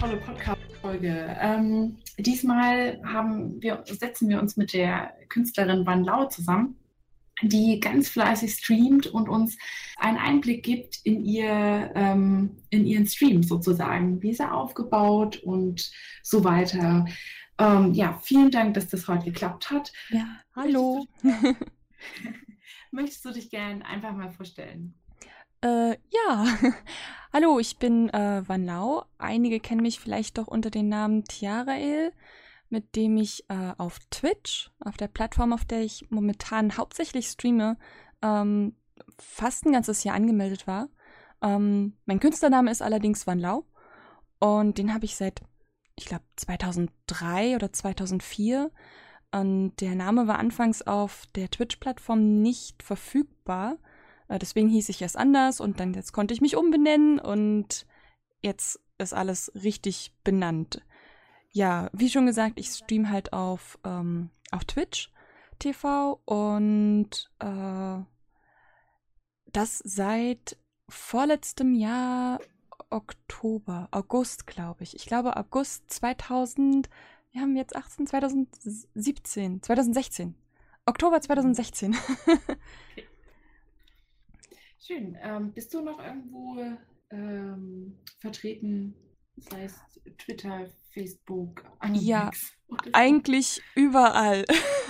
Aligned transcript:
tolle 0.00 0.16
Podcast-Folge. 0.16 1.36
Ähm, 1.40 1.98
diesmal 2.16 3.02
haben 3.04 3.60
wir, 3.60 3.84
setzen 3.86 4.30
wir 4.30 4.40
uns 4.40 4.56
mit 4.56 4.72
der 4.72 5.12
Künstlerin 5.28 5.84
Van 5.84 6.04
Lau 6.04 6.24
zusammen, 6.24 6.76
die 7.42 7.80
ganz 7.80 8.08
fleißig 8.08 8.54
streamt 8.54 9.08
und 9.08 9.28
uns 9.28 9.58
einen 9.98 10.16
Einblick 10.16 10.62
gibt 10.62 11.00
in, 11.04 11.22
ihr, 11.22 11.92
ähm, 11.94 12.56
in 12.70 12.86
ihren 12.86 13.06
Stream 13.06 13.42
sozusagen. 13.42 14.22
Wie 14.22 14.30
ist 14.30 14.40
er 14.40 14.54
aufgebaut 14.54 15.36
und 15.42 15.90
so 16.22 16.44
weiter. 16.44 17.04
Ähm, 17.58 17.92
ja, 17.92 18.18
vielen 18.22 18.50
Dank, 18.50 18.72
dass 18.72 18.88
das 18.88 19.06
heute 19.06 19.26
geklappt 19.26 19.70
hat. 19.70 19.92
Ja, 20.08 20.26
hallo. 20.56 21.06
Möchtest 21.20 21.44
du, 21.44 21.66
möchtest 22.90 23.24
du 23.26 23.32
dich 23.32 23.50
gerne 23.50 23.84
einfach 23.84 24.14
mal 24.14 24.30
vorstellen? 24.30 24.94
Äh, 25.62 25.96
ja. 26.10 26.46
Hallo, 27.32 27.58
ich 27.58 27.76
bin 27.76 28.08
äh, 28.10 28.42
Van 28.46 28.64
Lau. 28.64 29.04
Einige 29.18 29.60
kennen 29.60 29.82
mich 29.82 30.00
vielleicht 30.00 30.38
doch 30.38 30.46
unter 30.48 30.70
dem 30.70 30.88
Namen 30.88 31.24
Tiarael, 31.24 32.12
mit 32.70 32.96
dem 32.96 33.16
ich 33.18 33.44
äh, 33.48 33.72
auf 33.76 33.98
Twitch, 34.10 34.70
auf 34.80 34.96
der 34.96 35.08
Plattform, 35.08 35.52
auf 35.52 35.64
der 35.64 35.82
ich 35.82 36.10
momentan 36.10 36.76
hauptsächlich 36.76 37.26
streame, 37.26 37.76
ähm, 38.22 38.74
fast 39.18 39.66
ein 39.66 39.72
ganzes 39.72 40.02
Jahr 40.04 40.16
angemeldet 40.16 40.66
war. 40.66 40.88
Ähm, 41.42 41.96
mein 42.06 42.20
Künstlername 42.20 42.70
ist 42.70 42.82
allerdings 42.82 43.26
Van 43.26 43.38
Lau 43.38 43.64
und 44.38 44.78
den 44.78 44.94
habe 44.94 45.04
ich 45.04 45.16
seit, 45.16 45.42
ich 45.96 46.06
glaube, 46.06 46.24
2003 46.36 47.54
oder 47.54 47.72
2004. 47.72 48.70
Und 49.32 49.76
der 49.80 49.94
Name 49.94 50.26
war 50.26 50.38
anfangs 50.38 50.82
auf 50.82 51.26
der 51.36 51.50
Twitch-Plattform 51.50 52.42
nicht 52.42 52.82
verfügbar. 52.82 53.78
Äh, 54.30 54.38
deswegen 54.38 54.68
hieß 54.68 54.88
ich 54.88 55.02
erst 55.02 55.18
anders 55.18 55.60
und 55.60 55.80
dann 55.80 55.92
jetzt 55.92 56.12
konnte 56.12 56.32
ich 56.32 56.40
mich 56.40 56.56
umbenennen 56.56 57.18
und 57.18 57.84
jetzt 58.40 58.80
ist 58.96 59.12
alles 59.12 59.52
richtig 59.54 60.14
benannt. 60.24 60.82
Ja, 61.52 61.90
wie 61.92 62.08
schon 62.08 62.26
gesagt, 62.26 62.58
ich 62.58 62.68
stream 62.68 63.10
halt 63.10 63.32
auf, 63.32 63.78
ähm, 63.84 64.30
auf 64.52 64.64
Twitch 64.64 65.12
TV 65.58 66.20
und 66.24 67.30
äh, 67.40 67.98
das 69.52 69.78
seit 69.84 70.56
vorletztem 70.88 71.74
Jahr 71.74 72.40
Oktober, 72.88 73.88
August, 73.90 74.46
glaube 74.46 74.84
ich. 74.84 74.94
Ich 74.94 75.06
glaube 75.06 75.36
August 75.36 75.90
2000, 75.90 76.88
wir 77.32 77.40
haben 77.40 77.56
jetzt 77.56 77.74
18, 77.74 78.06
2017, 78.06 79.62
2016. 79.62 80.34
Oktober 80.86 81.20
2016. 81.20 81.96
okay. 82.26 83.09
Schön. 84.82 85.16
Ähm, 85.22 85.52
bist 85.52 85.74
du 85.74 85.82
noch 85.82 86.02
irgendwo 86.02 86.58
ähm, 87.10 87.98
vertreten? 88.18 88.94
Sei 89.36 89.64
es 89.64 89.74
Twitter, 90.18 90.68
Facebook, 90.92 91.62
Animix 91.78 92.06
Ja, 92.06 92.30
eigentlich 92.92 93.62
überall. 93.74 94.44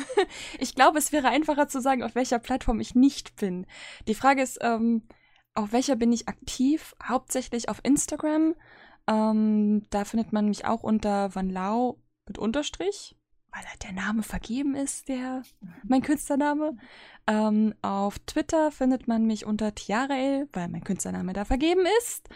ich 0.59 0.75
glaube, 0.75 0.99
es 0.99 1.13
wäre 1.13 1.29
einfacher 1.29 1.69
zu 1.69 1.81
sagen, 1.81 2.03
auf 2.03 2.15
welcher 2.15 2.39
Plattform 2.39 2.81
ich 2.81 2.95
nicht 2.95 3.37
bin. 3.37 3.67
Die 4.07 4.15
Frage 4.15 4.43
ist, 4.43 4.59
ähm, 4.63 5.09
auf 5.55 5.73
welcher 5.73 5.97
bin 5.97 6.13
ich 6.13 6.29
aktiv? 6.29 6.95
Hauptsächlich 7.03 7.69
auf 7.69 7.81
Instagram. 7.83 8.55
Ähm, 9.09 9.87
da 9.91 10.05
findet 10.05 10.33
man 10.33 10.47
mich 10.47 10.65
auch 10.65 10.83
unter 10.83 11.35
Vanlau 11.35 12.01
mit 12.27 12.39
Unterstrich, 12.39 13.17
weil 13.53 13.67
halt 13.67 13.83
der 13.83 13.93
Name 13.93 14.23
vergeben 14.23 14.75
ist, 14.75 15.09
der 15.09 15.43
mein 15.83 16.03
Künstlername. 16.03 16.77
Ähm, 17.27 17.75
auf 17.83 18.19
Twitter 18.21 18.71
findet 18.71 19.09
man 19.09 19.27
mich 19.27 19.47
unter 19.47 19.75
Tiarael, 19.75 20.49
weil 20.53 20.69
mein 20.69 20.85
Künstlername 20.85 21.33
da 21.33 21.45
vergeben 21.45 21.85
ist. 21.99 22.29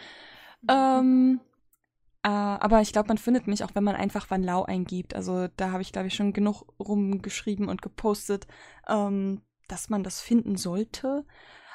Ähm, 0.67 1.39
äh, 2.23 2.27
aber 2.29 2.81
ich 2.81 2.91
glaube, 2.91 3.09
man 3.09 3.17
findet 3.17 3.47
mich 3.47 3.63
auch, 3.63 3.75
wenn 3.75 3.83
man 3.83 3.95
einfach 3.95 4.29
Van 4.29 4.43
Lau 4.43 4.63
eingibt. 4.63 5.15
Also 5.15 5.47
da 5.57 5.71
habe 5.71 5.81
ich, 5.81 5.91
glaube 5.91 6.07
ich, 6.07 6.15
schon 6.15 6.33
genug 6.33 6.63
rumgeschrieben 6.79 7.69
und 7.69 7.81
gepostet, 7.81 8.47
ähm, 8.87 9.41
dass 9.67 9.89
man 9.89 10.03
das 10.03 10.21
finden 10.21 10.57
sollte. 10.57 11.25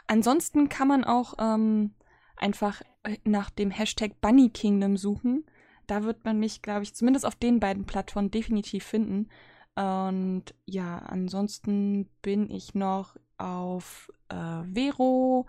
Ansonsten 0.07 0.69
kann 0.69 0.89
man 0.89 1.05
auch 1.05 1.35
ähm, 1.39 1.95
einfach 2.37 2.83
nach 3.25 3.51
dem 3.51 3.71
Hashtag 3.71 4.21
Bunny 4.21 4.51
Kingdom 4.51 4.97
suchen. 4.97 5.47
Da 5.91 6.05
wird 6.05 6.25
man 6.25 6.39
mich, 6.39 6.63
glaube 6.63 6.85
ich, 6.85 6.95
zumindest 6.95 7.27
auf 7.27 7.35
den 7.35 7.59
beiden 7.59 7.85
Plattformen 7.85 8.31
definitiv 8.31 8.85
finden. 8.85 9.29
Und 9.75 10.45
ja, 10.65 10.99
ansonsten 10.99 12.09
bin 12.23 12.49
ich 12.49 12.77
noch 12.77 13.17
auf 13.39 14.09
äh, 14.29 14.63
Vero, 14.73 15.49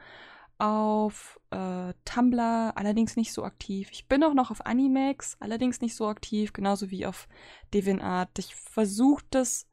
auf 0.58 1.40
äh, 1.52 1.94
Tumblr, 2.06 2.74
allerdings 2.76 3.18
nicht 3.18 3.34
so 3.34 3.44
aktiv. 3.44 3.90
Ich 3.92 4.08
bin 4.08 4.24
auch 4.24 4.34
noch 4.34 4.50
auf 4.50 4.66
Animax, 4.66 5.38
allerdings 5.40 5.80
nicht 5.80 5.96
so 5.96 6.08
aktiv, 6.08 6.54
genauso 6.54 6.90
wie 6.90 7.06
auf 7.06 7.28
DeviantArt. 7.72 8.40
Ich 8.40 8.56
versuche 8.56 9.24
das 9.30 9.68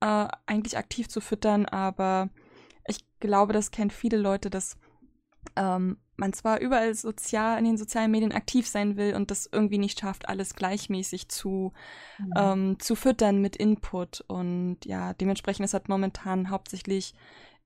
äh, 0.00 0.28
eigentlich 0.44 0.76
aktiv 0.76 1.08
zu 1.08 1.22
füttern, 1.22 1.64
aber 1.64 2.28
ich 2.86 2.98
glaube, 3.18 3.54
das 3.54 3.70
kennt 3.70 3.94
viele 3.94 4.18
Leute, 4.18 4.50
dass 4.50 4.76
ähm, 5.56 5.96
man 6.16 6.32
zwar 6.32 6.60
überall 6.60 6.94
sozial 6.94 7.58
in 7.58 7.64
den 7.64 7.76
sozialen 7.76 8.10
Medien 8.10 8.32
aktiv 8.32 8.66
sein 8.66 8.96
will 8.96 9.14
und 9.14 9.30
das 9.30 9.48
irgendwie 9.50 9.78
nicht 9.78 10.00
schafft, 10.00 10.28
alles 10.28 10.54
gleichmäßig 10.54 11.28
zu, 11.28 11.72
mhm. 12.18 12.32
ähm, 12.36 12.80
zu 12.80 12.94
füttern 12.94 13.40
mit 13.40 13.56
Input. 13.56 14.22
Und 14.28 14.78
ja, 14.84 15.14
dementsprechend 15.14 15.64
ist 15.64 15.74
halt 15.74 15.88
momentan 15.88 16.50
hauptsächlich 16.50 17.14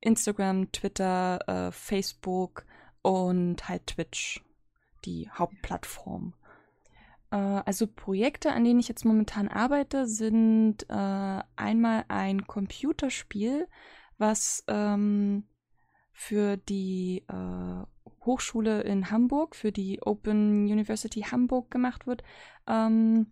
Instagram, 0.01 0.71
Twitter, 0.73 1.41
äh, 1.49 1.73
Facebook 1.73 2.65
und 3.03 3.69
halt 3.69 3.87
Twitch 3.89 4.43
die 5.05 5.29
Hauptplattform. 5.31 6.35
Äh, 7.31 7.37
also 7.37 7.87
Projekte, 7.87 8.53
an 8.53 8.65
denen 8.65 8.81
ich 8.81 8.89
jetzt 8.89 9.05
momentan 9.05 9.49
arbeite, 9.49 10.07
sind 10.07 10.89
äh, 10.89 11.43
einmal 11.57 12.05
ein 12.09 12.47
Computerspiel, 12.47 13.69
was 14.19 14.65
ähm, 14.69 15.45
für 16.19 16.57
die 16.57 17.25
äh, 17.29 18.25
Hochschule 18.25 18.81
in 18.81 19.11
Hamburg, 19.11 19.55
für 19.55 19.71
die 19.71 20.01
Open 20.01 20.65
University 20.65 21.21
Hamburg 21.21 21.71
gemacht 21.71 22.07
wird. 22.07 22.25
Ähm, 22.67 23.27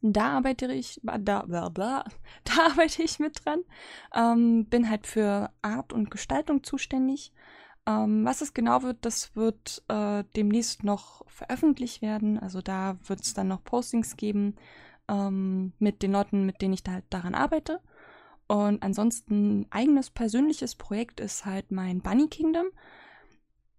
da 0.00 0.38
arbeite 0.38 0.72
ich, 0.72 0.98
da, 1.02 1.42
bla, 1.42 1.68
bla, 1.68 2.04
da 2.44 2.68
arbeite 2.70 3.02
ich 3.02 3.18
mit 3.18 3.44
dran. 3.44 3.60
Ähm, 4.14 4.64
bin 4.64 4.88
halt 4.88 5.06
für 5.06 5.50
Art 5.60 5.92
und 5.92 6.10
Gestaltung 6.10 6.64
zuständig. 6.64 7.32
Ähm, 7.86 8.24
was 8.24 8.40
es 8.40 8.54
genau 8.54 8.82
wird, 8.82 9.04
das 9.04 9.36
wird 9.36 9.84
äh, 9.88 10.24
demnächst 10.34 10.84
noch 10.84 11.22
veröffentlicht 11.28 12.00
werden. 12.00 12.38
Also 12.38 12.62
da 12.62 12.96
wird 13.04 13.20
es 13.20 13.34
dann 13.34 13.48
noch 13.48 13.62
Postings 13.62 14.16
geben 14.16 14.56
ähm, 15.06 15.74
mit 15.78 16.02
den 16.02 16.12
Leuten, 16.12 16.46
mit 16.46 16.62
denen 16.62 16.72
ich 16.72 16.82
da 16.82 16.92
halt 16.92 17.04
daran 17.10 17.34
arbeite. 17.34 17.80
Und 18.48 18.82
ansonsten 18.82 19.66
eigenes 19.70 20.10
persönliches 20.10 20.74
Projekt 20.76 21.20
ist 21.20 21.44
halt 21.44 21.72
mein 21.72 22.00
Bunny 22.00 22.28
Kingdom. 22.28 22.66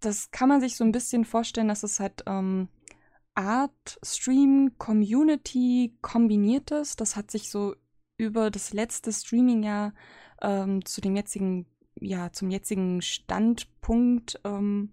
Das 0.00 0.30
kann 0.30 0.48
man 0.48 0.60
sich 0.60 0.76
so 0.76 0.84
ein 0.84 0.92
bisschen 0.92 1.24
vorstellen, 1.24 1.68
dass 1.68 1.82
es 1.82 2.00
halt 2.00 2.22
ähm, 2.26 2.68
Art, 3.34 3.98
Stream, 4.02 4.72
Community 4.78 5.96
kombiniert 6.02 6.70
ist. 6.70 7.00
Das 7.00 7.16
hat 7.16 7.30
sich 7.30 7.50
so 7.50 7.74
über 8.16 8.50
das 8.50 8.72
letzte 8.72 9.12
Streaming-Jahr 9.12 9.94
ähm, 10.42 10.84
zu 10.84 11.00
dem 11.00 11.16
jetzigen, 11.16 11.66
ja, 12.00 12.32
zum 12.32 12.50
jetzigen 12.50 13.00
Standpunkt 13.00 14.40
ähm, 14.44 14.92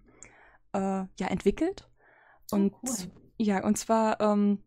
äh, 0.72 0.78
ja, 1.18 1.26
entwickelt. 1.28 1.88
Oh, 2.52 2.56
und 2.56 2.72
cool. 2.82 2.94
ja, 3.36 3.64
und 3.64 3.76
zwar 3.76 4.20
ähm, 4.20 4.62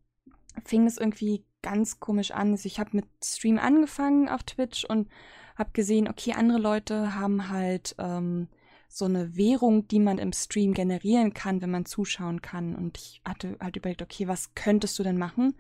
fing 0.65 0.85
es 0.85 0.97
irgendwie 0.97 1.45
ganz 1.61 1.99
komisch 1.99 2.31
an. 2.31 2.51
Also 2.51 2.65
ich 2.67 2.79
habe 2.79 2.91
mit 2.93 3.05
Stream 3.23 3.59
angefangen 3.59 4.29
auf 4.29 4.43
Twitch 4.43 4.85
und 4.85 5.09
habe 5.57 5.71
gesehen, 5.73 6.07
okay, 6.07 6.33
andere 6.33 6.59
Leute 6.59 7.15
haben 7.15 7.49
halt 7.49 7.95
ähm, 7.99 8.47
so 8.87 9.05
eine 9.05 9.35
Währung, 9.35 9.87
die 9.87 9.99
man 9.99 10.17
im 10.17 10.33
Stream 10.33 10.73
generieren 10.73 11.33
kann, 11.33 11.61
wenn 11.61 11.71
man 11.71 11.85
zuschauen 11.85 12.41
kann. 12.41 12.75
Und 12.75 12.97
ich 12.97 13.21
hatte 13.25 13.57
halt 13.59 13.75
überlegt, 13.75 14.01
okay, 14.01 14.27
was 14.27 14.55
könntest 14.55 14.97
du 14.97 15.03
denn 15.03 15.17
machen? 15.17 15.55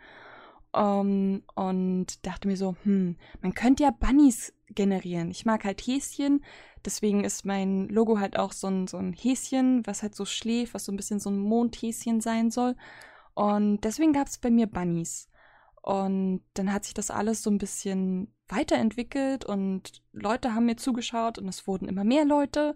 Um, 0.71 1.41
und 1.55 2.25
dachte 2.27 2.47
mir 2.47 2.55
so, 2.55 2.75
hm, 2.83 3.17
man 3.41 3.53
könnte 3.55 3.83
ja 3.83 3.89
Bunnies 3.89 4.53
generieren. 4.67 5.31
Ich 5.31 5.43
mag 5.43 5.63
halt 5.63 5.81
Häschen, 5.81 6.43
deswegen 6.85 7.23
ist 7.23 7.43
mein 7.43 7.89
Logo 7.89 8.19
halt 8.19 8.37
auch 8.37 8.51
so 8.51 8.67
ein, 8.67 8.85
so 8.85 8.97
ein 8.97 9.13
Häschen, 9.13 9.85
was 9.87 10.03
halt 10.03 10.13
so 10.13 10.25
schläft, 10.25 10.75
was 10.75 10.85
so 10.85 10.91
ein 10.91 10.95
bisschen 10.95 11.19
so 11.19 11.31
ein 11.31 11.39
Mondhäschen 11.39 12.21
sein 12.21 12.51
soll. 12.51 12.75
Und 13.33 13.83
deswegen 13.83 14.13
gab 14.13 14.27
es 14.27 14.37
bei 14.37 14.51
mir 14.51 14.67
Bunnies. 14.67 15.28
Und 15.89 16.43
dann 16.53 16.71
hat 16.71 16.85
sich 16.85 16.93
das 16.93 17.09
alles 17.09 17.41
so 17.41 17.49
ein 17.49 17.57
bisschen 17.57 18.31
weiterentwickelt 18.47 19.43
und 19.43 20.03
Leute 20.11 20.53
haben 20.53 20.67
mir 20.67 20.77
zugeschaut 20.77 21.39
und 21.39 21.47
es 21.47 21.65
wurden 21.65 21.87
immer 21.87 22.03
mehr 22.03 22.25
Leute. 22.25 22.75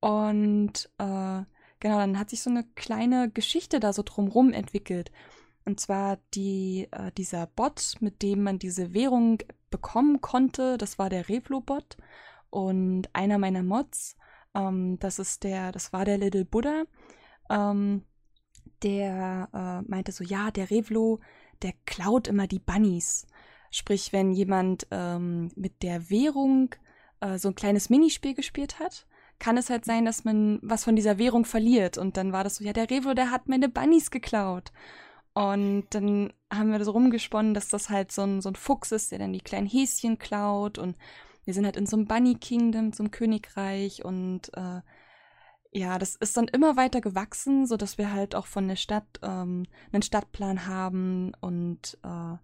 Und 0.00 0.90
äh, 0.98 1.40
genau, 1.80 1.98
dann 1.98 2.18
hat 2.18 2.28
sich 2.28 2.42
so 2.42 2.50
eine 2.50 2.64
kleine 2.74 3.30
Geschichte 3.30 3.80
da 3.80 3.94
so 3.94 4.02
drumrum 4.02 4.52
entwickelt. 4.52 5.10
Und 5.64 5.80
zwar 5.80 6.18
die, 6.34 6.88
äh, 6.90 7.10
dieser 7.12 7.46
Bot, 7.46 7.94
mit 8.00 8.20
dem 8.20 8.42
man 8.42 8.58
diese 8.58 8.92
Währung 8.92 9.38
bekommen 9.70 10.20
konnte, 10.20 10.76
das 10.76 10.98
war 10.98 11.08
der 11.08 11.30
Revlo-Bot. 11.30 11.96
Und 12.50 13.08
einer 13.14 13.38
meiner 13.38 13.62
Mods, 13.62 14.14
ähm, 14.54 14.98
das 14.98 15.18
ist 15.18 15.44
der, 15.44 15.72
das 15.72 15.94
war 15.94 16.04
der 16.04 16.18
Little 16.18 16.44
Buddha. 16.44 16.82
Ähm, 17.48 18.04
der 18.82 19.48
äh, 19.54 19.90
meinte 19.90 20.12
so, 20.12 20.22
ja, 20.22 20.50
der 20.50 20.70
Revlo, 20.70 21.20
der 21.62 21.72
klaut 21.86 22.28
immer 22.28 22.46
die 22.46 22.58
Bunnies. 22.58 23.26
Sprich, 23.70 24.12
wenn 24.12 24.32
jemand 24.32 24.86
ähm, 24.90 25.50
mit 25.56 25.82
der 25.82 26.10
Währung 26.10 26.74
äh, 27.20 27.38
so 27.38 27.48
ein 27.48 27.54
kleines 27.54 27.88
Minispiel 27.88 28.34
gespielt 28.34 28.78
hat, 28.78 29.06
kann 29.38 29.56
es 29.56 29.70
halt 29.70 29.84
sein, 29.84 30.04
dass 30.04 30.24
man 30.24 30.60
was 30.62 30.84
von 30.84 30.94
dieser 30.94 31.18
Währung 31.18 31.44
verliert. 31.44 31.98
Und 31.98 32.16
dann 32.16 32.32
war 32.32 32.44
das 32.44 32.56
so, 32.56 32.64
ja, 32.64 32.72
der 32.72 32.90
Revo, 32.90 33.14
der 33.14 33.30
hat 33.30 33.48
meine 33.48 33.68
Bunnies 33.68 34.10
geklaut. 34.10 34.72
Und 35.34 35.86
dann 35.90 36.32
haben 36.52 36.70
wir 36.70 36.84
so 36.84 36.92
rumgesponnen, 36.92 37.54
dass 37.54 37.68
das 37.68 37.88
halt 37.88 38.12
so 38.12 38.22
ein, 38.22 38.42
so 38.42 38.50
ein 38.50 38.54
Fuchs 38.54 38.92
ist, 38.92 39.10
der 39.10 39.18
dann 39.18 39.32
die 39.32 39.40
kleinen 39.40 39.66
Häschen 39.66 40.18
klaut. 40.18 40.78
Und 40.78 40.96
wir 41.44 41.54
sind 41.54 41.64
halt 41.64 41.76
in 41.76 41.86
so 41.86 41.96
einem 41.96 42.06
Bunny 42.06 42.34
Kingdom, 42.34 42.92
so 42.92 43.02
einem 43.02 43.10
Königreich. 43.10 44.04
Und 44.04 44.54
äh, 44.54 44.80
ja, 45.72 45.98
das 45.98 46.16
ist 46.16 46.36
dann 46.36 46.48
immer 46.48 46.76
weiter 46.76 47.00
gewachsen, 47.00 47.66
so 47.66 47.76
dass 47.78 47.96
wir 47.96 48.12
halt 48.12 48.34
auch 48.34 48.46
von 48.46 48.68
der 48.68 48.76
Stadt 48.76 49.20
ähm, 49.22 49.64
einen 49.90 50.02
Stadtplan 50.02 50.66
haben 50.66 51.32
und 51.40 51.98
äh, 52.04 52.36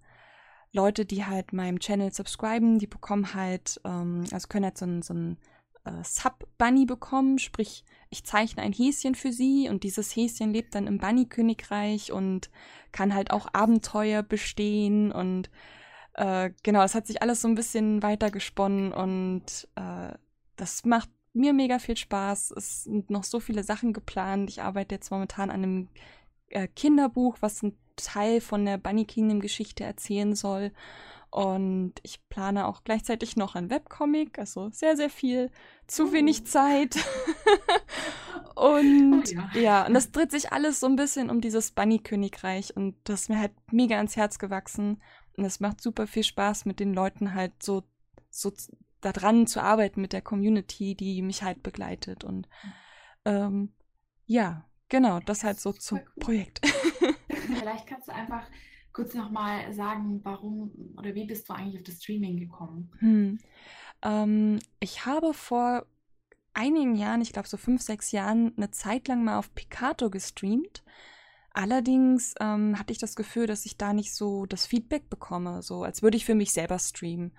Leute, 0.73 1.05
die 1.05 1.25
halt 1.25 1.53
meinem 1.53 1.79
Channel 1.79 2.13
subscriben, 2.13 2.79
die 2.79 2.87
bekommen 2.87 3.35
halt, 3.35 3.81
ähm, 3.85 4.25
also 4.33 4.49
können 4.49 4.65
halt 4.65 4.79
so 4.79 4.87
ein, 4.87 5.03
so 5.03 5.13
ein 5.13 5.37
äh, 5.85 6.03
Sub-Bunny 6.03 6.87
bekommen, 6.87 7.39
sprich, 7.39 7.85
ich 8.09 8.25
zeichne 8.25 8.63
ein 8.63 8.73
Häschen 8.73 9.15
für 9.15 9.33
sie 9.33 9.69
und 9.69 9.83
dieses 9.83 10.17
Häschen 10.17 10.53
lebt 10.55 10.75
dann 10.75 10.87
im 10.87 10.99
Bunny-Königreich 10.99 12.13
und 12.13 12.51
kann 12.93 13.15
halt 13.15 13.31
auch 13.31 13.49
Abenteuer 13.53 14.23
bestehen 14.23 15.13
und 15.13 15.51
äh, 16.15 16.51
genau, 16.63 16.83
es 16.83 16.95
hat 16.95 17.07
sich 17.07 17.21
alles 17.21 17.43
so 17.43 17.49
ein 17.49 17.55
bisschen 17.55 18.03
weiter 18.03 18.31
gesponnen 18.31 18.93
und 18.93 19.69
äh, 19.77 20.15
das 20.57 20.85
macht 20.87 21.11
mir 21.39 21.53
mega 21.53 21.79
viel 21.79 21.97
Spaß. 21.97 22.53
Es 22.57 22.85
sind 22.85 23.11
noch 23.11 23.25
so 23.25 23.41
viele 23.41 23.63
Sachen 23.63 23.93
geplant. 23.93 24.51
Ich 24.51 24.63
arbeite 24.63 24.95
jetzt 24.95 25.11
momentan 25.11 25.51
an 25.51 25.63
einem 25.63 25.89
äh, 26.51 26.69
Kinderbuch, 26.69 27.37
was 27.41 27.63
ein 27.63 27.77
Teil 27.97 28.41
von 28.41 28.65
der 28.65 28.79
Bunny 28.79 29.05
Kingdom 29.05 29.41
Geschichte 29.41 29.85
erzählen 29.85 30.35
soll. 30.35 30.73
Und 31.31 31.95
ich 32.03 32.27
plane 32.31 32.67
auch 32.67 32.85
gleichzeitig 32.85 33.37
noch 33.37 33.55
ein 33.55 33.69
Webcomic, 33.69 34.39
also 34.39 34.71
sehr, 34.71 34.97
sehr 34.97 35.11
viel, 35.11 35.51
zu 35.87 36.09
oh. 36.09 36.13
wenig 36.13 36.47
Zeit. 36.47 36.97
und 38.55 39.25
oh, 39.29 39.33
ja. 39.35 39.61
ja, 39.61 39.87
und 39.87 39.93
das 39.93 40.11
dreht 40.11 40.31
sich 40.31 40.53
alles 40.53 40.81
so 40.81 40.87
ein 40.87 40.97
bisschen 40.97 41.29
um 41.29 41.43
dieses 41.43 41.73
Bunny-Königreich 41.73 42.75
und 42.77 42.97
das 43.05 43.23
ist 43.23 43.29
mir 43.29 43.39
halt 43.39 43.53
mega 43.71 43.97
ans 43.97 44.17
Herz 44.17 44.39
gewachsen. 44.39 45.03
Und 45.37 45.45
es 45.45 45.61
macht 45.61 45.83
super 45.83 46.07
viel 46.07 46.25
Spaß, 46.25 46.65
mit 46.65 46.81
den 46.81 46.95
Leuten 46.95 47.35
halt 47.35 47.63
so, 47.63 47.85
so 48.31 48.51
daran 49.01 49.47
zu 49.47 49.63
arbeiten, 49.63 50.01
mit 50.01 50.13
der 50.13 50.23
Community, 50.23 50.95
die 50.95 51.23
mich 51.23 51.43
halt 51.43 51.63
begleitet. 51.63 52.25
Und 52.25 52.49
ähm, 53.25 53.73
ja, 54.27 54.65
genau, 54.89 55.21
das 55.21 55.45
halt 55.45 55.61
so 55.61 55.73
zum 55.73 55.99
cool. 55.99 56.13
Projekt. 56.21 56.61
Vielleicht 57.29 57.87
kannst 57.87 58.09
du 58.09 58.13
einfach 58.13 58.49
kurz 58.93 59.15
nochmal 59.15 59.73
sagen, 59.73 60.21
warum 60.25 60.95
oder 60.97 61.15
wie 61.15 61.27
bist 61.27 61.49
du 61.49 61.53
eigentlich 61.53 61.79
auf 61.79 61.85
das 61.85 62.03
Streaming 62.03 62.39
gekommen? 62.39 62.91
Hm. 62.99 63.39
Ähm, 64.03 64.59
ich 64.81 65.07
habe 65.07 65.35
vor 65.35 65.87
einigen 66.55 66.97
Jahren, 66.97 67.21
ich 67.21 67.33
glaube 67.33 67.49
so 67.49 67.57
fünf, 67.57 67.83
sechs 67.83 68.11
Jahren, 68.11 68.53
eine 68.57 68.71
Zeit 68.71 69.07
lang 69.09 69.25
mal 69.25 69.39
auf 69.39 69.55
Picato 69.55 70.11
gestreamt. 70.11 70.83
Allerdings 71.53 72.35
ähm, 72.41 72.79
hatte 72.79 72.93
ich 72.93 72.99
das 72.99 73.17
Gefühl, 73.17 73.47
dass 73.47 73.67
ich 73.67 73.77
da 73.77 73.93
nicht 73.93 74.15
so 74.15 74.47
das 74.47 74.67
Feedback 74.67 75.09
bekomme, 75.09 75.63
so 75.63 75.83
als 75.83 76.03
würde 76.03 76.17
ich 76.17 76.25
für 76.25 76.35
mich 76.35 76.53
selber 76.53 76.79
streamen. 76.79 77.33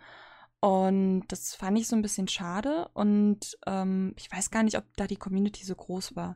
Und 0.61 1.23
das 1.29 1.55
fand 1.55 1.77
ich 1.77 1.87
so 1.87 1.95
ein 1.95 2.01
bisschen 2.01 2.27
schade 2.27 2.89
und 2.93 3.57
ähm, 3.65 4.13
ich 4.17 4.29
weiß 4.29 4.51
gar 4.51 4.63
nicht, 4.63 4.77
ob 4.77 4.83
da 4.97 5.07
die 5.07 5.15
Community 5.15 5.63
so 5.63 5.73
groß 5.73 6.17
war. 6.17 6.35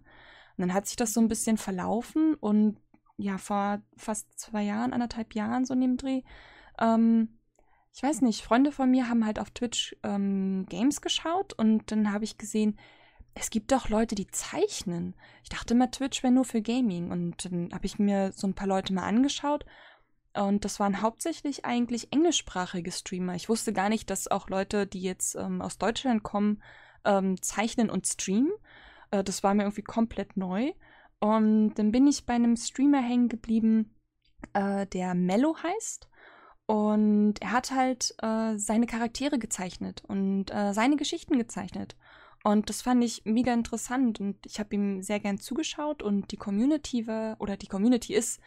Und 0.56 0.62
dann 0.62 0.74
hat 0.74 0.88
sich 0.88 0.96
das 0.96 1.14
so 1.14 1.20
ein 1.20 1.28
bisschen 1.28 1.58
verlaufen 1.58 2.36
und 2.36 2.78
ja, 3.18 3.38
vor 3.38 3.82
fast 3.98 4.40
zwei 4.40 4.64
Jahren, 4.64 4.94
anderthalb 4.94 5.36
Jahren 5.36 5.66
so 5.66 5.76
neben 5.76 5.98
Dreh. 5.98 6.22
Ähm, 6.80 7.38
ich 7.94 8.02
weiß 8.02 8.22
nicht, 8.22 8.42
Freunde 8.42 8.72
von 8.72 8.90
mir 8.90 9.10
haben 9.10 9.26
halt 9.26 9.40
auf 9.40 9.52
Twitch 9.52 9.96
ähm, 10.04 10.66
Games 10.70 11.02
geschaut 11.02 11.54
und 11.54 11.92
dann 11.92 12.12
habe 12.12 12.24
ich 12.24 12.38
gesehen, 12.38 12.80
es 13.36 13.50
gibt 13.50 13.72
doch 13.72 13.90
Leute, 13.90 14.16
die 14.16 14.28
zeichnen. 14.28 15.16
Ich 15.44 15.50
dachte 15.50 15.74
immer, 15.74 15.92
Twitch 15.92 16.24
wäre 16.24 16.34
nur 16.34 16.46
für 16.46 16.62
Gaming 16.62 17.12
und 17.12 17.46
dann 17.46 17.70
habe 17.74 17.86
ich 17.86 18.00
mir 18.00 18.32
so 18.32 18.48
ein 18.48 18.54
paar 18.54 18.68
Leute 18.68 18.94
mal 18.94 19.04
angeschaut 19.04 19.66
und 20.36 20.66
das 20.66 20.80
waren 20.80 21.02
hauptsächlich 21.02 21.66
eigentlich 21.66 22.12
englischsprachige 22.12 22.92
Streamer. 22.92 23.36
Ich 23.36 23.50
wusste 23.50 23.74
gar 23.74 23.90
nicht, 23.90 24.10
dass 24.10 24.30
auch 24.30 24.50
Leute, 24.50 24.88
die 24.88 25.02
jetzt 25.02 25.36
ähm, 25.36 25.62
aus 25.62 25.78
Deutschland 25.78 26.24
kommen, 26.24 26.64
ähm, 27.06 27.42
zeichnen 27.42 27.90
und 27.90 28.08
streamen. 28.08 28.52
Äh, 29.12 29.24
das 29.24 29.44
war 29.44 29.54
mir 29.54 29.64
irgendwie 29.64 29.84
komplett 29.84 30.36
neu. 30.36 30.72
Und 31.20 31.76
dann 31.76 31.92
bin 31.92 32.08
ich 32.08 32.26
bei 32.26 32.34
einem 32.34 32.58
Streamer 32.58 33.02
hängen 33.02 33.30
geblieben, 33.30 33.96
äh, 34.54 34.88
der 34.88 35.14
Mello 35.14 35.56
heißt. 35.62 36.10
Und 36.66 37.36
er 37.42 37.52
hat 37.52 37.72
halt 37.72 38.16
äh, 38.22 38.58
seine 38.58 38.88
Charaktere 38.88 39.38
gezeichnet 39.38 40.04
und 40.08 40.50
äh, 40.52 40.74
seine 40.74 40.96
Geschichten 40.96 41.38
gezeichnet. 41.38 41.96
Und 42.44 42.70
das 42.70 42.82
fand 42.82 43.04
ich 43.04 43.24
mega 43.26 43.54
interessant 43.54 44.20
und 44.20 44.46
ich 44.46 44.60
habe 44.60 44.76
ihm 44.76 45.02
sehr 45.02 45.22
gern 45.22 45.40
zugeschaut 45.40 46.04
und 46.04 46.32
die 46.32 46.38
Community 46.38 47.08
war, 47.08 47.38
oder 47.40 47.56
die 47.56 47.68
Community 47.68 48.14
ist 48.14 48.42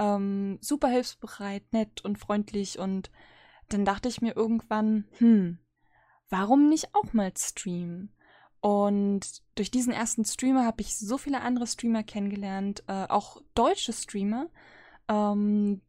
ähm, 0.00 0.58
super 0.60 0.88
hilfsbereit, 0.88 1.72
nett 1.72 2.04
und 2.04 2.18
freundlich 2.18 2.78
und 2.78 3.10
dann 3.68 3.84
dachte 3.84 4.08
ich 4.08 4.20
mir 4.20 4.34
irgendwann, 4.34 5.04
hm, 5.18 5.58
warum 6.28 6.68
nicht 6.68 6.94
auch 6.94 7.12
mal 7.12 7.32
streamen? 7.36 8.12
Und 8.60 9.42
durch 9.54 9.70
diesen 9.70 9.92
ersten 9.92 10.24
Streamer 10.24 10.64
habe 10.66 10.82
ich 10.82 10.96
so 10.96 11.16
viele 11.18 11.40
andere 11.42 11.66
Streamer 11.66 12.02
kennengelernt, 12.02 12.82
äh, 12.88 13.06
auch 13.08 13.40
deutsche 13.54 13.92
Streamer. 13.92 14.48
Ähm, 15.08 15.82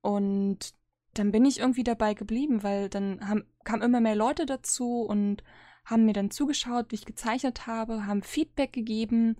und 0.00 0.74
dann 1.14 1.30
bin 1.30 1.44
ich 1.44 1.58
irgendwie 1.60 1.84
dabei 1.84 2.14
geblieben, 2.14 2.62
weil 2.62 2.88
dann 2.88 3.44
kamen 3.64 3.82
immer 3.82 4.00
mehr 4.00 4.16
Leute 4.16 4.46
dazu 4.46 5.02
und 5.02 5.42
haben 5.84 6.04
mir 6.04 6.12
dann 6.12 6.30
zugeschaut, 6.30 6.86
wie 6.90 6.96
ich 6.96 7.06
gezeichnet 7.06 7.66
habe, 7.66 8.06
haben 8.06 8.22
Feedback 8.22 8.72
gegeben 8.72 9.36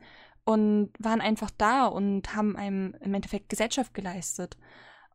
und 0.47 0.93
waren 1.01 1.21
einfach 1.21 1.51
da 1.51 1.87
und 1.87 2.35
haben 2.37 2.57
einem 2.57 2.95
im 3.01 3.15
Endeffekt 3.15 3.49
Gesellschaft 3.49 3.93
geleistet. 3.93 4.57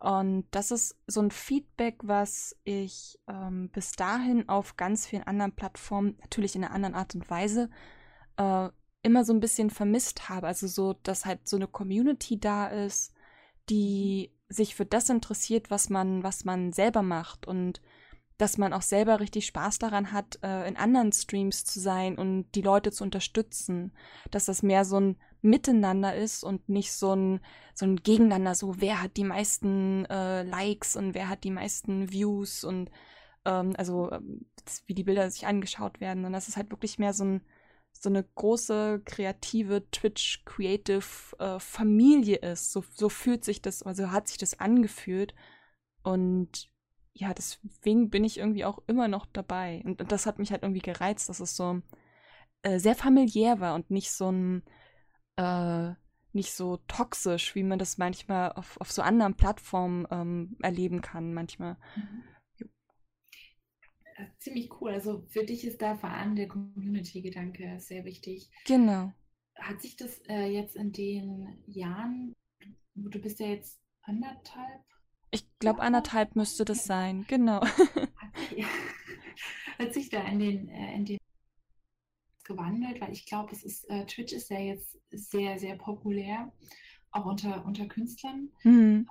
Und 0.01 0.45
das 0.51 0.71
ist 0.71 0.99
so 1.07 1.21
ein 1.21 1.31
Feedback, 1.31 1.99
was 2.03 2.55
ich 2.65 3.17
ähm, 3.29 3.69
bis 3.69 3.93
dahin 3.93 4.49
auf 4.49 4.75
ganz 4.75 5.07
vielen 5.07 5.23
anderen 5.23 5.53
Plattformen, 5.53 6.17
natürlich 6.19 6.55
in 6.55 6.65
einer 6.65 6.73
anderen 6.73 6.95
Art 6.95 7.15
und 7.15 7.29
Weise, 7.29 7.69
äh, 8.35 8.69
immer 9.03 9.23
so 9.23 9.31
ein 9.31 9.39
bisschen 9.39 9.69
vermisst 9.69 10.27
habe. 10.27 10.47
Also 10.47 10.67
so, 10.67 10.93
dass 10.93 11.25
halt 11.25 11.47
so 11.47 11.55
eine 11.55 11.67
Community 11.67 12.37
da 12.37 12.67
ist, 12.67 13.13
die 13.69 14.33
sich 14.49 14.75
für 14.75 14.85
das 14.85 15.09
interessiert, 15.09 15.71
was 15.71 15.89
man, 15.89 16.23
was 16.23 16.43
man 16.43 16.73
selber 16.73 17.03
macht 17.03 17.47
und 17.47 17.81
dass 18.41 18.57
man 18.57 18.73
auch 18.73 18.81
selber 18.81 19.19
richtig 19.19 19.45
Spaß 19.45 19.77
daran 19.77 20.11
hat, 20.11 20.39
äh, 20.41 20.67
in 20.67 20.75
anderen 20.75 21.11
Streams 21.11 21.63
zu 21.63 21.79
sein 21.79 22.17
und 22.17 22.51
die 22.55 22.63
Leute 22.63 22.91
zu 22.91 23.03
unterstützen. 23.03 23.93
Dass 24.31 24.45
das 24.45 24.63
mehr 24.63 24.83
so 24.83 24.99
ein 24.99 25.17
Miteinander 25.41 26.15
ist 26.15 26.43
und 26.43 26.67
nicht 26.67 26.91
so 26.91 27.13
ein, 27.15 27.39
so 27.75 27.85
ein 27.85 27.97
Gegeneinander, 27.97 28.55
so 28.55 28.81
wer 28.81 29.01
hat 29.01 29.17
die 29.17 29.23
meisten 29.23 30.05
äh, 30.05 30.43
Likes 30.43 30.95
und 30.95 31.13
wer 31.13 31.29
hat 31.29 31.43
die 31.43 31.51
meisten 31.51 32.11
Views 32.11 32.63
und 32.63 32.89
ähm, 33.45 33.73
also 33.77 34.11
ähm, 34.11 34.45
wie 34.87 34.95
die 34.95 35.03
Bilder 35.03 35.29
sich 35.29 35.45
angeschaut 35.45 36.01
werden. 36.01 36.25
Und 36.25 36.33
das 36.33 36.47
ist 36.47 36.57
halt 36.57 36.71
wirklich 36.71 36.97
mehr 36.99 37.13
so 37.13 37.25
ein 37.25 37.41
so 37.93 38.09
eine 38.09 38.23
große 38.23 39.01
kreative 39.05 39.89
Twitch 39.91 40.43
Creative 40.45 41.05
äh, 41.39 41.59
Familie 41.59 42.37
ist. 42.37 42.71
So, 42.71 42.83
so 42.95 43.09
fühlt 43.09 43.43
sich 43.43 43.61
das, 43.61 43.83
also 43.83 44.11
hat 44.11 44.27
sich 44.29 44.37
das 44.37 44.59
angefühlt. 44.59 45.35
Und 46.03 46.71
ja, 47.13 47.33
deswegen 47.33 48.09
bin 48.09 48.23
ich 48.23 48.37
irgendwie 48.37 48.65
auch 48.65 48.79
immer 48.87 49.07
noch 49.07 49.25
dabei. 49.25 49.81
Und, 49.85 50.01
und 50.01 50.11
das 50.11 50.25
hat 50.25 50.39
mich 50.39 50.51
halt 50.51 50.63
irgendwie 50.63 50.81
gereizt, 50.81 51.29
dass 51.29 51.39
es 51.39 51.55
so 51.55 51.81
äh, 52.63 52.79
sehr 52.79 52.95
familiär 52.95 53.59
war 53.59 53.75
und 53.75 53.91
nicht 53.91 54.11
so 54.11 54.31
ein 54.31 54.63
äh, 55.37 55.93
nicht 56.33 56.53
so 56.53 56.77
toxisch, 56.87 57.55
wie 57.55 57.63
man 57.63 57.79
das 57.79 57.97
manchmal 57.97 58.53
auf, 58.53 58.79
auf 58.79 58.91
so 58.91 59.01
anderen 59.01 59.35
Plattformen 59.35 60.07
ähm, 60.11 60.55
erleben 60.61 61.01
kann, 61.01 61.33
manchmal. 61.33 61.77
Mhm. 61.95 62.23
Ziemlich 64.37 64.69
cool. 64.79 64.91
Also 64.91 65.25
für 65.29 65.43
dich 65.43 65.65
ist 65.65 65.81
da 65.81 65.95
vor 65.95 66.09
allem 66.09 66.35
der 66.35 66.47
Community-Gedanke 66.47 67.79
sehr 67.79 68.05
wichtig. 68.05 68.49
Genau. 68.65 69.11
Hat 69.55 69.81
sich 69.81 69.95
das 69.95 70.19
äh, 70.27 70.45
jetzt 70.45 70.75
in 70.75 70.91
den 70.91 71.63
Jahren, 71.65 72.33
du 72.93 73.19
bist 73.19 73.39
ja 73.39 73.47
jetzt 73.47 73.81
anderthalb? 74.03 74.81
Ich 75.31 75.45
glaube, 75.59 75.81
anderthalb 75.81 76.35
müsste 76.35 76.65
das 76.65 76.85
sein, 76.85 77.25
genau. 77.27 77.61
Okay. 78.51 78.65
Hat 79.79 79.93
sich 79.93 80.09
da 80.09 80.21
in 80.27 80.39
den, 80.39 80.69
äh, 80.69 80.95
in 80.95 81.05
den 81.05 81.17
gewandelt, 82.43 83.01
weil 83.01 83.11
ich 83.11 83.25
glaube, 83.25 83.51
es 83.53 83.63
ist, 83.63 83.89
äh, 83.89 84.05
Twitch 84.05 84.33
ist 84.33 84.49
ja 84.49 84.59
jetzt 84.59 84.97
sehr, 85.11 85.57
sehr 85.57 85.75
populär, 85.75 86.51
auch 87.11 87.25
unter, 87.25 87.65
unter 87.65 87.87
Künstlern. 87.87 88.49
Mhm. 88.63 88.71
Ähm, 88.71 89.07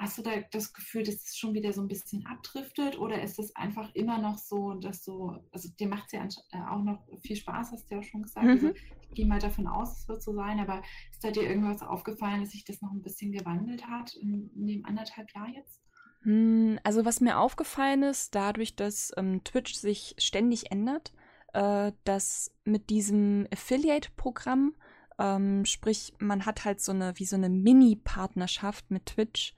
Hast 0.00 0.16
du 0.16 0.22
da 0.22 0.30
das 0.50 0.72
Gefühl, 0.72 1.02
dass 1.02 1.16
es 1.16 1.36
schon 1.36 1.52
wieder 1.52 1.74
so 1.74 1.82
ein 1.82 1.88
bisschen 1.88 2.24
abdriftet 2.24 2.98
oder 2.98 3.22
ist 3.22 3.38
es 3.38 3.54
einfach 3.54 3.94
immer 3.94 4.18
noch 4.18 4.38
so, 4.38 4.72
dass 4.72 5.04
du, 5.04 5.36
also 5.52 5.68
dir 5.78 5.88
macht 5.88 6.06
es 6.06 6.12
ja 6.12 6.26
äh, 6.52 6.70
auch 6.70 6.82
noch 6.82 7.06
viel 7.20 7.36
Spaß, 7.36 7.72
hast 7.72 7.90
du 7.90 7.94
ja 7.94 8.00
auch 8.00 8.04
schon 8.04 8.22
gesagt. 8.22 8.46
Also 8.46 8.68
mhm. 8.68 8.72
Also 8.72 8.80
ich 9.02 9.14
gehe 9.14 9.26
mal 9.26 9.40
davon 9.40 9.66
aus, 9.66 9.98
es 9.98 10.08
wird 10.08 10.22
so 10.22 10.32
sein, 10.32 10.58
aber 10.58 10.80
ist 11.10 11.22
da 11.22 11.30
dir 11.30 11.42
irgendwas 11.42 11.82
aufgefallen, 11.82 12.40
dass 12.40 12.52
sich 12.52 12.64
das 12.64 12.80
noch 12.80 12.92
ein 12.92 13.02
bisschen 13.02 13.32
gewandelt 13.32 13.86
hat 13.88 14.14
in, 14.14 14.50
in 14.54 14.66
dem 14.66 14.86
anderthalb 14.86 15.30
Jahr 15.34 15.48
jetzt? 15.48 15.82
Hm, 16.22 16.78
also 16.82 17.04
was 17.04 17.20
mir 17.20 17.38
aufgefallen 17.38 18.02
ist, 18.02 18.34
dadurch, 18.34 18.76
dass 18.76 19.12
ähm, 19.18 19.44
Twitch 19.44 19.74
sich 19.74 20.14
ständig 20.16 20.70
ändert, 20.70 21.12
äh, 21.52 21.92
dass 22.04 22.54
mit 22.64 22.88
diesem 22.88 23.46
Affiliate-Programm 23.52 24.74
ähm, 25.20 25.66
sprich, 25.66 26.14
man 26.18 26.46
hat 26.46 26.64
halt 26.64 26.80
so 26.80 26.92
eine, 26.92 27.12
wie 27.16 27.26
so 27.26 27.36
eine 27.36 27.50
Mini-Partnerschaft 27.50 28.90
mit 28.90 29.04
Twitch, 29.04 29.54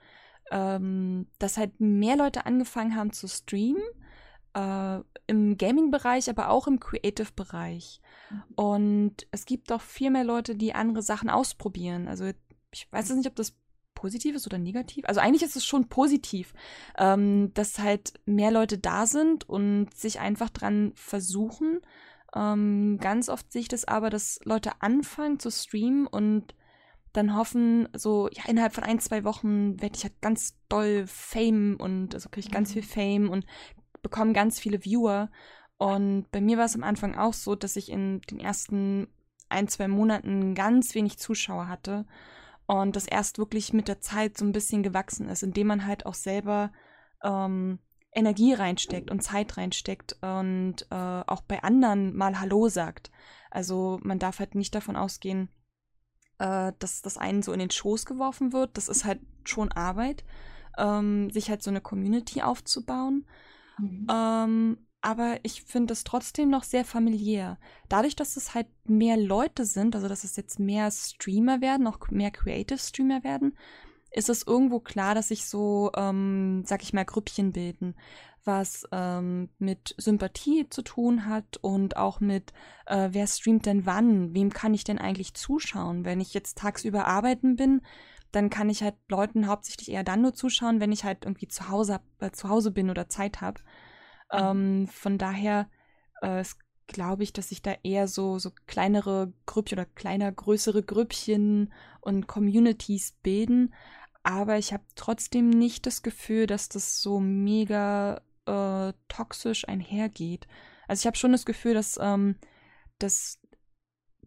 ähm, 0.53 1.27
dass 1.39 1.57
halt 1.57 1.81
mehr 1.81 2.17
Leute 2.17 2.47
angefangen 2.47 2.95
haben 2.95 3.13
zu 3.13 3.27
streamen. 3.27 3.83
Äh, 4.55 5.01
Im 5.27 5.57
Gaming-Bereich, 5.57 6.29
aber 6.29 6.51
auch 6.51 6.69
im 6.69 6.79
Creative-Bereich. 6.79 8.01
Mhm. 8.31 8.43
Und 8.55 9.27
es 9.31 9.47
gibt 9.47 9.73
auch 9.73 9.81
viel 9.81 10.11
mehr 10.11 10.25
Leute, 10.25 10.55
die 10.55 10.75
andere 10.75 11.03
Sachen 11.03 11.31
ausprobieren. 11.31 12.07
Also 12.07 12.27
ich 12.71 12.87
weiß 12.93 13.09
jetzt 13.09 13.17
nicht, 13.17 13.29
ob 13.29 13.37
das 13.37 13.55
positiv 13.95 14.35
ist 14.35 14.47
oder 14.47 14.59
negativ. 14.59 15.07
Also 15.07 15.21
eigentlich 15.21 15.43
ist 15.43 15.57
es 15.57 15.65
schon 15.65 15.89
positiv, 15.89 16.53
ähm, 16.99 17.55
dass 17.55 17.79
halt 17.79 18.15
mehr 18.27 18.51
Leute 18.51 18.77
da 18.77 19.07
sind 19.07 19.49
und 19.49 19.95
sich 19.95 20.21
einfach 20.21 20.51
dran 20.51 20.93
versuchen. 20.97 21.81
Ähm, 22.35 22.99
ganz 23.01 23.29
oft 23.29 23.51
sehe 23.53 23.63
ich 23.63 23.69
das 23.69 23.87
aber, 23.87 24.11
dass 24.11 24.41
Leute 24.45 24.73
anfangen 24.81 25.39
zu 25.39 25.51
streamen 25.51 26.07
und 26.07 26.55
dann 27.13 27.37
hoffen, 27.37 27.89
so, 27.95 28.29
ja, 28.33 28.45
innerhalb 28.49 28.75
von 28.75 28.85
ein, 28.85 28.99
zwei 28.99 29.25
Wochen 29.25 29.81
werde 29.81 29.97
ich 29.97 30.05
halt 30.05 30.21
ganz 30.21 30.59
doll 30.69 31.05
Fame 31.07 31.77
und 31.79 32.15
also 32.15 32.29
kriege 32.29 32.47
ich 32.47 32.53
ganz 32.53 32.71
mhm. 32.71 32.73
viel 32.75 32.83
Fame 32.83 33.31
und 33.31 33.47
bekomme 34.03 34.33
ganz 34.33 34.59
viele 34.59 34.85
Viewer. 34.85 35.31
Und 35.79 36.31
bei 36.31 36.41
mir 36.41 36.59
war 36.59 36.65
es 36.65 36.75
am 36.75 36.85
Anfang 36.85 37.17
auch 37.17 37.35
so, 37.35 37.55
dass 37.55 37.77
ich 37.77 37.91
in 37.91 38.21
den 38.31 38.41
ersten 38.41 39.09
ein, 39.49 39.69
zwei 39.69 39.89
Monaten 39.89 40.55
ganz 40.55 40.95
wenig 40.95 41.19
Zuschauer 41.19 41.69
hatte 41.69 42.07
und 42.67 42.97
das 42.97 43.07
erst 43.07 43.39
wirklich 43.39 43.73
mit 43.73 43.89
der 43.89 44.01
Zeit 44.01 44.39
so 44.39 44.45
ein 44.45 44.53
bisschen 44.53 44.83
gewachsen 44.83 45.29
ist, 45.29 45.43
indem 45.43 45.67
man 45.67 45.87
halt 45.87 46.07
auch 46.07 46.15
selber 46.15 46.73
ähm, 47.23 47.79
Energie 48.15 48.55
reinsteckt 48.55 49.11
und 49.11 49.23
Zeit 49.23 49.57
reinsteckt 49.57 50.17
und 50.23 50.87
äh, 50.91 50.95
auch 51.27 51.43
bei 51.43 51.63
anderen 51.63 52.17
mal 52.17 52.41
Hallo 52.41 52.69
sagt. 52.69 53.11
Also 53.51 54.01
man 54.03 54.19
darf 54.19 54.39
halt 54.39 54.55
nicht 54.55 54.75
davon 54.75 54.97
ausgehen, 54.97 55.49
äh, 56.43 56.73
dass 56.81 57.03
das 57.03 57.17
einen 57.17 57.43
so 57.43 57.53
in 57.53 57.61
den 57.61 57.71
Schoß 57.71 58.05
geworfen 58.05 58.53
wird. 58.53 58.77
Das 58.77 58.89
ist 58.89 59.05
halt 59.05 59.21
schon 59.45 59.71
Arbeit, 59.71 60.25
ähm, 60.77 61.31
sich 61.31 61.49
halt 61.49 61.63
so 61.63 61.71
eine 61.71 61.81
Community 61.81 62.43
aufzubauen. 62.43 63.25
Mhm. 63.79 64.07
Ähm, 64.11 64.79
aber 65.01 65.39
ich 65.43 65.63
finde 65.63 65.93
es 65.93 66.05
trotzdem 66.05 66.51
noch 66.51 66.65
sehr 66.65 66.85
familiär. 66.85 67.59
Dadurch, 67.89 68.17
dass 68.17 68.37
es 68.37 68.55
halt 68.55 68.67
mehr 68.85 69.17
Leute 69.17 69.65
sind, 69.65 69.95
also 69.95 70.09
dass 70.09 70.25
es 70.25 70.37
jetzt 70.37 70.59
mehr 70.59 70.91
Streamer 70.91 71.61
werden, 71.61 71.87
auch 71.87 71.99
mehr 72.11 72.31
Creative 72.31 72.79
Streamer 72.79 73.23
werden, 73.23 73.57
ist 74.11 74.29
es 74.29 74.47
irgendwo 74.47 74.81
klar, 74.81 75.15
dass 75.15 75.29
sich 75.29 75.47
so, 75.47 75.91
ähm, 75.97 76.65
sag 76.67 76.83
ich 76.83 76.93
mal, 76.93 77.05
Grüppchen 77.05 77.53
bilden 77.53 77.95
was 78.45 78.87
ähm, 78.93 79.49
mit 79.59 79.95
Sympathie 79.99 80.69
zu 80.69 80.83
tun 80.83 81.27
hat 81.27 81.57
und 81.59 81.97
auch 81.97 82.21
mit, 82.21 82.53
äh, 82.87 83.11
wer 83.13 83.27
streamt 83.27 83.67
denn 83.67 83.87
wann, 83.87 84.35
wem 84.35 84.51
kann 84.51 84.75
ich 84.75 84.85
denn 84.85 84.99
eigentlich 84.99 85.35
zuschauen. 85.35 86.05
Wenn 86.05 86.21
ich 86.21 86.35
jetzt 86.35 86.59
tagsüber 86.59 87.07
arbeiten 87.07 87.57
bin, 87.57 87.83
dann 88.33 88.51
kann 88.51 88.71
ich 88.71 88.83
halt 88.83 88.97
Leuten 89.09 89.47
hauptsächlich 89.47 89.91
eher 89.91 90.05
dann 90.05 90.23
nur 90.23 90.35
zuschauen, 90.35 90.81
wenn 90.81 90.93
ich 90.93 91.05
halt 91.05 91.25
irgendwie 91.25 91.49
zu 91.49 91.69
Hause, 91.69 92.01
äh, 92.19 92.31
zu 92.31 92.49
Hause 92.49 92.71
bin 92.71 92.91
oder 92.91 93.09
Zeit 93.09 93.41
habe. 93.41 93.61
Mhm. 94.33 94.39
Ähm, 94.39 94.89
von 94.89 95.19
daher 95.19 95.69
äh, 96.23 96.43
glaube 96.87 97.23
ich, 97.23 97.33
dass 97.33 97.51
sich 97.51 97.63
da 97.63 97.75
eher 97.83 98.09
so, 98.09 98.39
so 98.39 98.51
kleinere 98.67 99.33
Grüppchen 99.47 99.79
oder 99.79 99.87
kleiner, 99.87 100.33
größere 100.33 100.83
Grüppchen 100.83 101.73
und 102.01 102.27
Communities 102.27 103.13
bilden. 103.23 103.75
Aber 104.23 104.59
ich 104.59 104.73
habe 104.73 104.85
trotzdem 104.95 105.51
nicht 105.51 105.87
das 105.87 106.03
Gefühl, 106.03 106.47
dass 106.47 106.69
das 106.69 107.03
so 107.03 107.19
mega 107.21 108.21
äh, 108.47 108.93
toxisch 109.09 109.67
einhergeht. 109.69 110.47
Also 110.89 111.03
ich 111.03 111.07
habe 111.07 111.17
schon 111.17 111.33
das 111.33 111.47
Gefühl, 111.47 111.75
dass, 111.75 111.99
ähm, 112.01 112.37
dass 112.99 113.41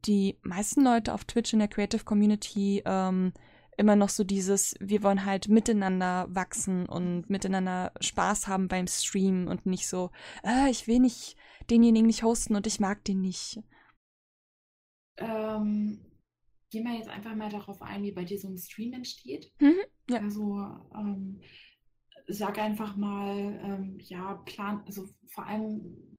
die 0.05 0.37
meisten 0.43 0.83
Leute 0.83 1.13
auf 1.13 1.25
Twitch 1.25 1.53
in 1.53 1.59
der 1.59 1.67
Creative 1.67 2.03
Community 2.03 2.81
ähm, 2.85 3.33
immer 3.77 3.95
noch 3.95 4.09
so 4.09 4.23
dieses, 4.23 4.75
wir 4.79 5.03
wollen 5.03 5.25
halt 5.25 5.49
miteinander 5.49 6.27
wachsen 6.29 6.85
und 6.85 7.29
miteinander 7.29 7.91
Spaß 7.99 8.47
haben 8.47 8.67
beim 8.67 8.87
Stream 8.87 9.47
und 9.47 9.65
nicht 9.65 9.87
so, 9.87 10.11
äh, 10.43 10.69
ich 10.69 10.87
will 10.87 10.99
nicht 10.99 11.35
denjenigen 11.69 12.07
nicht 12.07 12.23
hosten 12.23 12.55
und 12.55 12.67
ich 12.67 12.79
mag 12.79 13.03
den 13.03 13.21
nicht. 13.21 13.59
Ähm, 15.17 16.05
gehen 16.69 16.83
wir 16.83 16.95
jetzt 16.95 17.09
einfach 17.09 17.35
mal 17.35 17.49
darauf 17.49 17.81
ein, 17.81 18.03
wie 18.03 18.11
bei 18.11 18.23
dir 18.23 18.39
so 18.39 18.47
ein 18.47 18.57
Stream 18.57 18.93
entsteht. 18.93 19.51
Mhm, 19.59 19.79
ja. 20.09 20.19
Also 20.19 20.61
ähm, 20.93 21.41
sag 22.27 22.57
einfach 22.57 22.95
mal, 22.95 23.59
ähm, 23.63 23.97
ja, 24.01 24.35
plan, 24.45 24.83
also 24.85 25.07
vor 25.27 25.45
allem 25.45 26.17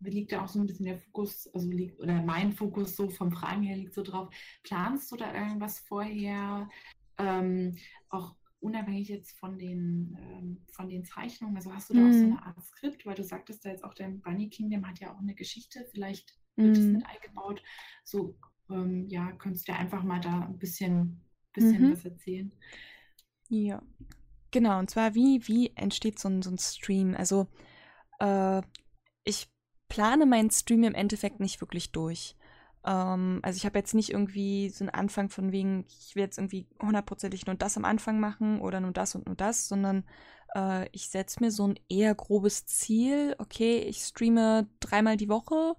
liegt 0.00 0.32
da 0.32 0.44
auch 0.44 0.48
so 0.48 0.60
ein 0.60 0.66
bisschen 0.66 0.86
der 0.86 0.98
Fokus, 0.98 1.48
also 1.54 1.70
liegt, 1.70 2.00
oder 2.00 2.22
mein 2.22 2.52
Fokus 2.52 2.96
so 2.96 3.08
vom 3.10 3.32
Fragen 3.32 3.62
her 3.62 3.76
liegt 3.76 3.94
so 3.94 4.02
drauf, 4.02 4.28
planst 4.62 5.10
du 5.10 5.16
da 5.16 5.32
irgendwas 5.34 5.80
vorher, 5.80 6.68
ähm, 7.18 7.76
auch 8.10 8.36
unabhängig 8.60 9.08
jetzt 9.08 9.38
von 9.38 9.58
den, 9.58 10.16
ähm, 10.20 10.64
von 10.72 10.88
den 10.88 11.04
Zeichnungen, 11.04 11.56
also 11.56 11.72
hast 11.72 11.90
du 11.90 11.94
da 11.94 12.00
mm. 12.00 12.08
auch 12.08 12.12
so 12.12 12.18
mhm. 12.18 12.32
eine 12.32 12.42
Art 12.46 12.62
Skript, 12.62 13.06
weil 13.06 13.14
du 13.14 13.24
sagtest 13.24 13.64
da 13.64 13.70
jetzt 13.70 13.84
auch, 13.84 13.94
der 13.94 14.08
Bunny 14.08 14.48
Kingdom 14.48 14.86
hat 14.86 15.00
ja 15.00 15.14
auch 15.14 15.18
eine 15.18 15.34
Geschichte, 15.34 15.86
vielleicht 15.92 16.34
wird 16.56 16.76
es 16.76 16.84
mm. 16.84 16.92
mit 16.92 17.06
eingebaut, 17.06 17.62
so, 18.04 18.36
ähm, 18.70 19.06
ja, 19.08 19.32
könntest 19.32 19.68
du 19.68 19.74
einfach 19.74 20.02
mal 20.02 20.20
da 20.20 20.46
ein 20.46 20.58
bisschen, 20.58 21.20
bisschen 21.52 21.88
mhm. 21.88 21.92
was 21.92 22.04
erzählen. 22.04 22.52
Ja, 23.50 23.82
Genau, 24.54 24.78
und 24.78 24.88
zwar, 24.88 25.16
wie, 25.16 25.48
wie 25.48 25.72
entsteht 25.74 26.20
so 26.20 26.28
ein, 26.28 26.40
so 26.40 26.48
ein 26.48 26.58
Stream? 26.58 27.16
Also, 27.16 27.48
äh, 28.20 28.62
ich 29.24 29.48
plane 29.88 30.26
meinen 30.26 30.52
Stream 30.52 30.84
im 30.84 30.94
Endeffekt 30.94 31.40
nicht 31.40 31.60
wirklich 31.60 31.90
durch. 31.90 32.36
Ähm, 32.86 33.40
also, 33.42 33.56
ich 33.56 33.66
habe 33.66 33.80
jetzt 33.80 33.94
nicht 33.94 34.10
irgendwie 34.10 34.68
so 34.70 34.84
einen 34.84 34.90
Anfang 34.90 35.28
von 35.28 35.50
wegen, 35.50 35.86
ich 35.88 36.14
will 36.14 36.22
jetzt 36.22 36.38
irgendwie 36.38 36.68
hundertprozentig 36.80 37.46
nur 37.46 37.56
das 37.56 37.76
am 37.76 37.84
Anfang 37.84 38.20
machen 38.20 38.60
oder 38.60 38.78
nur 38.78 38.92
das 38.92 39.16
und 39.16 39.26
nur 39.26 39.34
das, 39.34 39.66
sondern 39.66 40.04
äh, 40.54 40.88
ich 40.92 41.08
setze 41.08 41.42
mir 41.42 41.50
so 41.50 41.66
ein 41.66 41.80
eher 41.88 42.14
grobes 42.14 42.64
Ziel. 42.64 43.34
Okay, 43.38 43.78
ich 43.78 43.98
streame 44.04 44.68
dreimal 44.78 45.16
die 45.16 45.28
Woche. 45.28 45.74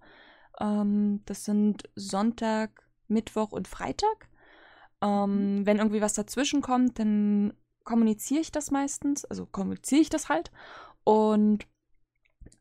Ähm, 0.60 1.22
das 1.25 1.46
sind 1.46 1.84
Sonntag, 1.96 2.89
Mittwoch 3.08 3.53
und 3.53 3.70
Freitag. 3.70 4.29
Ähm, 5.01 5.60
mhm. 5.60 5.65
wenn 5.65 5.77
irgendwie 5.77 6.01
was 6.01 6.13
dazwischen 6.13 6.62
kommt, 6.62 7.00
dann 7.00 7.53
kommuniziere 7.85 8.41
ich 8.41 8.51
das 8.51 8.71
meistens, 8.71 9.23
also 9.25 9.45
kommuniziere 9.45 10.01
ich 10.01 10.09
das 10.09 10.27
halt 10.27 10.51
und 11.03 11.65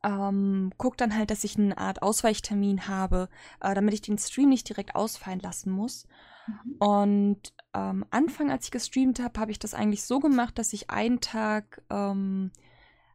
ähm, 0.03 0.71
gucke 0.77 0.97
dann 0.97 1.17
halt, 1.17 1.31
dass 1.31 1.43
ich 1.43 1.57
eine 1.57 1.77
Art 1.77 2.01
Ausweichtermin 2.01 2.87
habe, 2.87 3.27
äh, 3.59 3.73
damit 3.73 3.93
ich 3.95 4.01
den 4.01 4.17
Stream 4.17 4.49
nicht 4.49 4.69
direkt 4.69 4.95
ausfallen 4.95 5.39
lassen 5.39 5.71
muss. 5.71 6.07
Mhm. 6.47 6.75
Und 6.77 7.53
ähm, 7.73 8.05
Anfang, 8.11 8.51
als 8.51 8.65
ich 8.65 8.71
gestreamt 8.71 9.19
habe, 9.19 9.39
habe 9.39 9.51
ich 9.51 9.59
das 9.59 9.73
eigentlich 9.73 10.03
so 10.03 10.19
gemacht, 10.19 10.57
dass 10.57 10.73
ich 10.73 10.89
einen 10.89 11.19
Tag 11.21 11.81
ähm, 11.89 12.51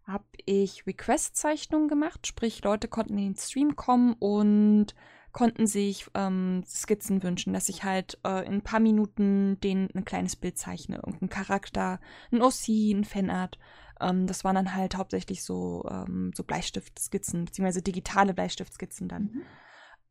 habe 0.05 0.25
ich 0.45 0.87
Request-Zeichnungen 0.87 1.89
gemacht, 1.89 2.27
sprich 2.27 2.65
Leute 2.65 2.89
konnten 2.89 3.17
in 3.19 3.33
den 3.33 3.37
Stream 3.37 3.77
kommen 3.77 4.15
und 4.19 4.95
konnten 5.33 5.67
sich 5.67 6.07
ähm, 6.15 6.65
Skizzen 6.67 7.23
wünschen, 7.23 7.53
dass 7.53 7.69
ich 7.69 7.85
halt 7.85 8.19
äh, 8.25 8.45
in 8.47 8.55
ein 8.55 8.63
paar 8.63 8.81
Minuten 8.81 9.59
den 9.61 9.89
ein 9.95 10.05
kleines 10.05 10.37
Bild 10.37 10.59
zeichne, 10.59 10.97
irgendein 10.97 11.29
Charakter, 11.29 12.01
ein 12.33 12.43
OC, 12.43 12.69
ein 12.69 13.05
Fanart. 13.05 13.59
Ähm, 14.01 14.27
das 14.27 14.45
waren 14.45 14.57
dann 14.57 14.75
halt 14.75 14.97
hauptsächlich 14.97 15.45
so, 15.45 15.87
ähm, 15.91 16.33
so 16.35 16.43
Bleistiftskizzen, 16.45 17.45
beziehungsweise 17.45 17.83
digitale 17.83 18.35
Bleistiftskizzen 18.35 19.09
dann. 19.09 19.23
Mhm. 19.23 19.43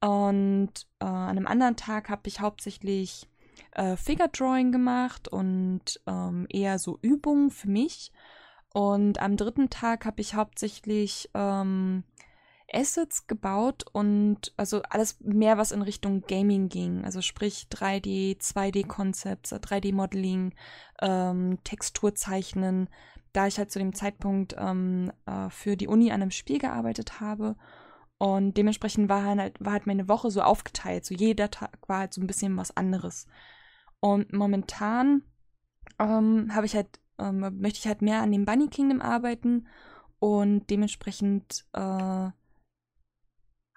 Und 0.02 0.88
äh, 1.00 1.06
an 1.06 1.38
einem 1.38 1.48
anderen 1.48 1.76
Tag 1.76 2.10
habe 2.10 2.28
ich 2.28 2.40
hauptsächlich 2.40 3.28
äh, 3.72 3.98
Figure 3.98 4.30
Drawing 4.30 4.72
gemacht 4.72 5.28
und 5.28 6.00
ähm, 6.08 6.48
eher 6.50 6.80
so 6.80 6.98
Übungen 7.02 7.50
für 7.50 7.70
mich. 7.70 8.12
Und 8.74 9.20
am 9.20 9.36
dritten 9.36 9.70
Tag 9.70 10.06
habe 10.06 10.22
ich 10.22 10.36
hauptsächlich 10.36 11.30
ähm, 11.34 12.04
Assets 12.74 13.28
gebaut 13.28 13.86
und 13.92 14.54
also 14.58 14.82
alles 14.84 15.20
mehr, 15.22 15.58
was 15.58 15.72
in 15.72 15.82
Richtung 15.82 16.22
Gaming 16.22 16.70
ging. 16.70 17.06
Also 17.06 17.22
sprich 17.22 17.68
3D, 17.72 18.40
2D-Concepts, 18.40 19.54
3D-Modeling, 19.54 20.54
ähm, 21.02 21.60
Texturzeichnen. 21.64 22.90
Da 23.34 23.48
ich 23.48 23.58
halt 23.58 23.72
zu 23.72 23.80
dem 23.80 23.94
Zeitpunkt 23.94 24.56
ähm, 24.58 25.12
äh, 25.26 25.50
für 25.50 25.78
die 25.78 25.88
Uni 25.88 26.12
an 26.12 26.22
einem 26.22 26.32
Spiel 26.32 26.60
gearbeitet 26.60 27.20
habe. 27.20 27.56
Und 28.18 28.58
dementsprechend 28.58 29.08
war 29.10 29.24
halt, 29.24 29.64
war 29.64 29.74
halt 29.74 29.88
meine 29.88 30.10
Woche 30.10 30.32
so 30.32 30.42
aufgeteilt. 30.42 31.06
So 31.06 31.14
jeder 31.16 31.52
Tag 31.52 31.78
war 31.88 32.00
halt 32.00 32.14
so 32.14 32.22
ein 32.22 32.28
bisschen 32.28 32.58
was 32.58 32.76
anderes. 32.76 33.28
Und 34.00 34.34
momentan 34.34 35.24
ähm, 36.00 36.54
habe 36.54 36.66
ich 36.66 36.76
halt 36.76 37.00
ähm, 37.20 37.40
möchte 37.60 37.80
ich 37.80 37.88
halt 37.88 38.02
mehr 38.02 38.22
an 38.22 38.32
dem 38.32 38.46
Bunny 38.46 38.68
Kingdom 38.70 39.02
arbeiten 39.02 39.68
und 40.20 40.70
dementsprechend 40.70 41.66
äh, 41.74 42.30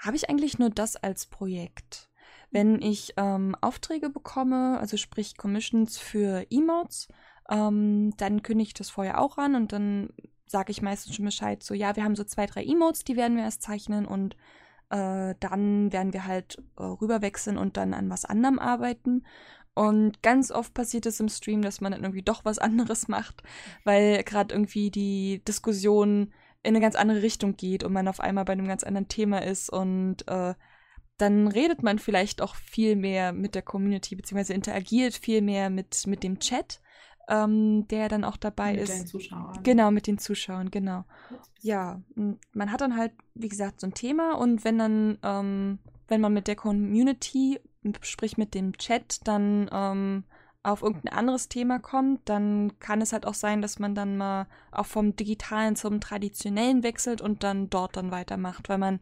habe 0.02 0.16
ich 0.16 0.28
eigentlich 0.28 0.58
nur 0.58 0.70
das 0.70 0.96
als 0.96 1.26
Projekt. 1.26 2.10
Wenn 2.50 2.82
ich 2.82 3.14
ähm, 3.16 3.56
Aufträge 3.60 4.10
bekomme, 4.10 4.78
also 4.78 4.96
sprich 4.96 5.36
Commissions 5.36 5.98
für 5.98 6.46
Emotes, 6.50 7.08
ähm, 7.48 8.12
dann 8.18 8.42
kündige 8.42 8.68
ich 8.68 8.74
das 8.74 8.90
vorher 8.90 9.20
auch 9.20 9.38
an 9.38 9.54
und 9.54 9.72
dann 9.72 10.10
sage 10.46 10.70
ich 10.70 10.82
meistens 10.82 11.14
schon 11.14 11.24
Bescheid, 11.24 11.62
so 11.62 11.72
ja, 11.72 11.96
wir 11.96 12.04
haben 12.04 12.16
so 12.16 12.24
zwei, 12.24 12.46
drei 12.46 12.62
Emotes, 12.64 13.04
die 13.04 13.16
werden 13.16 13.36
wir 13.36 13.44
erst 13.44 13.62
zeichnen 13.62 14.04
und 14.04 14.36
äh, 14.90 15.34
dann 15.40 15.92
werden 15.92 16.12
wir 16.12 16.26
halt 16.26 16.58
äh, 16.76 16.82
rüberwechseln 16.82 17.56
und 17.56 17.76
dann 17.78 17.94
an 17.94 18.10
was 18.10 18.26
anderem 18.26 18.58
arbeiten. 18.58 19.24
Und 19.74 20.22
ganz 20.22 20.50
oft 20.50 20.74
passiert 20.74 21.06
es 21.06 21.18
im 21.18 21.30
Stream, 21.30 21.62
dass 21.62 21.80
man 21.80 21.92
dann 21.92 22.02
irgendwie 22.02 22.22
doch 22.22 22.44
was 22.44 22.58
anderes 22.58 23.08
macht, 23.08 23.42
weil 23.84 24.22
gerade 24.24 24.54
irgendwie 24.54 24.90
die 24.90 25.42
Diskussion 25.48 26.32
in 26.62 26.70
eine 26.74 26.80
ganz 26.80 26.94
andere 26.94 27.22
Richtung 27.22 27.56
geht 27.56 27.84
und 27.84 27.92
man 27.92 28.08
auf 28.08 28.20
einmal 28.20 28.44
bei 28.44 28.52
einem 28.52 28.68
ganz 28.68 28.84
anderen 28.84 29.08
Thema 29.08 29.42
ist 29.42 29.70
und 29.70 30.28
äh, 30.28 30.54
dann 31.18 31.48
redet 31.48 31.82
man 31.82 31.98
vielleicht 31.98 32.42
auch 32.42 32.54
viel 32.56 32.96
mehr 32.96 33.32
mit 33.32 33.54
der 33.54 33.62
Community, 33.62 34.16
beziehungsweise 34.16 34.54
interagiert 34.54 35.14
viel 35.14 35.42
mehr 35.42 35.70
mit, 35.70 36.06
mit 36.06 36.22
dem 36.22 36.38
Chat, 36.38 36.80
ähm, 37.28 37.86
der 37.88 38.08
dann 38.08 38.24
auch 38.24 38.36
dabei 38.36 38.72
mit 38.72 38.82
ist. 38.82 38.90
Mit 38.90 38.98
den 38.98 39.06
Zuschauern. 39.06 39.62
Genau, 39.62 39.90
mit 39.90 40.06
den 40.06 40.18
Zuschauern, 40.18 40.70
genau. 40.70 41.04
Ja, 41.60 42.02
man 42.52 42.72
hat 42.72 42.80
dann 42.80 42.96
halt, 42.96 43.12
wie 43.34 43.48
gesagt, 43.48 43.80
so 43.80 43.86
ein 43.86 43.94
Thema 43.94 44.36
und 44.38 44.64
wenn 44.64 44.78
dann, 44.78 45.18
ähm, 45.22 45.78
wenn 46.08 46.20
man 46.20 46.32
mit 46.32 46.48
der 46.48 46.56
Community, 46.56 47.60
sprich 48.00 48.36
mit 48.36 48.54
dem 48.54 48.76
Chat, 48.78 49.20
dann 49.24 49.68
ähm, 49.72 50.24
auf 50.62 50.82
irgendein 50.82 51.14
anderes 51.14 51.48
Thema 51.48 51.78
kommt, 51.78 52.20
dann 52.28 52.78
kann 52.78 53.00
es 53.00 53.12
halt 53.12 53.26
auch 53.26 53.34
sein, 53.34 53.62
dass 53.62 53.78
man 53.78 53.94
dann 53.94 54.16
mal 54.16 54.46
auch 54.70 54.86
vom 54.86 55.16
digitalen 55.16 55.74
zum 55.74 56.00
traditionellen 56.00 56.82
wechselt 56.82 57.20
und 57.20 57.42
dann 57.42 57.68
dort 57.68 57.96
dann 57.96 58.10
weitermacht, 58.12 58.68
weil 58.68 58.78
man 58.78 59.00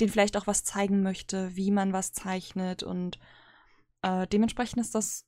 den 0.00 0.10
vielleicht 0.10 0.36
auch 0.36 0.46
was 0.46 0.64
zeigen 0.64 1.02
möchte, 1.02 1.56
wie 1.56 1.70
man 1.70 1.92
was 1.92 2.12
zeichnet 2.12 2.82
und 2.82 3.18
äh, 4.02 4.26
dementsprechend 4.26 4.80
ist 4.80 4.94
das 4.94 5.24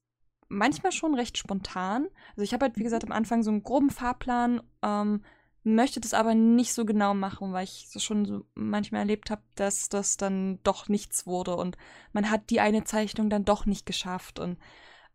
manchmal 0.49 0.93
schon 0.93 1.15
recht 1.15 1.39
spontan. 1.39 2.09
Also 2.31 2.43
ich 2.43 2.53
habe 2.53 2.67
halt, 2.67 2.77
wie 2.77 2.83
gesagt, 2.83 3.05
am 3.05 3.13
Anfang 3.13 3.43
so 3.43 3.51
einen 3.51 3.63
groben 3.63 3.91
Fahrplan, 3.91 4.63
ähm, 4.83 5.23
möchte 5.63 6.01
das 6.01 6.15
aber 6.15 6.35
nicht 6.35 6.73
so 6.73 6.85
genau 6.85 7.15
machen, 7.15 7.53
weil 7.53 7.65
ich 7.65 7.89
so 7.91 7.99
schon 7.99 8.25
so 8.25 8.45
manchmal 8.55 9.03
erlebt 9.03 9.31
habe, 9.31 9.43
dass 9.57 9.89
das 9.89 10.17
dann 10.17 10.59
doch 10.63 10.89
nichts 10.89 11.27
wurde 11.27 11.57
und 11.57 11.77
man 12.13 12.31
hat 12.31 12.51
die 12.51 12.61
eine 12.61 12.85
Zeichnung 12.85 13.29
dann 13.29 13.45
doch 13.45 13.67
nicht 13.67 13.85
geschafft. 13.87 14.39
Und 14.39 14.59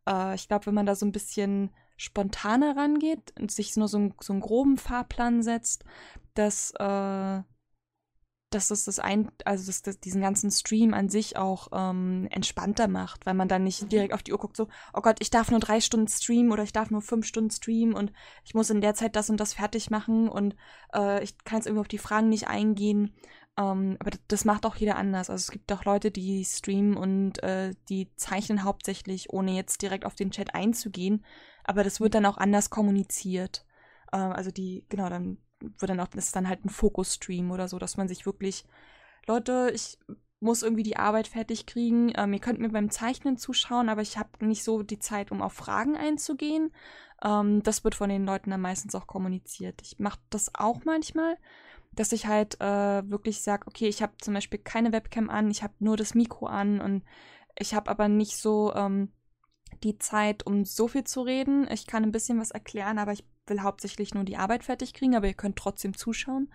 äh, 0.08 0.36
ich 0.36 0.48
glaube, 0.48 0.68
wenn 0.68 0.74
man 0.74 0.86
da 0.86 0.96
so 0.96 1.06
ein 1.06 1.12
bisschen 1.12 1.72
spontaner 1.98 2.76
rangeht 2.76 3.34
und 3.40 3.52
sich 3.52 3.76
nur 3.78 3.88
so, 3.88 4.10
so 4.20 4.34
einen 4.34 4.42
groben 4.42 4.78
Fahrplan 4.78 5.44
setzt, 5.44 5.86
dass 6.34 6.72
äh, 6.72 7.42
dass 8.56 8.70
das, 8.70 8.86
das 8.86 9.00
ein, 9.00 9.32
also 9.44 9.66
das, 9.68 9.82
das, 9.82 10.00
diesen 10.00 10.22
ganzen 10.22 10.50
Stream 10.50 10.94
an 10.94 11.10
sich 11.10 11.38
auch 11.38 11.68
ähm, 11.74 12.28
entspannter 12.32 12.88
macht, 12.88 13.26
weil 13.26 13.34
man 13.34 13.48
dann 13.48 13.64
nicht 13.64 13.92
direkt 13.92 14.14
auf 14.14 14.24
die 14.24 14.32
Uhr 14.32 14.40
guckt, 14.40 14.56
so, 14.56 14.68
oh 14.94 15.02
Gott, 15.02 15.18
ich 15.20 15.30
darf 15.30 15.52
nur 15.52 15.60
drei 15.60 15.82
Stunden 15.82 16.08
streamen 16.08 16.52
oder 16.52 16.64
ich 16.64 16.72
darf 16.72 16.90
nur 16.90 17.02
fünf 17.02 17.26
Stunden 17.26 17.52
streamen 17.52 17.94
und 17.94 18.14
ich 18.46 18.54
muss 18.54 18.70
in 18.70 18.82
der 18.82 18.94
Zeit 18.94 19.16
das 19.16 19.30
und 19.30 19.40
das 19.40 19.54
fertig 19.54 19.90
machen 19.90 20.30
und 20.30 20.56
äh, 20.94 21.24
ich 21.24 21.38
kann 21.44 21.58
jetzt 21.58 21.68
irgendwie 21.68 21.82
auf 21.82 21.88
die 21.88 21.98
Fragen 21.98 22.30
nicht 22.30 22.48
eingehen. 22.48 23.14
Ähm, 23.58 23.98
aber 24.00 24.12
das, 24.28 24.46
macht 24.46 24.66
auch 24.66 24.76
jeder 24.76 24.98
anders. 24.98 25.30
Also 25.30 25.44
es 25.44 25.52
gibt 25.52 25.72
auch 25.72 25.86
Leute, 25.86 26.12
die 26.12 26.44
streamen 26.44 26.98
und 26.98 27.42
äh, 27.44 27.74
die 27.90 28.10
zeichnen 28.16 28.64
hauptsächlich, 28.64 29.32
ohne 29.32 29.52
jetzt 29.54 29.82
direkt 29.82 30.06
auf 30.06 30.16
den 30.16 30.32
Chat 30.32 30.54
einzugehen. 30.54 31.26
Aber 31.64 31.84
das 31.84 32.00
wird 32.02 32.16
dann 32.16 32.26
auch 32.26 32.38
anders 32.38 32.70
kommuniziert. 32.70 33.66
Äh, 34.12 34.18
also 34.18 34.52
die, 34.52 34.86
genau, 34.90 35.10
dann 35.10 35.38
wird 35.60 35.90
dann 35.90 36.00
auch, 36.00 36.08
das 36.08 36.26
ist 36.26 36.36
dann 36.36 36.50
halt 36.50 36.66
ein 36.66 36.70
Fokus-Stream 36.70 37.52
oder 37.52 37.68
so, 37.68 37.80
dass 37.80 37.98
man 37.98 38.08
sich 38.08 38.26
wirklich, 38.26 38.66
Leute, 39.26 39.72
ich 39.74 39.98
muss 40.40 40.64
irgendwie 40.64 40.84
die 40.84 40.98
Arbeit 40.98 41.28
fertig 41.28 41.66
kriegen. 41.66 42.12
Ähm, 42.16 42.34
ihr 42.34 42.40
könnt 42.40 42.60
mir 42.60 42.70
beim 42.70 42.92
Zeichnen 42.92 43.38
zuschauen, 43.38 43.90
aber 43.90 44.02
ich 44.02 44.18
habe 44.18 44.46
nicht 44.46 44.64
so 44.64 44.84
die 44.84 45.00
Zeit, 45.00 45.32
um 45.32 45.42
auf 45.42 45.54
Fragen 45.54 45.96
einzugehen. 45.96 46.72
Ähm, 47.24 47.64
das 47.64 47.84
wird 47.84 47.96
von 47.96 48.10
den 48.10 48.26
Leuten 48.26 48.52
dann 48.52 48.62
meistens 48.62 48.96
auch 48.96 49.08
kommuniziert. 49.08 49.82
Ich 49.82 50.00
mache 50.00 50.20
das 50.30 50.54
auch 50.54 50.84
manchmal, 50.86 51.38
dass 51.96 52.12
ich 52.12 52.28
halt 52.28 52.60
äh, 52.62 53.10
wirklich 53.10 53.42
sage, 53.42 53.68
okay, 53.68 53.88
ich 53.88 54.02
habe 54.02 54.14
zum 54.20 54.34
Beispiel 54.34 54.60
keine 54.60 54.92
Webcam 54.92 55.30
an, 55.30 55.52
ich 55.52 55.64
habe 55.64 55.74
nur 55.80 55.98
das 55.98 56.16
Mikro 56.16 56.48
an 56.48 56.82
und 56.82 57.04
ich 57.58 57.74
habe 57.74 57.90
aber 57.90 58.08
nicht 58.08 58.38
so 58.38 58.74
ähm, 58.76 59.12
die 59.84 59.98
Zeit, 59.98 60.46
um 60.46 60.66
so 60.66 60.88
viel 60.88 61.04
zu 61.04 61.22
reden. 61.22 61.68
Ich 61.72 61.88
kann 61.88 62.04
ein 62.04 62.12
bisschen 62.12 62.40
was 62.40 62.52
erklären, 62.52 63.00
aber 63.00 63.14
ich 63.14 63.26
will 63.48 63.62
hauptsächlich 63.62 64.14
nur 64.14 64.24
die 64.24 64.38
Arbeit 64.38 64.64
fertig 64.64 64.94
kriegen, 64.94 65.16
aber 65.16 65.28
ihr 65.28 65.34
könnt 65.34 65.58
trotzdem 65.58 65.96
zuschauen. 65.96 66.52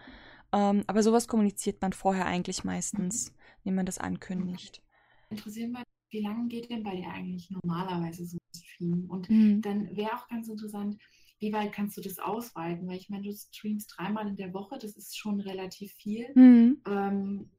Ähm, 0.53 0.85
aber 0.87 1.03
sowas 1.03 1.29
kommuniziert 1.29 1.81
man 1.81 1.93
vorher 1.93 2.27
eigentlich 2.27 2.65
meistens, 2.65 3.31
mhm. 3.31 3.35
wenn 3.65 3.75
man 3.77 3.87
das 3.87 3.99
ankündigt. 3.99 4.83
Interessieren 5.31 5.73
wir, 5.73 5.85
wie 6.11 6.23
lange 6.23 6.49
geht 6.49 6.71
denn 6.71 6.83
bei 6.83 6.97
dir 6.97 7.09
eigentlich 7.09 7.51
normalerweise 7.51 8.27
so 8.27 8.37
ein 8.37 8.61
Stream? 8.61 9.09
Und 9.09 9.31
mhm. 9.31 9.63
dann 9.63 9.97
wäre 9.97 10.15
auch 10.15 10.29
ganz 10.29 10.49
interessant, 10.49 10.99
wie 11.41 11.53
weit 11.53 11.73
kannst 11.73 11.97
du 11.97 12.01
das 12.01 12.19
ausweiten? 12.19 12.87
Weil 12.87 12.99
ich 12.99 13.09
meine, 13.09 13.25
du 13.25 13.33
streamst 13.33 13.95
dreimal 13.97 14.29
in 14.29 14.37
der 14.37 14.55
Woche, 14.55 14.79
das 14.79 14.97
ist 14.97 15.19
schon 15.19 15.41
relativ 15.41 15.93
viel. 15.95 16.31
Mhm. 16.35 16.83
Ähm, 16.87 17.51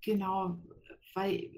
genau, 0.00 0.58
weil 1.14 1.50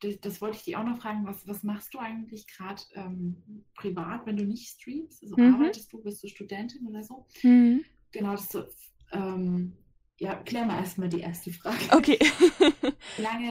das, 0.00 0.20
das, 0.20 0.40
wollte 0.40 0.58
ich 0.58 0.64
dich 0.64 0.76
auch 0.76 0.84
noch 0.84 1.00
fragen, 1.00 1.26
was, 1.26 1.46
was 1.46 1.62
machst 1.62 1.94
du 1.94 1.98
eigentlich 1.98 2.46
gerade 2.46 2.82
ähm, 2.94 3.64
privat, 3.76 4.26
wenn 4.26 4.36
du 4.36 4.44
nicht 4.44 4.68
streamst? 4.68 5.22
Also 5.22 5.36
mhm. 5.36 5.54
arbeitest 5.54 5.92
du, 5.92 6.02
bist 6.02 6.22
du 6.22 6.28
Studentin 6.28 6.86
oder 6.86 7.02
so? 7.02 7.26
Mhm. 7.42 7.84
Genau, 8.10 8.32
das 8.32 8.48
so, 8.48 8.64
ähm, 9.12 9.76
ja, 10.18 10.34
klär 10.34 10.66
mal 10.66 10.78
erstmal 10.78 11.08
die 11.08 11.20
erste 11.20 11.52
Frage. 11.52 11.78
Okay. 11.92 12.18
wie 13.16 13.22
lange 13.22 13.50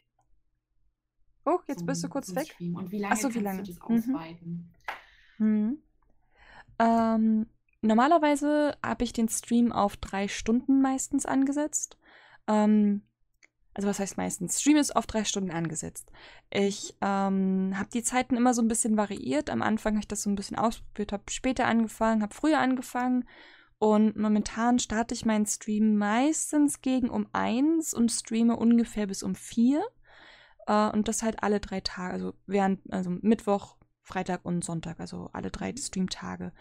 Oh, 1.46 1.60
jetzt 1.68 1.84
bist 1.86 2.04
du 2.04 2.10
kurz 2.10 2.36
weg. 2.36 2.48
Stream? 2.54 2.76
Und 2.76 2.92
wie 2.92 3.00
lange 3.00 3.16
so, 3.16 3.34
wie 3.34 3.40
lange? 3.40 3.64
du 3.64 3.72
das 3.72 3.82
ausweiten? 3.82 4.72
Mhm. 5.40 5.82
Ähm, 6.80 7.48
normalerweise 7.82 8.78
habe 8.84 9.04
ich 9.04 9.14
den 9.14 9.30
Stream 9.30 9.72
auf 9.72 9.98
drei 9.98 10.28
Stunden 10.28 10.82
meistens 10.82 11.26
angesetzt. 11.26 11.98
Ähm, 12.48 13.04
also 13.74 13.88
was 13.88 14.00
heißt 14.00 14.18
meistens? 14.18 14.60
Stream 14.60 14.78
ist 14.78 14.96
auf 14.96 15.08
drei 15.08 15.24
Stunden 15.24 15.52
angesetzt. 15.52 16.12
Ich 16.50 16.96
ähm, 17.02 17.74
habe 17.78 17.90
die 17.94 18.04
Zeiten 18.04 18.36
immer 18.36 18.54
so 18.54 18.62
ein 18.62 18.68
bisschen 18.68 18.98
variiert. 18.98 19.50
Am 19.50 19.62
Anfang 19.62 19.94
habe 19.94 20.02
ich 20.02 20.08
das 20.08 20.24
so 20.24 20.30
ein 20.30 20.36
bisschen 20.36 20.58
ausprobiert, 20.58 21.14
habe 21.14 21.24
später 21.30 21.66
angefangen, 21.66 22.22
habe 22.22 22.34
früher 22.34 22.60
angefangen. 22.60 23.26
Und 23.78 24.18
momentan 24.18 24.80
starte 24.80 25.14
ich 25.14 25.26
meinen 25.26 25.46
Stream 25.46 25.96
meistens 25.98 26.82
gegen 26.82 27.10
um 27.10 27.28
eins 27.32 27.94
und 27.94 28.12
streame 28.12 28.58
ungefähr 28.58 29.08
bis 29.08 29.24
um 29.24 29.36
vier. 29.36 29.82
Äh, 30.68 30.90
und 30.90 31.08
das 31.08 31.24
halt 31.24 31.42
alle 31.44 31.60
drei 31.60 31.80
Tage, 31.80 32.14
also 32.14 32.34
während, 32.48 32.82
also 32.92 33.10
Mittwoch, 33.22 33.78
Freitag 34.10 34.44
und 34.44 34.66
Sonntag, 34.66 35.00
also 35.00 35.30
alle 35.34 35.52
drei 35.52 35.74
Streamtage. 35.78 36.52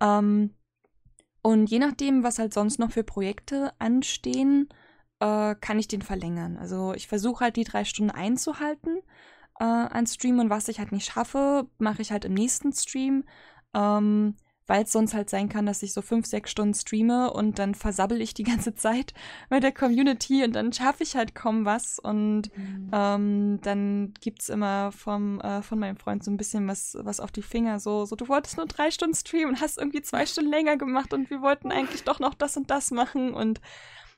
Ähm, 0.00 0.54
und 1.42 1.68
je 1.68 1.78
nachdem, 1.78 2.22
was 2.22 2.38
halt 2.38 2.54
sonst 2.54 2.78
noch 2.78 2.92
für 2.92 3.04
Projekte 3.04 3.72
anstehen, 3.78 4.68
äh, 5.20 5.54
kann 5.56 5.78
ich 5.78 5.88
den 5.88 6.02
verlängern. 6.02 6.56
Also 6.56 6.94
ich 6.94 7.06
versuche 7.06 7.44
halt 7.44 7.56
die 7.56 7.64
drei 7.64 7.84
Stunden 7.84 8.10
einzuhalten 8.10 8.98
äh, 9.60 9.64
an 9.64 10.06
Stream 10.06 10.38
und 10.38 10.50
was 10.50 10.68
ich 10.68 10.78
halt 10.78 10.92
nicht 10.92 11.10
schaffe, 11.12 11.68
mache 11.78 12.02
ich 12.02 12.12
halt 12.12 12.24
im 12.24 12.34
nächsten 12.34 12.72
Stream. 12.72 13.24
Ähm, 13.74 14.36
weil 14.66 14.84
es 14.84 14.92
sonst 14.92 15.14
halt 15.14 15.28
sein 15.28 15.48
kann, 15.48 15.66
dass 15.66 15.82
ich 15.82 15.92
so 15.92 16.00
fünf, 16.00 16.26
sechs 16.26 16.50
Stunden 16.50 16.74
streame 16.74 17.32
und 17.32 17.58
dann 17.58 17.74
versabbel 17.74 18.20
ich 18.20 18.32
die 18.32 18.44
ganze 18.44 18.74
Zeit 18.74 19.12
mit 19.50 19.62
der 19.62 19.72
Community 19.72 20.44
und 20.44 20.54
dann 20.54 20.72
schaffe 20.72 21.02
ich 21.02 21.16
halt 21.16 21.34
kaum 21.34 21.64
was. 21.64 21.98
Und 21.98 22.56
mhm. 22.56 22.90
ähm, 22.92 23.58
dann 23.62 24.14
es 24.38 24.48
immer 24.48 24.92
vom, 24.92 25.40
äh, 25.40 25.62
von 25.62 25.78
meinem 25.78 25.96
Freund 25.96 26.24
so 26.24 26.30
ein 26.30 26.36
bisschen 26.36 26.66
was, 26.66 26.96
was 27.00 27.20
auf 27.20 27.30
die 27.30 27.42
Finger, 27.42 27.78
so, 27.78 28.06
so, 28.06 28.16
du 28.16 28.28
wolltest 28.28 28.56
nur 28.56 28.66
drei 28.66 28.90
Stunden 28.90 29.14
streamen 29.14 29.54
und 29.54 29.60
hast 29.60 29.78
irgendwie 29.78 30.02
zwei 30.02 30.24
Stunden 30.26 30.50
länger 30.50 30.76
gemacht 30.76 31.12
und 31.12 31.30
wir 31.30 31.42
wollten 31.42 31.70
eigentlich 31.70 32.04
doch 32.04 32.18
noch 32.18 32.34
das 32.34 32.56
und 32.56 32.70
das 32.70 32.90
machen. 32.90 33.34
Und 33.34 33.60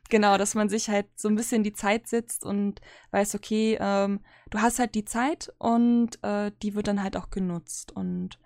Genau, 0.08 0.38
dass 0.38 0.54
man 0.54 0.68
sich 0.68 0.88
halt 0.88 1.06
so 1.16 1.28
ein 1.28 1.34
bisschen 1.34 1.62
die 1.64 1.72
Zeit 1.72 2.06
sitzt 2.06 2.44
und 2.44 2.80
weiß, 3.10 3.34
okay, 3.34 3.76
ähm, 3.80 4.20
du 4.50 4.60
hast 4.60 4.78
halt 4.78 4.94
die 4.94 5.04
Zeit 5.04 5.52
und 5.58 6.22
äh, 6.22 6.52
die 6.62 6.74
wird 6.74 6.86
dann 6.86 7.02
halt 7.02 7.16
auch 7.16 7.30
genutzt. 7.30 7.90
Und 7.92 8.38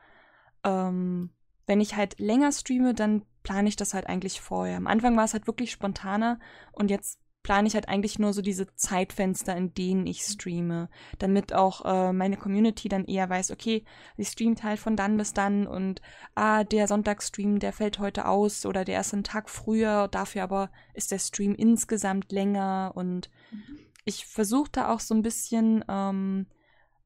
ähm, 0.64 1.30
wenn 1.70 1.80
ich 1.80 1.94
halt 1.94 2.18
länger 2.18 2.50
streame, 2.50 2.94
dann 2.94 3.22
plane 3.44 3.68
ich 3.68 3.76
das 3.76 3.94
halt 3.94 4.08
eigentlich 4.08 4.40
vorher. 4.40 4.76
Am 4.76 4.88
Anfang 4.88 5.16
war 5.16 5.22
es 5.22 5.34
halt 5.34 5.46
wirklich 5.46 5.70
spontaner 5.70 6.40
und 6.72 6.90
jetzt 6.90 7.20
plane 7.44 7.68
ich 7.68 7.74
halt 7.74 7.88
eigentlich 7.88 8.18
nur 8.18 8.32
so 8.32 8.42
diese 8.42 8.74
Zeitfenster, 8.74 9.56
in 9.56 9.72
denen 9.72 10.04
ich 10.08 10.22
streame, 10.22 10.88
damit 11.20 11.52
auch 11.52 11.84
äh, 11.84 12.12
meine 12.12 12.36
Community 12.36 12.88
dann 12.88 13.04
eher 13.04 13.30
weiß, 13.30 13.52
okay, 13.52 13.84
sie 14.16 14.24
streamt 14.24 14.64
halt 14.64 14.80
von 14.80 14.96
dann 14.96 15.16
bis 15.16 15.32
dann 15.32 15.68
und 15.68 16.02
ah, 16.34 16.64
der 16.64 16.88
Sonntagsstream, 16.88 17.60
der 17.60 17.72
fällt 17.72 18.00
heute 18.00 18.26
aus 18.26 18.66
oder 18.66 18.84
der 18.84 18.98
ist 18.98 19.14
einen 19.14 19.22
Tag 19.22 19.48
früher, 19.48 20.08
dafür 20.08 20.42
aber 20.42 20.72
ist 20.92 21.12
der 21.12 21.20
Stream 21.20 21.54
insgesamt 21.54 22.32
länger 22.32 22.90
und 22.96 23.30
mhm. 23.52 23.78
ich 24.04 24.26
versuche 24.26 24.72
da 24.72 24.92
auch 24.92 24.98
so 24.98 25.14
ein 25.14 25.22
bisschen 25.22 25.84
ähm, 25.88 26.46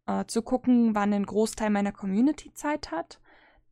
äh, 0.06 0.24
zu 0.24 0.40
gucken, 0.40 0.94
wann 0.94 1.12
ein 1.12 1.26
Großteil 1.26 1.68
meiner 1.68 1.92
Community 1.92 2.54
Zeit 2.54 2.90
hat 2.90 3.20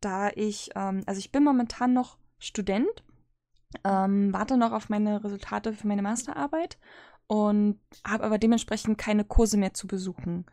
da 0.04 0.30
ich, 0.30 0.70
ähm, 0.74 1.02
also 1.06 1.18
ich 1.18 1.32
bin 1.32 1.44
momentan 1.44 1.92
noch 1.92 2.18
Student, 2.38 3.04
ähm, 3.84 4.32
warte 4.32 4.56
noch 4.56 4.72
auf 4.72 4.88
meine 4.88 5.22
Resultate 5.24 5.72
für 5.72 5.86
meine 5.86 6.02
Masterarbeit 6.02 6.78
und 7.26 7.80
habe 8.06 8.24
aber 8.24 8.38
dementsprechend 8.38 8.98
keine 8.98 9.24
Kurse 9.24 9.56
mehr 9.56 9.74
zu 9.74 9.86
besuchen. 9.86 10.46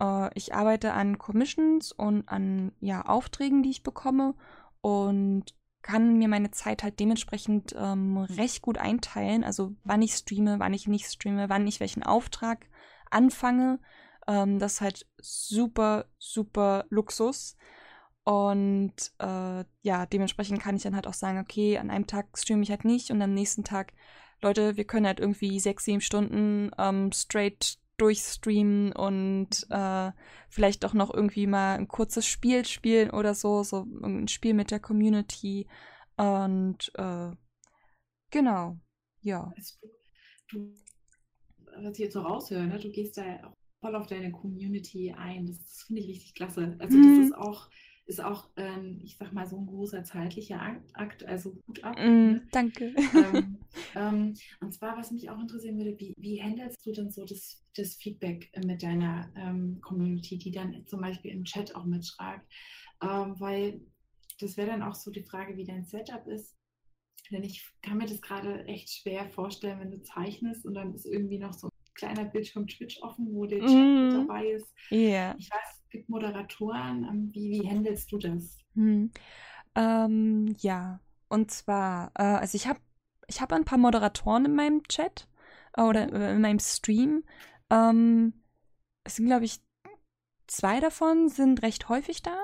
Äh, 0.00 0.30
ich 0.34 0.54
arbeite 0.54 0.92
an 0.92 1.18
Commissions 1.18 1.92
und 1.92 2.28
an 2.28 2.72
ja, 2.80 3.02
Aufträgen, 3.02 3.62
die 3.62 3.70
ich 3.70 3.82
bekomme 3.82 4.34
und 4.80 5.54
kann 5.82 6.16
mir 6.16 6.28
meine 6.28 6.52
Zeit 6.52 6.82
halt 6.82 7.00
dementsprechend 7.00 7.74
ähm, 7.76 8.16
recht 8.18 8.62
gut 8.62 8.78
einteilen. 8.78 9.44
Also 9.44 9.74
wann 9.84 10.00
ich 10.00 10.14
streame, 10.14 10.58
wann 10.58 10.74
ich 10.74 10.86
nicht 10.86 11.06
streame, 11.06 11.48
wann 11.48 11.66
ich 11.66 11.80
welchen 11.80 12.04
Auftrag 12.04 12.66
anfange. 13.10 13.80
Ähm, 14.28 14.58
das 14.58 14.74
ist 14.74 14.80
halt 14.80 15.06
super, 15.18 16.06
super 16.18 16.84
Luxus. 16.88 17.56
Und 18.24 18.94
äh, 19.18 19.64
ja, 19.82 20.06
dementsprechend 20.06 20.60
kann 20.60 20.76
ich 20.76 20.82
dann 20.82 20.94
halt 20.94 21.06
auch 21.06 21.14
sagen, 21.14 21.38
okay, 21.38 21.78
an 21.78 21.90
einem 21.90 22.06
Tag 22.06 22.38
streame 22.38 22.62
ich 22.62 22.70
halt 22.70 22.84
nicht 22.84 23.10
und 23.10 23.20
am 23.20 23.34
nächsten 23.34 23.64
Tag, 23.64 23.92
Leute, 24.40 24.76
wir 24.76 24.84
können 24.84 25.06
halt 25.06 25.20
irgendwie 25.20 25.58
sechs, 25.58 25.84
sieben 25.84 26.00
Stunden 26.00 26.70
ähm, 26.78 27.10
straight 27.12 27.78
durchstreamen 27.96 28.92
und 28.92 29.66
äh, 29.70 30.12
vielleicht 30.48 30.84
auch 30.84 30.94
noch 30.94 31.12
irgendwie 31.12 31.46
mal 31.46 31.76
ein 31.78 31.88
kurzes 31.88 32.26
Spiel 32.26 32.64
spielen 32.64 33.10
oder 33.10 33.34
so, 33.34 33.62
so 33.62 33.86
ein 34.02 34.28
Spiel 34.28 34.54
mit 34.54 34.70
der 34.70 34.80
Community. 34.80 35.68
Und 36.16 36.92
äh, 36.94 37.30
genau, 38.30 38.78
ja. 39.20 39.52
Du, 40.48 40.74
was 41.76 41.94
ich 41.94 42.04
jetzt 42.04 42.14
so 42.14 42.20
raushöre, 42.20 42.66
ne? 42.66 42.78
du 42.78 42.90
gehst 42.90 43.16
da 43.18 43.22
auch 43.44 43.56
voll 43.80 43.96
auf 43.96 44.06
deine 44.06 44.30
Community 44.30 45.12
ein. 45.16 45.46
Das, 45.46 45.58
das 45.58 45.82
finde 45.86 46.02
ich 46.02 46.08
richtig 46.08 46.34
klasse. 46.34 46.76
Also 46.78 46.96
mhm. 46.96 47.18
das 47.18 47.26
ist 47.26 47.34
auch 47.36 47.68
ist 48.06 48.22
auch, 48.22 48.48
ähm, 48.56 49.00
ich 49.04 49.16
sag 49.16 49.32
mal, 49.32 49.46
so 49.46 49.56
ein 49.56 49.66
großer 49.66 50.04
zeitlicher 50.04 50.60
Akt, 50.94 51.24
also 51.24 51.52
gut 51.66 51.82
ab. 51.84 51.96
Mm, 51.98 52.32
ne? 52.32 52.48
Danke. 52.50 52.94
Ähm, 53.14 53.58
ähm, 53.94 54.34
und 54.60 54.74
zwar, 54.74 54.96
was 54.96 55.12
mich 55.12 55.30
auch 55.30 55.38
interessieren 55.38 55.78
würde, 55.78 55.98
wie, 55.98 56.14
wie 56.18 56.42
handelst 56.42 56.84
du 56.84 56.92
denn 56.92 57.10
so 57.10 57.24
das, 57.24 57.64
das 57.76 57.94
Feedback 57.94 58.50
mit 58.64 58.82
deiner 58.82 59.32
ähm, 59.36 59.80
Community, 59.80 60.36
die 60.36 60.50
dann 60.50 60.84
zum 60.86 61.00
Beispiel 61.00 61.30
im 61.30 61.44
Chat 61.44 61.74
auch 61.76 61.84
mitschreibt? 61.84 62.44
Ähm, 63.02 63.38
weil 63.38 63.80
das 64.40 64.56
wäre 64.56 64.70
dann 64.70 64.82
auch 64.82 64.94
so 64.94 65.10
die 65.10 65.22
Frage, 65.22 65.56
wie 65.56 65.64
dein 65.64 65.84
Setup 65.84 66.26
ist. 66.26 66.56
Denn 67.30 67.44
ich 67.44 67.64
kann 67.82 67.98
mir 67.98 68.06
das 68.06 68.20
gerade 68.20 68.64
echt 68.66 68.90
schwer 68.90 69.28
vorstellen, 69.30 69.80
wenn 69.80 69.92
du 69.92 70.02
zeichnest 70.02 70.66
und 70.66 70.74
dann 70.74 70.92
ist 70.92 71.06
irgendwie 71.06 71.38
noch 71.38 71.52
so 71.52 71.68
ein 71.68 71.94
kleiner 71.94 72.24
Bildschirm 72.24 72.66
Twitch 72.66 73.00
offen, 73.00 73.28
wo 73.32 73.46
der 73.46 73.60
Chat 73.60 73.70
mm. 73.70 74.04
mit 74.04 74.28
dabei 74.28 74.46
ist. 74.48 74.66
Yeah. 74.90 75.36
Ich 75.38 75.48
weiß 75.48 75.81
gibt 75.92 76.08
Moderatoren. 76.08 77.04
Ähm, 77.04 77.30
wie, 77.32 77.62
wie 77.62 77.68
handelst 77.68 78.10
du 78.10 78.18
das? 78.18 78.58
Hm. 78.74 79.12
Ähm, 79.74 80.56
ja, 80.58 81.00
und 81.28 81.50
zwar, 81.50 82.10
äh, 82.14 82.22
also 82.22 82.56
ich 82.56 82.66
habe 82.66 82.80
ich 83.28 83.40
hab 83.40 83.52
ein 83.52 83.64
paar 83.64 83.78
Moderatoren 83.78 84.46
in 84.46 84.54
meinem 84.54 84.82
Chat 84.88 85.28
äh, 85.76 85.82
oder 85.82 86.08
mhm. 86.08 86.14
äh, 86.14 86.32
in 86.32 86.40
meinem 86.40 86.58
Stream. 86.58 87.24
Ähm, 87.70 88.34
es 89.04 89.16
sind, 89.16 89.26
glaube 89.26 89.44
ich, 89.44 89.60
zwei 90.46 90.80
davon 90.80 91.28
sind 91.28 91.62
recht 91.62 91.88
häufig 91.88 92.22
da, 92.22 92.36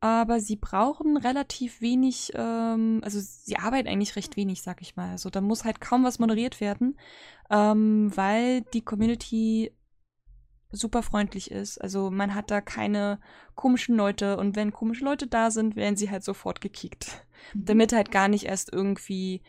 aber 0.00 0.40
sie 0.40 0.56
brauchen 0.56 1.16
relativ 1.16 1.80
wenig, 1.80 2.32
ähm, 2.34 3.00
also 3.04 3.20
sie 3.20 3.56
arbeiten 3.56 3.88
eigentlich 3.88 4.16
recht 4.16 4.36
wenig, 4.36 4.62
sag 4.62 4.80
ich 4.80 4.96
mal. 4.96 5.10
Also 5.10 5.28
da 5.28 5.40
muss 5.40 5.64
halt 5.64 5.80
kaum 5.80 6.04
was 6.04 6.18
moderiert 6.18 6.60
werden, 6.60 6.98
ähm, 7.50 8.10
weil 8.16 8.62
die 8.72 8.80
Community 8.80 9.72
super 10.70 11.02
freundlich 11.02 11.50
ist. 11.50 11.78
Also 11.78 12.10
man 12.10 12.34
hat 12.34 12.50
da 12.50 12.60
keine 12.60 13.20
komischen 13.54 13.96
Leute 13.96 14.36
und 14.36 14.56
wenn 14.56 14.72
komische 14.72 15.04
Leute 15.04 15.26
da 15.26 15.50
sind, 15.50 15.76
werden 15.76 15.96
sie 15.96 16.10
halt 16.10 16.24
sofort 16.24 16.60
gekickt. 16.60 17.26
Mhm. 17.54 17.64
Damit 17.64 17.92
halt 17.92 18.10
gar 18.10 18.28
nicht 18.28 18.44
erst 18.44 18.72
irgendwie 18.72 19.42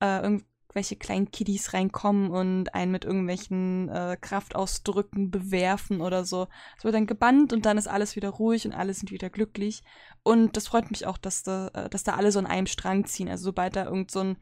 äh, 0.00 0.22
irgendwelche 0.22 0.96
kleinen 0.96 1.30
Kiddies 1.30 1.72
reinkommen 1.72 2.30
und 2.30 2.74
einen 2.74 2.92
mit 2.92 3.04
irgendwelchen 3.04 3.88
äh, 3.88 4.16
Kraftausdrücken 4.20 5.30
bewerfen 5.30 6.00
oder 6.00 6.24
so. 6.24 6.48
Es 6.78 6.84
wird 6.84 6.94
dann 6.94 7.06
gebannt 7.06 7.52
und 7.52 7.66
dann 7.66 7.78
ist 7.78 7.88
alles 7.88 8.16
wieder 8.16 8.30
ruhig 8.30 8.66
und 8.66 8.72
alle 8.72 8.94
sind 8.94 9.10
wieder 9.10 9.30
glücklich. 9.30 9.82
Und 10.22 10.56
das 10.56 10.68
freut 10.68 10.90
mich 10.90 11.06
auch, 11.06 11.18
dass 11.18 11.42
da, 11.42 11.68
äh, 11.74 11.90
dass 11.90 12.04
da 12.04 12.14
alle 12.14 12.32
so 12.32 12.38
an 12.38 12.46
einem 12.46 12.66
Strang 12.66 13.04
ziehen. 13.06 13.28
Also 13.28 13.44
sobald 13.44 13.76
da 13.76 13.84
irgend 13.84 14.10
so 14.10 14.20
ein 14.20 14.36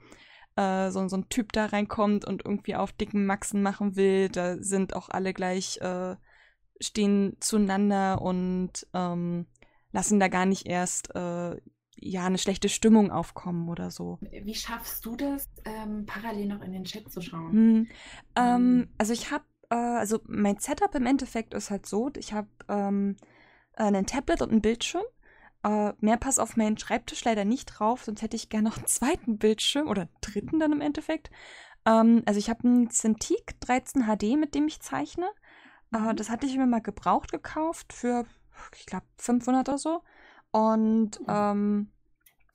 äh, 0.58 0.90
so, 0.90 1.06
so 1.06 1.16
ein 1.16 1.28
Typ 1.28 1.52
da 1.52 1.66
reinkommt 1.66 2.24
und 2.24 2.44
irgendwie 2.44 2.74
auf 2.74 2.92
dicken 2.92 3.24
Maxen 3.26 3.62
machen 3.62 3.94
will, 3.94 4.28
da 4.28 4.60
sind 4.60 4.94
auch 4.94 5.08
alle 5.08 5.32
gleich, 5.32 5.80
äh, 5.80 6.16
stehen 6.80 7.36
zueinander 7.38 8.20
und 8.20 8.86
ähm, 8.92 9.46
lassen 9.92 10.18
da 10.18 10.26
gar 10.28 10.46
nicht 10.46 10.66
erst 10.66 11.14
äh, 11.14 11.56
ja 12.00 12.26
eine 12.26 12.38
schlechte 12.38 12.68
Stimmung 12.68 13.10
aufkommen 13.10 13.68
oder 13.68 13.90
so. 13.90 14.18
Wie 14.20 14.54
schaffst 14.54 15.04
du 15.06 15.16
das, 15.16 15.48
ähm, 15.64 16.06
parallel 16.06 16.46
noch 16.46 16.62
in 16.62 16.72
den 16.72 16.84
Chat 16.84 17.10
zu 17.10 17.20
schauen? 17.20 17.52
Hm, 17.52 17.86
ähm, 18.36 18.88
also 18.98 19.12
ich 19.12 19.30
habe, 19.30 19.44
äh, 19.70 19.76
also 19.76 20.20
mein 20.26 20.58
Setup 20.58 20.94
im 20.94 21.06
Endeffekt 21.06 21.54
ist 21.54 21.70
halt 21.70 21.86
so, 21.86 22.10
ich 22.16 22.32
habe 22.32 22.48
ähm, 22.68 23.16
einen 23.74 24.06
Tablet 24.06 24.42
und 24.42 24.50
einen 24.50 24.60
Bildschirm 24.60 25.04
äh, 25.64 25.92
mehr 26.00 26.16
passt 26.16 26.40
auf 26.40 26.56
meinen 26.56 26.78
Schreibtisch 26.78 27.24
leider 27.24 27.44
nicht 27.44 27.66
drauf, 27.66 28.04
sonst 28.04 28.22
hätte 28.22 28.36
ich 28.36 28.48
gerne 28.48 28.68
noch 28.68 28.76
einen 28.76 28.86
zweiten 28.86 29.38
Bildschirm 29.38 29.88
oder 29.88 30.02
einen 30.02 30.16
dritten 30.20 30.60
dann 30.60 30.72
im 30.72 30.80
Endeffekt. 30.80 31.30
Ähm, 31.84 32.22
also 32.26 32.38
ich 32.38 32.50
habe 32.50 32.64
einen 32.64 32.90
Cintiq 32.90 33.58
13 33.60 34.04
HD, 34.04 34.38
mit 34.38 34.54
dem 34.54 34.68
ich 34.68 34.80
zeichne. 34.80 35.28
Äh, 35.92 35.98
mhm. 35.98 36.16
das 36.16 36.30
hatte 36.30 36.46
ich 36.46 36.56
mir 36.56 36.66
mal 36.66 36.82
gebraucht 36.82 37.32
gekauft 37.32 37.92
für, 37.92 38.26
ich 38.76 38.86
glaube, 38.86 39.06
500 39.18 39.68
oder 39.68 39.78
so. 39.78 40.02
Und 40.50 41.20
mhm. 41.20 41.26
ähm, 41.28 41.92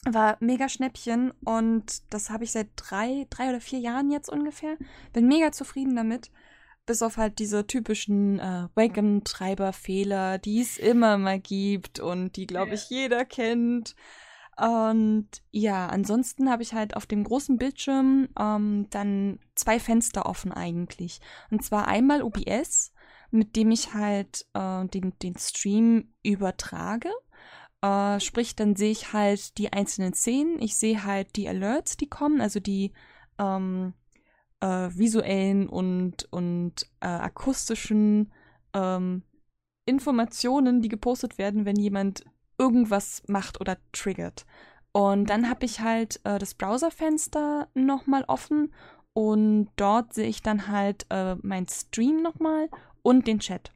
war 0.05 0.37
mega 0.39 0.67
Schnäppchen 0.67 1.31
und 1.45 2.13
das 2.13 2.29
habe 2.29 2.43
ich 2.43 2.51
seit 2.51 2.67
drei, 2.75 3.25
drei 3.29 3.49
oder 3.49 3.61
vier 3.61 3.79
Jahren 3.79 4.11
jetzt 4.11 4.29
ungefähr. 4.29 4.77
Bin 5.13 5.27
mega 5.27 5.51
zufrieden 5.51 5.95
damit. 5.95 6.29
Bis 6.85 7.01
auf 7.01 7.17
halt 7.17 7.39
diese 7.39 7.65
typischen 7.65 8.39
äh, 8.39 8.67
Wacom-Treiber-Fehler, 8.75 10.37
die 10.37 10.61
es 10.61 10.77
immer 10.77 11.17
mal 11.17 11.39
gibt 11.39 11.99
und 11.99 12.35
die, 12.35 12.45
glaube 12.45 12.73
ich, 12.75 12.89
jeder 12.89 13.23
kennt. 13.23 13.95
Und 14.57 15.27
ja, 15.51 15.87
ansonsten 15.87 16.49
habe 16.49 16.61
ich 16.61 16.73
halt 16.73 16.95
auf 16.95 17.05
dem 17.05 17.23
großen 17.23 17.57
Bildschirm 17.57 18.29
ähm, 18.39 18.87
dann 18.89 19.39
zwei 19.55 19.79
Fenster 19.79 20.25
offen 20.25 20.51
eigentlich. 20.51 21.21
Und 21.49 21.63
zwar 21.63 21.87
einmal 21.87 22.21
OBS, 22.21 22.93
mit 23.31 23.55
dem 23.55 23.71
ich 23.71 23.93
halt 23.93 24.45
äh, 24.53 24.85
den, 24.85 25.17
den 25.19 25.37
Stream 25.37 26.13
übertrage. 26.21 27.09
Äh, 27.81 28.19
sprich, 28.19 28.55
dann 28.55 28.75
sehe 28.75 28.91
ich 28.91 29.11
halt 29.11 29.57
die 29.57 29.73
einzelnen 29.73 30.13
Szenen. 30.13 30.61
Ich 30.61 30.77
sehe 30.77 31.03
halt 31.03 31.35
die 31.35 31.49
Alerts, 31.49 31.97
die 31.97 32.07
kommen, 32.07 32.39
also 32.39 32.59
die 32.59 32.93
ähm, 33.39 33.93
äh, 34.63 34.97
visuellen 34.97 35.67
und, 35.67 36.31
und 36.31 36.87
äh, 37.01 37.07
akustischen 37.07 38.31
ähm, 38.73 39.23
Informationen, 39.85 40.81
die 40.81 40.87
gepostet 40.87 41.37
werden, 41.37 41.65
wenn 41.65 41.75
jemand 41.75 42.23
irgendwas 42.57 43.23
macht 43.27 43.59
oder 43.59 43.77
triggert. 43.91 44.45
Und 44.93 45.29
dann 45.29 45.49
habe 45.49 45.65
ich 45.65 45.81
halt 45.81 46.21
äh, 46.23 46.39
das 46.39 46.53
Browserfenster 46.53 47.67
nochmal 47.73 48.23
offen 48.27 48.73
und 49.11 49.69
dort 49.75 50.13
sehe 50.13 50.29
ich 50.29 50.41
dann 50.41 50.69
halt 50.69 51.07
äh, 51.09 51.35
mein 51.41 51.67
Stream 51.67 52.21
nochmal 52.21 52.69
und 53.01 53.27
den 53.27 53.39
Chat. 53.39 53.73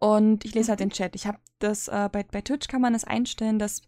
Und 0.00 0.44
ich 0.44 0.54
lese 0.54 0.70
halt 0.70 0.80
den 0.80 0.90
Chat. 0.90 1.14
Ich 1.14 1.26
habe 1.26 1.38
das, 1.60 1.86
äh, 1.86 2.08
bei, 2.10 2.24
bei 2.24 2.40
Twitch 2.40 2.66
kann 2.66 2.80
man 2.80 2.94
es 2.94 3.02
das 3.02 3.10
einstellen, 3.10 3.60
dass 3.60 3.82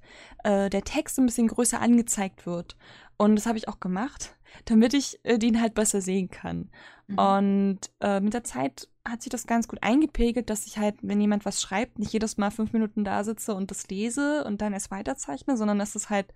äh, 0.45 0.71
der 0.71 0.85
Text 0.85 1.19
ein 1.19 1.27
bisschen 1.27 1.49
größer 1.49 1.81
angezeigt 1.81 2.47
wird. 2.47 2.77
Und 3.17 3.35
das 3.37 3.47
habe 3.47 3.59
ich 3.59 3.69
auch 3.69 3.81
gemacht 3.81 4.37
damit 4.65 4.95
ich 4.95 5.21
äh, 5.25 5.39
den 5.39 5.61
halt 5.61 5.75
besser 5.75 6.01
sehen 6.01 6.31
kann. 6.31 6.71
Mhm. 7.07 7.19
Und 7.19 7.81
äh, 8.01 8.21
mit 8.21 8.35
der 8.35 8.45
Zeit 8.45 8.89
hat 9.07 9.23
sich 9.23 9.31
das 9.31 9.47
ganz 9.47 9.69
gut 9.69 9.83
eingepegelt, 9.83 10.49
dass 10.49 10.67
ich 10.67 10.79
halt, 10.79 10.97
wenn 11.03 11.21
jemand 11.21 11.45
was 11.45 11.61
schreibt, 11.61 11.99
nicht 11.99 12.13
jedes 12.13 12.37
Mal 12.37 12.51
fünf 12.51 12.73
Minuten 12.73 13.05
da 13.05 13.23
sitze 13.25 13.55
und 13.55 13.71
das 13.71 13.89
lese 13.89 14.45
und 14.45 14.63
dann 14.63 14.73
erst 14.73 14.91
weiterzeichne, 14.91 15.57
sondern 15.57 15.79
dass 15.79 15.95
es 15.95 16.11
halt 16.11 16.33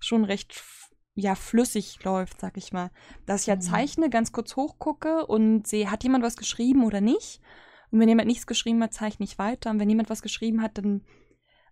schon 0.00 0.24
recht 0.24 0.62
ja 1.14 1.34
flüssig 1.34 2.02
läuft, 2.04 2.40
sag 2.40 2.56
ich 2.56 2.72
mal. 2.72 2.90
Dass 3.26 3.42
ich 3.42 3.48
halt 3.48 3.60
mhm. 3.60 3.66
zeichne, 3.66 4.10
ganz 4.10 4.32
kurz 4.32 4.56
hochgucke 4.56 5.26
und 5.26 5.66
sehe, 5.66 5.90
hat 5.90 6.02
jemand 6.02 6.24
was 6.24 6.36
geschrieben 6.36 6.84
oder 6.84 7.00
nicht. 7.00 7.40
Und 7.90 8.00
wenn 8.00 8.08
jemand 8.08 8.28
nichts 8.28 8.46
geschrieben 8.46 8.82
hat, 8.82 8.92
zeichne 8.92 9.24
ich 9.24 9.38
weiter. 9.38 9.70
Und 9.70 9.80
wenn 9.80 9.88
jemand 9.88 10.10
was 10.10 10.22
geschrieben 10.22 10.62
hat, 10.62 10.78
dann 10.78 11.02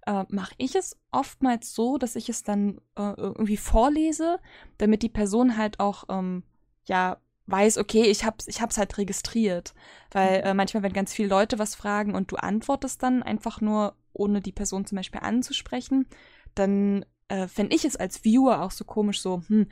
äh, 0.06 0.24
mache 0.28 0.54
ich 0.58 0.74
es 0.74 0.96
oftmals 1.10 1.74
so, 1.74 1.98
dass 1.98 2.16
ich 2.16 2.28
es 2.28 2.42
dann 2.42 2.78
äh, 2.96 3.12
irgendwie 3.16 3.56
vorlese, 3.56 4.38
damit 4.78 5.02
die 5.02 5.08
Person 5.08 5.56
halt 5.56 5.80
auch 5.80 6.04
ähm, 6.08 6.42
ja 6.86 7.18
weiß, 7.46 7.78
okay, 7.78 8.02
ich 8.02 8.24
hab's, 8.24 8.48
ich 8.48 8.60
hab's 8.60 8.78
halt 8.78 8.98
registriert. 8.98 9.74
Weil 10.10 10.42
äh, 10.42 10.54
manchmal, 10.54 10.82
wenn 10.82 10.92
ganz 10.92 11.14
viele 11.14 11.28
Leute 11.28 11.58
was 11.58 11.74
fragen 11.74 12.14
und 12.14 12.32
du 12.32 12.36
antwortest 12.36 13.02
dann 13.02 13.22
einfach 13.22 13.60
nur, 13.60 13.94
ohne 14.12 14.40
die 14.40 14.52
Person 14.52 14.84
zum 14.84 14.96
Beispiel 14.96 15.20
anzusprechen, 15.20 16.06
dann 16.54 17.04
äh, 17.28 17.46
fände 17.48 17.74
ich 17.74 17.84
es 17.84 17.96
als 17.96 18.24
Viewer 18.24 18.62
auch 18.62 18.70
so 18.70 18.84
komisch, 18.84 19.20
so, 19.20 19.42
hm, 19.46 19.68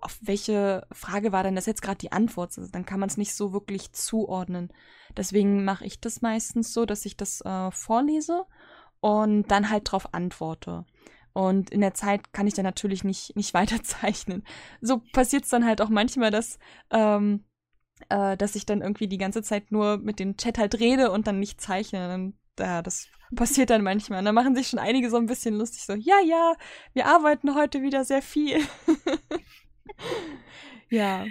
auf 0.00 0.18
welche 0.20 0.86
Frage 0.92 1.32
war 1.32 1.42
denn 1.42 1.54
das 1.54 1.66
jetzt 1.66 1.82
gerade 1.82 1.98
die 1.98 2.12
Antwort? 2.12 2.56
Also, 2.58 2.70
dann 2.70 2.84
kann 2.84 3.00
man 3.00 3.08
es 3.08 3.16
nicht 3.16 3.34
so 3.34 3.52
wirklich 3.52 3.92
zuordnen. 3.92 4.72
Deswegen 5.16 5.64
mache 5.64 5.84
ich 5.84 6.00
das 6.00 6.22
meistens 6.22 6.72
so, 6.72 6.86
dass 6.86 7.06
ich 7.06 7.16
das 7.16 7.40
äh, 7.42 7.70
vorlese 7.70 8.44
und 9.00 9.50
dann 9.50 9.70
halt 9.70 9.90
drauf 9.90 10.14
antworte. 10.14 10.84
Und 11.32 11.70
in 11.70 11.80
der 11.80 11.94
Zeit 11.94 12.32
kann 12.32 12.46
ich 12.46 12.54
dann 12.54 12.64
natürlich 12.64 13.04
nicht, 13.04 13.36
nicht 13.36 13.54
weiterzeichnen. 13.54 14.44
So 14.80 14.98
passiert 15.12 15.44
es 15.44 15.50
dann 15.50 15.64
halt 15.64 15.80
auch 15.80 15.88
manchmal, 15.88 16.30
dass, 16.30 16.58
ähm, 16.90 17.44
äh, 18.08 18.36
dass 18.36 18.56
ich 18.56 18.66
dann 18.66 18.82
irgendwie 18.82 19.08
die 19.08 19.18
ganze 19.18 19.42
Zeit 19.42 19.70
nur 19.72 19.98
mit 19.98 20.18
dem 20.18 20.36
Chat 20.36 20.58
halt 20.58 20.78
rede 20.80 21.10
und 21.10 21.26
dann 21.26 21.38
nicht 21.38 21.60
zeichne. 21.60 22.14
Und, 22.14 22.34
ja, 22.58 22.82
das 22.82 23.08
passiert 23.34 23.70
dann 23.70 23.82
manchmal. 23.82 24.20
Und 24.20 24.24
da 24.24 24.32
machen 24.32 24.54
sich 24.54 24.68
schon 24.68 24.78
einige 24.78 25.10
so 25.10 25.16
ein 25.16 25.26
bisschen 25.26 25.54
lustig, 25.56 25.84
so, 25.84 25.94
ja, 25.94 26.20
ja, 26.24 26.54
wir 26.92 27.06
arbeiten 27.06 27.54
heute 27.54 27.82
wieder 27.82 28.04
sehr 28.04 28.22
viel. 28.22 28.58
ja. 30.90 31.26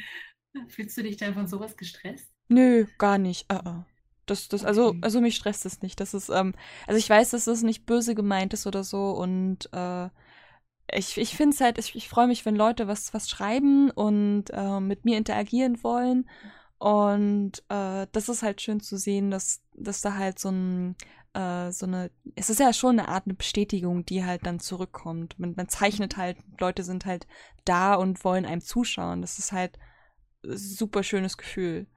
Fühlst 0.69 0.97
du 0.97 1.03
dich 1.03 1.17
dann 1.17 1.33
von 1.33 1.47
sowas 1.47 1.77
gestresst? 1.77 2.31
Nö, 2.47 2.87
gar 2.97 3.17
nicht. 3.17 3.51
Uh 3.51 3.57
-uh. 3.57 3.83
Das, 4.29 4.47
das, 4.47 4.65
also, 4.65 4.95
also 5.01 5.21
mich 5.21 5.35
stresst 5.35 5.65
es 5.65 5.81
nicht. 5.81 5.99
Das 5.99 6.13
ist, 6.13 6.29
ähm, 6.29 6.53
also 6.87 6.97
ich 6.97 7.09
weiß, 7.09 7.31
dass 7.31 7.45
das 7.45 7.63
nicht 7.63 7.85
böse 7.85 8.15
gemeint 8.15 8.53
ist 8.53 8.67
oder 8.67 8.83
so 8.83 9.11
und 9.11 9.69
äh, 9.73 10.09
ich, 10.91 11.17
ich 11.17 11.35
finde 11.35 11.53
es 11.55 11.61
halt, 11.61 11.77
ich, 11.77 11.95
ich 11.95 12.09
freue 12.09 12.27
mich, 12.27 12.45
wenn 12.45 12.55
Leute 12.55 12.87
was, 12.87 13.13
was 13.13 13.29
schreiben 13.29 13.91
und 13.91 14.45
äh, 14.51 14.79
mit 14.79 15.05
mir 15.05 15.17
interagieren 15.17 15.83
wollen. 15.83 16.29
Und 16.77 17.59
äh, 17.69 18.07
das 18.11 18.29
ist 18.29 18.41
halt 18.43 18.61
schön 18.61 18.79
zu 18.79 18.97
sehen, 18.97 19.31
dass, 19.31 19.61
dass 19.73 20.01
da 20.01 20.15
halt 20.15 20.39
so 20.39 20.49
ein, 20.49 20.95
äh, 21.33 21.71
so 21.71 21.85
eine, 21.85 22.09
es 22.35 22.49
ist 22.49 22.59
ja 22.59 22.73
schon 22.73 22.99
eine 22.99 23.09
Art 23.09 23.25
eine 23.27 23.35
Bestätigung, 23.35 24.05
die 24.05 24.23
halt 24.25 24.45
dann 24.45 24.59
zurückkommt. 24.59 25.37
Man, 25.39 25.53
man 25.55 25.67
zeichnet 25.69 26.17
halt, 26.17 26.37
Leute 26.59 26.83
sind 26.83 27.05
halt 27.05 27.27
da 27.65 27.95
und 27.95 28.23
wollen 28.23 28.45
einem 28.45 28.61
zuschauen. 28.61 29.21
Das 29.21 29.39
ist 29.39 29.51
halt 29.51 29.77
ein 30.45 30.57
super 30.57 31.03
schönes 31.03 31.37
Gefühl. 31.37 31.87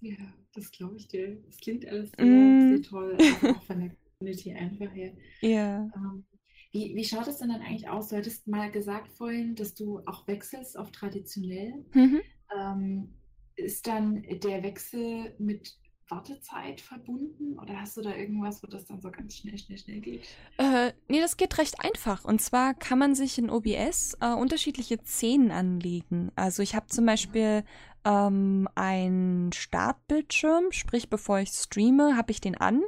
Ja, 0.00 0.16
das 0.58 0.70
glaube 0.70 0.96
ich 0.96 1.08
dir. 1.08 1.36
Das 1.46 1.56
klingt 1.58 1.86
alles 1.86 2.10
sehr, 2.12 2.26
mm. 2.26 2.76
sehr 2.76 2.82
toll, 2.82 3.16
also 3.18 3.48
auch 3.48 3.62
von 3.62 3.80
der 3.80 3.90
Community 4.18 4.52
einfach 4.52 4.94
her. 4.94 5.12
Ja. 5.40 5.90
Ähm, 5.94 6.24
wie, 6.72 6.94
wie 6.94 7.04
schaut 7.04 7.26
es 7.28 7.38
denn 7.38 7.48
dann 7.48 7.62
eigentlich 7.62 7.88
aus? 7.88 8.08
Du 8.08 8.16
hattest 8.16 8.46
mal 8.46 8.70
gesagt 8.70 9.10
vorhin, 9.12 9.54
dass 9.54 9.74
du 9.74 10.00
auch 10.06 10.26
wechselst 10.28 10.78
auf 10.78 10.90
traditionell. 10.92 11.84
Mhm. 11.94 12.20
Ähm, 12.56 13.14
ist 13.56 13.86
dann 13.86 14.22
der 14.22 14.62
Wechsel 14.62 15.34
mit 15.38 15.76
Wartezeit 16.10 16.80
verbunden 16.80 17.58
oder 17.58 17.80
hast 17.80 17.96
du 17.96 18.02
da 18.02 18.14
irgendwas, 18.14 18.62
wo 18.62 18.66
das 18.66 18.86
dann 18.86 19.00
so 19.00 19.10
ganz 19.10 19.36
schnell, 19.36 19.58
schnell, 19.58 19.78
schnell 19.78 20.00
geht? 20.00 20.24
Äh, 20.56 20.92
nee, 21.08 21.20
das 21.20 21.36
geht 21.36 21.58
recht 21.58 21.80
einfach. 21.80 22.24
Und 22.24 22.40
zwar 22.40 22.74
kann 22.74 22.98
man 22.98 23.14
sich 23.14 23.38
in 23.38 23.50
OBS 23.50 24.16
äh, 24.20 24.32
unterschiedliche 24.32 24.98
Szenen 25.04 25.50
anlegen. 25.50 26.32
Also 26.36 26.62
ich 26.62 26.74
habe 26.74 26.86
zum 26.86 27.06
Beispiel 27.06 27.64
ähm, 28.04 28.68
einen 28.74 29.52
Startbildschirm, 29.52 30.72
sprich 30.72 31.10
bevor 31.10 31.40
ich 31.40 31.50
streame, 31.50 32.16
habe 32.16 32.30
ich 32.30 32.40
den 32.40 32.56
an. 32.56 32.82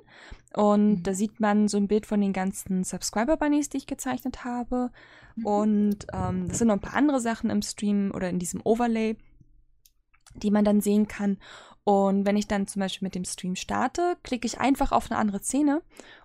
Und 0.55 0.91
mhm. 0.91 1.03
da 1.03 1.15
sieht 1.15 1.41
man 1.41 1.69
so 1.69 1.77
ein 1.77 1.89
Bild 1.89 2.07
von 2.07 2.21
den 2.21 2.33
ganzen 2.33 2.85
Subscriber-Bunnies, 2.85 3.69
die 3.69 3.79
ich 3.79 3.87
gezeichnet 3.87 4.45
habe. 4.45 4.91
Mhm. 5.37 5.47
Und 5.47 6.07
ähm, 6.13 6.49
das 6.49 6.59
sind 6.59 6.69
noch 6.69 6.75
ein 6.75 6.81
paar 6.81 6.97
andere 6.97 7.21
Sachen 7.21 7.51
im 7.51 7.63
Stream 7.63 8.11
oder 8.15 8.29
in 8.29 8.39
diesem 8.39 8.61
Overlay, 8.65 9.17
die 10.35 10.51
man 10.51 10.65
dann 10.65 10.81
sehen 10.81 11.09
kann. 11.09 11.39
Und 11.85 12.27
wenn 12.27 12.37
ich 12.37 12.47
dann 12.47 12.67
zum 12.67 12.81
Beispiel 12.81 13.07
mit 13.07 13.15
dem 13.15 13.25
Stream 13.25 13.57
starte, 13.57 14.17
klicke 14.23 14.47
ich 14.47 14.61
einfach 14.61 14.93
auf 14.93 15.11
eine 15.11 15.19
andere 15.19 15.41
Szene 15.41 15.83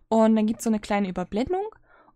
und 0.09 0.35
dann 0.35 0.45
gibt 0.45 0.59
es 0.59 0.63
so 0.63 0.69
eine 0.69 0.79
kleine 0.79 1.09
Überblendung. 1.09 1.65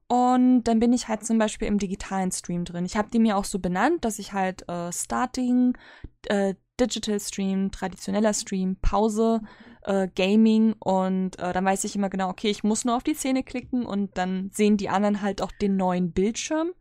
Und 0.08 0.63
dann 0.63 0.80
bin 0.80 0.91
ich 0.91 1.08
halt 1.08 1.23
zum 1.23 1.38
Beispiel 1.38 1.67
im 1.67 1.78
digitalen 1.78 2.32
Stream 2.32 2.65
drin. 2.65 2.84
Ich 2.84 2.97
habe 2.97 3.12
die 3.12 3.19
mir 3.19 3.38
auch 3.38 3.45
so 3.45 3.60
benannt, 3.60 4.04
dass 4.06 4.17
ich 4.17 4.34
halt 4.34 4.67
äh, 4.67 4.91
Starting, 4.91 5.78
äh, 6.25 6.56
Digital 6.80 7.19
Stream, 7.19 7.71
traditioneller 7.71 8.34
Stream, 8.34 8.78
Pause, 8.82 9.41
äh, 9.84 10.08
Gaming 10.15 10.73
und 10.80 11.38
äh, 11.38 11.54
dann 11.54 11.65
weiß 11.65 11.84
ich 11.84 11.95
immer 11.95 12.10
genau, 12.10 12.30
okay, 12.30 12.49
ich 12.49 12.63
muss 12.63 12.86
nur 12.86 12.95
auf 12.95 13.04
die 13.04 13.13
Szene 13.13 13.43
klicken 13.43 13.86
und 13.86 14.17
dann 14.17 14.49
sehen 14.52 14.78
die 14.78 14.89
anderen 14.89 15.21
halt 15.21 15.41
auch 15.41 15.52
den 15.52 15.78
neuen 15.78 16.12
Bildschirm. 16.12 16.71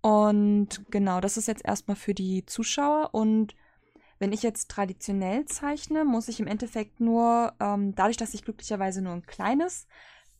Und 0.00 0.84
genau, 0.90 1.20
das 1.20 1.36
ist 1.36 1.48
jetzt 1.48 1.64
erstmal 1.64 1.96
für 1.96 2.14
die 2.14 2.44
Zuschauer 2.46 3.10
und 3.12 3.54
wenn 4.22 4.32
ich 4.32 4.44
jetzt 4.44 4.70
traditionell 4.70 5.46
zeichne, 5.46 6.04
muss 6.04 6.28
ich 6.28 6.38
im 6.38 6.46
Endeffekt 6.46 7.00
nur, 7.00 7.54
ähm, 7.58 7.92
dadurch, 7.96 8.16
dass 8.16 8.34
ich 8.34 8.44
glücklicherweise 8.44 9.02
nur 9.02 9.14
ein 9.14 9.26
kleines 9.26 9.88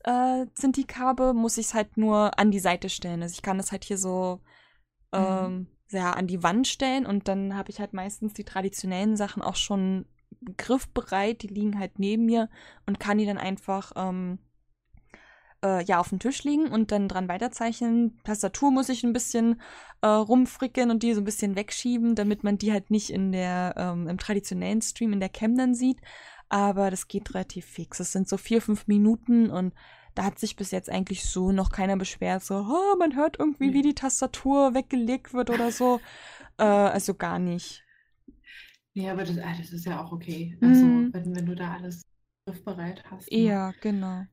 äh, 0.04 0.46
Cintiq 0.54 0.98
habe, 0.98 1.34
muss 1.34 1.58
ich 1.58 1.66
es 1.66 1.74
halt 1.74 1.96
nur 1.96 2.38
an 2.38 2.52
die 2.52 2.60
Seite 2.60 2.88
stellen. 2.88 3.22
Also 3.22 3.32
ich 3.32 3.42
kann 3.42 3.58
es 3.58 3.72
halt 3.72 3.82
hier 3.82 3.98
so 3.98 4.38
ähm, 5.12 5.52
mhm. 5.52 5.66
ja, 5.90 6.12
an 6.12 6.28
die 6.28 6.44
Wand 6.44 6.68
stellen 6.68 7.06
und 7.06 7.26
dann 7.26 7.56
habe 7.56 7.70
ich 7.70 7.80
halt 7.80 7.92
meistens 7.92 8.34
die 8.34 8.44
traditionellen 8.44 9.16
Sachen 9.16 9.42
auch 9.42 9.56
schon 9.56 10.06
griffbereit, 10.56 11.42
die 11.42 11.48
liegen 11.48 11.76
halt 11.76 11.98
neben 11.98 12.24
mir 12.24 12.50
und 12.86 13.00
kann 13.00 13.18
die 13.18 13.26
dann 13.26 13.36
einfach 13.36 13.90
ähm, 13.96 14.38
äh, 15.64 15.84
ja 15.84 16.00
auf 16.00 16.10
dem 16.10 16.18
Tisch 16.18 16.44
liegen 16.44 16.68
und 16.68 16.92
dann 16.92 17.08
dran 17.08 17.28
weiterzeichnen. 17.28 18.18
Tastatur 18.24 18.70
muss 18.70 18.88
ich 18.88 19.04
ein 19.04 19.12
bisschen 19.12 19.60
äh, 20.00 20.06
rumfricken 20.06 20.90
und 20.90 21.02
die 21.02 21.14
so 21.14 21.20
ein 21.20 21.24
bisschen 21.24 21.56
wegschieben, 21.56 22.14
damit 22.14 22.44
man 22.44 22.58
die 22.58 22.72
halt 22.72 22.90
nicht 22.90 23.10
in 23.10 23.32
der 23.32 23.74
ähm, 23.76 24.08
im 24.08 24.18
traditionellen 24.18 24.82
Stream 24.82 25.12
in 25.12 25.20
der 25.20 25.28
Cam 25.28 25.56
dann 25.56 25.74
sieht. 25.74 25.98
Aber 26.48 26.90
das 26.90 27.08
geht 27.08 27.34
relativ 27.34 27.64
fix. 27.64 28.00
Es 28.00 28.12
sind 28.12 28.28
so 28.28 28.36
vier 28.36 28.60
fünf 28.60 28.86
Minuten 28.86 29.50
und 29.50 29.72
da 30.14 30.24
hat 30.24 30.38
sich 30.38 30.56
bis 30.56 30.70
jetzt 30.70 30.90
eigentlich 30.90 31.24
so 31.24 31.52
noch 31.52 31.70
keiner 31.70 31.96
beschwert, 31.96 32.42
so, 32.42 32.54
oh, 32.56 32.98
man 32.98 33.16
hört 33.16 33.38
irgendwie, 33.38 33.72
wie 33.72 33.82
die 33.82 33.94
Tastatur 33.94 34.74
weggelegt 34.74 35.32
wird 35.32 35.48
oder 35.48 35.70
so. 35.72 36.00
Äh, 36.58 36.64
also 36.64 37.14
gar 37.14 37.38
nicht. 37.38 37.82
Nee, 38.94 39.08
aber 39.08 39.24
das, 39.24 39.38
ah, 39.38 39.54
das 39.56 39.72
ist 39.72 39.86
ja 39.86 40.04
auch 40.04 40.12
okay. 40.12 40.58
Also, 40.60 40.84
mm. 40.84 41.14
wenn, 41.14 41.34
wenn 41.34 41.46
du 41.46 41.54
da 41.54 41.76
alles 41.76 42.02
griffbereit 42.46 43.02
hast. 43.10 43.30
Ne? 43.30 43.38
Ja, 43.38 43.72
genau. 43.80 44.24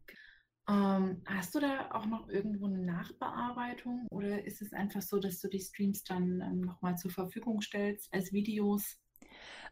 Ähm, 0.69 1.21
hast 1.25 1.55
du 1.55 1.59
da 1.59 1.89
auch 1.91 2.05
noch 2.05 2.29
irgendwo 2.29 2.67
eine 2.67 2.77
Nachbearbeitung 2.79 4.05
oder 4.11 4.45
ist 4.45 4.61
es 4.61 4.71
einfach 4.71 5.01
so, 5.01 5.19
dass 5.19 5.39
du 5.39 5.47
die 5.47 5.61
Streams 5.61 6.03
dann 6.03 6.41
ähm, 6.41 6.61
nochmal 6.61 6.95
zur 6.95 7.09
Verfügung 7.09 7.61
stellst 7.61 8.13
als 8.13 8.31
Videos? 8.31 8.99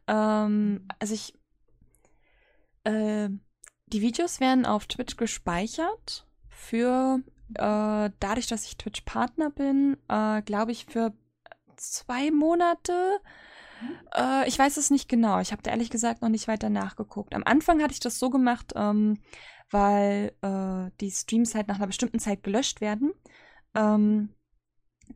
Ähm, 0.07 0.88
also 0.97 1.13
ich, 1.13 1.36
äh, 2.83 3.29
die 3.86 4.01
Videos 4.01 4.39
werden 4.39 4.65
auf 4.65 4.88
Twitch 4.88 5.17
gespeichert 5.17 6.25
für, 6.49 7.21
äh, 7.53 8.10
dadurch, 8.19 8.47
dass 8.47 8.65
ich 8.65 8.77
Twitch-Partner 8.77 9.51
bin, 9.51 9.97
äh, 10.07 10.41
glaube 10.41 10.71
ich, 10.71 10.86
für 10.86 11.13
zwei 11.75 12.31
Monate. 12.31 13.19
Mhm. 13.81 13.99
Äh, 14.15 14.47
ich 14.47 14.57
weiß 14.57 14.77
es 14.77 14.89
nicht 14.89 15.07
genau. 15.07 15.39
Ich 15.41 15.51
habe 15.51 15.62
da 15.62 15.69
ehrlich 15.69 15.91
gesagt 15.91 16.23
noch 16.23 16.29
nicht 16.29 16.47
weiter 16.47 16.69
nachgeguckt. 16.69 17.36
Am 17.36 17.43
Anfang 17.45 17.83
hatte 17.83 17.93
ich 17.93 17.99
das 17.99 18.17
so 18.17 18.31
gemacht, 18.31 18.73
ähm, 18.75 19.19
weil 19.69 20.34
äh, 20.41 20.91
die 21.01 21.12
Streams 21.12 21.56
halt 21.56 21.67
nach 21.67 21.77
einer 21.77 21.88
bestimmten 21.88 22.19
Zeit 22.19 22.43
gelöscht 22.43 22.82
werden, 22.82 23.13
ähm, 23.75 24.30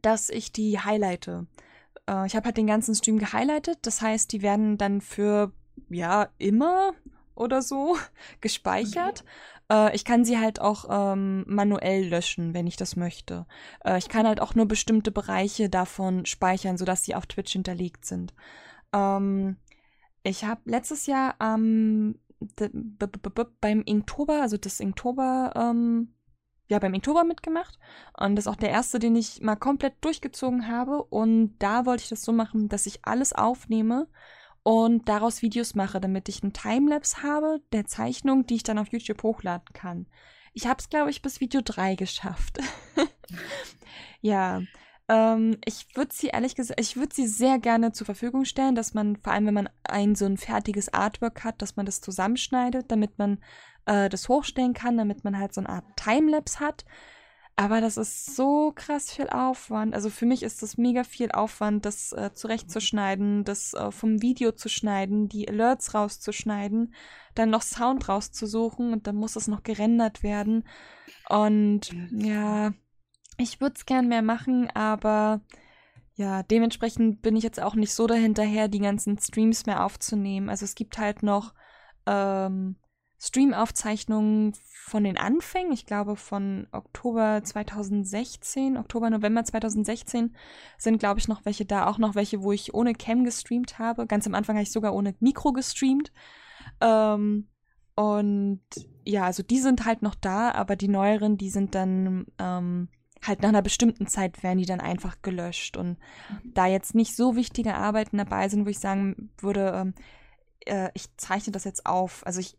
dass 0.02 0.30
ich 0.30 0.52
die 0.52 0.80
highlighte. 0.80 1.48
Äh, 2.10 2.26
ich 2.28 2.36
habe 2.36 2.46
halt 2.46 2.58
den 2.58 2.68
ganzen 2.68 2.96
Stream 2.96 3.20
gehighlightet, 3.20 3.80
das 3.84 4.02
heißt, 4.02 4.32
die 4.32 4.42
werden 4.42 4.78
dann 4.78 5.02
für 5.02 5.52
ja 5.90 6.30
immer 6.38 6.94
oder 7.36 7.62
so 7.62 7.98
gespeichert. 8.42 9.24
Okay. 9.70 9.88
Äh, 9.90 9.96
ich 9.96 10.06
kann 10.06 10.26
sie 10.26 10.38
halt 10.38 10.60
auch 10.60 10.86
ähm, 10.90 11.46
manuell 11.48 12.08
löschen, 12.08 12.54
wenn 12.54 12.68
ich 12.68 12.76
das 12.76 12.96
möchte. 12.96 13.46
Äh, 13.86 13.98
ich 13.98 14.10
kann 14.10 14.28
halt 14.28 14.42
auch 14.42 14.56
nur 14.56 14.68
bestimmte 14.68 15.12
Bereiche 15.12 15.70
davon 15.70 16.26
speichern, 16.26 16.78
sodass 16.78 17.04
sie 17.04 17.16
auf 17.16 17.26
Twitch 17.26 17.54
hinterlegt 17.54 18.06
sind. 18.06 18.34
Ähm, 18.94 19.58
ich 20.24 20.44
habe 20.44 20.62
letztes 20.66 21.08
Jahr 21.08 21.36
am 21.40 22.16
beim 23.62 23.82
Inktober, 23.84 24.42
also 24.42 24.58
das 24.58 24.80
Inktober, 24.80 25.54
ähm, 25.56 26.14
ja, 26.68 26.80
beim 26.80 26.94
Inktober 26.94 27.24
mitgemacht. 27.24 27.78
Und 28.18 28.36
das 28.36 28.46
ist 28.46 28.52
auch 28.52 28.56
der 28.56 28.70
erste, 28.70 29.00
den 29.00 29.16
ich 29.16 29.42
mal 29.42 29.56
komplett 29.56 29.94
durchgezogen 30.02 30.68
habe. 30.68 31.04
Und 31.04 31.58
da 31.60 31.86
wollte 31.86 32.04
ich 32.04 32.10
das 32.10 32.24
so 32.24 32.32
machen, 32.32 32.70
dass 32.70 32.86
ich 32.86 33.06
alles 33.06 33.34
aufnehme 33.34 34.08
und 34.64 35.10
daraus 35.10 35.42
Videos 35.42 35.76
mache, 35.76 36.00
damit 36.00 36.30
ich 36.30 36.44
einen 36.44 36.54
Timelapse 36.54 37.24
habe 37.24 37.62
der 37.74 37.86
Zeichnung, 37.86 38.46
die 38.46 38.56
ich 38.56 38.64
dann 38.64 38.78
auf 38.78 38.92
YouTube 38.92 39.24
hochladen 39.24 39.74
kann. 39.74 40.08
Ich 40.54 40.68
habe 40.68 40.80
es, 40.80 40.90
glaube 40.90 41.10
ich, 41.10 41.22
bis 41.22 41.40
Video 41.40 41.62
3 41.64 41.96
geschafft. 41.96 42.60
ja, 44.22 44.62
ähm, 45.12 45.58
ich 45.66 45.88
würde 45.96 46.14
sie 46.14 46.28
ehrlich 46.28 46.56
gesagt, 46.56 46.80
ich 46.80 46.96
würde 46.96 47.14
sie 47.14 47.28
sehr 47.28 47.60
gerne 47.60 47.92
zur 47.92 48.06
Verfügung 48.06 48.46
stellen, 48.46 48.76
dass 48.76 48.94
man, 48.94 49.18
vor 49.18 49.34
allem 49.34 49.48
wenn 49.48 49.54
man 49.54 49.70
ein 49.84 50.16
so 50.16 50.26
ein 50.26 50.38
fertiges 50.38 50.94
Artwork 50.94 51.44
hat, 51.44 51.62
dass 51.62 51.76
man 51.76 51.86
das 51.86 52.00
zusammenschneidet, 52.00 52.90
damit 52.90 53.20
man 53.20 53.40
äh, 53.86 54.08
das 54.08 54.30
hochstellen 54.30 54.74
kann, 54.74 54.98
damit 54.98 55.26
man 55.26 55.38
halt 55.38 55.54
so 55.54 55.60
eine 55.60 55.70
Art 55.70 55.84
Timelapse 55.98 56.62
hat. 56.62 56.86
Aber 57.58 57.82
das 57.82 57.98
ist 57.98 58.38
so 58.38 58.72
krass 58.74 59.12
viel 59.12 59.28
Aufwand. 59.28 59.94
Also 59.94 60.10
für 60.10 60.26
mich 60.26 60.44
ist 60.44 60.64
das 60.64 60.78
mega 60.78 61.04
viel 61.04 61.30
Aufwand, 61.32 61.86
das 61.86 62.14
äh, 62.14 62.32
zurechtzuschneiden, 62.34 63.44
das 63.44 63.74
äh, 63.74 63.92
vom 63.92 64.22
Video 64.22 64.54
zu 64.54 64.70
schneiden, 64.70 65.28
die 65.28 65.50
Alerts 65.50 65.94
rauszuschneiden, 65.94 66.94
dann 67.36 67.50
noch 67.50 67.64
Sound 67.64 68.08
rauszusuchen 68.08 68.94
und 68.94 69.08
dann 69.08 69.18
muss 69.18 69.36
es 69.36 69.50
noch 69.50 69.64
gerendert 69.64 70.24
werden. 70.24 70.64
Und 71.28 71.92
ja, 72.12 72.72
ich 73.42 73.62
würde 73.62 73.76
es 73.76 73.86
gern 73.86 74.08
mehr 74.08 74.22
machen, 74.22 74.70
aber 74.74 75.42
ja, 76.16 76.44
dementsprechend 76.44 77.22
bin 77.22 77.36
ich 77.36 77.44
jetzt 77.44 77.62
auch 77.62 77.76
nicht 77.76 77.94
so 77.94 78.08
dahinterher, 78.08 78.68
die 78.68 78.80
ganzen 78.80 79.18
Streams 79.18 79.66
mehr 79.66 79.86
aufzunehmen. 79.86 80.50
Also 80.50 80.66
es 80.66 80.76
gibt 80.76 80.98
halt 80.98 81.24
noch 81.24 81.54
ähm, 82.06 82.76
Stream-Aufzeichnungen 83.20 84.54
von 84.86 85.04
den 85.04 85.18
Anfängen, 85.18 85.72
ich 85.72 85.86
glaube 85.86 86.16
von 86.16 86.68
Oktober 86.72 87.42
2016, 87.44 88.78
Oktober, 88.78 89.10
November 89.10 89.44
2016 89.44 90.36
sind, 90.78 90.98
glaube 90.98 91.20
ich, 91.20 91.28
noch 91.28 91.46
welche 91.46 91.66
da, 91.66 91.88
auch 91.88 91.98
noch 91.98 92.16
welche, 92.16 92.42
wo 92.42 92.52
ich 92.52 92.74
ohne 92.74 92.94
Cam 92.94 93.24
gestreamt 93.24 93.80
habe. 93.80 94.08
Ganz 94.08 94.26
am 94.26 94.34
Anfang 94.34 94.56
habe 94.56 94.64
ich 94.64 94.72
sogar 94.72 94.94
ohne 94.94 95.16
Mikro 95.20 95.54
gestreamt. 95.54 96.12
Ähm, 96.82 97.48
und 97.96 98.62
ja, 99.06 99.26
also 99.26 99.44
die 99.44 99.60
sind 99.60 99.86
halt 99.86 100.02
noch 100.02 100.16
da, 100.16 100.52
aber 100.52 100.76
die 100.76 100.88
neueren, 100.88 101.38
die 101.38 101.50
sind 101.50 101.76
dann 101.76 102.26
ähm, 102.40 102.90
halt 103.22 103.42
nach 103.42 103.50
einer 103.50 103.62
bestimmten 103.62 104.08
Zeit 104.08 104.44
werden 104.44 104.58
die 104.58 104.66
dann 104.66 104.80
einfach 104.80 105.22
gelöscht. 105.22 105.78
Und 105.78 105.98
da 106.44 106.66
jetzt 106.68 106.96
nicht 106.96 107.16
so 107.16 107.36
wichtige 107.36 107.76
Arbeiten 107.76 108.18
dabei 108.18 108.50
sind, 108.50 108.66
wo 108.66 108.70
ich 108.70 108.80
sagen 108.80 109.32
würde, 109.38 109.72
ähm, 109.76 109.94
äh, 110.66 110.90
ich 110.94 111.16
zeichne 111.18 111.52
das 111.52 111.64
jetzt 111.64 111.86
auf. 111.86 112.26
Also 112.26 112.40
ich 112.40 112.58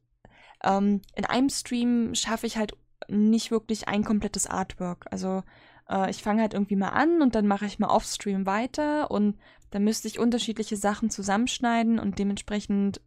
ähm, 0.64 1.02
in 1.14 1.24
einem 1.24 1.48
Stream 1.48 2.14
schaffe 2.14 2.46
ich 2.46 2.56
halt 2.56 2.76
nicht 3.08 3.50
wirklich 3.50 3.88
ein 3.88 4.04
komplettes 4.04 4.46
Artwork. 4.46 5.06
Also 5.10 5.42
äh, 5.88 6.10
ich 6.10 6.22
fange 6.22 6.42
halt 6.42 6.54
irgendwie 6.54 6.76
mal 6.76 6.90
an 6.90 7.22
und 7.22 7.34
dann 7.34 7.46
mache 7.46 7.66
ich 7.66 7.78
mal 7.78 7.88
off-Stream 7.88 8.46
weiter 8.46 9.10
und 9.10 9.38
dann 9.70 9.84
müsste 9.84 10.08
ich 10.08 10.18
unterschiedliche 10.18 10.76
Sachen 10.76 11.10
zusammenschneiden 11.10 11.98
und 11.98 12.18
dementsprechend 12.18 13.00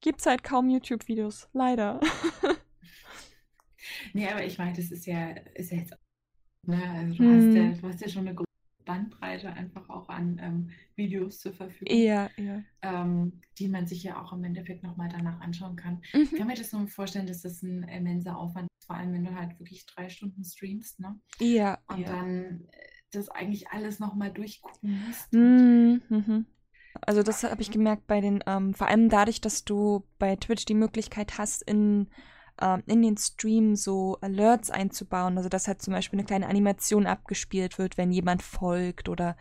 gibt 0.00 0.20
es 0.20 0.26
halt 0.26 0.44
kaum 0.44 0.68
YouTube-Videos. 0.70 1.48
Leider. 1.52 2.00
nee, 4.12 4.28
aber 4.28 4.44
ich 4.44 4.58
meine, 4.58 4.76
das 4.76 4.90
ist 4.90 5.06
ja, 5.06 5.30
ist 5.54 5.72
ja 5.72 5.78
jetzt. 5.78 5.94
Ne, 6.66 6.82
also 6.90 7.14
du, 7.14 7.24
hm. 7.24 7.36
hast 7.36 7.54
ja, 7.54 7.80
du 7.80 7.88
hast 7.88 8.00
ja 8.00 8.08
schon 8.08 8.26
eine 8.26 8.34
große 8.34 8.46
Bandbreite 8.84 9.52
einfach 9.52 9.88
auch 9.88 10.08
an 10.08 10.40
ähm, 10.42 10.70
Videos 10.96 11.38
zur 11.40 11.52
Verfügung, 11.52 11.96
ja, 11.96 12.28
ja. 12.36 12.62
Ähm, 12.82 13.40
die 13.58 13.68
man 13.68 13.86
sich 13.86 14.02
ja 14.02 14.20
auch 14.20 14.32
im 14.32 14.44
Endeffekt 14.44 14.82
nochmal 14.82 15.08
danach 15.10 15.40
anschauen 15.40 15.76
kann. 15.76 16.02
Mhm. 16.12 16.22
Ich 16.22 16.34
kann 16.34 16.46
mir 16.46 16.54
das 16.54 16.72
nur 16.72 16.86
vorstellen, 16.88 17.26
dass 17.26 17.42
das 17.42 17.62
ein 17.62 17.84
immenser 17.84 18.36
Aufwand 18.36 18.68
ist, 18.78 18.86
vor 18.86 18.96
allem 18.96 19.12
wenn 19.12 19.24
du 19.24 19.34
halt 19.34 19.58
wirklich 19.58 19.86
drei 19.86 20.08
Stunden 20.08 20.44
streamst, 20.44 21.00
ne? 21.00 21.18
Ja. 21.38 21.78
Und 21.88 22.00
ja. 22.00 22.06
dann 22.08 22.66
äh, 22.72 22.90
das 23.12 23.28
eigentlich 23.28 23.70
alles 23.70 23.98
nochmal 23.98 24.32
durchgucken 24.32 25.04
musst. 25.06 25.32
Mhm. 25.32 26.02
mhm. 26.08 26.46
Also 27.02 27.22
das 27.22 27.44
habe 27.44 27.62
ich 27.62 27.70
gemerkt 27.70 28.06
bei 28.06 28.20
den, 28.20 28.42
ähm, 28.46 28.74
vor 28.74 28.88
allem 28.88 29.08
dadurch, 29.08 29.40
dass 29.40 29.64
du 29.64 30.04
bei 30.18 30.36
Twitch 30.36 30.64
die 30.64 30.74
Möglichkeit 30.74 31.38
hast, 31.38 31.62
in, 31.62 32.08
ähm, 32.60 32.82
in 32.86 33.02
den 33.02 33.16
Stream 33.16 33.76
so 33.76 34.18
Alerts 34.20 34.70
einzubauen. 34.70 35.36
Also 35.36 35.48
dass 35.48 35.68
halt 35.68 35.82
zum 35.82 35.94
Beispiel 35.94 36.18
eine 36.18 36.26
kleine 36.26 36.48
Animation 36.48 37.06
abgespielt 37.06 37.78
wird, 37.78 37.98
wenn 37.98 38.12
jemand 38.12 38.42
folgt 38.42 39.08
oder 39.08 39.36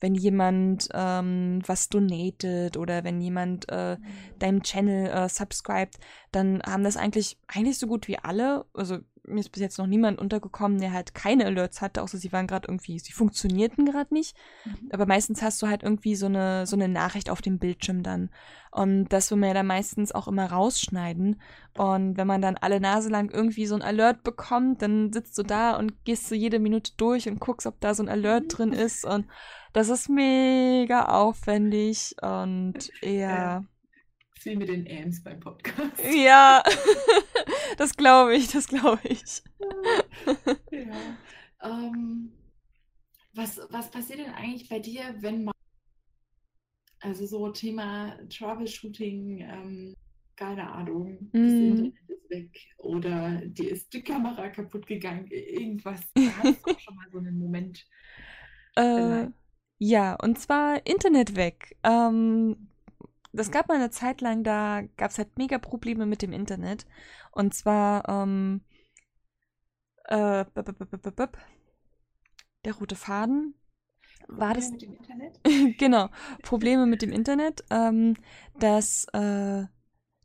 wenn 0.00 0.14
jemand 0.14 0.88
ähm, 0.92 1.60
was 1.66 1.88
donatet 1.88 2.76
oder 2.76 3.04
wenn 3.04 3.20
jemand 3.20 3.66
äh, 3.70 3.96
mhm. 3.96 4.38
deinem 4.38 4.62
Channel 4.62 5.06
äh, 5.06 5.28
subscribt, 5.28 5.98
dann 6.32 6.62
haben 6.62 6.84
das 6.84 6.96
eigentlich 6.96 7.38
eigentlich 7.46 7.78
so 7.78 7.86
gut 7.86 8.08
wie 8.08 8.18
alle, 8.18 8.64
also 8.74 8.98
mir 9.30 9.40
ist 9.40 9.52
bis 9.52 9.62
jetzt 9.62 9.78
noch 9.78 9.86
niemand 9.86 10.18
untergekommen, 10.18 10.78
der 10.78 10.92
halt 10.92 11.14
keine 11.14 11.46
Alerts 11.46 11.80
hatte, 11.80 12.02
außer 12.02 12.18
sie 12.18 12.32
waren 12.32 12.46
gerade 12.46 12.68
irgendwie, 12.68 12.98
sie 12.98 13.12
funktionierten 13.12 13.86
gerade 13.86 14.12
nicht. 14.12 14.36
Mhm. 14.64 14.88
Aber 14.92 15.06
meistens 15.06 15.42
hast 15.42 15.60
du 15.62 15.68
halt 15.68 15.82
irgendwie 15.82 16.16
so 16.16 16.26
eine, 16.26 16.66
so 16.66 16.76
eine 16.76 16.88
Nachricht 16.88 17.30
auf 17.30 17.42
dem 17.42 17.58
Bildschirm 17.58 18.02
dann. 18.02 18.30
Und 18.70 19.08
das 19.08 19.30
will 19.30 19.38
man 19.38 19.48
ja 19.48 19.54
dann 19.54 19.66
meistens 19.66 20.12
auch 20.12 20.28
immer 20.28 20.50
rausschneiden. 20.50 21.40
Und 21.76 22.16
wenn 22.16 22.26
man 22.26 22.42
dann 22.42 22.56
alle 22.56 22.80
Nase 22.80 23.08
lang 23.08 23.30
irgendwie 23.30 23.66
so 23.66 23.74
ein 23.74 23.82
Alert 23.82 24.22
bekommt, 24.22 24.82
dann 24.82 25.12
sitzt 25.12 25.36
du 25.38 25.42
da 25.42 25.76
und 25.76 26.04
gehst 26.04 26.30
du 26.30 26.34
jede 26.34 26.58
Minute 26.58 26.92
durch 26.96 27.28
und 27.28 27.40
guckst, 27.40 27.66
ob 27.66 27.80
da 27.80 27.94
so 27.94 28.02
ein 28.02 28.08
Alert 28.08 28.58
drin 28.58 28.72
ist. 28.72 29.04
Und 29.04 29.26
das 29.72 29.88
ist 29.88 30.08
mega 30.08 31.04
aufwendig 31.06 32.14
und 32.22 32.90
ja. 33.02 33.64
Viel 34.38 34.56
mit 34.56 34.68
den 34.68 34.88
Ams 34.88 35.22
beim 35.22 35.38
Podcast. 35.38 36.02
Ja, 36.02 36.62
das 37.76 37.96
glaube 37.96 38.34
ich, 38.36 38.48
das 38.48 38.68
glaube 38.68 39.00
ich. 39.04 39.42
ja. 40.70 41.18
Ähm, 41.62 42.32
was, 43.34 43.60
was 43.70 43.90
passiert 43.90 44.20
denn 44.20 44.32
eigentlich 44.32 44.68
bei 44.68 44.78
dir, 44.78 45.14
wenn 45.20 45.44
man, 45.44 45.54
also 47.00 47.26
so 47.26 47.50
Thema 47.50 48.18
Troubleshooting, 48.28 49.40
ähm, 49.40 49.94
keine 50.36 50.72
Ahnung, 50.72 51.28
mm. 51.32 51.38
das 51.38 51.52
mhm. 51.52 51.66
Internet 51.66 52.08
ist 52.08 52.30
weg 52.30 52.68
oder 52.78 53.42
dir 53.44 53.70
ist 53.70 53.92
die 53.92 54.02
Kamera 54.02 54.48
kaputt 54.48 54.86
gegangen, 54.86 55.26
irgendwas. 55.26 56.00
Da 56.14 56.22
hast 56.42 56.66
du 56.66 56.70
auch 56.70 56.80
schon 56.80 56.96
mal 56.96 57.06
so 57.12 57.18
einen 57.18 57.38
Moment. 57.38 57.86
Äh, 58.76 59.28
ja, 59.82 60.14
und 60.16 60.38
zwar 60.38 60.86
Internet 60.86 61.36
weg. 61.36 61.74
Ähm, 61.82 62.68
das 63.32 63.50
gab 63.50 63.68
mal 63.68 63.76
eine 63.76 63.88
Zeit 63.88 64.20
lang, 64.20 64.44
da 64.44 64.82
gab 64.98 65.10
es 65.10 65.16
halt 65.16 65.38
mega 65.38 65.56
Probleme 65.56 66.04
mit 66.04 66.20
dem 66.20 66.34
Internet. 66.34 66.84
Und 67.32 67.54
zwar, 67.54 68.06
ähm, 68.06 68.60
äh, 70.04 70.44
der 72.66 72.74
rote 72.74 72.94
Faden. 72.94 73.54
War 74.28 74.52
das? 74.52 74.70
Mit 74.70 74.82
dem 74.82 74.92
Internet? 74.96 75.40
genau, 75.78 76.10
Probleme 76.42 76.84
mit 76.84 77.00
dem 77.00 77.10
Internet, 77.10 77.64
ähm, 77.70 78.16
dass 78.58 79.06
äh, 79.14 79.64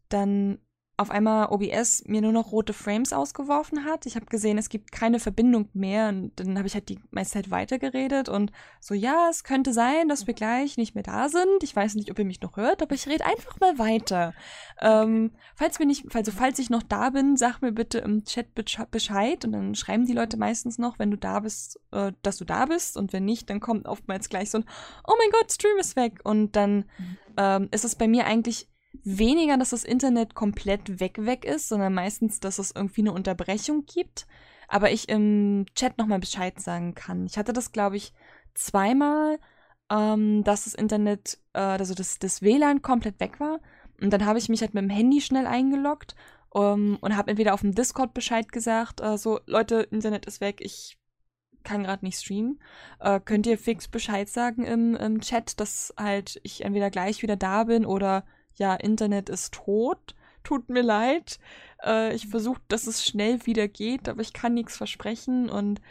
dann 0.09 0.59
auf 0.97 1.11
einmal 1.11 1.47
OBS 1.47 2.03
mir 2.07 2.21
nur 2.21 2.31
noch 2.31 2.53
rote 2.53 2.71
Frames 2.71 3.11
ausgeworfen 3.11 3.83
hat. 3.83 4.05
Ich 4.05 4.15
habe 4.15 4.27
gesehen, 4.27 4.57
es 4.57 4.69
gibt 4.69 4.93
keine 4.93 5.19
Verbindung 5.19 5.67
mehr 5.73 6.07
und 6.07 6.31
dann 6.37 6.57
habe 6.57 6.67
ich 6.67 6.73
halt 6.73 6.87
die 6.87 6.99
meiste 7.11 7.33
Zeit 7.33 7.51
weitergeredet 7.51 8.29
und 8.29 8.53
so, 8.79 8.93
ja, 8.93 9.27
es 9.29 9.43
könnte 9.43 9.73
sein, 9.73 10.07
dass 10.07 10.25
wir 10.25 10.33
gleich 10.33 10.77
nicht 10.77 10.95
mehr 10.95 11.03
da 11.03 11.27
sind. 11.27 11.63
Ich 11.63 11.75
weiß 11.75 11.95
nicht, 11.95 12.11
ob 12.11 12.19
ihr 12.19 12.23
mich 12.23 12.39
noch 12.39 12.55
hört, 12.55 12.81
aber 12.81 12.95
ich 12.95 13.07
rede 13.07 13.25
einfach 13.25 13.59
mal 13.59 13.77
weiter. 13.77 14.33
Ähm, 14.81 15.31
falls 15.55 15.79
wir 15.79 15.85
nicht, 15.85 16.15
also 16.15 16.31
falls 16.31 16.59
ich 16.59 16.69
noch 16.69 16.83
da 16.83 17.09
bin, 17.09 17.35
sag 17.35 17.61
mir 17.61 17.73
bitte 17.73 17.97
im 17.99 18.23
Chat 18.23 18.55
Bescheid 18.91 19.43
und 19.43 19.51
dann 19.51 19.75
schreiben 19.75 20.05
die 20.05 20.13
Leute 20.13 20.37
meistens 20.37 20.77
noch, 20.77 20.97
wenn 20.97 21.11
du 21.11 21.17
da 21.17 21.41
bist, 21.41 21.77
äh, 21.91 22.13
dass 22.21 22.37
du 22.37 22.45
da 22.45 22.67
bist 22.67 22.95
und 22.95 23.11
wenn 23.11 23.25
nicht, 23.25 23.49
dann 23.49 23.59
kommt 23.59 23.85
oftmals 23.85 24.29
gleich 24.29 24.49
so 24.49 24.59
ein, 24.59 24.65
oh 25.05 25.13
mein 25.17 25.31
Gott, 25.31 25.51
Stream 25.51 25.77
ist 25.77 25.97
weg 25.97 26.21
und 26.23 26.55
dann 26.55 26.85
mhm. 26.97 27.17
ähm, 27.35 27.67
ist 27.71 27.83
es 27.83 27.95
bei 27.95 28.07
mir 28.07 28.25
eigentlich 28.27 28.69
weniger, 29.03 29.57
dass 29.57 29.71
das 29.71 29.83
Internet 29.83 30.35
komplett 30.35 30.99
weg 30.99 31.25
weg 31.25 31.45
ist, 31.45 31.69
sondern 31.69 31.93
meistens, 31.93 32.39
dass 32.39 32.59
es 32.59 32.71
irgendwie 32.71 33.01
eine 33.01 33.13
Unterbrechung 33.13 33.85
gibt. 33.85 34.27
Aber 34.67 34.91
ich 34.91 35.09
im 35.09 35.65
Chat 35.75 35.97
nochmal 35.97 36.19
Bescheid 36.19 36.59
sagen 36.59 36.95
kann. 36.95 37.25
Ich 37.25 37.37
hatte 37.37 37.53
das, 37.53 37.71
glaube 37.71 37.97
ich, 37.97 38.13
zweimal, 38.55 39.39
ähm, 39.91 40.43
dass 40.43 40.65
das 40.65 40.73
Internet, 40.73 41.39
äh, 41.53 41.59
also 41.59 41.93
das, 41.93 42.19
das 42.19 42.41
WLAN 42.41 42.81
komplett 42.81 43.19
weg 43.19 43.39
war. 43.39 43.59
Und 44.01 44.11
dann 44.11 44.25
habe 44.25 44.39
ich 44.39 44.49
mich 44.49 44.61
halt 44.61 44.73
mit 44.73 44.83
dem 44.83 44.89
Handy 44.89 45.21
schnell 45.21 45.47
eingeloggt 45.47 46.15
um, 46.49 46.61
ähm, 46.63 46.97
und 47.01 47.17
habe 47.17 47.31
entweder 47.31 47.53
auf 47.53 47.61
dem 47.61 47.75
Discord 47.75 48.13
Bescheid 48.13 48.51
gesagt, 48.51 49.01
äh, 49.01 49.17
so, 49.17 49.39
Leute, 49.45 49.87
Internet 49.91 50.25
ist 50.25 50.41
weg, 50.41 50.61
ich 50.61 50.97
kann 51.65 51.83
gerade 51.83 52.05
nicht 52.05 52.19
streamen. 52.19 52.59
Äh, 52.99 53.19
könnt 53.19 53.45
ihr 53.47 53.57
fix 53.57 53.87
Bescheid 53.89 54.29
sagen 54.29 54.63
im, 54.63 54.95
im 54.95 55.19
Chat, 55.19 55.59
dass 55.59 55.93
halt 55.97 56.39
ich 56.43 56.63
entweder 56.63 56.89
gleich 56.89 57.21
wieder 57.23 57.35
da 57.35 57.65
bin 57.65 57.85
oder 57.85 58.23
ja, 58.55 58.75
Internet 58.75 59.29
ist 59.29 59.53
tot, 59.53 60.15
tut 60.43 60.69
mir 60.69 60.81
leid. 60.81 61.39
Äh, 61.83 62.13
ich 62.15 62.27
versuche, 62.27 62.61
dass 62.67 62.87
es 62.87 63.05
schnell 63.05 63.45
wieder 63.45 63.67
geht, 63.67 64.09
aber 64.09 64.21
ich 64.21 64.33
kann 64.33 64.53
nichts 64.53 64.77
versprechen 64.77 65.49
und 65.49 65.81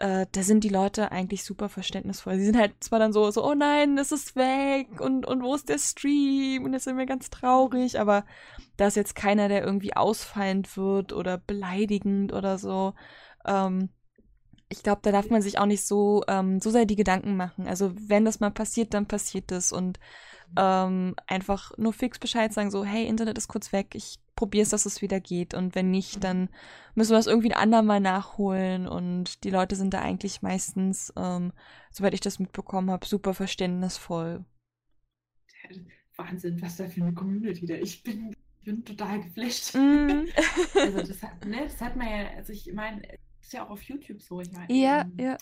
äh, 0.00 0.26
da 0.32 0.42
sind 0.42 0.64
die 0.64 0.70
Leute 0.70 1.12
eigentlich 1.12 1.44
super 1.44 1.68
verständnisvoll. 1.68 2.38
Sie 2.38 2.46
sind 2.46 2.56
halt 2.56 2.72
zwar 2.80 2.98
dann 2.98 3.12
so, 3.12 3.30
so, 3.30 3.44
oh 3.44 3.54
nein, 3.54 3.98
es 3.98 4.12
ist 4.12 4.34
weg 4.34 5.00
und, 5.00 5.26
und 5.26 5.42
wo 5.42 5.54
ist 5.54 5.68
der 5.68 5.78
Stream? 5.78 6.64
Und 6.64 6.72
jetzt 6.72 6.84
sind 6.84 6.96
wir 6.96 7.06
ganz 7.06 7.28
traurig, 7.28 8.00
aber 8.00 8.24
da 8.78 8.86
ist 8.86 8.96
jetzt 8.96 9.14
keiner, 9.14 9.48
der 9.48 9.62
irgendwie 9.62 9.94
ausfallend 9.94 10.76
wird 10.76 11.12
oder 11.12 11.36
beleidigend 11.36 12.32
oder 12.32 12.56
so. 12.56 12.94
Ähm, 13.44 13.90
ich 14.70 14.82
glaube, 14.82 15.00
da 15.02 15.12
darf 15.12 15.28
man 15.28 15.42
sich 15.42 15.58
auch 15.58 15.66
nicht 15.66 15.84
so, 15.84 16.22
ähm, 16.28 16.60
so 16.60 16.70
sehr 16.70 16.86
die 16.86 16.96
Gedanken 16.96 17.36
machen. 17.36 17.66
Also 17.66 17.92
wenn 17.94 18.24
das 18.24 18.40
mal 18.40 18.50
passiert, 18.50 18.94
dann 18.94 19.06
passiert 19.06 19.50
das 19.50 19.70
und 19.70 19.98
ähm, 20.56 21.14
einfach 21.26 21.76
nur 21.78 21.92
fix 21.92 22.18
Bescheid 22.18 22.52
sagen, 22.52 22.70
so, 22.70 22.84
hey, 22.84 23.06
Internet 23.06 23.38
ist 23.38 23.48
kurz 23.48 23.72
weg, 23.72 23.94
ich 23.94 24.18
probiere 24.36 24.62
es, 24.62 24.70
dass 24.70 24.86
es 24.86 25.02
wieder 25.02 25.20
geht. 25.20 25.54
Und 25.54 25.74
wenn 25.74 25.90
nicht, 25.90 26.24
dann 26.24 26.48
müssen 26.94 27.10
wir 27.10 27.18
das 27.18 27.26
irgendwie 27.26 27.52
ein 27.52 27.60
andermal 27.60 28.00
nachholen. 28.00 28.88
Und 28.88 29.44
die 29.44 29.50
Leute 29.50 29.76
sind 29.76 29.92
da 29.92 30.00
eigentlich 30.00 30.42
meistens, 30.42 31.12
ähm, 31.16 31.52
soweit 31.90 32.14
ich 32.14 32.20
das 32.20 32.38
mitbekommen 32.38 32.90
habe, 32.90 33.06
super 33.06 33.34
verständnisvoll. 33.34 34.44
Wahnsinn, 36.16 36.60
was 36.62 36.76
da 36.76 36.88
für 36.88 37.02
eine 37.02 37.14
Community 37.14 37.66
da. 37.66 37.74
Ich 37.74 38.02
bin, 38.02 38.34
ich 38.58 38.64
bin 38.64 38.84
total 38.84 39.22
geflasht. 39.22 39.74
Mm. 39.74 40.26
also 40.74 40.98
das 41.06 41.22
hat, 41.22 41.44
ne, 41.44 41.64
das 41.64 41.80
hat 41.80 41.96
man 41.96 42.08
ja, 42.08 42.30
also 42.36 42.52
ich 42.52 42.72
meine, 42.72 43.02
ist 43.40 43.52
ja 43.52 43.66
auch 43.66 43.70
auf 43.70 43.82
YouTube 43.82 44.22
so. 44.22 44.40
Ich 44.40 44.52
meine, 44.52 44.72
ja, 44.72 45.02
ähm, 45.02 45.12
ja. 45.18 45.36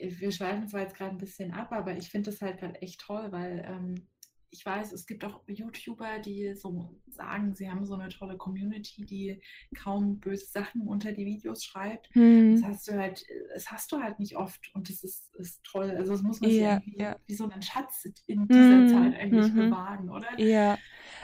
Wir 0.00 0.30
schweifen 0.30 0.68
zwar 0.68 0.82
jetzt 0.82 0.96
gerade 0.96 1.12
ein 1.12 1.18
bisschen 1.18 1.52
ab, 1.52 1.72
aber 1.72 1.96
ich 1.96 2.10
finde 2.10 2.30
das 2.30 2.40
halt 2.40 2.58
gerade 2.58 2.80
echt 2.82 3.00
toll, 3.00 3.32
weil 3.32 3.64
ähm, 3.66 4.06
ich 4.50 4.64
weiß, 4.64 4.92
es 4.92 5.06
gibt 5.06 5.24
auch 5.24 5.42
YouTuber, 5.46 6.20
die 6.20 6.54
so 6.54 6.94
sagen, 7.06 7.54
sie 7.54 7.70
haben 7.70 7.84
so 7.84 7.94
eine 7.94 8.08
tolle 8.08 8.36
Community, 8.36 9.04
die 9.04 9.42
kaum 9.76 10.20
böse 10.20 10.46
Sachen 10.46 10.82
unter 10.82 11.12
die 11.12 11.26
Videos 11.26 11.64
schreibt. 11.64 12.08
Hm. 12.12 12.54
Das 12.54 12.64
hast 12.64 12.88
du 12.88 12.92
halt, 12.92 13.24
das 13.52 13.70
hast 13.70 13.92
du 13.92 14.00
halt 14.00 14.18
nicht 14.18 14.36
oft 14.36 14.70
und 14.74 14.88
das 14.88 15.02
ist, 15.04 15.34
ist 15.36 15.62
toll. 15.64 15.90
Also 15.90 16.12
das 16.12 16.22
muss 16.22 16.40
man 16.40 16.50
ja, 16.50 16.80
sich 16.80 16.94
ja. 16.96 17.16
wie 17.26 17.34
so 17.34 17.48
einen 17.48 17.62
Schatz 17.62 18.06
in 18.26 18.46
dieser 18.46 18.78
hm. 18.78 18.88
Zeit 18.88 19.20
eigentlich 19.20 19.52
mhm. 19.52 19.56
bewahren, 19.56 20.10
oder? 20.10 20.38
Ja. 20.38 20.78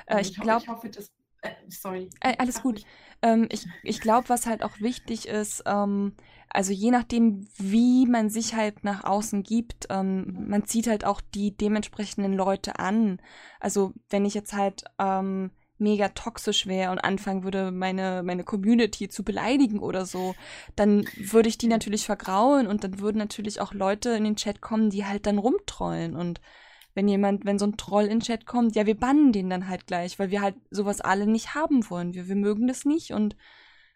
Äh, 0.06 0.20
ich, 0.20 0.30
ich, 0.30 0.40
glaub, 0.40 0.62
ich 0.62 0.68
hoffe, 0.68 0.90
das 0.90 1.12
Äh, 1.44 1.50
sorry. 1.68 2.10
Äh, 2.20 2.34
alles 2.38 2.62
gut. 2.62 2.82
Ähm, 3.22 3.46
ich 3.50 3.66
ich 3.82 4.00
glaube, 4.00 4.28
was 4.28 4.46
halt 4.46 4.62
auch 4.62 4.80
wichtig 4.80 5.28
ist, 5.28 5.62
ähm, 5.66 6.14
also 6.50 6.72
je 6.72 6.90
nachdem, 6.90 7.48
wie 7.56 8.06
man 8.06 8.30
sich 8.30 8.54
halt 8.54 8.84
nach 8.84 9.04
außen 9.04 9.42
gibt, 9.42 9.86
ähm, 9.90 10.46
man 10.48 10.64
zieht 10.64 10.86
halt 10.86 11.04
auch 11.04 11.20
die 11.20 11.56
dementsprechenden 11.56 12.32
Leute 12.32 12.78
an. 12.78 13.20
Also 13.60 13.92
wenn 14.08 14.24
ich 14.24 14.34
jetzt 14.34 14.52
halt 14.52 14.84
ähm, 15.00 15.50
mega 15.78 16.08
toxisch 16.10 16.66
wäre 16.66 16.92
und 16.92 17.00
anfangen 17.00 17.42
würde, 17.42 17.72
meine, 17.72 18.22
meine 18.22 18.44
Community 18.44 19.08
zu 19.08 19.24
beleidigen 19.24 19.80
oder 19.80 20.06
so, 20.06 20.36
dann 20.76 21.04
würde 21.16 21.48
ich 21.48 21.58
die 21.58 21.66
natürlich 21.66 22.06
vergrauen 22.06 22.68
und 22.68 22.84
dann 22.84 23.00
würden 23.00 23.18
natürlich 23.18 23.60
auch 23.60 23.74
Leute 23.74 24.10
in 24.10 24.22
den 24.24 24.36
Chat 24.36 24.60
kommen, 24.60 24.90
die 24.90 25.04
halt 25.04 25.26
dann 25.26 25.38
rumtrollen 25.38 26.14
und 26.14 26.40
wenn 26.94 27.08
jemand, 27.08 27.44
wenn 27.44 27.58
so 27.58 27.66
ein 27.66 27.76
Troll 27.76 28.04
in 28.04 28.10
den 28.10 28.20
Chat 28.20 28.46
kommt, 28.46 28.76
ja, 28.76 28.86
wir 28.86 28.98
bannen 28.98 29.32
den 29.32 29.50
dann 29.50 29.68
halt 29.68 29.86
gleich, 29.86 30.18
weil 30.18 30.30
wir 30.30 30.40
halt 30.40 30.56
sowas 30.70 31.00
alle 31.00 31.26
nicht 31.26 31.54
haben 31.54 31.88
wollen. 31.90 32.14
Wir, 32.14 32.28
wir 32.28 32.36
mögen 32.36 32.66
das 32.66 32.84
nicht 32.84 33.12
und 33.12 33.36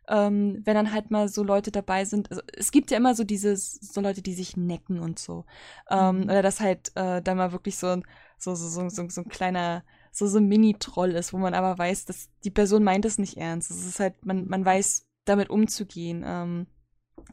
ähm, 0.08 0.62
wenn 0.64 0.74
dann 0.74 0.92
halt 0.92 1.10
mal 1.10 1.28
so 1.28 1.42
Leute 1.42 1.70
dabei 1.70 2.04
sind, 2.04 2.30
also 2.30 2.42
es 2.56 2.70
gibt 2.72 2.90
ja 2.90 2.96
immer 2.96 3.14
so 3.14 3.24
diese, 3.24 3.56
so 3.56 4.00
Leute, 4.00 4.22
die 4.22 4.34
sich 4.34 4.56
necken 4.56 5.00
und 5.00 5.18
so. 5.18 5.44
Ähm, 5.90 6.20
mhm. 6.20 6.22
Oder 6.24 6.42
dass 6.42 6.60
halt 6.60 6.92
äh, 6.96 7.20
da 7.22 7.34
mal 7.34 7.52
wirklich 7.52 7.76
so, 7.76 8.00
so, 8.38 8.54
so, 8.54 8.68
so, 8.68 8.88
so, 8.88 9.08
so 9.08 9.20
ein 9.20 9.28
kleiner, 9.28 9.84
so, 10.10 10.26
so 10.26 10.38
ein 10.38 10.48
Mini-Troll 10.48 11.10
ist, 11.10 11.32
wo 11.32 11.38
man 11.38 11.54
aber 11.54 11.76
weiß, 11.76 12.06
dass 12.06 12.30
die 12.44 12.50
Person 12.50 12.84
meint 12.84 13.04
es 13.04 13.18
nicht 13.18 13.36
ernst. 13.36 13.70
Es 13.70 13.84
ist 13.84 14.00
halt, 14.00 14.24
man, 14.24 14.48
man 14.48 14.64
weiß, 14.64 15.06
damit 15.26 15.50
umzugehen. 15.50 16.24
Ähm, 16.26 16.66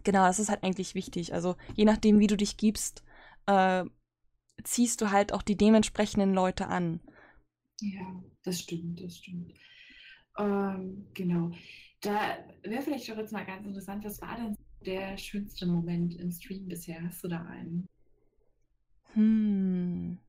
genau, 0.03 0.25
das 0.25 0.39
ist 0.39 0.49
halt 0.49 0.63
eigentlich 0.63 0.95
wichtig. 0.95 1.33
Also 1.33 1.55
je 1.75 1.85
nachdem, 1.85 2.19
wie 2.19 2.27
du 2.27 2.35
dich 2.35 2.57
gibst, 2.57 3.03
äh, 3.45 3.85
ziehst 4.63 5.01
du 5.01 5.11
halt 5.11 5.33
auch 5.33 5.41
die 5.41 5.57
dementsprechenden 5.57 6.33
Leute 6.33 6.67
an. 6.67 6.99
Ja, 7.81 8.23
das 8.43 8.61
stimmt, 8.61 9.01
das 9.01 9.17
stimmt. 9.17 9.53
Ähm, 10.37 11.07
genau. 11.13 11.51
Da 12.01 12.37
wäre 12.63 12.81
vielleicht 12.81 13.09
doch 13.09 13.17
jetzt 13.17 13.33
mal 13.33 13.45
ganz 13.45 13.65
interessant, 13.65 14.03
was 14.05 14.21
war 14.21 14.35
denn 14.35 14.55
der 14.85 15.17
schönste 15.17 15.65
Moment 15.65 16.15
im 16.15 16.31
Stream 16.31 16.67
bisher? 16.67 17.01
Hast 17.03 17.23
du 17.23 17.27
da 17.27 17.41
einen? 17.43 17.87
Hm. 19.13 20.19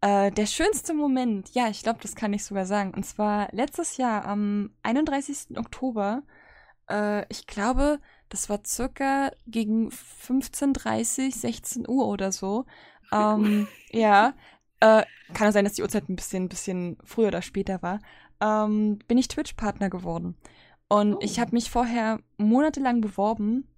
Äh, 0.00 0.30
der 0.30 0.46
schönste 0.46 0.94
Moment, 0.94 1.54
ja, 1.54 1.68
ich 1.68 1.82
glaube, 1.82 1.98
das 2.02 2.14
kann 2.14 2.32
ich 2.32 2.44
sogar 2.44 2.66
sagen. 2.66 2.92
Und 2.94 3.04
zwar 3.04 3.48
letztes 3.52 3.96
Jahr 3.96 4.24
am 4.24 4.70
31. 4.82 5.58
Oktober. 5.58 6.22
Äh, 6.88 7.26
ich 7.28 7.46
glaube, 7.46 8.00
das 8.28 8.48
war 8.48 8.60
circa 8.64 9.30
gegen 9.46 9.90
15.30, 9.90 11.34
16 11.34 11.88
Uhr 11.88 12.08
oder 12.08 12.32
so. 12.32 12.66
Ähm, 13.12 13.68
ja. 13.90 14.34
Äh, 14.80 15.04
kann 15.32 15.52
sein, 15.52 15.64
dass 15.64 15.74
die 15.74 15.82
Uhrzeit 15.82 16.08
ein 16.08 16.16
bisschen, 16.16 16.48
bisschen 16.48 16.98
früher 17.02 17.28
oder 17.28 17.42
später 17.42 17.82
war 17.82 17.98
ähm, 18.40 18.98
bin 19.08 19.18
ich 19.18 19.28
Twitch-Partner 19.28 19.90
geworden. 19.90 20.36
Und 20.88 21.14
oh. 21.14 21.18
ich 21.20 21.40
habe 21.40 21.52
mich 21.52 21.70
vorher 21.70 22.20
monatelang 22.36 23.00
beworben 23.00 23.68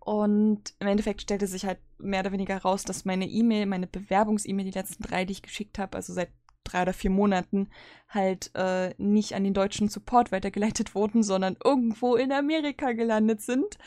und 0.00 0.74
im 0.80 0.86
Endeffekt 0.86 1.22
stellte 1.22 1.46
sich 1.46 1.64
halt 1.64 1.78
mehr 1.98 2.20
oder 2.20 2.32
weniger 2.32 2.58
raus, 2.58 2.82
dass 2.82 3.04
meine 3.04 3.26
E-Mail, 3.26 3.66
meine 3.66 3.86
Bewerbungs-E-Mail, 3.86 4.66
die 4.66 4.78
letzten 4.78 5.02
drei, 5.02 5.24
die 5.24 5.32
ich 5.32 5.42
geschickt 5.42 5.78
habe, 5.78 5.96
also 5.96 6.12
seit 6.12 6.30
drei 6.64 6.82
oder 6.82 6.92
vier 6.92 7.10
Monaten, 7.10 7.68
halt 8.08 8.50
äh, 8.54 8.94
nicht 8.98 9.34
an 9.34 9.44
den 9.44 9.54
deutschen 9.54 9.88
Support 9.88 10.32
weitergeleitet 10.32 10.94
wurden, 10.94 11.22
sondern 11.22 11.56
irgendwo 11.64 12.16
in 12.16 12.32
Amerika 12.32 12.92
gelandet 12.92 13.40
sind. 13.40 13.78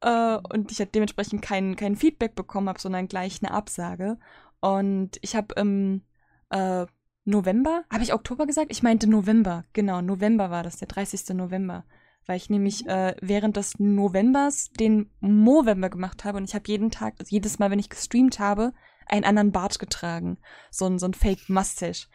Äh, 0.00 0.38
und 0.52 0.70
ich 0.72 0.78
halt 0.78 0.94
dementsprechend 0.94 1.42
kein, 1.42 1.76
kein 1.76 1.96
Feedback 1.96 2.34
bekommen 2.34 2.68
habe, 2.68 2.80
sondern 2.80 3.08
gleich 3.08 3.40
eine 3.42 3.52
Absage. 3.52 4.18
Und 4.60 5.18
ich 5.22 5.36
habe 5.36 5.54
im 5.56 6.02
äh, 6.50 6.86
November? 7.24 7.84
Habe 7.90 8.02
ich 8.02 8.12
Oktober 8.12 8.46
gesagt? 8.46 8.70
Ich 8.70 8.82
meinte 8.82 9.08
November. 9.08 9.64
Genau, 9.72 10.00
November 10.00 10.50
war 10.50 10.62
das, 10.62 10.76
der 10.76 10.88
30. 10.88 11.30
November. 11.30 11.84
Weil 12.26 12.36
ich 12.36 12.48
nämlich 12.48 12.86
äh, 12.86 13.14
während 13.20 13.56
des 13.56 13.78
Novembers 13.78 14.70
den 14.70 15.10
Movember 15.20 15.90
gemacht 15.90 16.24
habe 16.24 16.38
und 16.38 16.44
ich 16.44 16.54
habe 16.54 16.64
jeden 16.68 16.90
Tag, 16.90 17.14
also 17.18 17.30
jedes 17.30 17.58
Mal, 17.58 17.70
wenn 17.70 17.78
ich 17.78 17.90
gestreamt 17.90 18.38
habe, 18.38 18.72
einen 19.06 19.24
anderen 19.24 19.52
Bart 19.52 19.78
getragen. 19.78 20.38
So 20.70 20.86
ein, 20.86 20.98
so 20.98 21.06
ein 21.06 21.14
Fake 21.14 21.48
Mustache. 21.48 22.06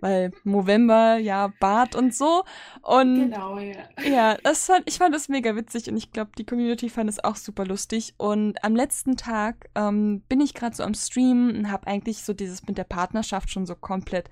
Weil 0.00 0.30
Movember, 0.44 1.16
ja, 1.16 1.52
Bart 1.58 1.96
und 1.96 2.14
so. 2.14 2.44
Und 2.82 3.30
genau, 3.30 3.58
ja. 3.58 3.88
Ja, 4.08 4.36
das 4.42 4.66
fand, 4.66 4.84
ich 4.86 4.98
fand 4.98 5.14
das 5.14 5.28
mega 5.28 5.56
witzig 5.56 5.88
und 5.88 5.96
ich 5.96 6.12
glaube, 6.12 6.30
die 6.38 6.46
Community 6.46 6.88
fand 6.88 7.10
es 7.10 7.22
auch 7.22 7.36
super 7.36 7.64
lustig. 7.64 8.14
Und 8.16 8.62
am 8.64 8.76
letzten 8.76 9.16
Tag 9.16 9.70
ähm, 9.74 10.22
bin 10.28 10.40
ich 10.40 10.54
gerade 10.54 10.76
so 10.76 10.84
am 10.84 10.94
Stream 10.94 11.50
und 11.50 11.72
habe 11.72 11.86
eigentlich 11.88 12.22
so 12.22 12.32
dieses 12.32 12.66
mit 12.66 12.78
der 12.78 12.84
Partnerschaft 12.84 13.50
schon 13.50 13.66
so 13.66 13.74
komplett 13.74 14.30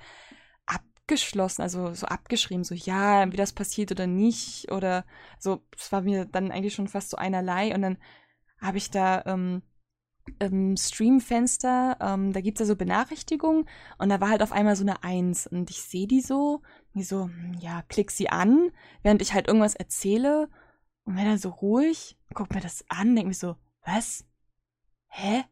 abgeschlossen, 0.67 1.63
also 1.63 1.95
so 1.95 2.07
abgeschrieben, 2.07 2.65
so 2.65 2.75
ja, 2.75 3.31
wie 3.33 3.37
das 3.37 3.53
passiert 3.53 3.91
oder 3.91 4.07
nicht. 4.07 4.71
Oder 4.71 5.05
so, 5.39 5.63
es 5.77 5.91
war 5.91 6.03
mir 6.03 6.27
dann 6.27 6.53
eigentlich 6.53 6.75
schon 6.75 6.89
fast 6.89 7.11
so 7.11 7.17
einerlei. 7.17 7.75
Und 7.75 7.83
dann 7.83 7.99
habe 8.61 8.79
ich 8.79 8.91
da 8.91 9.25
ähm, 9.27 9.63
im 10.39 10.77
Streamfenster, 10.77 11.97
ähm, 12.01 12.33
da 12.33 12.41
gibt 12.41 12.59
es 12.59 12.67
ja 12.67 12.67
so 12.67 12.77
Benachrichtigungen 12.77 13.69
und 13.99 14.09
da 14.09 14.21
war 14.21 14.31
halt 14.31 14.43
auf 14.43 14.53
einmal 14.53 14.77
so 14.77 14.83
eine 14.83 15.03
Eins 15.03 15.47
und 15.47 15.71
ich 15.71 15.83
sehe 15.83 16.07
die 16.07 16.21
so, 16.21 16.63
wie 16.93 17.03
so, 17.03 17.25
hm, 17.25 17.55
ja, 17.61 17.83
klick 17.89 18.11
sie 18.11 18.29
an, 18.29 18.71
während 19.03 19.23
ich 19.23 19.35
halt 19.35 19.49
irgendwas 19.49 19.75
erzähle 19.75 20.49
und 21.05 21.17
bin 21.17 21.25
dann 21.25 21.39
so 21.39 21.51
ruhig, 21.51 22.19
guck 22.35 22.55
mir 22.55 22.61
das 22.61 22.85
an, 22.89 23.15
denk 23.15 23.29
mir 23.29 23.35
so, 23.35 23.57
was? 23.85 24.25
Hä? 25.09 25.45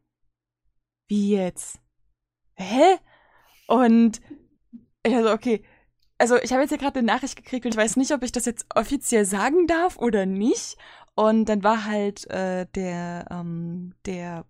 Wie 1.07 1.31
jetzt? 1.31 1.81
Hä? 2.55 2.99
Und 3.67 4.21
ich 5.05 5.15
also, 5.15 5.33
okay. 5.33 5.65
Also, 6.19 6.37
ich 6.37 6.53
habe 6.53 6.63
jetzt 6.63 6.71
ja 6.71 6.77
gerade 6.77 6.99
eine 6.99 7.07
Nachricht 7.07 7.37
gekriegt 7.37 7.67
und 7.67 7.73
ich 7.73 7.79
weiß 7.79 7.97
nicht, 7.97 8.13
ob 8.13 8.23
ich 8.23 8.33
das 8.33 8.45
jetzt 8.47 8.67
offiziell 8.75 9.25
sagen 9.25 9.67
darf 9.67 9.99
oder 9.99 10.27
nicht. 10.27 10.77
Und 11.15 11.47
dann 11.49 11.63
war 11.63 11.85
halt 11.85 12.29
äh, 12.31 12.67
der, 12.75 13.27
ähm, 13.31 13.95
der 14.07 14.47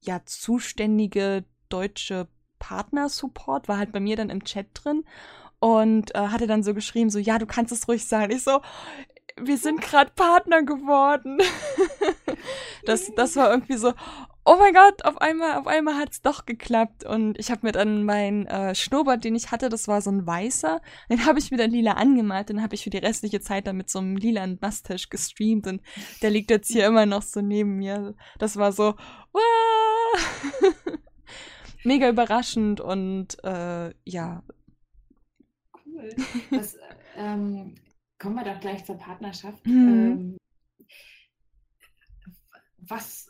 ja 0.00 0.20
zuständige 0.24 1.44
deutsche 1.68 2.28
Partner-Support, 2.58 3.68
war 3.68 3.78
halt 3.78 3.92
bei 3.92 4.00
mir 4.00 4.16
dann 4.16 4.30
im 4.30 4.44
Chat 4.44 4.68
drin 4.72 5.04
und 5.58 6.14
äh, 6.14 6.28
hatte 6.28 6.46
dann 6.46 6.62
so 6.62 6.74
geschrieben, 6.74 7.10
so, 7.10 7.18
ja, 7.18 7.38
du 7.38 7.46
kannst 7.46 7.72
es 7.72 7.88
ruhig 7.88 8.06
sagen. 8.06 8.32
Ich 8.32 8.44
so, 8.44 8.60
wir 9.40 9.58
sind 9.58 9.80
gerade 9.80 10.10
Partner 10.14 10.62
geworden. 10.62 11.38
das, 12.84 13.12
das 13.14 13.36
war 13.36 13.50
irgendwie 13.50 13.76
so, 13.76 13.92
oh 14.46 14.56
mein 14.58 14.72
Gott, 14.72 15.04
auf 15.04 15.20
einmal, 15.20 15.58
auf 15.58 15.66
einmal 15.66 15.96
hat's 15.96 16.22
doch 16.22 16.46
geklappt. 16.46 17.04
Und 17.04 17.38
ich 17.38 17.50
habe 17.50 17.66
mir 17.66 17.72
dann 17.72 18.04
meinen 18.04 18.46
äh, 18.46 18.74
Schnurrbart, 18.74 19.24
den 19.24 19.34
ich 19.34 19.50
hatte, 19.50 19.68
das 19.68 19.88
war 19.88 20.00
so 20.00 20.10
ein 20.10 20.26
weißer, 20.26 20.80
den 21.10 21.26
habe 21.26 21.38
ich 21.38 21.50
mir 21.50 21.56
dann 21.58 21.70
lila 21.70 21.92
angemalt. 21.92 22.48
Den 22.48 22.62
habe 22.62 22.74
ich 22.74 22.84
für 22.84 22.90
die 22.90 22.98
restliche 22.98 23.40
Zeit 23.40 23.66
dann 23.66 23.76
mit 23.76 23.90
so 23.90 23.98
einem 23.98 24.16
lilanen 24.16 24.58
Mustache 24.62 25.08
gestreamt. 25.10 25.66
Und 25.66 25.82
der 26.22 26.30
liegt 26.30 26.50
jetzt 26.50 26.68
hier 26.68 26.86
immer 26.86 27.06
noch 27.06 27.22
so 27.22 27.40
neben 27.40 27.76
mir. 27.76 28.14
Das 28.38 28.56
war 28.56 28.72
so, 28.72 28.94
mega 31.84 32.08
überraschend 32.08 32.80
und 32.80 33.42
äh, 33.44 33.92
ja. 34.04 34.42
Cool. 35.84 36.14
Das, 36.50 36.76
ähm, 37.16 37.74
kommen 38.18 38.34
wir 38.34 38.44
doch 38.44 38.60
gleich 38.60 38.84
zur 38.84 38.96
Partnerschaft. 38.96 39.64
Mhm. 39.66 39.88
Ähm, 39.88 40.36
was 42.78 43.28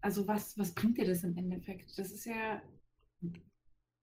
also 0.00 0.26
was, 0.26 0.56
was 0.58 0.72
bringt 0.72 0.98
dir 0.98 1.06
das 1.06 1.24
im 1.24 1.36
Endeffekt? 1.36 1.98
Das 1.98 2.10
ist 2.10 2.24
ja, 2.24 2.62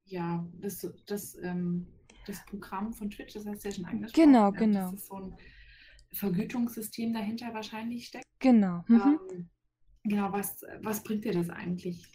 ja, 0.06 0.46
das, 0.60 0.88
das, 1.08 1.38
ähm, 1.42 1.88
das 2.26 2.44
Programm 2.46 2.94
von 2.94 3.10
Twitch, 3.10 3.34
das 3.34 3.46
hast 3.46 3.64
du 3.64 3.70
ja 3.70 3.76
schon 3.76 3.86
angesprochen. 3.86 4.26
Genau, 4.26 4.52
genau. 4.52 4.92
Das 4.92 5.02
ist 5.02 5.08
so 5.08 5.16
ein 5.16 5.38
Vergütungssystem 6.12 7.14
dahinter 7.14 7.54
wahrscheinlich 7.54 8.08
steckt. 8.08 8.26
Genau. 8.40 8.84
Mhm. 8.88 9.20
Ähm, 9.32 9.50
genau, 10.04 10.32
was, 10.32 10.64
was 10.82 11.04
bringt 11.04 11.26
dir 11.26 11.34
das 11.34 11.50
eigentlich? 11.50 12.08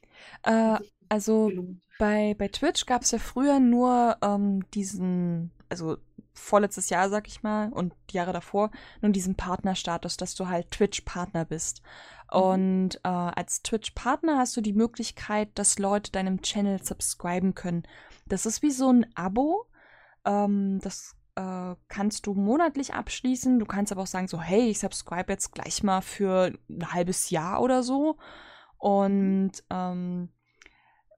Äh, 0.42 0.78
also 1.08 1.50
bei, 1.98 2.34
bei 2.38 2.48
Twitch 2.48 2.86
gab 2.86 3.02
es 3.02 3.10
ja 3.10 3.18
früher 3.18 3.60
nur 3.60 4.16
ähm, 4.22 4.68
diesen, 4.70 5.50
also 5.68 5.98
vorletztes 6.32 6.90
Jahr, 6.90 7.10
sag 7.10 7.26
ich 7.28 7.42
mal, 7.42 7.72
und 7.72 7.94
die 8.10 8.16
Jahre 8.16 8.32
davor, 8.32 8.70
nur 9.00 9.12
diesen 9.12 9.34
Partnerstatus, 9.34 10.16
dass 10.16 10.34
du 10.34 10.48
halt 10.48 10.70
Twitch-Partner 10.70 11.44
bist. 11.44 11.82
Mhm. 12.32 12.40
Und 12.40 12.96
äh, 13.04 13.08
als 13.08 13.62
Twitch-Partner 13.62 14.38
hast 14.38 14.56
du 14.56 14.60
die 14.60 14.72
Möglichkeit, 14.72 15.50
dass 15.54 15.78
Leute 15.78 16.12
deinem 16.12 16.42
Channel 16.42 16.82
subscriben 16.82 17.54
können. 17.54 17.82
Das 18.26 18.46
ist 18.46 18.62
wie 18.62 18.70
so 18.70 18.92
ein 18.92 19.06
Abo. 19.14 19.66
Ähm, 20.24 20.80
das 20.82 21.16
äh, 21.36 21.74
kannst 21.88 22.26
du 22.26 22.34
monatlich 22.34 22.94
abschließen. 22.94 23.58
Du 23.58 23.66
kannst 23.66 23.92
aber 23.92 24.02
auch 24.02 24.06
sagen, 24.06 24.28
so, 24.28 24.40
hey, 24.40 24.68
ich 24.68 24.78
subscribe 24.78 25.32
jetzt 25.32 25.52
gleich 25.52 25.82
mal 25.82 26.02
für 26.02 26.52
ein 26.68 26.92
halbes 26.92 27.30
Jahr 27.30 27.62
oder 27.62 27.82
so. 27.82 28.16
Und 28.78 29.52
ähm, 29.70 30.30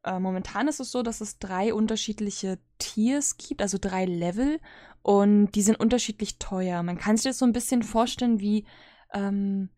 äh, 0.04 0.18
momentan 0.18 0.68
ist 0.68 0.80
es 0.80 0.90
so, 0.90 1.02
dass 1.02 1.20
es 1.20 1.38
drei 1.38 1.72
unterschiedliche 1.72 2.58
Tiers 2.78 3.36
gibt, 3.36 3.62
also 3.62 3.78
drei 3.80 4.04
Level. 4.04 4.60
Und 5.02 5.52
die 5.52 5.62
sind 5.62 5.78
unterschiedlich 5.80 6.38
teuer. 6.38 6.82
Man 6.82 6.98
kann 6.98 7.16
sich 7.16 7.24
das 7.24 7.38
so 7.38 7.44
ein 7.44 7.52
bisschen 7.52 7.82
vorstellen 7.82 8.40
wie, 8.40 8.66
ähm, 9.12 9.70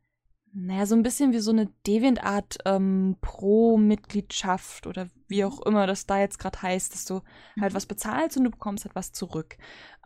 naja, 0.54 0.86
so 0.86 0.94
ein 0.94 1.02
bisschen 1.02 1.32
wie 1.32 1.40
so 1.40 1.50
eine 1.50 1.66
Deviant-Art 1.86 2.58
ähm, 2.64 3.16
Pro-Mitgliedschaft 3.20 4.86
oder 4.86 5.08
wie 5.26 5.44
auch 5.44 5.60
immer 5.62 5.86
das 5.86 6.06
da 6.06 6.20
jetzt 6.20 6.38
gerade 6.38 6.62
heißt, 6.62 6.94
dass 6.94 7.04
du 7.04 7.22
halt 7.60 7.72
mhm. 7.72 7.76
was 7.76 7.86
bezahlst 7.86 8.36
und 8.36 8.44
du 8.44 8.50
bekommst 8.50 8.84
halt 8.84 8.94
was 8.94 9.12
zurück. 9.12 9.56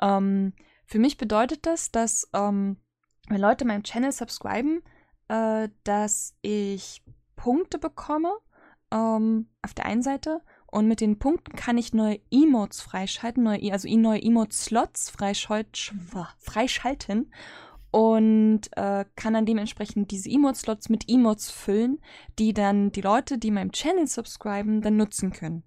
Ähm, 0.00 0.54
Für 0.86 0.98
mich 0.98 1.18
bedeutet 1.18 1.66
das, 1.66 1.90
dass 1.90 2.28
ähm, 2.34 2.78
wenn 3.28 3.40
Leute 3.40 3.66
meinem 3.66 3.82
Channel 3.82 4.10
subscriben, 4.10 4.82
äh, 5.28 5.68
dass 5.84 6.34
ich 6.40 7.02
Punkte 7.36 7.78
bekomme 7.78 8.32
ähm, 8.90 9.50
auf 9.62 9.74
der 9.74 9.84
einen 9.84 10.02
Seite 10.02 10.40
und 10.66 10.88
mit 10.88 11.02
den 11.02 11.18
Punkten 11.18 11.56
kann 11.56 11.76
ich 11.76 11.92
neue 11.92 12.20
Emotes 12.30 12.80
freischalten, 12.80 13.42
neue, 13.42 13.58
e, 13.58 13.72
also 13.72 13.88
neue 13.88 14.22
Emote-Slots 14.22 15.10
freischalten 15.10 17.32
und 17.90 18.62
äh, 18.76 19.04
kann 19.16 19.34
dann 19.34 19.46
dementsprechend 19.46 20.10
diese 20.10 20.30
Emote-Slots 20.30 20.88
mit 20.88 21.08
Emotes 21.08 21.50
füllen, 21.50 22.00
die 22.38 22.52
dann 22.52 22.92
die 22.92 23.00
Leute, 23.00 23.38
die 23.38 23.50
meinem 23.50 23.72
Channel 23.72 24.06
subscriben, 24.06 24.82
dann 24.82 24.96
nutzen 24.96 25.32
können. 25.32 25.64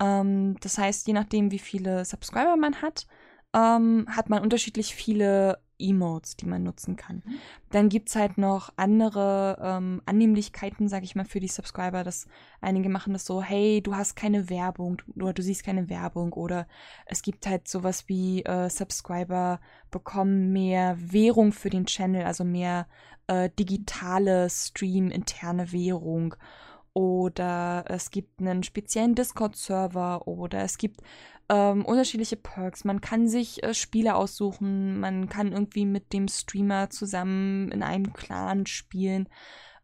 Ähm, 0.00 0.56
das 0.60 0.78
heißt, 0.78 1.06
je 1.06 1.12
nachdem, 1.12 1.50
wie 1.50 1.58
viele 1.58 2.04
Subscriber 2.04 2.56
man 2.56 2.82
hat, 2.82 3.06
ähm, 3.54 4.06
hat 4.08 4.28
man 4.30 4.42
unterschiedlich 4.42 4.94
viele 4.94 5.58
Emotes, 5.80 6.36
die 6.36 6.46
man 6.46 6.62
nutzen 6.62 6.96
kann. 6.96 7.22
Mhm. 7.24 7.38
Dann 7.70 7.88
gibt 7.88 8.08
es 8.08 8.16
halt 8.16 8.38
noch 8.38 8.72
andere 8.76 9.58
ähm, 9.62 10.02
Annehmlichkeiten, 10.06 10.88
sage 10.88 11.04
ich 11.04 11.14
mal, 11.14 11.24
für 11.24 11.40
die 11.40 11.48
Subscriber, 11.48 12.04
dass 12.04 12.26
einige 12.60 12.88
machen 12.88 13.12
das 13.12 13.24
so, 13.24 13.42
hey, 13.42 13.80
du 13.82 13.94
hast 13.94 14.16
keine 14.16 14.50
Werbung 14.50 15.02
oder 15.16 15.32
du 15.32 15.42
siehst 15.42 15.64
keine 15.64 15.88
Werbung 15.88 16.32
oder 16.32 16.66
es 17.06 17.22
gibt 17.22 17.46
halt 17.46 17.68
sowas 17.68 18.08
wie 18.08 18.42
äh, 18.44 18.68
Subscriber 18.68 19.60
bekommen 19.90 20.52
mehr 20.52 20.96
Währung 21.00 21.52
für 21.52 21.70
den 21.70 21.86
Channel, 21.86 22.24
also 22.24 22.44
mehr 22.44 22.86
äh, 23.26 23.48
digitale 23.58 24.50
Stream-interne 24.50 25.72
Währung 25.72 26.34
oder 26.92 27.84
es 27.86 28.10
gibt 28.10 28.40
einen 28.40 28.62
speziellen 28.62 29.14
Discord-Server 29.14 30.26
oder 30.26 30.62
es 30.62 30.76
gibt 30.76 31.00
ähm, 31.50 31.84
unterschiedliche 31.84 32.36
Perks. 32.36 32.84
Man 32.84 33.00
kann 33.00 33.26
sich 33.26 33.62
äh, 33.64 33.74
Spiele 33.74 34.14
aussuchen, 34.14 35.00
man 35.00 35.28
kann 35.28 35.52
irgendwie 35.52 35.84
mit 35.84 36.12
dem 36.12 36.28
Streamer 36.28 36.90
zusammen 36.90 37.72
in 37.72 37.82
einem 37.82 38.12
Clan 38.12 38.66
spielen. 38.66 39.28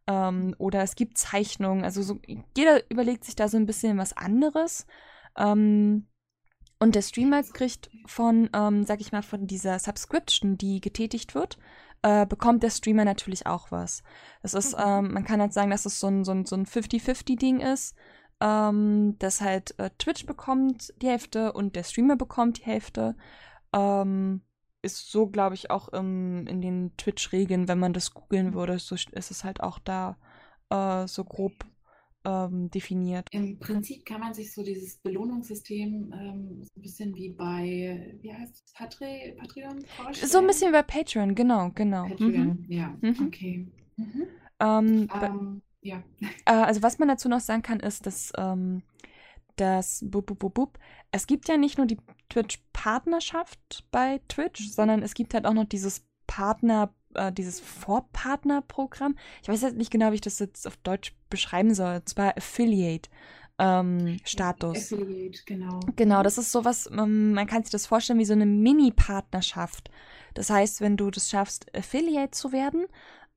Ähm, 0.07 0.55
oder 0.59 0.83
es 0.83 0.95
gibt 0.95 1.19
Zeichnungen. 1.19 1.85
Also 1.85 2.03
so, 2.03 2.21
jeder 2.57 2.89
überlegt 2.89 3.25
sich 3.25 3.35
da 3.35 3.49
so 3.49 3.57
ein 3.57 3.67
bisschen 3.67 3.99
was 3.99 4.17
anderes. 4.17 4.87
Ähm, 5.37 6.07
und 6.79 6.95
der 6.95 7.03
Streamer 7.03 7.43
kriegt 7.43 7.91
von, 8.07 8.49
ähm, 8.55 8.85
sag 8.85 9.01
ich 9.01 9.11
mal, 9.11 9.23
von 9.23 9.49
dieser 9.49 9.81
Subscription, 9.81 10.57
die 10.57 10.81
getätigt 10.81 11.35
wird, 11.35 11.59
äh, 12.03 12.27
bekommt 12.27 12.63
der 12.63 12.71
Streamer 12.71 13.05
natürlich 13.05 13.47
auch 13.47 13.73
was. 13.73 14.05
Das 14.43 14.55
ist, 14.55 14.77
mhm. 14.77 14.85
ähm, 14.87 15.13
man 15.15 15.25
kann 15.25 15.41
halt 15.41 15.53
sagen, 15.53 15.71
dass 15.71 15.85
es 15.85 15.99
so 15.99 16.07
ein, 16.07 16.25
so 16.25 16.31
ein, 16.31 16.45
so 16.45 16.55
ein 16.55 16.65
50-50-Ding 16.65 17.59
ist 17.59 17.97
ähm, 18.41 19.17
dass 19.19 19.41
halt 19.41 19.79
äh, 19.79 19.91
Twitch 19.99 20.27
bekommt 20.27 20.93
die 21.01 21.09
Hälfte 21.09 21.53
und 21.53 21.77
der 21.77 21.85
Streamer 21.85 22.17
bekommt 22.17 22.59
die 22.59 22.67
Hälfte. 22.67 23.17
Ähm, 23.75 24.43
ist 24.83 25.11
so, 25.11 25.27
glaube 25.27 25.55
ich, 25.55 25.71
auch 25.71 25.89
im, 25.89 26.47
in 26.47 26.61
den 26.61 26.97
Twitch-Regeln, 26.97 27.67
wenn 27.69 27.79
man 27.79 27.93
das 27.93 28.13
googeln 28.15 28.55
würde, 28.55 28.79
so 28.79 28.95
ist 28.95 29.31
es 29.31 29.43
halt 29.43 29.61
auch 29.61 29.79
da 29.79 30.17
äh, 30.71 31.09
so 31.09 31.25
grob 31.25 31.53
ähm, 32.25 32.71
definiert. 32.71 33.29
Im 33.33 33.59
Prinzip 33.59 34.05
kann 34.05 34.21
man 34.21 34.35
sich 34.35 34.53
so 34.53 34.63
dieses 34.63 34.99
Belohnungssystem 34.99 36.13
ähm, 36.13 36.63
so 36.63 36.71
ein 36.77 36.83
bisschen 36.83 37.15
wie 37.17 37.31
bei, 37.31 38.17
wie 38.21 38.33
heißt 38.33 38.65
es, 38.65 38.73
Patri 38.73 39.35
Patreon 39.39 39.85
vorstellen? 39.87 40.31
So 40.31 40.39
ein 40.39 40.47
bisschen 40.47 40.69
wie 40.69 40.73
bei 40.73 40.83
Patreon, 40.83 41.35
genau, 41.35 41.71
genau. 41.75 42.09
Patreon, 42.09 42.67
mhm. 42.67 42.67
ja, 42.69 42.97
mhm. 43.01 43.27
okay. 43.27 43.67
Mhm. 43.97 44.27
Ähm, 44.61 45.09
ähm 45.23 45.63
ja. 45.87 46.03
Äh, 46.45 46.53
also 46.53 46.83
was 46.83 46.99
man 46.99 47.09
dazu 47.09 47.29
noch 47.29 47.41
sagen 47.41 47.63
kann, 47.63 47.81
ist, 47.81 48.07
dass 48.07 48.33
ähm, 48.37 48.83
das 49.57 50.05
bub, 50.07 50.27
bub, 50.27 50.55
bub, 50.55 50.79
es 51.11 51.27
gibt 51.27 51.49
ja 51.49 51.57
nicht 51.57 51.79
nur 51.79 51.87
die 51.87 51.99
Twitch-Partnerschaft 52.29 53.85
bei 53.91 54.21
Twitch, 54.29 54.61
mhm. 54.61 54.71
sondern 54.71 55.03
es 55.03 55.15
gibt 55.15 55.35
halt 55.35 55.47
auch 55.47 55.55
noch 55.55 55.65
dieses 55.65 56.05
Partner, 56.27 56.93
äh, 57.15 57.33
dieses 57.33 57.61
Vorpartner-Programm. 57.61 59.17
Ich 59.43 59.49
weiß 59.49 59.63
jetzt 59.63 59.77
nicht 59.77 59.91
genau, 59.91 60.11
wie 60.11 60.17
ich 60.17 60.21
das 60.21 60.39
jetzt 60.39 60.67
auf 60.67 60.77
Deutsch 60.79 61.15
beschreiben 61.31 61.75
soll. 61.75 61.97
Und 61.97 62.09
zwar 62.09 62.37
Affiliate. 62.37 63.09
Ähm, 63.59 64.19
Status. 64.25 64.93
Affiliate, 64.93 65.41
genau. 65.47 65.81
Genau, 65.97 66.23
das 66.23 66.37
ist 66.37 66.53
sowas, 66.53 66.91
ähm, 66.93 67.33
man 67.33 67.47
kann 67.47 67.63
sich 67.63 67.71
das 67.71 67.87
vorstellen 67.87 68.19
wie 68.19 68.27
so 68.27 68.35
eine 68.35 68.45
Mini-Partnerschaft. 68.45 69.91
Das 70.35 70.51
heißt, 70.51 70.83
wenn 70.83 70.99
du 70.99 71.11
das 71.11 71.31
schaffst, 71.31 71.75
Affiliate 71.75 72.33
zu 72.33 72.53
werden, 72.53 72.87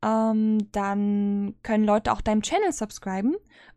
ähm, 0.02 0.72
dann 0.72 1.56
können 1.64 1.84
Leute 1.84 2.12
auch 2.12 2.22
deinem 2.22 2.42
Channel 2.42 2.72
subscriben. 2.72 3.36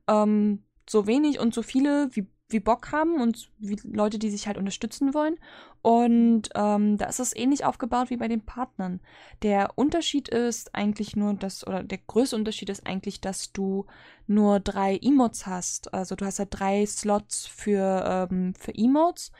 Ähm, 0.08 0.64
so 0.88 1.06
wenig 1.06 1.38
und 1.38 1.54
so 1.54 1.62
viele 1.62 2.08
wie, 2.12 2.26
wie 2.48 2.60
Bock 2.60 2.92
haben 2.92 3.20
und 3.20 3.50
wie 3.58 3.76
Leute, 3.84 4.18
die 4.18 4.30
sich 4.30 4.46
halt 4.46 4.58
unterstützen 4.58 5.14
wollen. 5.14 5.36
Und 5.80 6.50
ähm, 6.54 6.96
da 6.96 7.06
ist 7.06 7.20
es 7.20 7.34
ähnlich 7.34 7.64
aufgebaut 7.64 8.10
wie 8.10 8.16
bei 8.16 8.28
den 8.28 8.44
Partnern. 8.44 9.00
Der 9.42 9.70
Unterschied 9.76 10.28
ist 10.28 10.74
eigentlich 10.74 11.16
nur, 11.16 11.34
dass, 11.34 11.66
oder 11.66 11.82
der 11.82 11.98
größte 11.98 12.36
Unterschied 12.36 12.68
ist 12.68 12.86
eigentlich, 12.86 13.20
dass 13.20 13.52
du 13.52 13.86
nur 14.26 14.60
drei 14.60 14.98
Emotes 14.98 15.46
hast. 15.46 15.92
Also 15.92 16.14
du 16.14 16.24
hast 16.24 16.38
halt 16.38 16.50
drei 16.50 16.84
Slots 16.86 17.46
für, 17.46 18.28
ähm, 18.30 18.54
für 18.54 18.74
Emotes. 18.76 19.32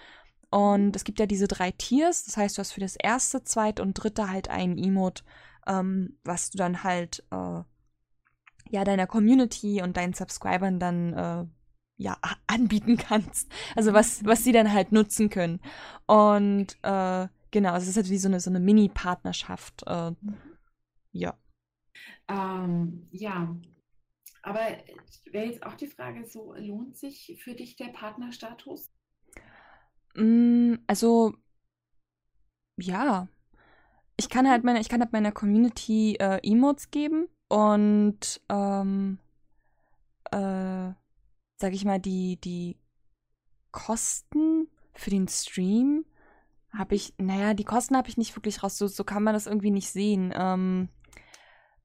Und 0.50 0.96
es 0.96 1.04
gibt 1.04 1.18
ja 1.18 1.26
diese 1.26 1.48
drei 1.48 1.70
Tiers. 1.70 2.24
Das 2.24 2.36
heißt, 2.36 2.58
du 2.58 2.60
hast 2.60 2.72
für 2.72 2.80
das 2.80 2.96
erste, 2.96 3.42
zweite 3.44 3.82
und 3.82 3.94
dritte 3.94 4.30
halt 4.30 4.50
einen 4.50 4.76
Emote 4.78 5.22
ähm, 5.66 6.18
was 6.24 6.50
du 6.50 6.58
dann 6.58 6.84
halt 6.84 7.24
äh, 7.30 7.62
ja 8.70 8.84
deiner 8.84 9.06
Community 9.06 9.82
und 9.82 9.96
deinen 9.96 10.14
Subscribern 10.14 10.80
dann 10.80 11.12
äh, 11.12 11.46
ja 11.96 12.16
anbieten 12.46 12.96
kannst. 12.96 13.50
Also 13.76 13.92
was 13.92 14.24
was 14.24 14.44
sie 14.44 14.52
dann 14.52 14.72
halt 14.72 14.92
nutzen 14.92 15.30
können. 15.30 15.60
Und 16.06 16.76
äh, 16.82 17.28
genau, 17.50 17.76
es 17.76 17.88
ist 17.88 17.96
halt 17.96 18.10
wie 18.10 18.18
so 18.18 18.28
eine 18.28 18.40
so 18.40 18.50
eine 18.50 18.60
Mini-Partnerschaft. 18.60 19.82
Äh, 19.86 20.12
ja. 21.12 21.38
Ähm, 22.28 23.08
ja. 23.10 23.54
Aber 24.42 24.60
wäre 25.30 25.46
jetzt 25.46 25.62
auch 25.64 25.74
die 25.74 25.86
Frage 25.86 26.26
so, 26.26 26.54
lohnt 26.54 26.96
sich 26.96 27.40
für 27.42 27.54
dich 27.54 27.76
der 27.76 27.88
Partnerstatus? 27.88 28.90
Mm, 30.14 30.74
also, 30.86 31.34
ja, 32.76 33.28
ich 34.16 34.28
kann 34.28 34.48
halt 34.48 34.64
meine, 34.64 34.80
ich 34.80 34.88
kann 34.88 35.00
halt 35.00 35.12
meiner 35.12 35.32
Community 35.32 36.16
äh, 36.16 36.38
Emotes 36.42 36.90
geben 36.90 37.28
und 37.48 38.40
ähm, 38.48 39.18
äh, 40.30 40.92
sag 41.56 41.72
ich 41.72 41.84
mal, 41.84 42.00
die, 42.00 42.40
die 42.40 42.76
Kosten 43.70 44.68
für 44.94 45.10
den 45.10 45.28
Stream 45.28 46.04
habe 46.72 46.94
ich, 46.94 47.14
naja, 47.18 47.54
die 47.54 47.64
Kosten 47.64 47.96
habe 47.96 48.08
ich 48.08 48.16
nicht 48.16 48.34
wirklich 48.36 48.62
raus. 48.62 48.78
So, 48.78 48.86
so 48.86 49.04
kann 49.04 49.22
man 49.22 49.34
das 49.34 49.46
irgendwie 49.46 49.70
nicht 49.70 49.90
sehen. 49.90 50.32
Ähm, 50.34 50.88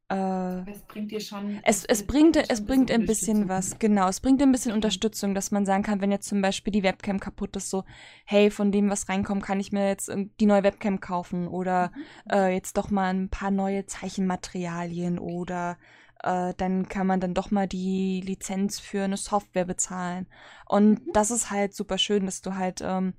äh, 0.10 0.72
es 0.72 0.82
bringt 0.84 1.12
dir 1.12 1.20
schon. 1.20 1.60
Es, 1.64 1.84
es, 1.84 2.08
bringt, 2.08 2.38
es 2.38 2.66
bringt 2.66 2.92
ein 2.92 3.06
bisschen 3.06 3.50
was, 3.50 3.78
genau. 3.78 4.08
Es 4.08 4.22
bringt 4.22 4.42
ein 4.42 4.54
bisschen 4.54 4.72
Unterstützung, 4.72 5.36
dass 5.36 5.52
man 5.52 5.66
sagen 5.66 5.84
kann, 5.84 6.00
wenn 6.00 6.12
jetzt 6.12 6.30
zum 6.30 6.42
Beispiel 6.42 6.72
die 6.72 6.84
Webcam 6.84 7.20
kaputt 7.20 7.56
ist, 7.58 7.70
so, 7.70 7.84
hey, 8.26 8.50
von 8.50 8.72
dem, 8.72 8.90
was 8.90 9.10
reinkommt, 9.10 9.44
kann 9.44 9.60
ich 9.60 9.74
mir 9.74 9.88
jetzt 9.88 10.10
die 10.40 10.46
neue 10.46 10.64
Webcam 10.64 11.02
kaufen 11.02 11.48
oder 11.48 11.92
mhm. 11.94 12.32
äh, 12.32 12.54
jetzt 12.54 12.78
doch 12.78 12.90
mal 12.90 13.14
ein 13.14 13.30
paar 13.30 13.52
neue 13.52 13.86
Zeichenmaterialien 13.86 15.20
oder 15.20 15.78
äh, 16.24 16.54
dann 16.56 16.88
kann 16.88 17.08
man 17.08 17.20
dann 17.20 17.34
doch 17.34 17.52
mal 17.52 17.68
die 17.68 18.22
Lizenz 18.22 18.80
für 18.80 19.04
eine 19.04 19.18
Software 19.18 19.66
bezahlen. 19.66 20.28
Und 20.66 21.06
mhm. 21.06 21.12
das 21.12 21.32
ist 21.32 21.52
halt 21.52 21.76
super 21.76 21.98
schön, 21.98 22.26
dass 22.26 22.42
du 22.42 22.56
halt 22.56 22.82
ähm, 22.82 23.14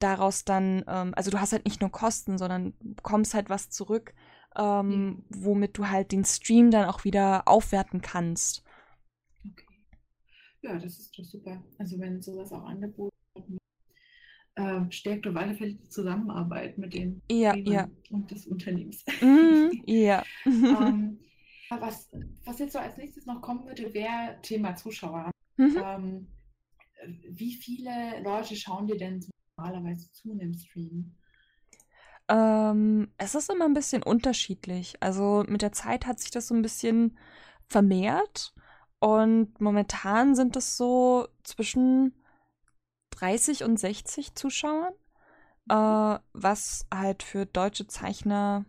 daraus 0.00 0.44
dann, 0.44 0.84
ähm, 0.86 1.14
also 1.16 1.30
du 1.30 1.40
hast 1.40 1.52
halt 1.52 1.64
nicht 1.64 1.80
nur 1.80 1.90
Kosten, 1.90 2.36
sondern 2.36 2.74
bekommst 2.80 3.32
halt 3.32 3.48
was 3.48 3.70
zurück 3.70 4.12
ähm, 4.56 5.24
ja. 5.30 5.36
womit 5.44 5.78
du 5.78 5.88
halt 5.88 6.12
den 6.12 6.24
Stream 6.24 6.70
dann 6.70 6.88
auch 6.88 7.04
wieder 7.04 7.46
aufwerten 7.48 8.00
kannst. 8.00 8.62
Okay. 9.44 9.64
Ja, 10.62 10.74
das 10.78 10.98
ist 10.98 11.18
doch 11.18 11.24
super. 11.24 11.62
Also 11.78 11.98
wenn 11.98 12.22
sowas 12.22 12.52
auch 12.52 12.64
angeboten 12.64 13.12
wird, 13.34 13.60
äh, 14.56 14.90
stärkt 14.90 15.26
auf 15.26 15.36
alle 15.36 15.54
Fälle 15.54 15.74
die 15.74 15.88
Zusammenarbeit 15.88 16.78
mit 16.78 16.94
den 16.94 17.20
ja, 17.30 17.54
ja. 17.56 17.88
und 18.10 18.30
des 18.30 18.46
Unternehmens. 18.46 19.04
Mm, 19.20 19.70
ja. 19.86 20.22
ähm, 20.46 21.18
was, 21.70 22.08
was 22.44 22.58
jetzt 22.58 22.72
so 22.72 22.78
als 22.78 22.96
nächstes 22.96 23.26
noch 23.26 23.40
kommen 23.40 23.66
würde, 23.66 23.92
wäre 23.92 24.38
Thema 24.42 24.76
Zuschauer. 24.76 25.30
Mhm. 25.56 25.82
Ähm, 25.84 26.26
wie 27.28 27.54
viele 27.54 28.22
Leute 28.22 28.56
schauen 28.56 28.86
dir 28.86 28.96
denn 28.96 29.24
normalerweise 29.56 30.10
zu 30.12 30.32
in 30.32 30.38
dem 30.38 30.54
Stream? 30.54 31.14
Ähm, 32.28 33.12
es 33.18 33.34
ist 33.34 33.50
immer 33.50 33.66
ein 33.66 33.74
bisschen 33.74 34.02
unterschiedlich. 34.02 34.94
Also 35.00 35.44
mit 35.46 35.62
der 35.62 35.72
Zeit 35.72 36.06
hat 36.06 36.20
sich 36.20 36.30
das 36.30 36.48
so 36.48 36.54
ein 36.54 36.62
bisschen 36.62 37.18
vermehrt 37.68 38.54
und 38.98 39.60
momentan 39.60 40.34
sind 40.34 40.56
es 40.56 40.76
so 40.76 41.28
zwischen 41.42 42.14
30 43.10 43.64
und 43.64 43.78
60 43.78 44.34
Zuschauern, 44.34 44.94
äh, 45.68 46.18
was 46.32 46.86
halt 46.92 47.22
für 47.22 47.46
deutsche 47.46 47.86
Zeichner, 47.86 48.64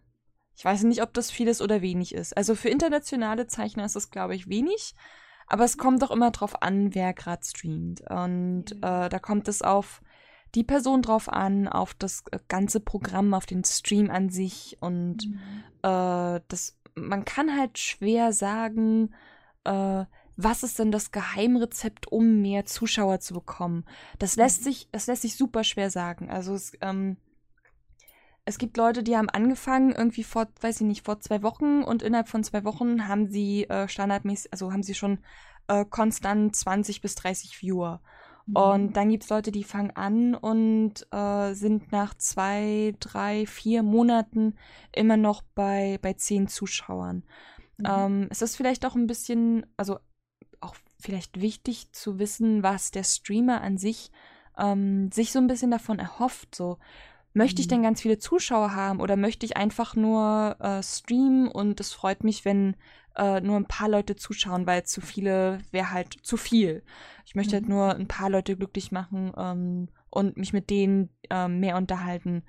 ich 0.56 0.66
weiß 0.66 0.84
nicht, 0.84 1.02
ob 1.02 1.14
das 1.14 1.32
vieles 1.32 1.62
oder 1.62 1.82
wenig 1.82 2.14
ist. 2.14 2.36
Also 2.36 2.56
für 2.56 2.70
internationale 2.70 3.48
Zeichner 3.48 3.86
ist 3.86 3.96
es, 3.96 4.12
glaube 4.12 4.36
ich, 4.36 4.50
wenig, 4.50 4.94
aber 5.48 5.64
es 5.64 5.78
kommt 5.78 6.02
doch 6.02 6.12
immer 6.12 6.32
drauf 6.32 6.62
an, 6.62 6.94
wer 6.96 7.14
gerade 7.14 7.46
streamt. 7.46 8.02
Und 8.10 8.72
äh, 8.82 9.10
da 9.10 9.20
kommt 9.20 9.48
es 9.48 9.62
auf 9.62 10.02
die 10.56 10.64
Person 10.64 11.02
drauf 11.02 11.32
an, 11.32 11.68
auf 11.68 11.94
das 11.94 12.24
äh, 12.32 12.40
ganze 12.48 12.80
Programm, 12.80 13.34
auf 13.34 13.46
den 13.46 13.64
Stream 13.64 14.10
an 14.10 14.30
sich 14.30 14.78
und 14.80 15.28
mhm. 15.28 15.40
äh, 15.84 16.42
das, 16.48 16.78
man 16.96 17.26
kann 17.26 17.58
halt 17.58 17.78
schwer 17.78 18.34
sagen, 18.34 19.14
äh, 19.66 20.06
was 20.38 20.64
ist 20.64 20.80
denn 20.80 20.92
das 20.92 21.12
Geheimrezept, 21.12 22.12
um 22.12 22.42
mehr 22.42 22.66
Zuschauer 22.66 23.20
zu 23.20 23.34
bekommen? 23.34 23.86
Das 24.20 24.36
lässt 24.36 24.62
mhm. 24.62 24.64
sich, 24.66 24.90
das 24.92 25.08
lässt 25.08 25.22
sich 25.22 25.36
super 25.36 25.64
schwer 25.64 25.90
sagen. 25.90 26.30
Also 26.30 26.54
es, 26.54 26.74
ähm, 26.82 27.18
es 28.44 28.58
gibt 28.58 28.78
Leute, 28.78 29.02
die 29.02 29.16
haben 29.16 29.30
angefangen 29.30 29.92
irgendwie 29.92 30.24
vor, 30.24 30.48
weiß 30.62 30.82
ich 30.82 30.88
nicht, 30.88 31.06
vor 31.06 31.20
zwei 31.20 31.42
Wochen 31.42 31.84
und 31.84 32.04
innerhalb 32.04 32.28
von 32.28 32.44
zwei 32.44 32.64
Wochen 32.64 33.08
haben 33.08 33.28
sie 33.28 33.64
äh, 33.70 33.88
standardmäßig, 33.88 34.52
also 34.52 34.72
haben 34.72 34.84
sie 34.84 34.94
schon 34.94 35.20
äh, 35.68 35.86
konstant 35.86 36.56
20 36.56 37.02
bis 37.02 37.16
30 37.16 37.62
Viewer. 37.62 38.02
Mhm. 38.46 38.56
Und 38.56 38.94
dann 38.94 39.10
gibt 39.10 39.24
es 39.24 39.30
Leute, 39.30 39.52
die 39.52 39.64
fangen 39.64 39.92
an 39.92 40.36
und 40.36 41.08
äh, 41.12 41.54
sind 41.54 41.92
nach 41.92 42.14
zwei, 42.16 42.96
drei, 43.00 43.46
vier 43.46 43.84
Monaten 43.84 44.56
immer 44.92 45.18
noch 45.18 45.42
bei, 45.56 46.00
bei 46.02 46.14
zehn 46.14 46.48
Zuschauern. 46.48 47.24
Mhm. 47.78 47.86
Ähm, 47.88 48.28
es 48.30 48.42
ist 48.42 48.56
vielleicht 48.56 48.86
auch 48.86 48.96
ein 48.96 49.08
bisschen, 49.08 49.66
also 49.78 50.00
auch 50.62 50.76
vielleicht 51.00 51.42
wichtig 51.42 51.92
zu 51.92 52.20
wissen, 52.20 52.64
was 52.64 52.92
der 52.92 53.04
Streamer 53.04 53.62
an 53.62 53.78
sich 53.78 54.12
ähm, 54.58 55.12
sich 55.12 55.32
so 55.32 55.40
ein 55.40 55.48
bisschen 55.48 55.72
davon 55.72 56.00
erhofft. 56.00 56.56
So, 56.56 56.78
möchte 57.34 57.62
ich 57.62 57.68
mhm. 57.68 57.72
denn 57.72 57.84
ganz 57.84 58.02
viele 58.02 58.18
Zuschauer 58.18 58.74
haben 58.74 59.02
oder 59.02 59.16
möchte 59.16 59.46
ich 59.46 59.58
einfach 59.58 59.96
nur 59.96 60.56
äh, 60.60 60.82
streamen 60.82 61.48
und 61.48 61.80
es 61.80 61.94
freut 61.94 62.24
mich, 62.24 62.46
wenn 62.46 62.76
äh, 63.16 63.42
nur 63.42 63.58
ein 63.58 63.66
paar 63.66 63.90
Leute 63.90 64.16
zuschauen, 64.16 64.68
weil 64.68 64.84
zu 64.84 65.02
viele 65.02 65.60
wäre 65.72 65.92
halt 65.92 66.14
zu 66.22 66.38
viel. 66.38 66.84
Ich 67.26 67.36
möchte 67.36 67.54
halt 67.54 67.68
mhm. 67.68 67.74
halt 67.74 67.94
nur 67.94 67.96
ein 67.96 68.08
paar 68.08 68.30
Leute 68.30 68.56
glücklich 68.56 68.92
machen 68.92 69.32
ähm, 69.38 69.90
und 70.10 70.38
mich 70.38 70.54
mit 70.54 70.70
denen 70.70 71.10
äh, 71.30 71.48
mehr 71.48 71.78
unterhalten. 71.78 72.44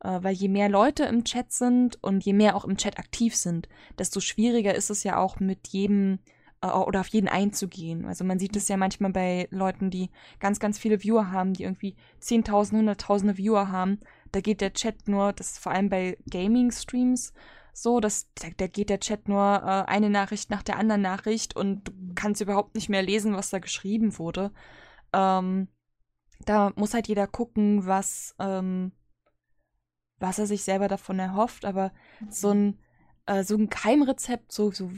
Äh, 0.00 0.18
weil 0.22 0.34
je 0.34 0.48
mehr 0.48 0.68
Leute 0.68 1.04
im 1.04 1.24
Chat 1.24 1.52
sind 1.52 2.02
und 2.02 2.24
je 2.24 2.32
mehr 2.32 2.56
auch 2.56 2.64
im 2.64 2.76
Chat 2.76 2.98
aktiv 2.98 3.34
sind, 3.34 3.68
desto 3.98 4.20
schwieriger 4.20 4.74
ist 4.74 4.90
es 4.90 5.02
ja 5.02 5.18
auch 5.18 5.40
mit 5.40 5.68
jedem 5.68 6.20
äh, 6.62 6.68
oder 6.68 7.00
auf 7.00 7.08
jeden 7.08 7.28
einzugehen. 7.28 8.04
Also 8.04 8.24
man 8.24 8.38
sieht 8.38 8.56
es 8.56 8.68
ja 8.68 8.76
manchmal 8.76 9.12
bei 9.12 9.48
Leuten, 9.50 9.90
die 9.90 10.10
ganz, 10.40 10.60
ganz 10.60 10.78
viele 10.78 11.02
Viewer 11.02 11.30
haben, 11.30 11.52
die 11.52 11.64
irgendwie 11.64 11.96
10.000, 12.22 12.78
Hunderttausende 12.78 13.36
Viewer 13.36 13.70
haben. 13.70 14.00
Da 14.32 14.40
geht 14.40 14.60
der 14.60 14.72
Chat 14.72 15.08
nur, 15.08 15.32
das 15.32 15.52
ist 15.52 15.58
vor 15.58 15.72
allem 15.72 15.88
bei 15.88 16.18
Gaming-Streams 16.30 17.32
so, 17.82 18.00
dass 18.00 18.32
da, 18.34 18.48
da, 18.56 18.66
geht 18.66 18.90
der 18.90 19.00
Chat 19.00 19.28
nur 19.28 19.62
äh, 19.62 19.90
eine 19.90 20.10
Nachricht 20.10 20.50
nach 20.50 20.62
der 20.62 20.76
anderen 20.76 21.02
Nachricht 21.02 21.56
und 21.56 21.88
du 21.88 21.92
kannst 22.14 22.40
überhaupt 22.40 22.74
nicht 22.74 22.88
mehr 22.88 23.02
lesen, 23.02 23.34
was 23.34 23.50
da 23.50 23.58
geschrieben 23.58 24.18
wurde. 24.18 24.52
Ähm, 25.12 25.68
da 26.44 26.72
muss 26.76 26.94
halt 26.94 27.08
jeder 27.08 27.26
gucken, 27.26 27.86
was, 27.86 28.34
ähm, 28.38 28.92
was 30.18 30.38
er 30.38 30.46
sich 30.46 30.62
selber 30.62 30.88
davon 30.88 31.18
erhofft, 31.18 31.64
aber 31.64 31.92
so 32.28 32.50
ein, 32.50 32.78
äh, 33.26 33.44
so 33.44 33.56
ein 33.56 33.68
Keimrezept, 33.68 34.52
so, 34.52 34.70
so 34.70 34.90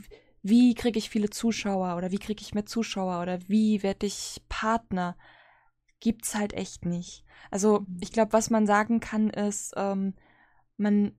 wie 0.43 0.75
kriege 0.75 0.99
ich 0.99 1.11
viele 1.11 1.31
Zuschauer 1.31 1.97
oder 1.97 2.11
wie 2.11 2.19
kriege 2.19 2.43
ich 2.43 2.55
mehr 2.55 2.67
Zuschauer 2.67 3.21
oder 3.21 3.39
wie 3.49 3.83
werde 3.83 4.07
ich 4.07 4.43
Partner, 4.49 5.17
gibt's 6.01 6.35
halt 6.35 6.55
echt 6.55 6.87
nicht. 6.87 7.25
Also 7.51 7.81
mhm. 7.81 7.99
ich 8.01 8.13
glaube, 8.13 8.33
was 8.33 8.51
man 8.51 8.67
sagen 8.67 9.01
kann, 9.01 9.31
ist, 9.31 9.75
ähm, 9.77 10.15
man 10.77 11.15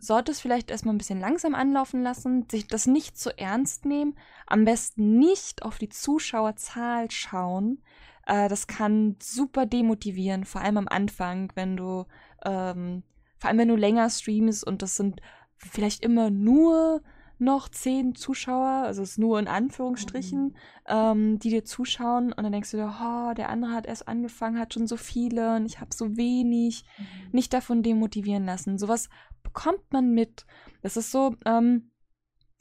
sollte 0.00 0.32
es 0.32 0.40
vielleicht 0.40 0.70
erstmal 0.70 0.94
ein 0.94 0.98
bisschen 0.98 1.20
langsam 1.20 1.54
anlaufen 1.54 2.02
lassen, 2.02 2.46
sich 2.50 2.66
das 2.66 2.86
nicht 2.86 3.18
zu 3.18 3.36
ernst 3.38 3.84
nehmen, 3.84 4.16
am 4.46 4.64
besten 4.64 5.18
nicht 5.18 5.62
auf 5.62 5.78
die 5.78 5.90
Zuschauerzahl 5.90 7.10
schauen. 7.10 7.82
Äh, 8.26 8.48
das 8.48 8.66
kann 8.66 9.16
super 9.22 9.66
demotivieren, 9.66 10.44
vor 10.44 10.62
allem 10.62 10.78
am 10.78 10.88
Anfang, 10.88 11.52
wenn 11.54 11.76
du, 11.76 12.06
ähm, 12.44 13.02
vor 13.38 13.48
allem 13.48 13.58
wenn 13.58 13.68
du 13.68 13.76
länger 13.76 14.08
streamst 14.08 14.66
und 14.66 14.82
das 14.82 14.96
sind 14.96 15.20
vielleicht 15.58 16.02
immer 16.02 16.30
nur 16.30 17.02
noch 17.40 17.68
zehn 17.68 18.14
Zuschauer, 18.14 18.84
also 18.84 19.02
es 19.02 19.12
ist 19.12 19.18
nur 19.18 19.38
in 19.38 19.48
Anführungsstrichen, 19.48 20.42
mhm. 20.42 20.54
ähm, 20.86 21.38
die 21.38 21.50
dir 21.50 21.64
zuschauen 21.64 22.32
und 22.32 22.42
dann 22.42 22.52
denkst 22.52 22.70
du 22.70 22.76
dir, 22.76 22.94
oh, 23.00 23.34
der 23.34 23.48
andere 23.48 23.72
hat 23.72 23.86
erst 23.86 24.08
angefangen, 24.08 24.58
hat 24.58 24.74
schon 24.74 24.86
so 24.86 24.96
viele 24.96 25.56
und 25.56 25.66
ich 25.66 25.80
habe 25.80 25.94
so 25.94 26.16
wenig. 26.16 26.84
Mhm. 26.98 27.04
Nicht 27.32 27.52
davon 27.52 27.82
demotivieren 27.82 28.44
lassen. 28.44 28.78
Sowas 28.78 29.08
bekommt 29.42 29.92
man 29.92 30.12
mit. 30.12 30.46
Das 30.82 30.96
ist 30.96 31.10
so, 31.10 31.34
ähm, 31.44 31.90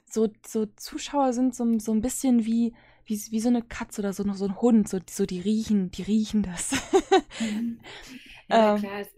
so, 0.05 0.29
so 0.45 0.65
Zuschauer 0.65 1.33
sind 1.33 1.55
so, 1.55 1.65
so 1.79 1.91
ein 1.91 2.01
bisschen 2.01 2.45
wie, 2.45 2.73
wie, 3.05 3.19
wie 3.29 3.39
so 3.39 3.49
eine 3.49 3.61
Katze 3.61 4.01
oder 4.01 4.13
so 4.13 4.23
so 4.33 4.45
ein 4.45 4.61
Hund, 4.61 4.87
so, 4.87 4.99
so 5.09 5.25
die 5.25 5.41
riechen, 5.41 5.91
die 5.91 6.03
riechen 6.03 6.43
das. 6.43 6.71
Mhm. 7.39 7.79
Ja, 8.51 8.73
ähm, 8.73 8.81
klar, 8.81 8.99
es 9.01 9.09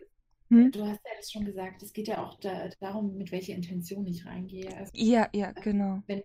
hm? 0.51 0.71
Du 0.71 0.81
hast 0.85 0.99
ja 1.05 1.11
das 1.17 1.31
schon 1.31 1.45
gesagt, 1.45 1.81
es 1.81 1.93
geht 1.93 2.09
ja 2.09 2.23
auch 2.23 2.37
da, 2.39 2.67
darum, 2.81 3.15
mit 3.17 3.31
welcher 3.31 3.53
Intention 3.53 4.05
ich 4.05 4.25
reingehe. 4.25 4.75
Also, 4.75 4.91
ja, 4.93 5.29
ja, 5.33 5.53
genau. 5.53 6.03
Wenn, 6.07 6.23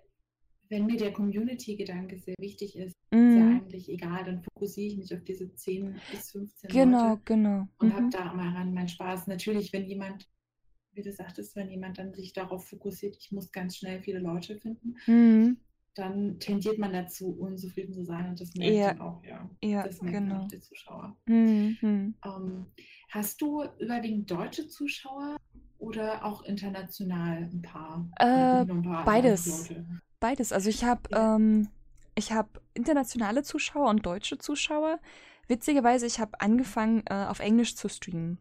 wenn 0.68 0.86
mir 0.86 0.96
der 0.96 1.12
Community-Gedanke 1.12 2.18
sehr 2.18 2.34
wichtig 2.40 2.76
ist, 2.76 2.96
mm. 3.12 3.16
ist 3.16 3.36
ja 3.36 3.44
mhm. 3.44 3.60
eigentlich 3.60 3.88
egal, 3.88 4.24
dann 4.24 4.42
fokussiere 4.42 4.88
ich 4.88 4.98
mich 4.98 5.14
auf 5.14 5.22
diese 5.22 5.54
10 5.54 5.94
bis 6.10 6.32
15 6.32 6.70
genau, 6.70 7.10
Leute 7.10 7.22
genau. 7.24 7.68
und 7.78 7.88
mhm. 7.88 7.94
habe 7.94 8.10
da 8.10 8.34
mal 8.34 8.52
ran 8.52 8.74
meinen 8.74 8.88
Spaß. 8.88 9.28
Natürlich, 9.28 9.72
wenn 9.72 9.86
jemand, 9.86 10.28
wie 10.92 11.02
du 11.02 11.12
sagtest, 11.12 11.54
wenn 11.54 11.70
jemand 11.70 11.98
dann 11.98 12.12
sich 12.12 12.32
darauf 12.32 12.66
fokussiert, 12.66 13.16
ich 13.16 13.30
muss 13.30 13.52
ganz 13.52 13.76
schnell 13.76 14.00
viele 14.00 14.18
Leute 14.18 14.56
finden, 14.56 14.96
mm 15.06 15.56
dann 15.96 16.38
tendiert 16.38 16.78
man 16.78 16.92
dazu, 16.92 17.30
unzufrieden 17.30 17.94
zu 17.94 18.04
sein. 18.04 18.28
Und 18.28 18.40
das 18.40 18.54
merkt 18.54 18.74
ja. 18.74 18.88
dann 18.88 19.00
auch, 19.00 19.24
ja. 19.24 19.50
Ja, 19.62 19.82
das 19.82 20.02
merkt 20.02 20.18
genau. 20.18 20.42
auch 20.42 20.48
die 20.48 20.60
Zuschauer. 20.60 21.16
Mhm. 21.26 22.14
Ähm, 22.22 22.66
hast 23.08 23.40
du 23.40 23.64
überwiegend 23.78 24.30
deutsche 24.30 24.68
Zuschauer 24.68 25.36
oder 25.78 26.24
auch 26.24 26.42
international 26.42 27.48
ein 27.52 27.62
paar? 27.62 28.08
Äh, 28.18 28.24
ein 28.24 28.82
paar 28.82 29.04
beides. 29.04 29.70
Beides. 30.20 30.52
Also 30.52 30.70
ich 30.70 30.84
habe 30.84 31.02
ähm, 31.12 31.68
ich 32.14 32.32
internationale 32.74 33.42
Zuschauer 33.42 33.90
und 33.90 34.04
deutsche 34.04 34.38
Zuschauer. 34.38 34.98
Witzigerweise, 35.48 36.06
ich 36.06 36.18
habe 36.18 36.40
angefangen, 36.40 37.04
äh, 37.06 37.26
auf 37.26 37.40
Englisch 37.40 37.76
zu 37.76 37.88
streamen. 37.88 38.38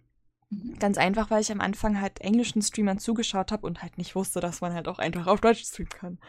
Mhm. 0.50 0.80
Ganz 0.80 0.98
einfach, 0.98 1.30
weil 1.30 1.42
ich 1.42 1.52
am 1.52 1.62
Anfang 1.62 2.00
halt 2.00 2.22
englischen 2.22 2.62
Streamern 2.62 3.00
zugeschaut 3.00 3.52
habe 3.52 3.68
und 3.68 3.82
halt 3.82 3.98
nicht 3.98 4.16
wusste, 4.16 4.40
dass 4.40 4.62
man 4.62 4.74
halt 4.74 4.88
auch 4.88 5.00
einfach 5.00 5.28
auf 5.28 5.42
Deutsch 5.42 5.66
streamen 5.66 5.90
kann. 5.90 6.20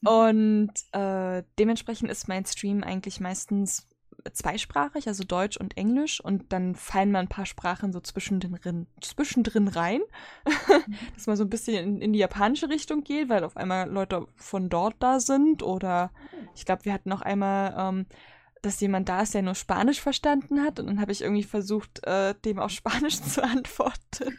Mhm. 0.00 0.08
Und 0.08 0.72
äh, 0.92 1.44
dementsprechend 1.58 2.10
ist 2.10 2.28
mein 2.28 2.46
Stream 2.46 2.82
eigentlich 2.82 3.20
meistens 3.20 3.87
zweisprachig, 4.32 5.06
also 5.08 5.24
Deutsch 5.24 5.56
und 5.56 5.76
Englisch. 5.76 6.20
Und 6.20 6.52
dann 6.52 6.74
fallen 6.74 7.12
mal 7.12 7.20
ein 7.20 7.28
paar 7.28 7.46
Sprachen 7.46 7.92
so 7.92 8.00
zwischendrin, 8.00 8.86
zwischendrin 9.00 9.68
rein, 9.68 10.00
dass 11.14 11.26
man 11.26 11.36
so 11.36 11.44
ein 11.44 11.50
bisschen 11.50 11.76
in, 11.76 12.00
in, 12.00 12.12
die 12.12 12.18
japanische 12.18 12.68
Richtung 12.68 13.04
geht, 13.04 13.28
weil 13.28 13.44
auf 13.44 13.56
einmal 13.56 13.88
Leute 13.88 14.26
von 14.36 14.68
dort 14.68 14.96
da 15.00 15.20
sind. 15.20 15.62
Oder 15.62 16.10
ich 16.54 16.64
glaube, 16.64 16.84
wir 16.84 16.92
hatten 16.92 17.08
noch 17.08 17.22
einmal 17.22 17.74
ähm, 17.76 18.06
dass 18.62 18.80
jemand 18.80 19.08
da 19.08 19.22
ist, 19.22 19.34
der 19.34 19.42
nur 19.42 19.54
Spanisch 19.54 20.00
verstanden 20.00 20.62
hat. 20.62 20.80
Und 20.80 20.86
dann 20.86 21.00
habe 21.00 21.12
ich 21.12 21.22
irgendwie 21.22 21.44
versucht, 21.44 22.04
äh, 22.04 22.34
dem 22.44 22.58
auf 22.58 22.70
Spanisch 22.72 23.20
zu 23.20 23.42
antworten. 23.42 24.38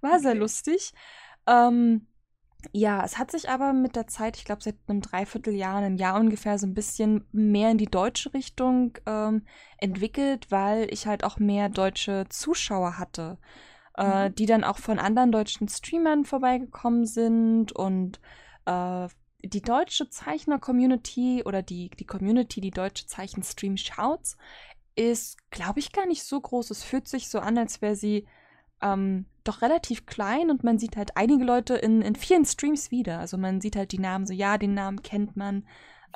War 0.00 0.20
sehr 0.20 0.34
lustig. 0.34 0.92
Ähm, 1.46 2.06
ja, 2.72 3.04
es 3.04 3.18
hat 3.18 3.30
sich 3.30 3.48
aber 3.48 3.72
mit 3.72 3.96
der 3.96 4.06
Zeit, 4.06 4.36
ich 4.36 4.44
glaube 4.44 4.62
seit 4.62 4.76
einem 4.86 5.00
Dreivierteljahr, 5.00 5.76
einem 5.76 5.96
Jahr 5.96 6.18
ungefähr, 6.18 6.58
so 6.58 6.66
ein 6.66 6.74
bisschen 6.74 7.26
mehr 7.32 7.70
in 7.70 7.78
die 7.78 7.86
deutsche 7.86 8.32
Richtung 8.34 8.98
ähm, 9.06 9.46
entwickelt, 9.78 10.50
weil 10.50 10.92
ich 10.92 11.06
halt 11.06 11.24
auch 11.24 11.38
mehr 11.38 11.68
deutsche 11.68 12.26
Zuschauer 12.28 12.98
hatte, 12.98 13.38
äh, 13.96 14.28
mhm. 14.28 14.34
die 14.34 14.46
dann 14.46 14.64
auch 14.64 14.78
von 14.78 14.98
anderen 14.98 15.32
deutschen 15.32 15.68
Streamern 15.68 16.24
vorbeigekommen 16.24 17.06
sind 17.06 17.72
und 17.72 18.20
äh, 18.66 19.08
die 19.42 19.62
deutsche 19.62 20.08
Zeichner-Community 20.08 21.42
oder 21.44 21.62
die, 21.62 21.90
die 21.90 22.06
Community, 22.06 22.60
die 22.60 22.70
deutsche 22.70 23.06
Zeichenstream 23.06 23.76
schaut, 23.76 24.36
ist, 24.96 25.50
glaube 25.50 25.78
ich, 25.78 25.92
gar 25.92 26.06
nicht 26.06 26.24
so 26.24 26.40
groß. 26.40 26.70
Es 26.70 26.82
fühlt 26.82 27.06
sich 27.06 27.28
so 27.28 27.38
an, 27.38 27.58
als 27.58 27.82
wäre 27.82 27.94
sie 27.94 28.26
ähm, 28.82 29.26
doch 29.48 29.62
relativ 29.62 30.06
klein 30.06 30.50
und 30.50 30.64
man 30.64 30.78
sieht 30.78 30.96
halt 30.96 31.16
einige 31.16 31.44
Leute 31.44 31.74
in, 31.74 32.02
in 32.02 32.16
vielen 32.16 32.44
Streams 32.44 32.90
wieder. 32.90 33.18
Also 33.18 33.38
man 33.38 33.60
sieht 33.60 33.76
halt 33.76 33.92
die 33.92 33.98
Namen 33.98 34.26
so, 34.26 34.32
ja, 34.32 34.58
den 34.58 34.74
Namen 34.74 35.02
kennt 35.02 35.36
man. 35.36 35.64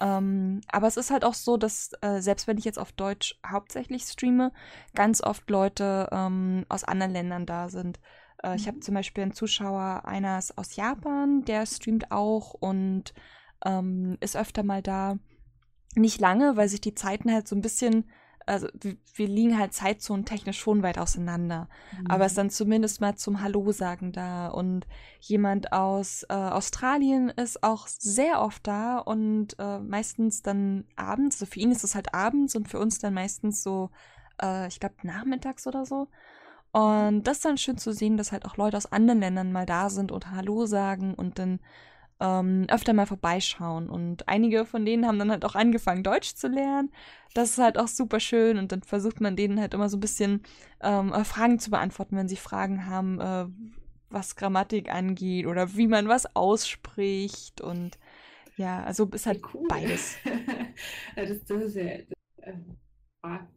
Ähm, 0.00 0.62
aber 0.68 0.86
es 0.86 0.96
ist 0.96 1.10
halt 1.10 1.24
auch 1.24 1.34
so, 1.34 1.56
dass 1.56 1.90
äh, 2.00 2.20
selbst 2.20 2.46
wenn 2.46 2.58
ich 2.58 2.64
jetzt 2.64 2.78
auf 2.78 2.92
Deutsch 2.92 3.38
hauptsächlich 3.46 4.04
streame, 4.04 4.52
ganz 4.94 5.22
oft 5.22 5.48
Leute 5.50 6.08
ähm, 6.10 6.64
aus 6.68 6.84
anderen 6.84 7.12
Ländern 7.12 7.46
da 7.46 7.68
sind. 7.68 8.00
Äh, 8.42 8.56
ich 8.56 8.66
habe 8.66 8.78
mhm. 8.78 8.82
zum 8.82 8.94
Beispiel 8.94 9.22
einen 9.22 9.34
Zuschauer, 9.34 10.02
einer 10.06 10.38
ist 10.38 10.56
aus 10.56 10.76
Japan, 10.76 11.44
der 11.44 11.66
streamt 11.66 12.10
auch 12.10 12.54
und 12.54 13.12
ähm, 13.64 14.16
ist 14.20 14.36
öfter 14.36 14.62
mal 14.62 14.82
da. 14.82 15.18
Nicht 15.96 16.20
lange, 16.20 16.56
weil 16.56 16.68
sich 16.68 16.80
die 16.80 16.94
Zeiten 16.94 17.32
halt 17.32 17.48
so 17.48 17.56
ein 17.56 17.62
bisschen, 17.62 18.08
also 18.50 18.68
wir, 18.80 19.28
liegen 19.28 19.58
halt 19.58 19.72
zeitzonen 19.72 20.24
technisch 20.24 20.58
schon 20.58 20.82
weit 20.82 20.98
auseinander. 20.98 21.68
Mhm. 21.98 22.06
Aber 22.08 22.24
es 22.24 22.32
ist 22.32 22.38
dann 22.38 22.50
zumindest 22.50 23.00
mal 23.00 23.14
zum 23.16 23.42
Hallo 23.42 23.72
sagen 23.72 24.12
da. 24.12 24.48
Und 24.48 24.86
jemand 25.20 25.72
aus 25.72 26.24
äh, 26.28 26.34
Australien 26.34 27.30
ist 27.30 27.62
auch 27.62 27.86
sehr 27.86 28.40
oft 28.40 28.66
da 28.66 28.98
und 28.98 29.58
äh, 29.58 29.78
meistens 29.78 30.42
dann 30.42 30.84
abends. 30.96 31.36
Also 31.36 31.46
für 31.46 31.60
ihn 31.60 31.70
ist 31.70 31.84
es 31.84 31.94
halt 31.94 32.14
abends 32.14 32.54
und 32.56 32.68
für 32.68 32.78
uns 32.78 32.98
dann 32.98 33.14
meistens 33.14 33.62
so 33.62 33.90
äh, 34.42 34.68
ich 34.68 34.80
glaube, 34.80 34.96
nachmittags 35.02 35.66
oder 35.66 35.84
so. 35.84 36.08
Und 36.72 37.24
das 37.24 37.38
ist 37.38 37.44
dann 37.44 37.58
schön 37.58 37.78
zu 37.78 37.92
sehen, 37.92 38.16
dass 38.16 38.32
halt 38.32 38.44
auch 38.44 38.56
Leute 38.56 38.76
aus 38.76 38.90
anderen 38.92 39.20
Ländern 39.20 39.52
mal 39.52 39.66
da 39.66 39.90
sind 39.90 40.12
und 40.12 40.30
Hallo 40.30 40.66
sagen 40.66 41.14
und 41.14 41.38
dann 41.38 41.60
ähm, 42.20 42.66
öfter 42.68 42.92
mal 42.92 43.06
vorbeischauen. 43.06 43.88
Und 43.88 44.28
einige 44.28 44.64
von 44.64 44.84
denen 44.84 45.06
haben 45.06 45.18
dann 45.18 45.30
halt 45.30 45.44
auch 45.44 45.54
angefangen, 45.54 46.02
Deutsch 46.02 46.34
zu 46.34 46.48
lernen. 46.48 46.92
Das 47.34 47.50
ist 47.50 47.58
halt 47.58 47.78
auch 47.78 47.88
super 47.88 48.20
schön. 48.20 48.58
Und 48.58 48.72
dann 48.72 48.82
versucht 48.82 49.20
man 49.20 49.36
denen 49.36 49.60
halt 49.60 49.74
immer 49.74 49.88
so 49.88 49.96
ein 49.96 50.00
bisschen 50.00 50.42
ähm, 50.82 51.12
äh, 51.12 51.24
Fragen 51.24 51.58
zu 51.58 51.70
beantworten, 51.70 52.16
wenn 52.16 52.28
sie 52.28 52.36
Fragen 52.36 52.86
haben, 52.86 53.20
äh, 53.20 53.46
was 54.10 54.36
Grammatik 54.36 54.92
angeht 54.92 55.46
oder 55.46 55.76
wie 55.76 55.86
man 55.86 56.08
was 56.08 56.36
ausspricht. 56.36 57.60
Und 57.60 57.98
ja, 58.56 58.82
also 58.82 59.06
ist 59.06 59.26
halt 59.26 59.42
cool. 59.54 59.66
beides. 59.68 60.16
das, 61.16 61.44
das 61.46 61.62
ist 61.62 61.76
ja. 61.76 61.98
Das, 62.42 62.54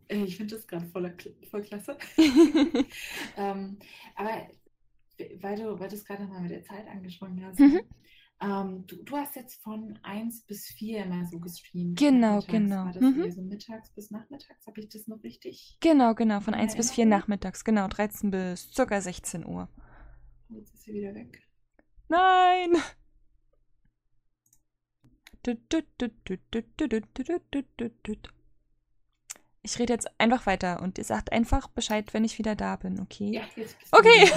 äh, 0.07 0.23
ich 0.23 0.37
finde 0.37 0.55
das 0.55 0.67
gerade 0.67 0.85
voll, 0.87 1.13
voll 1.49 1.61
klasse. 1.61 1.97
ähm, 3.37 3.77
aber 4.15 4.47
weil 5.39 5.55
du, 5.55 5.79
weil 5.79 5.89
du 5.89 5.95
es 5.95 6.05
gerade 6.05 6.23
nochmal 6.23 6.41
mit 6.41 6.51
der 6.51 6.63
Zeit 6.63 6.87
angesprochen 6.87 7.43
hast, 7.45 7.59
mhm. 7.59 7.81
Ähm, 8.43 8.85
du, 8.87 8.97
du, 8.97 9.15
hast 9.15 9.35
jetzt 9.37 9.61
von 9.61 9.97
1 10.03 10.41
bis 10.41 10.65
4 10.67 11.05
immer 11.05 11.25
so 11.25 11.39
gestreamt. 11.39 11.97
Genau, 11.97 12.41
genau. 12.41 12.85
War 12.85 12.91
das 12.91 13.01
mhm. 13.01 13.31
so 13.31 13.41
mittags 13.41 13.89
bis 13.91 14.11
nachmittags? 14.11 14.67
Habe 14.67 14.81
ich 14.81 14.89
das 14.89 15.07
noch 15.07 15.23
richtig? 15.23 15.77
Genau, 15.79 16.13
genau. 16.13 16.41
Von 16.41 16.53
1 16.53 16.75
bis 16.75 16.91
4 16.91 17.05
nachmittags. 17.05 17.63
Genau, 17.63 17.87
13 17.87 18.31
bis 18.31 18.69
ca. 18.75 18.99
16 18.99 19.45
Uhr. 19.45 19.69
Jetzt 20.49 20.73
ist 20.73 20.83
sie 20.83 20.93
wieder 20.93 21.15
weg. 21.15 21.41
Nein! 22.09 22.75
Ich 29.61 29.79
rede 29.79 29.93
jetzt 29.93 30.19
einfach 30.19 30.45
weiter 30.45 30.81
und 30.81 30.97
ihr 30.97 31.05
sagt 31.05 31.31
einfach 31.31 31.69
Bescheid, 31.69 32.13
wenn 32.13 32.25
ich 32.25 32.37
wieder 32.37 32.55
da 32.55 32.75
bin, 32.75 32.99
okay? 32.99 33.31
Ja, 33.31 33.43
jetzt 33.55 33.77
Okay. 33.91 34.29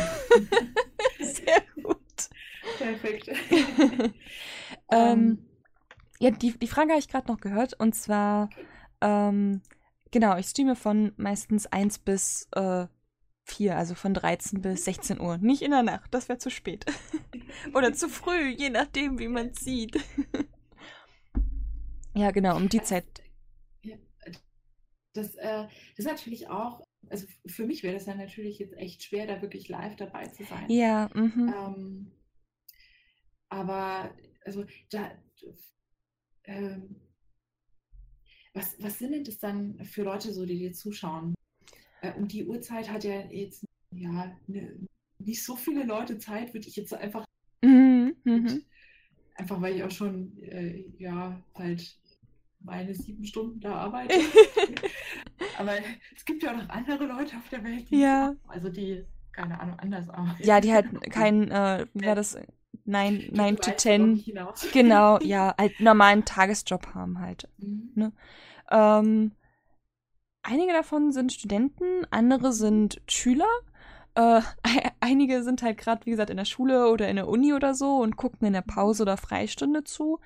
Perfekt. 2.86 3.28
ähm, 4.92 5.44
ja, 6.20 6.30
die, 6.30 6.56
die 6.56 6.66
Frage 6.68 6.90
habe 6.90 7.00
ich 7.00 7.08
gerade 7.08 7.26
noch 7.26 7.40
gehört 7.40 7.74
und 7.74 7.94
zwar, 7.94 8.48
ähm, 9.00 9.62
genau, 10.12 10.36
ich 10.36 10.46
streame 10.46 10.76
von 10.76 11.12
meistens 11.16 11.66
1 11.66 11.98
bis 12.00 12.48
äh, 12.52 12.86
4, 13.44 13.76
also 13.76 13.94
von 13.94 14.14
13 14.14 14.62
bis 14.62 14.84
16 14.84 15.20
Uhr. 15.20 15.38
Nicht 15.38 15.62
in 15.62 15.72
der 15.72 15.82
Nacht, 15.82 16.14
das 16.14 16.28
wäre 16.28 16.38
zu 16.38 16.50
spät. 16.50 16.86
Oder 17.74 17.92
zu 17.92 18.08
früh, 18.08 18.48
je 18.48 18.70
nachdem, 18.70 19.18
wie 19.18 19.28
man 19.28 19.48
es 19.48 19.60
sieht. 19.60 19.96
ja, 22.14 22.30
genau, 22.30 22.56
um 22.56 22.68
die 22.68 22.82
Zeit. 22.82 23.04
Das, 25.12 25.34
äh, 25.36 25.64
das 25.96 25.98
ist 25.98 26.06
natürlich 26.06 26.48
auch 26.48 26.86
also 27.10 27.26
für 27.46 27.64
mich 27.64 27.82
wäre 27.82 27.94
das 27.94 28.04
dann 28.04 28.18
natürlich 28.18 28.58
jetzt 28.58 28.76
echt 28.76 29.02
schwer, 29.02 29.26
da 29.26 29.40
wirklich 29.42 29.68
live 29.68 29.96
dabei 29.96 30.26
zu 30.26 30.44
sein. 30.44 30.68
Ja. 30.68 31.08
Mhm. 31.14 31.54
Ähm, 31.56 32.12
aber 33.48 34.14
also 34.44 34.64
da, 34.90 35.10
ähm, 36.44 36.96
was, 38.54 38.76
was 38.80 38.98
sind 38.98 39.12
denn 39.12 39.24
das 39.24 39.38
dann 39.38 39.84
für 39.84 40.02
Leute 40.02 40.32
so, 40.32 40.46
die 40.46 40.58
dir 40.58 40.72
zuschauen? 40.72 41.34
Äh, 42.00 42.12
um 42.12 42.28
die 42.28 42.46
Uhrzeit 42.46 42.90
hat 42.90 43.04
ja 43.04 43.20
jetzt 43.30 43.64
ja 43.90 44.36
ne, 44.46 44.78
nicht 45.18 45.44
so 45.44 45.56
viele 45.56 45.84
Leute 45.84 46.18
Zeit, 46.18 46.54
würde 46.54 46.68
ich 46.68 46.76
jetzt 46.76 46.94
einfach. 46.94 47.24
Mhm, 47.62 48.16
mhm. 48.24 48.62
Einfach 49.34 49.60
weil 49.60 49.76
ich 49.76 49.82
auch 49.82 49.90
schon 49.90 50.36
äh, 50.42 50.84
ja 50.98 51.42
halt 51.54 51.98
meine 52.60 52.94
sieben 52.94 53.24
Stunden 53.24 53.60
da 53.60 53.74
arbeite. 53.74 54.14
Aber 55.58 55.74
es 56.14 56.24
gibt 56.24 56.42
ja 56.42 56.52
auch 56.52 56.56
noch 56.56 56.68
andere 56.68 57.06
Leute 57.06 57.36
auf 57.36 57.48
der 57.50 57.62
Welt, 57.62 57.90
die 57.90 58.00
ja. 58.00 58.34
also 58.48 58.68
die 58.68 59.04
keine 59.32 59.60
Ahnung 59.60 59.78
anders 59.78 60.08
arbeiten. 60.08 60.42
Ja, 60.42 60.60
die 60.60 60.72
halt 60.72 60.88
kein, 61.10 61.50
äh, 61.50 61.86
wie 61.94 62.06
war 62.06 62.14
das? 62.14 62.38
9, 62.86 63.28
9 63.32 63.56
to 63.56 63.72
10. 63.72 64.24
Genau, 64.72 65.18
ja, 65.20 65.54
halt 65.58 65.80
normalen 65.80 66.24
Tagesjob 66.24 66.94
haben 66.94 67.20
halt. 67.20 67.48
Mhm. 67.58 67.90
Ne? 67.94 68.12
Ähm, 68.70 69.32
einige 70.42 70.72
davon 70.72 71.12
sind 71.12 71.32
Studenten, 71.32 72.06
andere 72.10 72.52
sind 72.52 73.00
Schüler. 73.08 73.48
Äh, 74.14 74.40
einige 75.00 75.42
sind 75.42 75.62
halt 75.62 75.78
gerade, 75.78 76.06
wie 76.06 76.10
gesagt, 76.10 76.30
in 76.30 76.36
der 76.36 76.44
Schule 76.44 76.90
oder 76.90 77.08
in 77.08 77.16
der 77.16 77.28
Uni 77.28 77.52
oder 77.52 77.74
so 77.74 77.98
und 77.98 78.16
gucken 78.16 78.46
in 78.46 78.52
der 78.52 78.62
Pause 78.62 79.02
oder 79.02 79.16
Freistunde 79.16 79.84
zu. 79.84 80.20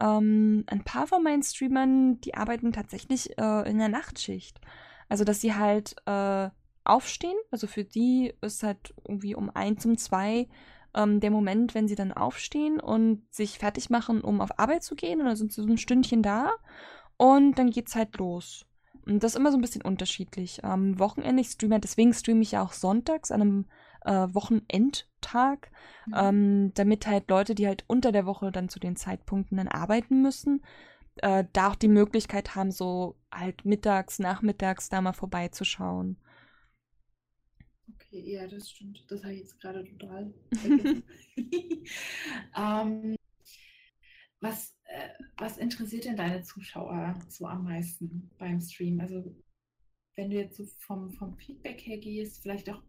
Ähm, 0.00 0.64
ein 0.66 0.84
paar 0.84 1.06
von 1.06 1.22
meinen 1.22 1.42
Streamern, 1.42 2.20
die 2.20 2.34
arbeiten 2.34 2.72
tatsächlich 2.72 3.38
äh, 3.38 3.68
in 3.68 3.78
der 3.78 3.88
Nachtschicht. 3.88 4.60
Also, 5.08 5.24
dass 5.24 5.40
sie 5.40 5.54
halt 5.54 5.94
äh, 6.06 6.50
aufstehen. 6.86 7.36
Also 7.50 7.66
für 7.66 7.84
die 7.84 8.32
ist 8.40 8.62
halt 8.62 8.94
irgendwie 9.06 9.34
um 9.34 9.50
eins, 9.50 9.84
um 9.84 9.98
zwei 9.98 10.48
ähm, 10.96 11.20
der 11.20 11.30
Moment, 11.30 11.74
wenn 11.74 11.86
sie 11.86 11.94
dann 11.94 12.12
aufstehen 12.12 12.80
und 12.80 13.22
sich 13.30 13.58
fertig 13.58 13.90
machen, 13.90 14.22
um 14.22 14.40
auf 14.40 14.58
Arbeit 14.58 14.82
zu 14.82 14.96
gehen. 14.96 15.20
Und 15.20 15.26
dann 15.26 15.36
sind 15.36 15.52
sie 15.52 15.62
so 15.62 15.68
ein 15.68 15.78
Stündchen 15.78 16.22
da 16.22 16.50
und 17.16 17.58
dann 17.58 17.70
geht's 17.70 17.94
halt 17.94 18.16
los. 18.18 18.66
Und 19.06 19.22
das 19.22 19.32
ist 19.32 19.38
immer 19.38 19.52
so 19.52 19.58
ein 19.58 19.62
bisschen 19.62 19.82
unterschiedlich. 19.82 20.64
Am 20.64 20.98
Wochenende, 20.98 21.40
ich 21.40 21.50
streame, 21.50 21.78
deswegen 21.78 22.12
streame 22.12 22.42
ich 22.42 22.52
ja 22.52 22.62
auch 22.62 22.72
sonntags 22.72 23.30
an 23.30 23.40
einem 23.40 23.64
äh, 24.04 24.34
Wochenendtag, 24.34 25.70
mhm. 26.06 26.14
ähm, 26.16 26.74
damit 26.74 27.06
halt 27.06 27.30
Leute, 27.30 27.54
die 27.54 27.66
halt 27.66 27.84
unter 27.86 28.10
der 28.10 28.26
Woche 28.26 28.50
dann 28.50 28.68
zu 28.68 28.80
den 28.80 28.96
Zeitpunkten 28.96 29.58
dann 29.58 29.68
arbeiten 29.68 30.22
müssen, 30.22 30.64
äh, 31.16 31.44
da 31.52 31.68
auch 31.68 31.76
die 31.76 31.88
Möglichkeit 31.88 32.54
haben, 32.56 32.70
so 32.70 33.16
halt 33.32 33.64
mittags, 33.64 34.18
nachmittags 34.18 34.88
da 34.88 35.00
mal 35.00 35.12
vorbeizuschauen. 35.12 36.16
Okay, 38.16 38.32
ja, 38.34 38.46
das 38.46 38.70
stimmt. 38.70 39.04
Das 39.08 39.22
habe 39.22 39.34
ich 39.34 39.40
jetzt 39.40 39.60
gerade 39.60 39.84
total 39.84 40.32
ähm, 42.56 43.16
was, 44.40 44.74
äh, 44.84 45.08
was 45.38 45.58
interessiert 45.58 46.06
denn 46.06 46.16
deine 46.16 46.42
Zuschauer 46.42 47.14
so 47.28 47.46
am 47.46 47.64
meisten 47.64 48.30
beim 48.38 48.60
Stream? 48.60 49.00
Also 49.00 49.34
wenn 50.14 50.30
du 50.30 50.36
jetzt 50.36 50.56
so 50.56 50.64
vom, 50.78 51.12
vom 51.12 51.36
Feedback 51.36 51.80
her 51.86 51.98
gehst, 51.98 52.42
vielleicht 52.42 52.70
auch 52.70 52.82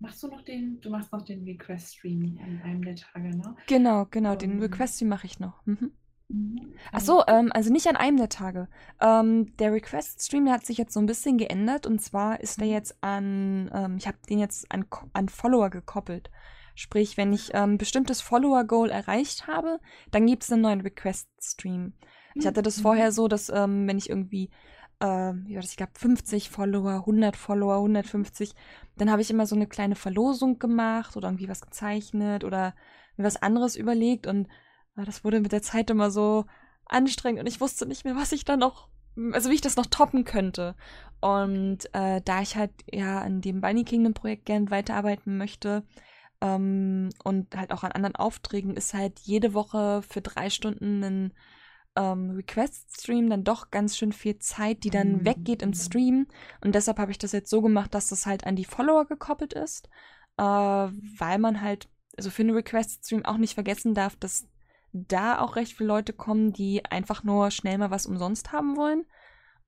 Machst 0.00 0.22
du 0.22 0.28
noch 0.28 0.42
den, 0.42 0.80
du 0.80 0.90
machst 0.90 1.12
noch 1.12 1.22
den 1.22 1.42
Request-Stream 1.42 2.38
an 2.40 2.62
einem 2.62 2.84
der 2.84 2.94
Tage, 2.94 3.36
ne? 3.36 3.56
Genau, 3.66 4.06
genau, 4.08 4.34
um, 4.34 4.38
den 4.38 4.52
ähm. 4.52 4.60
Request-Stream 4.60 5.08
mache 5.08 5.26
ich 5.26 5.40
noch. 5.40 5.66
Mhm. 5.66 5.90
Mhm. 6.28 6.74
Ach 6.92 7.00
so, 7.00 7.24
ähm, 7.26 7.50
also 7.52 7.72
nicht 7.72 7.86
an 7.88 7.96
einem 7.96 8.18
der 8.18 8.28
Tage. 8.28 8.68
Ähm, 9.00 9.56
der 9.56 9.72
Request-Stream 9.72 10.50
hat 10.50 10.66
sich 10.66 10.78
jetzt 10.78 10.92
so 10.92 11.00
ein 11.00 11.06
bisschen 11.06 11.38
geändert 11.38 11.86
und 11.86 12.00
zwar 12.00 12.40
ist 12.40 12.60
der 12.60 12.66
mhm. 12.66 12.72
jetzt 12.72 13.02
an, 13.02 13.70
ähm, 13.74 13.96
ich 13.96 14.06
habe 14.06 14.18
den 14.28 14.38
jetzt 14.38 14.70
an, 14.70 14.84
an 15.12 15.28
Follower 15.28 15.70
gekoppelt. 15.70 16.30
Sprich, 16.74 17.16
wenn 17.16 17.32
ich 17.32 17.50
ähm, 17.54 17.76
bestimmtes 17.76 18.20
Follower-Goal 18.20 18.90
erreicht 18.90 19.48
habe, 19.48 19.80
dann 20.12 20.26
gibt 20.26 20.44
es 20.44 20.52
einen 20.52 20.62
neuen 20.62 20.80
Request-Stream. 20.80 21.94
Ich 22.34 22.46
hatte 22.46 22.62
das 22.62 22.78
mhm. 22.78 22.82
vorher 22.82 23.10
so, 23.10 23.26
dass 23.26 23.48
ähm, 23.48 23.88
wenn 23.88 23.98
ich 23.98 24.08
irgendwie, 24.08 24.50
äh, 25.02 25.32
ich 25.48 25.76
glaube 25.76 25.92
50 25.96 26.50
Follower, 26.50 26.92
100 27.00 27.36
Follower, 27.36 27.76
150, 27.76 28.54
dann 28.96 29.10
habe 29.10 29.22
ich 29.22 29.30
immer 29.30 29.46
so 29.46 29.56
eine 29.56 29.66
kleine 29.66 29.96
Verlosung 29.96 30.60
gemacht 30.60 31.16
oder 31.16 31.28
irgendwie 31.28 31.48
was 31.48 31.62
gezeichnet 31.62 32.44
oder 32.44 32.74
mir 33.16 33.24
was 33.24 33.42
anderes 33.42 33.74
überlegt 33.74 34.28
und 34.28 34.46
das 35.04 35.24
wurde 35.24 35.40
mit 35.40 35.52
der 35.52 35.62
Zeit 35.62 35.90
immer 35.90 36.10
so 36.10 36.44
anstrengend 36.86 37.40
und 37.40 37.46
ich 37.46 37.60
wusste 37.60 37.86
nicht 37.86 38.04
mehr, 38.04 38.16
was 38.16 38.32
ich 38.32 38.44
da 38.44 38.56
noch, 38.56 38.88
also 39.32 39.50
wie 39.50 39.54
ich 39.54 39.60
das 39.60 39.76
noch 39.76 39.86
toppen 39.86 40.24
könnte. 40.24 40.74
Und 41.20 41.92
äh, 41.92 42.20
da 42.24 42.42
ich 42.42 42.56
halt 42.56 42.72
ja 42.90 43.20
an 43.20 43.40
dem 43.40 43.60
Bunny 43.60 43.84
Kingdom 43.84 44.14
Projekt 44.14 44.46
gern 44.46 44.70
weiterarbeiten 44.70 45.36
möchte 45.36 45.84
ähm, 46.40 47.10
und 47.24 47.56
halt 47.56 47.72
auch 47.72 47.82
an 47.82 47.92
anderen 47.92 48.16
Aufträgen, 48.16 48.76
ist 48.76 48.94
halt 48.94 49.18
jede 49.20 49.54
Woche 49.54 50.02
für 50.02 50.20
drei 50.20 50.50
Stunden 50.50 51.02
ein 51.02 51.34
ähm, 51.96 52.30
Request-Stream 52.30 53.28
dann 53.28 53.44
doch 53.44 53.70
ganz 53.70 53.96
schön 53.96 54.12
viel 54.12 54.38
Zeit, 54.38 54.84
die 54.84 54.90
dann 54.90 55.18
mhm. 55.18 55.24
weggeht 55.26 55.62
im 55.62 55.74
Stream. 55.74 56.28
Und 56.60 56.74
deshalb 56.74 56.98
habe 56.98 57.10
ich 57.10 57.18
das 57.18 57.32
jetzt 57.32 57.50
so 57.50 57.60
gemacht, 57.60 57.92
dass 57.92 58.08
das 58.08 58.24
halt 58.26 58.46
an 58.46 58.56
die 58.56 58.64
Follower 58.64 59.04
gekoppelt 59.06 59.52
ist, 59.52 59.88
äh, 60.36 60.42
weil 60.42 61.38
man 61.38 61.60
halt, 61.60 61.88
also 62.16 62.30
für 62.30 62.42
einen 62.42 62.54
Request-Stream 62.54 63.24
auch 63.24 63.36
nicht 63.36 63.54
vergessen 63.54 63.94
darf, 63.94 64.14
dass 64.16 64.46
da 64.92 65.40
auch 65.40 65.56
recht 65.56 65.76
viele 65.76 65.88
Leute 65.88 66.12
kommen, 66.12 66.52
die 66.52 66.84
einfach 66.84 67.24
nur 67.24 67.50
schnell 67.50 67.78
mal 67.78 67.90
was 67.90 68.06
umsonst 68.06 68.52
haben 68.52 68.76
wollen 68.76 69.04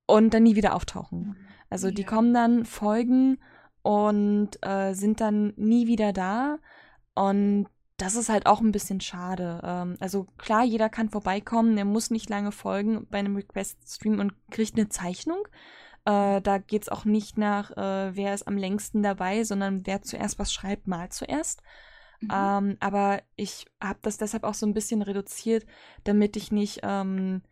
und 0.06 0.34
dann 0.34 0.42
nie 0.42 0.56
wieder 0.56 0.74
auftauchen. 0.74 1.36
Also 1.68 1.88
ja. 1.88 1.94
die 1.94 2.04
kommen 2.04 2.34
dann, 2.34 2.64
folgen 2.64 3.38
und 3.82 4.50
äh, 4.62 4.92
sind 4.94 5.20
dann 5.20 5.52
nie 5.56 5.86
wieder 5.86 6.12
da. 6.12 6.58
Und 7.14 7.66
das 7.96 8.16
ist 8.16 8.28
halt 8.28 8.46
auch 8.46 8.60
ein 8.60 8.72
bisschen 8.72 9.00
schade. 9.00 9.60
Ähm, 9.62 9.96
also 10.00 10.26
klar, 10.38 10.64
jeder 10.64 10.88
kann 10.88 11.10
vorbeikommen, 11.10 11.76
der 11.76 11.84
muss 11.84 12.10
nicht 12.10 12.30
lange 12.30 12.52
folgen 12.52 13.06
bei 13.10 13.18
einem 13.18 13.36
Request-Stream 13.36 14.18
und 14.18 14.32
kriegt 14.50 14.76
eine 14.76 14.88
Zeichnung. 14.88 15.46
Äh, 16.06 16.40
da 16.40 16.58
geht 16.58 16.82
es 16.82 16.88
auch 16.88 17.04
nicht 17.04 17.36
nach, 17.36 17.70
äh, 17.72 18.16
wer 18.16 18.34
ist 18.34 18.48
am 18.48 18.56
längsten 18.56 19.02
dabei, 19.02 19.44
sondern 19.44 19.86
wer 19.86 20.02
zuerst 20.02 20.38
was 20.38 20.52
schreibt, 20.52 20.86
mal 20.86 21.10
zuerst. 21.10 21.62
Mhm. 22.20 22.28
Ähm, 22.32 22.76
aber 22.80 23.22
ich 23.36 23.66
habe 23.82 23.98
das 24.02 24.18
deshalb 24.18 24.44
auch 24.44 24.54
so 24.54 24.66
ein 24.66 24.74
bisschen 24.74 25.02
reduziert, 25.02 25.66
damit 26.04 26.36
ich 26.36 26.52
nicht 26.52 26.80
ähm, 26.82 27.42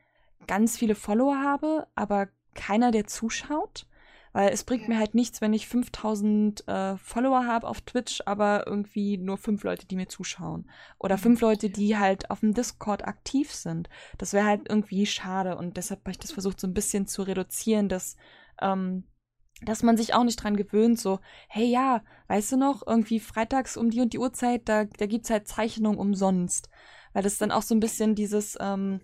ganz 0.46 0.76
viele 0.76 0.94
Follower 0.94 1.38
habe, 1.42 1.86
aber 1.94 2.28
keiner, 2.54 2.90
der 2.90 3.06
zuschaut. 3.06 3.86
Weil 4.32 4.50
es 4.50 4.64
bringt 4.64 4.88
mir 4.88 4.98
halt 4.98 5.14
nichts, 5.14 5.40
wenn 5.40 5.54
ich 5.54 5.68
5000 5.68 6.68
äh, 6.68 6.96
Follower 6.98 7.46
habe 7.46 7.66
auf 7.66 7.80
Twitch, 7.80 8.20
aber 8.26 8.66
irgendwie 8.66 9.16
nur 9.16 9.38
fünf 9.38 9.64
Leute, 9.64 9.86
die 9.86 9.96
mir 9.96 10.08
zuschauen. 10.08 10.70
Oder 10.98 11.16
mhm. 11.16 11.20
fünf 11.20 11.40
Leute, 11.40 11.70
die 11.70 11.96
halt 11.96 12.30
auf 12.30 12.40
dem 12.40 12.52
Discord 12.52 13.06
aktiv 13.06 13.52
sind. 13.52 13.88
Das 14.18 14.34
wäre 14.34 14.46
halt 14.46 14.68
irgendwie 14.68 15.06
schade 15.06 15.56
und 15.56 15.76
deshalb 15.76 16.00
habe 16.00 16.10
ich 16.10 16.18
das 16.18 16.32
versucht, 16.32 16.60
so 16.60 16.66
ein 16.66 16.74
bisschen 16.74 17.06
zu 17.06 17.22
reduzieren, 17.22 17.88
dass, 17.88 18.16
ähm, 18.60 19.04
dass 19.62 19.82
man 19.82 19.96
sich 19.96 20.14
auch 20.14 20.24
nicht 20.24 20.42
dran 20.42 20.56
gewöhnt, 20.56 21.00
so, 21.00 21.20
hey 21.48 21.66
ja, 21.66 22.02
weißt 22.28 22.52
du 22.52 22.56
noch, 22.56 22.86
irgendwie 22.86 23.20
freitags 23.20 23.76
um 23.76 23.90
die 23.90 24.00
und 24.00 24.12
die 24.12 24.18
Uhrzeit, 24.18 24.68
da, 24.68 24.84
da 24.84 25.06
es 25.06 25.30
halt 25.30 25.48
Zeichnungen 25.48 25.98
umsonst. 25.98 26.68
Weil 27.12 27.22
das 27.22 27.38
dann 27.38 27.50
auch 27.50 27.62
so 27.62 27.74
ein 27.74 27.80
bisschen 27.80 28.14
dieses, 28.14 28.56
ähm, 28.60 29.00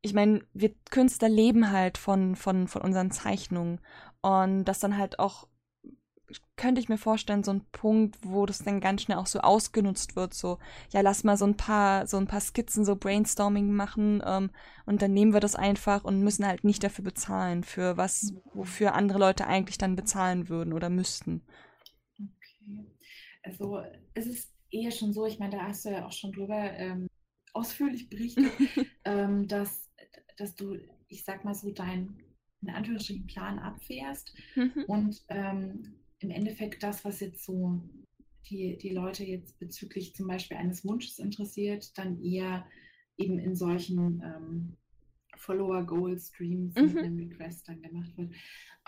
ich 0.00 0.14
meine, 0.14 0.42
wir 0.52 0.74
Künstler 0.90 1.28
leben 1.28 1.70
halt 1.70 1.98
von, 1.98 2.34
von, 2.34 2.66
von 2.66 2.82
unseren 2.82 3.10
Zeichnungen. 3.10 3.80
Und 4.20 4.64
das 4.64 4.80
dann 4.80 4.98
halt 4.98 5.18
auch, 5.18 5.46
könnte 6.56 6.80
ich 6.80 6.88
mir 6.88 6.98
vorstellen, 6.98 7.42
so 7.42 7.52
ein 7.52 7.64
Punkt, 7.72 8.18
wo 8.22 8.46
das 8.46 8.58
dann 8.58 8.80
ganz 8.80 9.02
schnell 9.02 9.18
auch 9.18 9.26
so 9.26 9.40
ausgenutzt 9.40 10.16
wird, 10.16 10.34
so, 10.34 10.58
ja, 10.90 11.00
lass 11.00 11.24
mal 11.24 11.36
so 11.36 11.44
ein 11.44 11.56
paar, 11.56 12.06
so 12.06 12.16
ein 12.16 12.26
paar 12.26 12.40
Skizzen, 12.40 12.84
so 12.84 12.96
Brainstorming 12.96 13.72
machen, 13.72 14.22
ähm, 14.24 14.50
und 14.86 15.02
dann 15.02 15.12
nehmen 15.12 15.32
wir 15.32 15.40
das 15.40 15.54
einfach 15.54 16.04
und 16.04 16.22
müssen 16.22 16.46
halt 16.46 16.64
nicht 16.64 16.82
dafür 16.82 17.04
bezahlen, 17.04 17.64
für 17.64 17.96
was, 17.96 18.34
wofür 18.54 18.94
andere 18.94 19.18
Leute 19.18 19.46
eigentlich 19.46 19.78
dann 19.78 19.96
bezahlen 19.96 20.48
würden 20.48 20.72
oder 20.72 20.90
müssten. 20.90 21.42
Okay. 22.14 22.86
Also 23.42 23.82
es 24.14 24.26
ist 24.26 24.52
eher 24.70 24.90
schon 24.90 25.12
so, 25.12 25.26
ich 25.26 25.38
meine, 25.38 25.56
da 25.56 25.62
hast 25.64 25.84
du 25.84 25.90
ja 25.90 26.06
auch 26.06 26.12
schon 26.12 26.32
drüber 26.32 26.72
ähm, 26.74 27.08
ausführlich 27.52 28.08
berichtet, 28.08 28.50
ähm, 29.04 29.46
dass, 29.48 29.88
dass 30.36 30.54
du, 30.54 30.76
ich 31.08 31.24
sag 31.24 31.44
mal 31.44 31.54
so, 31.54 31.70
dein 31.70 32.18
in 32.62 32.70
Anführungsstrichen 32.70 33.26
Plan 33.26 33.58
abfährst 33.58 34.32
mhm. 34.54 34.84
und 34.86 35.22
ähm, 35.28 35.94
im 36.22 36.30
Endeffekt 36.30 36.82
das, 36.82 37.04
was 37.04 37.20
jetzt 37.20 37.44
so 37.44 37.80
die, 38.48 38.76
die 38.76 38.90
Leute 38.90 39.24
jetzt 39.24 39.58
bezüglich 39.58 40.14
zum 40.14 40.26
Beispiel 40.26 40.56
eines 40.56 40.84
Wunsches 40.84 41.18
interessiert, 41.18 41.96
dann 41.96 42.22
eher 42.22 42.66
eben 43.16 43.38
in 43.38 43.54
solchen 43.54 44.22
ähm, 44.22 44.76
Follower-Goal-Streams 45.36 46.74
mhm. 46.74 46.86
mit 46.86 46.98
einem 46.98 47.18
Request 47.18 47.68
dann 47.68 47.82
gemacht 47.82 48.16
wird. 48.16 48.34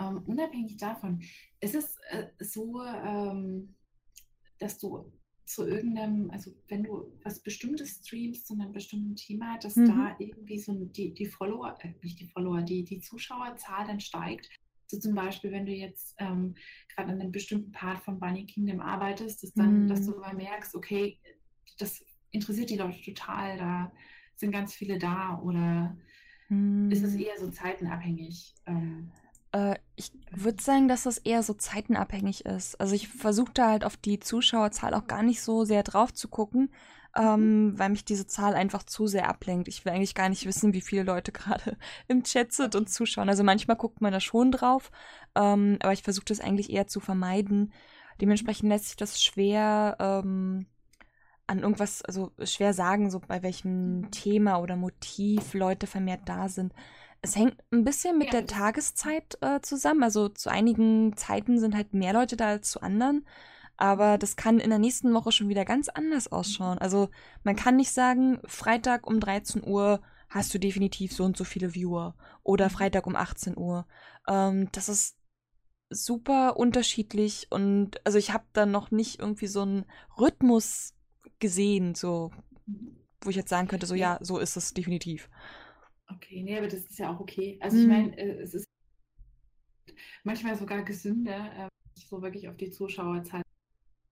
Ähm, 0.01 0.23
unabhängig 0.27 0.77
davon, 0.77 1.23
ist 1.61 1.75
es 1.75 1.97
äh, 2.11 2.27
so, 2.41 2.83
ähm, 2.83 3.75
dass 4.59 4.79
du 4.79 5.13
zu 5.45 5.67
irgendeinem, 5.67 6.31
also 6.31 6.53
wenn 6.69 6.85
du 6.85 7.13
was 7.23 7.41
Bestimmtes 7.41 8.01
streamst 8.03 8.47
zu 8.47 8.55
einem 8.55 8.73
bestimmten 8.73 9.15
Thema, 9.15 9.59
dass 9.59 9.77
mhm. 9.77 9.87
da 9.87 10.17
irgendwie 10.19 10.59
so 10.59 10.73
die, 10.87 11.13
die 11.13 11.27
Follower, 11.27 11.77
äh, 11.81 11.93
nicht 12.03 12.19
die 12.21 12.29
Follower, 12.29 12.63
die, 12.63 12.85
die 12.85 13.01
Zuschauerzahl 13.01 13.87
dann 13.87 14.01
steigt. 14.01 14.49
So 14.87 14.99
zum 14.99 15.15
Beispiel, 15.15 15.51
wenn 15.53 15.67
du 15.67 15.73
jetzt 15.73 16.15
ähm, 16.19 16.55
gerade 16.95 17.13
an 17.13 17.21
einem 17.21 17.33
bestimmten 17.33 17.73
Part 17.73 17.99
von 18.05 18.19
Bunny 18.19 18.47
Kingdom 18.47 18.81
arbeitest, 18.81 19.43
dass 19.43 19.53
dann, 19.55 19.85
mhm. 19.85 19.89
dass 19.89 20.07
du 20.07 20.19
mal 20.19 20.35
merkst, 20.35 20.75
okay, 20.75 21.19
das 21.79 22.05
interessiert 22.31 22.71
die 22.71 22.77
Leute 22.77 23.01
total, 23.03 23.57
da 23.59 23.93
sind 24.37 24.53
ganz 24.53 24.75
viele 24.75 24.99
da 24.99 25.39
oder 25.43 25.97
mhm. 26.49 26.91
ist 26.91 27.03
es 27.03 27.15
eher 27.15 27.39
so 27.39 27.51
zeitenabhängig? 27.51 28.55
Ähm, 28.67 29.11
äh, 29.53 29.77
ich 29.97 30.11
würde 30.31 30.63
sagen, 30.63 30.89
dass 30.89 31.05
das 31.05 31.19
eher 31.19 31.43
so 31.43 31.55
zeitenabhängig 31.55 32.45
ist. 32.45 32.81
Also 32.81 32.95
ich 32.95 33.09
versuche 33.09 33.53
da 33.55 33.71
halt 33.71 33.85
auf 33.85 33.97
die 33.97 34.19
Zuschauerzahl 34.19 34.95
auch 34.95 35.07
gar 35.07 35.23
nicht 35.23 35.41
so 35.41 35.65
sehr 35.65 35.83
drauf 35.83 36.13
zu 36.13 36.29
gucken, 36.29 36.71
ähm, 37.17 37.67
mhm. 37.67 37.79
weil 37.79 37.91
mich 37.91 38.05
diese 38.05 38.27
Zahl 38.27 38.55
einfach 38.55 38.83
zu 38.83 39.07
sehr 39.07 39.29
ablenkt. 39.29 39.69
Ich 39.69 39.85
will 39.85 39.93
eigentlich 39.93 40.15
gar 40.15 40.29
nicht 40.29 40.47
wissen, 40.47 40.73
wie 40.75 40.81
viele 40.81 41.03
Leute 41.03 41.33
gerade 41.33 41.77
im 42.09 42.25
Chat 42.25 42.53
sind 42.53 42.75
und 42.75 42.89
zuschauen. 42.89 43.29
Also 43.29 43.45
manchmal 43.45 43.77
guckt 43.77 44.01
man 44.01 44.13
da 44.13 44.21
schon 44.21 44.51
drauf, 44.51 44.91
ähm, 45.35 45.79
aber 45.81 45.93
ich 45.93 46.03
versuche 46.03 46.27
das 46.27 46.41
eigentlich 46.41 46.71
eher 46.71 46.87
zu 46.87 47.01
vermeiden. 47.01 47.73
Dementsprechend 48.21 48.69
lässt 48.69 48.87
sich 48.87 48.97
das 48.97 49.23
schwer 49.23 49.97
ähm, 49.99 50.67
an 51.47 51.59
irgendwas, 51.61 52.03
also 52.03 52.33
schwer 52.43 52.73
sagen, 52.73 53.11
so 53.11 53.21
bei 53.21 53.43
welchem. 53.43 54.11
Thema 54.11 54.59
oder 54.59 54.77
Motiv 54.77 55.55
Leute 55.55 55.87
vermehrt 55.87 56.23
da 56.27 56.49
sind. 56.49 56.73
Es 57.23 57.37
hängt 57.37 57.57
ein 57.73 57.85
bisschen 57.85 58.19
mit 58.19 58.33
der 58.33 58.47
Tageszeit 58.47 59.39
äh, 59.41 59.61
zusammen. 59.61 60.03
Also 60.03 60.29
zu 60.29 60.51
einigen 60.51 61.17
Zeiten 61.17 61.59
sind 61.59 61.75
halt 61.75 61.95
mehr 61.95 62.13
Leute 62.13 62.37
da 62.37 62.49
als 62.49 62.71
zu 62.71 62.83
anderen. 62.83 63.27
Aber 63.77 64.19
das 64.19 64.37
kann 64.37 64.61
in 64.61 64.71
der 64.71 64.79
nächsten 64.79 65.13
Woche 65.15 65.33
schon 65.33 65.49
wieder 65.49 65.65
ganz 65.65 65.89
anders 65.89 66.31
ausschauen. 66.31 66.79
Also 66.79 67.09
man 67.43 67.57
kann 67.57 67.77
nicht 67.77 67.91
sagen, 67.91 68.41
Freitag 68.47 69.07
um 69.07 69.21
13 69.21 69.67
Uhr 69.67 70.01
hast 70.29 70.55
du 70.55 70.59
definitiv 70.59 71.13
so 71.13 71.25
und 71.25 71.37
so 71.37 71.45
viele 71.45 71.75
Viewer. 71.75 72.17
Oder 72.43 72.67
mhm. 72.67 72.71
Freitag 72.71 73.07
um 73.07 73.17
18 73.17 73.57
Uhr. 73.57 73.87
Ähm, 74.29 74.69
das 74.73 74.89
ist 74.89 75.19
super 75.91 76.57
unterschiedlich. 76.57 77.49
Und 77.51 78.05
also 78.07 78.19
ich 78.19 78.33
habe 78.33 78.45
da 78.53 78.67
noch 78.67 78.91
nicht 78.91 79.21
irgendwie 79.21 79.47
so 79.47 79.63
einen 79.63 79.87
Rhythmus 80.19 80.95
gesehen, 81.39 81.95
so 81.95 82.31
wo 83.21 83.31
ich 83.31 83.37
jetzt 83.37 83.49
sagen 83.49 83.69
könnte, 83.69 83.87
so 83.87 83.95
ja, 83.95 84.19
so 84.21 84.39
ist 84.39 84.57
es 84.57 84.75
definitiv. 84.75 85.31
Okay, 86.15 86.43
nee, 86.43 86.59
aber 86.59 86.69
das 86.69 86.81
ist 86.81 86.99
ja 86.99 87.11
auch 87.11 87.21
okay. 87.21 87.59
Also 87.61 87.79
ich 87.79 87.85
mhm. 87.85 87.91
meine, 87.91 88.19
äh, 88.19 88.43
es 88.43 88.55
ist 88.55 88.67
manchmal 90.23 90.57
sogar 90.57 90.83
gesünder, 90.83 91.51
äh, 91.57 91.69
so 91.95 92.23
wirklich 92.23 92.49
auf 92.49 92.57
die 92.57 92.71
Zuschauerzahl 92.71 93.43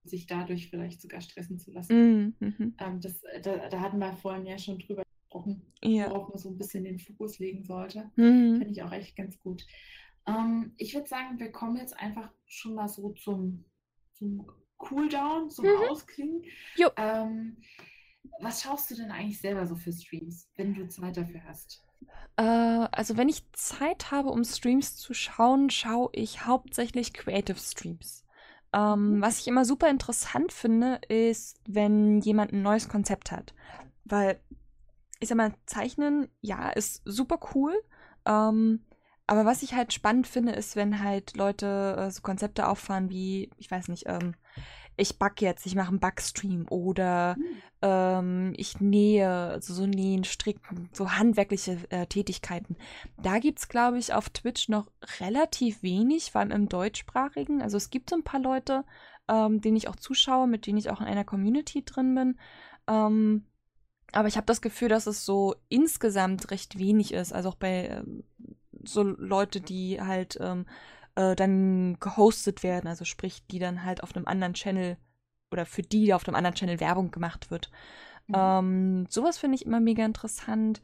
sich 0.04 0.26
dadurch 0.26 0.68
vielleicht 0.68 1.00
sogar 1.00 1.20
stressen 1.20 1.58
zu 1.58 1.72
lassen. 1.72 1.94
Mhm. 1.96 2.34
mhm. 2.40 2.74
Ähm, 2.78 3.00
das, 3.00 3.20
da, 3.42 3.68
da, 3.68 3.80
hatten 3.80 3.98
wir 3.98 4.12
vorhin 4.14 4.46
ja 4.46 4.58
schon 4.58 4.78
drüber 4.78 5.04
gesprochen, 5.04 5.62
ja. 5.82 6.10
worauf 6.10 6.28
man 6.28 6.38
so 6.38 6.48
ein 6.48 6.58
bisschen 6.58 6.84
den 6.84 6.98
Fokus 6.98 7.38
legen 7.38 7.64
sollte. 7.64 8.10
Mhm. 8.16 8.56
Finde 8.58 8.70
ich 8.70 8.82
auch 8.82 8.92
echt 8.92 9.16
ganz 9.16 9.38
gut. 9.40 9.64
Ähm, 10.26 10.72
ich 10.76 10.94
würde 10.94 11.08
sagen, 11.08 11.38
wir 11.38 11.50
kommen 11.52 11.76
jetzt 11.76 11.98
einfach 11.98 12.30
schon 12.46 12.74
mal 12.74 12.88
so 12.88 13.10
zum, 13.10 13.64
zum 14.12 14.46
Cooldown, 14.78 15.50
zum 15.50 15.66
mhm. 15.66 15.88
Ausklingen. 15.88 16.42
Ähm, 16.96 17.56
was 18.40 18.62
schaust 18.62 18.90
du 18.90 18.94
denn 18.94 19.10
eigentlich 19.10 19.40
selber 19.40 19.66
so 19.66 19.76
für 19.76 19.92
Streams, 19.92 20.48
wenn 20.56 20.74
du 20.74 20.88
Zeit 20.88 21.16
dafür 21.16 21.44
hast? 21.44 21.82
Äh, 22.36 22.42
also 22.42 23.16
wenn 23.16 23.28
ich 23.28 23.50
Zeit 23.52 24.10
habe, 24.10 24.30
um 24.30 24.44
Streams 24.44 24.96
zu 24.96 25.14
schauen, 25.14 25.70
schaue 25.70 26.10
ich 26.12 26.46
hauptsächlich 26.46 27.12
Creative 27.12 27.58
Streams. 27.58 28.21
Ähm, 28.72 29.16
mhm. 29.16 29.22
Was 29.22 29.38
ich 29.38 29.48
immer 29.48 29.64
super 29.64 29.88
interessant 29.90 30.52
finde, 30.52 31.00
ist, 31.08 31.60
wenn 31.66 32.20
jemand 32.20 32.52
ein 32.52 32.62
neues 32.62 32.88
Konzept 32.88 33.30
hat. 33.30 33.54
Weil, 34.04 34.40
ich 35.20 35.28
sag 35.28 35.36
mal, 35.36 35.52
Zeichnen, 35.66 36.28
ja, 36.40 36.70
ist 36.70 37.02
super 37.04 37.38
cool. 37.54 37.74
Ähm, 38.26 38.84
aber 39.26 39.44
was 39.44 39.62
ich 39.62 39.74
halt 39.74 39.92
spannend 39.92 40.26
finde, 40.26 40.52
ist, 40.52 40.76
wenn 40.76 41.02
halt 41.02 41.36
Leute 41.36 41.96
äh, 41.98 42.10
so 42.10 42.22
Konzepte 42.22 42.66
auffahren 42.66 43.10
wie, 43.10 43.50
ich 43.56 43.70
weiß 43.70 43.88
nicht, 43.88 44.04
ähm, 44.06 44.34
ich 44.96 45.18
backe 45.18 45.44
jetzt, 45.44 45.66
ich 45.66 45.74
mache 45.74 45.88
einen 45.88 46.00
Backstream 46.00 46.66
oder 46.68 47.36
mhm. 47.38 47.62
ähm, 47.82 48.52
ich 48.56 48.80
nähe, 48.80 49.28
also 49.28 49.74
so 49.74 49.86
nähen, 49.86 50.24
stricken, 50.24 50.88
so 50.92 51.12
handwerkliche 51.12 51.78
äh, 51.90 52.06
Tätigkeiten. 52.06 52.76
Da 53.22 53.38
gibt 53.38 53.58
es, 53.58 53.68
glaube 53.68 53.98
ich, 53.98 54.12
auf 54.12 54.28
Twitch 54.30 54.68
noch 54.68 54.90
relativ 55.20 55.82
wenig, 55.82 56.32
vor 56.32 56.40
allem 56.40 56.50
im 56.50 56.68
deutschsprachigen. 56.68 57.62
Also 57.62 57.76
es 57.76 57.90
gibt 57.90 58.10
so 58.10 58.16
ein 58.16 58.24
paar 58.24 58.40
Leute, 58.40 58.84
ähm, 59.28 59.60
denen 59.60 59.76
ich 59.76 59.88
auch 59.88 59.96
zuschaue, 59.96 60.46
mit 60.46 60.66
denen 60.66 60.78
ich 60.78 60.90
auch 60.90 61.00
in 61.00 61.06
einer 61.06 61.24
Community 61.24 61.84
drin 61.84 62.14
bin. 62.14 62.38
Ähm, 62.86 63.46
aber 64.12 64.28
ich 64.28 64.36
habe 64.36 64.46
das 64.46 64.60
Gefühl, 64.60 64.88
dass 64.88 65.06
es 65.06 65.24
so 65.24 65.54
insgesamt 65.68 66.50
recht 66.50 66.78
wenig 66.78 67.12
ist. 67.14 67.32
Also 67.32 67.48
auch 67.48 67.54
bei 67.54 67.88
ähm, 67.88 68.24
so 68.84 69.02
Leute, 69.02 69.60
die 69.60 70.00
halt 70.00 70.36
ähm, 70.40 70.66
äh, 71.14 71.34
dann 71.34 71.98
gehostet 72.00 72.62
werden, 72.62 72.86
also 72.86 73.04
sprich, 73.04 73.46
die 73.46 73.58
dann 73.58 73.84
halt 73.84 74.02
auf 74.02 74.14
einem 74.14 74.26
anderen 74.26 74.54
Channel 74.54 74.96
oder 75.50 75.66
für 75.66 75.82
die 75.82 76.14
auf 76.14 76.26
einem 76.26 76.34
anderen 76.34 76.54
Channel 76.54 76.80
Werbung 76.80 77.10
gemacht 77.10 77.50
wird. 77.50 77.70
Mhm. 78.28 78.34
Ähm, 78.34 79.06
sowas 79.08 79.38
finde 79.38 79.56
ich 79.56 79.66
immer 79.66 79.80
mega 79.80 80.04
interessant. 80.04 80.80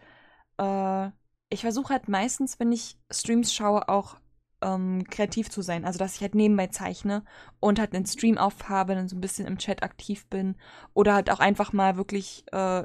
Äh, 0.58 1.08
ich 1.50 1.62
versuche 1.62 1.94
halt 1.94 2.08
meistens, 2.08 2.60
wenn 2.60 2.72
ich 2.72 2.98
Streams 3.10 3.54
schaue, 3.54 3.88
auch 3.88 4.16
ähm, 4.60 5.04
kreativ 5.08 5.50
zu 5.50 5.62
sein. 5.62 5.84
Also, 5.84 5.98
dass 5.98 6.16
ich 6.16 6.20
halt 6.20 6.34
nebenbei 6.34 6.66
zeichne 6.66 7.24
und 7.60 7.78
halt 7.78 7.94
einen 7.94 8.06
Stream 8.06 8.38
aufhabe, 8.38 8.94
dann 8.94 9.08
so 9.08 9.16
ein 9.16 9.20
bisschen 9.20 9.46
im 9.46 9.58
Chat 9.58 9.82
aktiv 9.82 10.26
bin. 10.26 10.56
Oder 10.94 11.14
halt 11.14 11.30
auch 11.30 11.40
einfach 11.40 11.72
mal 11.72 11.96
wirklich 11.96 12.44
äh, 12.52 12.84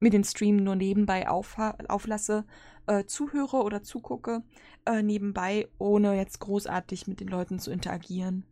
mit 0.00 0.12
dem 0.12 0.24
Stream 0.24 0.56
nur 0.56 0.74
nebenbei 0.74 1.28
auflasse, 1.28 2.44
äh, 2.86 3.04
zuhöre 3.04 3.62
oder 3.62 3.82
zugucke 3.82 4.42
äh, 4.86 5.02
nebenbei, 5.02 5.68
ohne 5.78 6.16
jetzt 6.16 6.40
großartig 6.40 7.06
mit 7.06 7.20
den 7.20 7.28
Leuten 7.28 7.58
zu 7.58 7.70
interagieren. 7.70 8.44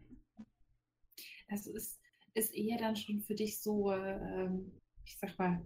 Das 1.49 1.67
ist, 1.67 1.99
ist 2.35 2.55
eher 2.55 2.79
dann 2.79 2.97
schon 2.97 3.21
für 3.21 3.35
dich 3.35 3.61
so, 3.61 3.93
ähm, 3.93 4.73
ich 5.05 5.19
sag 5.19 5.39
mal, 5.39 5.61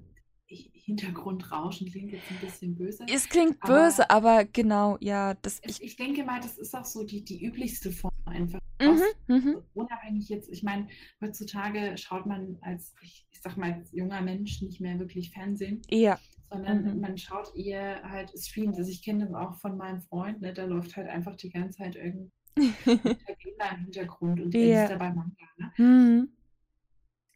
Hintergrundrauschen 0.46 1.90
klingt 1.90 2.12
jetzt 2.12 2.30
ein 2.30 2.38
bisschen 2.38 2.76
böse. 2.76 3.06
Es 3.08 3.28
klingt 3.28 3.56
aber 3.60 3.84
böse, 3.84 4.10
aber 4.10 4.44
genau, 4.44 4.98
ja. 5.00 5.34
Das, 5.34 5.60
ich, 5.64 5.82
ich 5.82 5.96
denke 5.96 6.22
mal, 6.22 6.40
das 6.40 6.58
ist 6.58 6.74
auch 6.74 6.84
so 6.84 7.02
die, 7.02 7.24
die 7.24 7.44
üblichste 7.44 7.90
Form 7.90 8.12
einfach. 8.26 8.60
Mhm, 8.80 9.02
mhm. 9.34 9.62
unabhängig 9.72 10.28
jetzt, 10.28 10.50
ich 10.50 10.62
meine, 10.62 10.88
heutzutage 11.20 11.96
schaut 11.96 12.26
man 12.26 12.58
als, 12.60 12.92
ich, 13.02 13.26
ich 13.30 13.40
sag 13.40 13.56
mal, 13.56 13.72
als 13.72 13.92
junger 13.92 14.20
Mensch 14.20 14.60
nicht 14.60 14.80
mehr 14.80 14.98
wirklich 14.98 15.30
Fernsehen. 15.30 15.80
Ja 15.88 16.18
sondern 16.51 16.95
mhm. 16.95 17.01
man 17.01 17.18
schaut 17.18 17.55
eher 17.57 18.03
halt 18.09 18.30
Streams. 18.38 18.78
Also 18.78 18.90
ich 18.90 19.03
kenne 19.03 19.26
das 19.26 19.34
auch 19.34 19.55
von 19.57 19.76
meinem 19.76 20.01
Freund, 20.01 20.40
ne, 20.40 20.53
da 20.53 20.64
läuft 20.64 20.97
halt 20.97 21.09
einfach 21.09 21.36
die 21.36 21.51
ganze 21.51 21.78
Zeit 21.78 21.97
irgend, 21.97 22.32
da 22.57 23.70
im 23.70 23.84
Hintergrund 23.84 24.40
und 24.40 24.55
yeah. 24.55 24.82
liest 24.82 24.92
dabei 24.92 25.11
Manga. 25.11 25.47
Ne? 25.57 25.72
Mhm. 25.78 26.28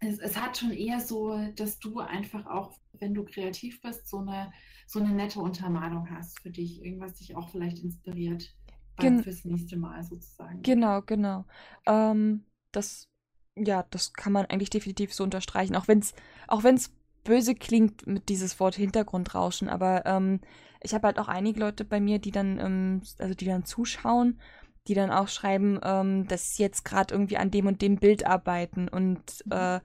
Es, 0.01 0.21
es, 0.21 0.41
hat 0.41 0.57
schon 0.57 0.71
eher 0.71 1.01
so, 1.01 1.37
dass 1.57 1.81
du 1.81 1.99
einfach 1.99 2.47
auch, 2.47 2.73
wenn 2.93 3.15
du 3.15 3.25
kreativ 3.25 3.81
bist, 3.81 4.09
so 4.09 4.19
eine, 4.19 4.53
so 4.87 5.01
eine 5.01 5.11
nette 5.11 5.41
Untermalung 5.41 6.09
hast 6.11 6.39
für 6.41 6.51
dich. 6.51 6.85
Irgendwas 6.85 7.15
dich 7.15 7.35
auch 7.35 7.49
vielleicht 7.49 7.81
inspiriert 7.81 8.55
Gen 8.99 9.23
fürs 9.23 9.45
nächste 9.45 9.77
Mal 9.77 10.03
sozusagen. 10.05 10.63
Genau, 10.63 11.03
genau. 11.03 11.45
Ähm, 11.87 12.45
das, 12.73 13.09
ja, 13.57 13.85
das 13.91 14.13
kann 14.13 14.33
man 14.33 14.47
eigentlich 14.47 14.71
definitiv 14.71 15.13
so 15.13 15.25
unterstreichen. 15.25 15.77
Auch 15.77 15.89
wenn 15.89 15.99
es 16.01 16.15
auch 16.47 16.65
wenn's 16.65 16.93
böse 17.25 17.55
klingt 17.55 18.07
mit 18.07 18.29
dieses 18.29 18.59
Wort 18.61 18.75
Hintergrundrauschen, 18.75 19.69
aber 19.69 20.07
ähm, 20.07 20.41
ich 20.81 20.95
habe 20.95 21.09
halt 21.09 21.19
auch 21.19 21.29
einige 21.29 21.61
Leute 21.61 21.85
bei 21.85 22.01
mir, 22.01 22.19
die 22.19 22.31
dann, 22.31 22.59
ähm, 22.59 23.03
also 23.19 23.35
die 23.35 23.47
dann 23.47 23.65
zuschauen, 23.65 24.41
die 24.87 24.95
dann 24.95 25.11
auch 25.11 25.29
schreiben, 25.29 25.79
ähm, 25.83 26.27
dass 26.29 26.55
sie 26.55 26.63
jetzt 26.63 26.85
gerade 26.85 27.15
irgendwie 27.15 27.37
an 27.37 27.51
dem 27.51 27.67
und 27.67 27.83
dem 27.83 27.97
Bild 27.97 28.27
arbeiten 28.27 28.89
und 28.89 29.45
mhm. 29.45 29.53
äh, 29.53 29.81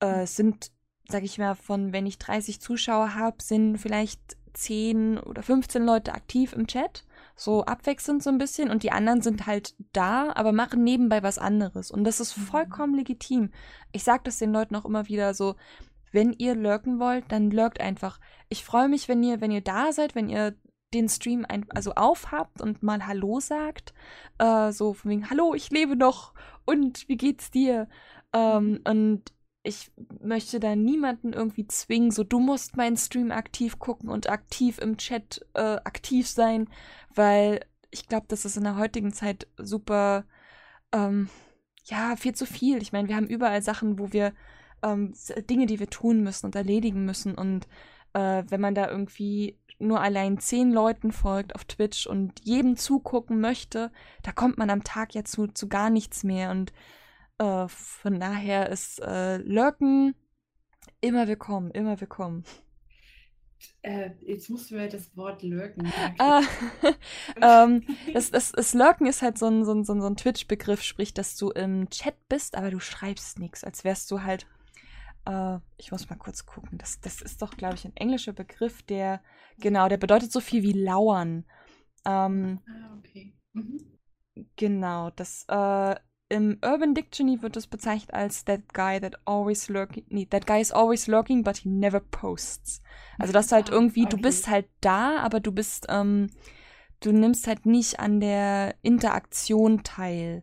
äh, 0.00 0.26
sind, 0.26 0.72
sag 1.08 1.22
ich 1.22 1.38
mal, 1.38 1.54
von 1.54 1.92
wenn 1.92 2.06
ich 2.06 2.18
30 2.18 2.60
Zuschauer 2.60 3.14
habe, 3.14 3.42
sind 3.42 3.78
vielleicht 3.78 4.20
10 4.54 5.18
oder 5.18 5.42
15 5.42 5.84
Leute 5.84 6.14
aktiv 6.14 6.52
im 6.52 6.66
Chat, 6.66 7.04
so 7.36 7.64
abwechselnd 7.64 8.22
so 8.22 8.30
ein 8.30 8.38
bisschen 8.38 8.70
und 8.70 8.82
die 8.82 8.92
anderen 8.92 9.20
sind 9.20 9.46
halt 9.46 9.74
da, 9.92 10.32
aber 10.34 10.52
machen 10.52 10.84
nebenbei 10.84 11.22
was 11.22 11.38
anderes 11.38 11.90
und 11.90 12.04
das 12.04 12.20
ist 12.20 12.36
mhm. 12.36 12.42
vollkommen 12.42 12.94
legitim. 12.94 13.50
Ich 13.92 14.04
sag 14.04 14.24
das 14.24 14.38
den 14.38 14.52
Leuten 14.52 14.76
auch 14.76 14.84
immer 14.84 15.08
wieder 15.08 15.34
so, 15.34 15.56
wenn 16.14 16.32
ihr 16.32 16.54
lurken 16.54 16.98
wollt, 17.00 17.24
dann 17.28 17.50
lurkt 17.50 17.80
einfach. 17.80 18.20
Ich 18.48 18.64
freue 18.64 18.88
mich, 18.88 19.08
wenn 19.08 19.22
ihr, 19.22 19.40
wenn 19.40 19.50
ihr 19.50 19.60
da 19.60 19.92
seid, 19.92 20.14
wenn 20.14 20.28
ihr 20.28 20.54
den 20.94 21.08
Stream 21.08 21.44
ein, 21.46 21.66
also 21.70 21.92
aufhabt 21.94 22.62
und 22.62 22.82
mal 22.82 23.06
Hallo 23.06 23.40
sagt. 23.40 23.92
Äh, 24.38 24.72
so 24.72 24.94
von 24.94 25.10
wegen, 25.10 25.28
Hallo, 25.28 25.54
ich 25.54 25.70
lebe 25.70 25.96
noch 25.96 26.32
und 26.64 27.08
wie 27.08 27.16
geht's 27.16 27.50
dir? 27.50 27.88
Ähm, 28.32 28.80
und 28.84 29.32
ich 29.64 29.90
möchte 30.20 30.60
da 30.60 30.76
niemanden 30.76 31.32
irgendwie 31.32 31.66
zwingen, 31.66 32.10
so 32.10 32.22
du 32.22 32.38
musst 32.38 32.76
meinen 32.76 32.96
Stream 32.96 33.32
aktiv 33.32 33.78
gucken 33.78 34.10
und 34.10 34.28
aktiv 34.28 34.78
im 34.78 34.98
Chat 34.98 35.44
äh, 35.54 35.76
aktiv 35.84 36.28
sein, 36.28 36.68
weil 37.14 37.60
ich 37.90 38.06
glaube, 38.06 38.26
das 38.28 38.44
ist 38.44 38.56
in 38.56 38.64
der 38.64 38.76
heutigen 38.76 39.12
Zeit 39.12 39.48
super, 39.56 40.26
ähm, 40.92 41.30
ja, 41.84 42.16
viel 42.16 42.34
zu 42.34 42.44
viel. 42.44 42.82
Ich 42.82 42.92
meine, 42.92 43.08
wir 43.08 43.16
haben 43.16 43.26
überall 43.26 43.62
Sachen, 43.62 43.98
wo 43.98 44.12
wir 44.12 44.34
ähm, 44.84 45.14
Dinge, 45.48 45.66
die 45.66 45.80
wir 45.80 45.88
tun 45.88 46.22
müssen 46.22 46.46
und 46.46 46.54
erledigen 46.54 47.04
müssen. 47.04 47.34
Und 47.34 47.66
äh, 48.12 48.44
wenn 48.48 48.60
man 48.60 48.74
da 48.74 48.88
irgendwie 48.88 49.58
nur 49.78 50.00
allein 50.00 50.38
zehn 50.38 50.72
Leuten 50.72 51.12
folgt 51.12 51.54
auf 51.54 51.64
Twitch 51.64 52.06
und 52.06 52.40
jedem 52.44 52.76
zugucken 52.76 53.40
möchte, 53.40 53.90
da 54.22 54.32
kommt 54.32 54.58
man 54.58 54.70
am 54.70 54.84
Tag 54.84 55.14
ja 55.14 55.24
zu, 55.24 55.48
zu 55.48 55.68
gar 55.68 55.90
nichts 55.90 56.22
mehr. 56.22 56.50
Und 56.50 56.72
äh, 57.38 57.66
von 57.68 58.20
daher 58.20 58.68
ist 58.68 59.00
äh, 59.00 59.38
Lurken 59.38 60.14
immer 61.00 61.26
willkommen, 61.26 61.70
immer 61.70 62.00
willkommen. 62.00 62.44
Äh, 63.82 64.10
jetzt 64.20 64.50
musst 64.50 64.70
du 64.70 64.76
mir 64.76 64.88
das 64.88 65.16
Wort 65.16 65.42
lurken. 65.42 65.90
Ah, 66.18 66.42
ähm, 67.40 67.82
das, 68.12 68.30
das, 68.30 68.52
das 68.52 68.74
Lurken 68.74 69.06
ist 69.06 69.22
halt 69.22 69.38
so 69.38 69.46
ein, 69.46 69.64
so 69.64 69.72
ein, 69.72 69.84
so 69.84 69.92
ein 69.92 70.16
Twitch-Begriff, 70.16 70.82
sprich, 70.82 71.14
dass 71.14 71.36
du 71.36 71.50
im 71.50 71.88
Chat 71.90 72.16
bist, 72.28 72.56
aber 72.56 72.70
du 72.70 72.78
schreibst 72.78 73.38
nichts, 73.38 73.64
als 73.64 73.84
wärst 73.84 74.10
du 74.10 74.22
halt 74.22 74.46
äh, 75.26 75.58
ich 75.76 75.92
muss 75.92 76.08
mal 76.08 76.16
kurz 76.16 76.46
gucken. 76.46 76.78
Das, 76.78 77.00
das 77.00 77.20
ist 77.22 77.42
doch, 77.42 77.56
glaube 77.56 77.74
ich, 77.74 77.84
ein 77.84 77.96
englischer 77.96 78.32
Begriff, 78.32 78.82
der, 78.82 79.22
genau, 79.58 79.88
der 79.88 79.96
bedeutet 79.96 80.32
so 80.32 80.40
viel 80.40 80.62
wie 80.62 80.72
lauern. 80.72 81.44
Ähm, 82.04 82.60
ah, 82.66 82.96
okay. 82.98 83.34
Mhm. 83.52 83.80
Genau, 84.56 85.10
das, 85.10 85.44
äh, 85.48 85.94
im 86.28 86.58
Urban 86.64 86.94
Dictionary 86.94 87.42
wird 87.42 87.56
es 87.56 87.66
bezeichnet 87.66 88.12
als 88.14 88.44
that 88.46 88.72
guy 88.72 88.98
that 88.98 89.20
always 89.26 89.68
lurking, 89.68 90.04
nee, 90.08 90.26
that 90.26 90.46
guy 90.46 90.60
is 90.60 90.72
always 90.72 91.06
lurking, 91.06 91.44
but 91.44 91.58
he 91.58 91.68
never 91.68 92.00
posts. 92.00 92.82
Also 93.18 93.32
das 93.32 93.52
halt 93.52 93.70
ah, 93.70 93.74
irgendwie, 93.74 94.04
okay. 94.04 94.16
du 94.16 94.22
bist 94.22 94.48
halt 94.48 94.66
da, 94.80 95.18
aber 95.18 95.40
du 95.40 95.52
bist, 95.52 95.86
ähm, 95.88 96.30
du 97.00 97.12
nimmst 97.12 97.46
halt 97.46 97.66
nicht 97.66 98.00
an 98.00 98.20
der 98.20 98.74
Interaktion 98.82 99.84
teil 99.84 100.42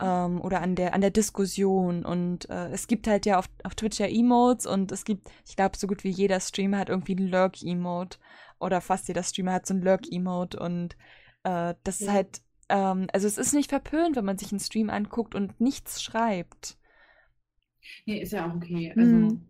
ähm, 0.00 0.40
oder 0.40 0.60
an 0.60 0.74
der, 0.74 0.94
an 0.94 1.00
der 1.00 1.10
Diskussion. 1.10 2.04
Und 2.04 2.48
äh, 2.50 2.68
es 2.70 2.86
gibt 2.86 3.06
halt 3.06 3.26
ja 3.26 3.38
auf, 3.38 3.48
auf 3.64 3.74
Twitch 3.74 3.98
ja 3.98 4.06
Emotes 4.06 4.66
und 4.66 4.92
es 4.92 5.04
gibt, 5.04 5.30
ich 5.46 5.56
glaube, 5.56 5.76
so 5.76 5.86
gut 5.86 6.04
wie 6.04 6.10
jeder 6.10 6.40
Streamer 6.40 6.78
hat 6.78 6.88
irgendwie 6.88 7.14
ein 7.14 7.28
Lurk-Emote. 7.28 8.18
Oder 8.58 8.80
fast 8.80 9.08
jeder 9.08 9.22
Streamer 9.22 9.54
hat 9.54 9.66
so 9.66 9.74
ein 9.74 9.82
Lurk-Emote. 9.82 10.58
Und 10.58 10.96
äh, 11.44 11.74
das 11.82 12.00
ja. 12.00 12.06
ist 12.06 12.12
halt, 12.12 12.42
ähm, 12.68 13.06
also 13.12 13.26
es 13.26 13.38
ist 13.38 13.54
nicht 13.54 13.70
verpönt, 13.70 14.16
wenn 14.16 14.24
man 14.24 14.38
sich 14.38 14.52
einen 14.52 14.60
Stream 14.60 14.90
anguckt 14.90 15.34
und 15.34 15.60
nichts 15.60 16.02
schreibt. 16.02 16.78
Nee, 18.06 18.20
ist 18.20 18.32
ja 18.32 18.48
auch 18.48 18.54
okay. 18.54 18.92
Also 18.96 19.14
mhm. 19.14 19.49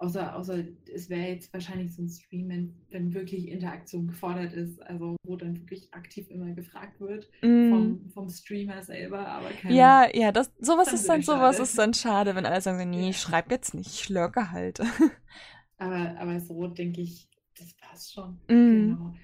Außer, 0.00 0.34
außer 0.34 0.64
es 0.94 1.10
wäre 1.10 1.28
jetzt 1.28 1.52
wahrscheinlich 1.52 1.94
so 1.94 2.00
ein 2.00 2.08
Stream, 2.08 2.48
wenn, 2.48 2.74
wenn, 2.88 3.12
wirklich 3.12 3.48
Interaktion 3.48 4.06
gefordert 4.06 4.54
ist, 4.54 4.80
also 4.80 5.14
wo 5.26 5.36
dann 5.36 5.54
wirklich 5.58 5.92
aktiv 5.92 6.30
immer 6.30 6.52
gefragt 6.52 6.98
wird 7.00 7.28
mm. 7.42 7.68
vom, 7.68 8.10
vom, 8.14 8.30
Streamer 8.30 8.82
selber, 8.82 9.28
aber 9.28 9.50
kein, 9.50 9.74
Ja, 9.74 10.08
ja, 10.14 10.32
das, 10.32 10.50
sowas 10.58 10.90
ist 10.94 11.06
dann 11.06 11.20
sowas 11.20 11.58
ist 11.58 11.76
dann 11.76 11.92
schade, 11.92 12.34
wenn 12.34 12.46
alle 12.46 12.62
sagen, 12.62 12.88
nee, 12.88 13.10
ich 13.10 13.20
schreibe 13.20 13.50
jetzt 13.50 13.74
nicht, 13.74 13.88
ich 13.88 14.08
lurke 14.08 14.50
halt. 14.50 14.80
aber, 15.76 16.18
aber 16.18 16.40
so 16.40 16.66
denke 16.66 17.02
ich, 17.02 17.28
das 17.58 17.74
passt 17.74 18.14
schon. 18.14 18.38
Mm. 18.48 18.96
Genau. 18.96 19.14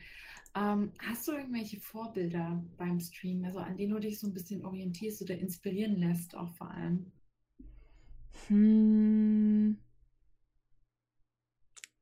Ähm, 0.57 0.93
hast 0.99 1.27
du 1.27 1.33
irgendwelche 1.33 1.81
Vorbilder 1.81 2.63
beim 2.77 3.01
Stream, 3.01 3.47
also 3.47 3.61
an 3.61 3.79
denen 3.79 3.95
du 3.95 3.99
dich 3.99 4.21
so 4.21 4.27
ein 4.27 4.35
bisschen 4.35 4.63
orientierst 4.63 5.23
oder 5.23 5.39
inspirieren 5.39 5.97
lässt, 5.97 6.37
auch 6.37 6.53
vor 6.55 6.71
allem? 6.71 7.13
Hm 8.49 9.79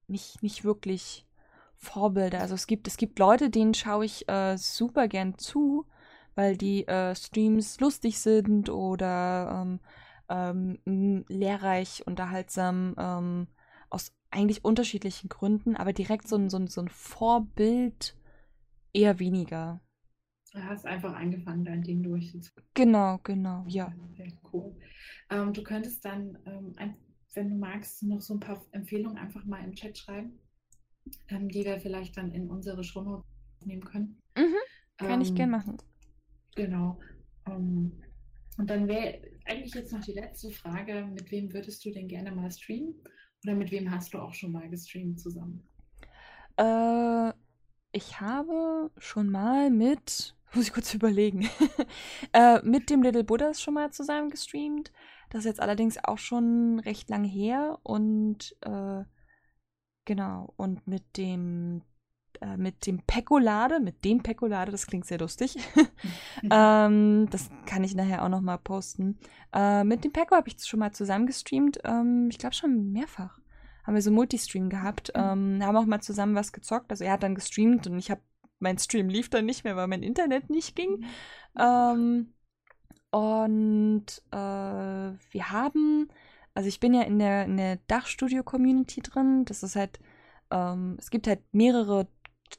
nicht, 0.09 0.43
nicht 0.43 0.65
wirklich 0.65 1.27
Vorbilder. 1.77 2.41
Also 2.41 2.55
es 2.55 2.67
gibt, 2.67 2.87
es 2.89 2.97
gibt 2.97 3.19
Leute, 3.19 3.51
denen 3.51 3.75
schaue 3.75 4.05
ich 4.05 4.29
äh, 4.29 4.57
super 4.57 5.09
gern 5.09 5.39
zu, 5.39 5.87
weil 6.35 6.57
die 6.57 6.87
äh, 6.87 7.15
Streams 7.15 7.81
lustig 7.81 8.19
sind 8.19 8.69
oder 8.69 9.63
ähm, 9.63 9.81
ähm, 10.29 11.25
lehrreich, 11.29 12.07
unterhaltsam, 12.07 12.95
ähm, 12.99 13.49
aus 13.91 14.13
eigentlich 14.31 14.65
unterschiedlichen 14.65 15.29
Gründen, 15.29 15.77
aber 15.77 15.93
direkt 15.93 16.27
so 16.27 16.37
ein, 16.37 16.51
so 16.51 16.59
ein, 16.59 16.67
so 16.67 16.81
ein 16.81 16.89
Vorbild 16.89 18.17
eher 18.93 19.19
weniger. 19.19 19.81
Du 20.53 20.63
hast 20.63 20.87
einfach 20.87 21.15
angefangen, 21.15 21.65
dein 21.65 21.83
Ding 21.83 22.03
durchzuziehen. 22.03 22.65
Genau, 22.75 23.19
genau, 23.23 23.65
ja. 23.67 23.93
Sehr 24.17 24.33
cool. 24.53 24.77
Ähm, 25.31 25.53
du 25.53 25.63
könntest 25.63 26.05
dann 26.05 26.39
ähm, 26.47 26.73
ein 26.77 26.97
wenn 27.37 27.51
du 27.51 27.57
magst, 27.57 28.03
noch 28.03 28.21
so 28.21 28.35
ein 28.35 28.41
paar 28.41 28.65
Empfehlungen 28.73 29.19
einfach 29.19 29.45
mal 29.45 29.65
im 29.65 29.75
Chat 29.75 29.99
schreiben, 29.99 30.39
ähm, 31.29 31.49
die 31.49 31.65
wir 31.65 31.81
vielleicht 31.81 32.17
dann 32.17 32.33
in 32.33 32.49
unsere 32.49 32.83
Shownotes 32.85 33.25
nehmen 33.65 33.85
können. 33.85 34.21
Mhm, 34.37 34.55
kann 34.99 35.13
ähm, 35.13 35.21
ich 35.21 35.35
gerne 35.35 35.53
machen. 35.53 35.79
Genau. 36.55 36.99
Ähm, 37.47 37.93
und 38.57 38.71
dann 38.71 38.87
wäre 38.87 39.21
eigentlich 39.47 39.75
jetzt 39.75 39.93
noch 39.93 40.05
die 40.05 40.13
letzte 40.13 40.51
Frage, 40.51 41.07
mit 41.07 41.31
wem 41.31 41.53
würdest 41.53 41.85
du 41.85 41.91
denn 41.91 42.09
gerne 42.09 42.31
mal 42.31 42.51
streamen? 42.51 42.95
Oder 43.45 43.55
mit 43.55 43.71
wem 43.71 43.91
hast 43.91 44.15
du 44.15 44.19
auch 44.19 44.33
schon 44.33 44.53
mal 44.53 44.69
gestreamt 44.71 45.21
zusammen? 45.21 45.63
Äh, 46.57 47.33
ich 47.93 48.21
habe 48.21 48.91
schon 48.99 49.31
mal 49.31 49.71
mit, 49.71 50.35
muss 50.55 50.67
ich 50.67 50.73
kurz 50.73 50.95
überlegen, 50.95 51.49
äh, 52.33 52.63
mit 52.63 52.91
dem 52.91 53.03
Little 53.03 53.25
Buddhas 53.25 53.61
schon 53.61 53.75
mal 53.75 53.93
zusammen 53.93 54.31
gestreamt. 54.31 54.93
Das 55.35 55.41
ist 55.41 55.47
jetzt 55.47 55.61
allerdings 55.61 55.99
auch 56.05 56.19
schon 56.19 56.79
recht 56.79 57.11
lang 57.11 57.25
her 57.25 57.81
und 57.83 58.57
äh, 58.61 59.03
genau, 60.05 60.55
und 60.57 60.87
mit 60.87 61.17
dem 61.17 61.83
äh, 62.41 62.57
mit 62.57 62.87
dem 62.87 63.03
Pekolade, 63.03 63.81
mit 63.81 64.05
dem 64.05 64.23
Pekolade, 64.23 64.71
das 64.71 64.87
klingt 64.87 65.07
sehr 65.07 65.19
lustig. 65.19 65.57
ähm, 66.53 67.27
das 67.31 67.51
kann 67.67 67.83
ich 67.83 67.97
nachher 67.97 68.23
auch 68.23 68.29
nochmal 68.29 68.59
posten. 68.59 69.19
Äh, 69.53 69.83
mit 69.83 70.05
dem 70.05 70.13
Peko 70.13 70.37
habe 70.37 70.49
ich 70.49 70.65
schon 70.65 70.79
mal 70.79 70.93
zusammen 70.93 71.27
gestreamt. 71.27 71.81
Ähm, 71.83 72.29
ich 72.31 72.39
glaube 72.39 72.55
schon 72.55 72.93
mehrfach. 72.93 73.41
Haben 73.83 73.95
wir 73.95 74.03
so 74.03 74.13
Multistream 74.13 74.71
gehabt. 74.71 75.11
Mhm. 75.17 75.21
Ähm, 75.21 75.65
haben 75.65 75.77
auch 75.77 75.85
mal 75.85 76.01
zusammen 76.01 76.37
was 76.37 76.53
gezockt. 76.53 76.93
Also 76.93 77.03
er 77.03 77.11
hat 77.11 77.25
dann 77.25 77.35
gestreamt 77.35 77.89
und 77.89 77.99
ich 77.99 78.09
habe 78.09 78.21
mein 78.61 78.79
Stream 78.79 79.09
lief 79.09 79.31
dann 79.31 79.47
nicht 79.47 79.65
mehr, 79.65 79.75
weil 79.75 79.89
mein 79.89 80.05
Internet 80.05 80.49
nicht 80.49 80.77
ging. 80.77 80.99
Mhm. 80.99 81.07
Ähm, 81.59 82.35
und 83.15 84.07
äh, 84.33 84.37
wir 84.37 85.51
haben, 85.53 86.09
also 86.53 86.69
ich 86.69 86.81
bin 86.81 86.95
ja 86.95 87.03
in 87.03 87.21
der, 87.21 87.45
in 87.45 87.57
der 87.57 87.77
Dachstudio-Community 87.87 89.03
drin. 89.03 89.45
Das 89.45 89.63
ist 89.63 89.77
halt, 89.77 90.01
ähm, 90.51 90.97
es 90.99 91.11
gibt 91.11 91.29
halt 91.29 91.39
mehrere 91.53 92.09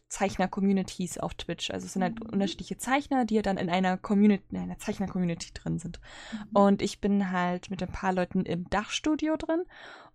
Zeichner-Communities 0.07 1.17
auf 1.17 1.33
Twitch. 1.33 1.71
Also 1.71 1.87
es 1.87 1.91
sind 1.91 2.03
halt 2.03 2.23
mhm. 2.23 2.29
unterschiedliche 2.29 2.77
Zeichner, 2.77 3.25
die 3.25 3.35
ja 3.35 3.41
dann 3.41 3.57
in 3.57 3.69
einer 3.69 3.97
Community, 3.97 4.45
in 4.49 4.59
einer 4.59 4.77
Zeichner-Community 4.77 5.51
drin 5.53 5.77
sind. 5.77 5.99
Mhm. 6.31 6.49
Und 6.53 6.81
ich 6.81 7.01
bin 7.01 7.31
halt 7.31 7.69
mit 7.69 7.83
ein 7.83 7.91
paar 7.91 8.13
Leuten 8.13 8.45
im 8.45 8.69
Dachstudio 8.69 9.35
drin. 9.35 9.65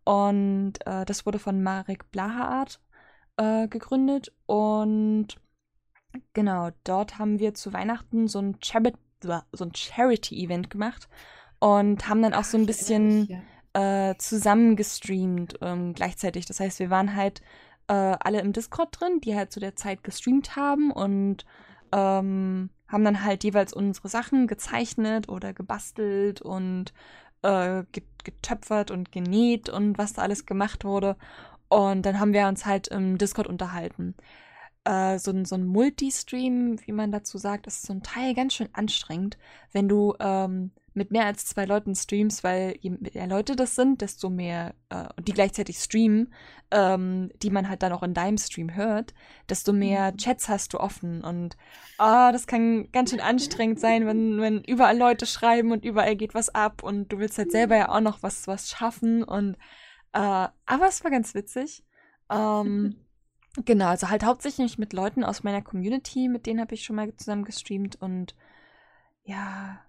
Und 0.04 0.78
äh, 0.86 1.04
das 1.04 1.26
wurde 1.26 1.38
von 1.38 1.62
Marek 1.62 2.10
Blahaart 2.12 2.80
äh, 3.36 3.68
gegründet. 3.68 4.32
Und 4.46 5.38
genau, 6.32 6.70
dort 6.84 7.18
haben 7.18 7.40
wir 7.40 7.52
zu 7.52 7.74
Weihnachten 7.74 8.26
so 8.26 8.38
ein 8.38 8.58
Chabot 8.60 8.94
so 9.22 9.64
ein 9.64 9.74
Charity-Event 9.74 10.70
gemacht 10.70 11.08
und 11.58 12.08
haben 12.08 12.22
dann 12.22 12.34
auch 12.34 12.44
so 12.44 12.56
ein 12.56 12.66
bisschen 12.66 13.42
äh, 13.72 14.14
zusammen 14.18 14.76
gestreamt 14.76 15.58
ähm, 15.60 15.94
gleichzeitig. 15.94 16.46
Das 16.46 16.60
heißt, 16.60 16.78
wir 16.78 16.90
waren 16.90 17.14
halt 17.14 17.40
äh, 17.88 17.92
alle 17.92 18.40
im 18.40 18.52
Discord 18.52 19.00
drin, 19.00 19.20
die 19.20 19.36
halt 19.36 19.52
zu 19.52 19.60
der 19.60 19.76
Zeit 19.76 20.02
gestreamt 20.04 20.56
haben 20.56 20.90
und 20.90 21.44
ähm, 21.92 22.70
haben 22.88 23.04
dann 23.04 23.24
halt 23.24 23.44
jeweils 23.44 23.72
unsere 23.72 24.08
Sachen 24.08 24.46
gezeichnet 24.46 25.28
oder 25.28 25.52
gebastelt 25.52 26.40
und 26.40 26.92
äh, 27.42 27.84
getöpfert 28.24 28.90
und 28.90 29.12
genäht 29.12 29.68
und 29.68 29.98
was 29.98 30.12
da 30.12 30.22
alles 30.22 30.46
gemacht 30.46 30.84
wurde. 30.84 31.16
Und 31.68 32.02
dann 32.02 32.18
haben 32.18 32.32
wir 32.32 32.48
uns 32.48 32.66
halt 32.66 32.88
im 32.88 33.16
Discord 33.16 33.46
unterhalten. 33.46 34.14
Äh, 34.84 35.18
so, 35.18 35.30
ein, 35.30 35.44
so 35.44 35.56
ein 35.56 35.66
Multistream, 35.66 36.78
wie 36.86 36.92
man 36.92 37.12
dazu 37.12 37.36
sagt, 37.38 37.66
ist 37.66 37.82
zum 37.82 38.02
Teil 38.02 38.34
ganz 38.34 38.54
schön 38.54 38.70
anstrengend, 38.72 39.36
wenn 39.72 39.88
du 39.88 40.14
ähm, 40.20 40.72
mit 40.94 41.10
mehr 41.12 41.26
als 41.26 41.46
zwei 41.46 41.66
Leuten 41.66 41.94
streamst, 41.94 42.42
weil 42.42 42.76
je 42.80 42.90
mehr 42.90 43.26
Leute 43.26 43.56
das 43.56 43.76
sind, 43.76 44.00
desto 44.00 44.28
mehr, 44.28 44.74
äh, 44.88 45.08
die 45.22 45.32
gleichzeitig 45.32 45.78
streamen, 45.78 46.32
ähm, 46.70 47.30
die 47.42 47.50
man 47.50 47.68
halt 47.68 47.82
dann 47.82 47.92
auch 47.92 48.02
in 48.02 48.14
deinem 48.14 48.38
Stream 48.38 48.74
hört, 48.74 49.14
desto 49.48 49.72
mehr 49.72 50.12
mhm. 50.12 50.16
Chats 50.16 50.48
hast 50.48 50.72
du 50.72 50.80
offen. 50.80 51.22
Und 51.22 51.56
oh, 51.98 52.30
das 52.32 52.46
kann 52.46 52.90
ganz 52.90 53.10
schön 53.10 53.20
anstrengend 53.20 53.80
sein, 53.80 54.06
wenn, 54.06 54.40
wenn 54.40 54.64
überall 54.64 54.98
Leute 54.98 55.26
schreiben 55.26 55.72
und 55.72 55.84
überall 55.84 56.16
geht 56.16 56.34
was 56.34 56.48
ab 56.48 56.82
und 56.82 57.12
du 57.12 57.18
willst 57.18 57.38
halt 57.38 57.52
selber 57.52 57.76
ja 57.76 57.88
auch 57.90 58.00
noch 58.00 58.22
was, 58.22 58.48
was 58.48 58.70
schaffen. 58.70 59.22
Und 59.22 59.54
äh, 60.12 60.18
aber 60.18 60.88
es 60.88 61.04
war 61.04 61.10
ganz 61.10 61.34
witzig. 61.34 61.84
Ähm, 62.30 62.96
genau, 63.64 63.86
also 63.86 64.08
halt 64.08 64.24
hauptsächlich 64.24 64.78
mit 64.78 64.92
Leuten 64.92 65.24
aus 65.24 65.42
meiner 65.42 65.62
Community, 65.62 66.28
mit 66.28 66.46
denen 66.46 66.60
habe 66.60 66.74
ich 66.74 66.84
schon 66.84 66.96
mal 66.96 67.14
zusammen 67.16 67.44
gestreamt 67.44 68.00
und 68.00 68.34
ja, 69.24 69.80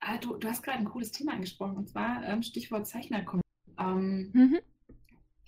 Ah, 0.00 0.16
du, 0.18 0.36
du 0.36 0.48
hast 0.48 0.62
gerade 0.62 0.78
ein 0.78 0.84
cooles 0.84 1.10
Thema 1.10 1.32
angesprochen, 1.32 1.76
und 1.76 1.88
zwar 1.88 2.24
ähm, 2.24 2.42
Stichwort 2.42 2.86
Zeichnerkommunity. 2.86 3.42
Ähm, 3.78 4.30
mhm. 4.32 4.58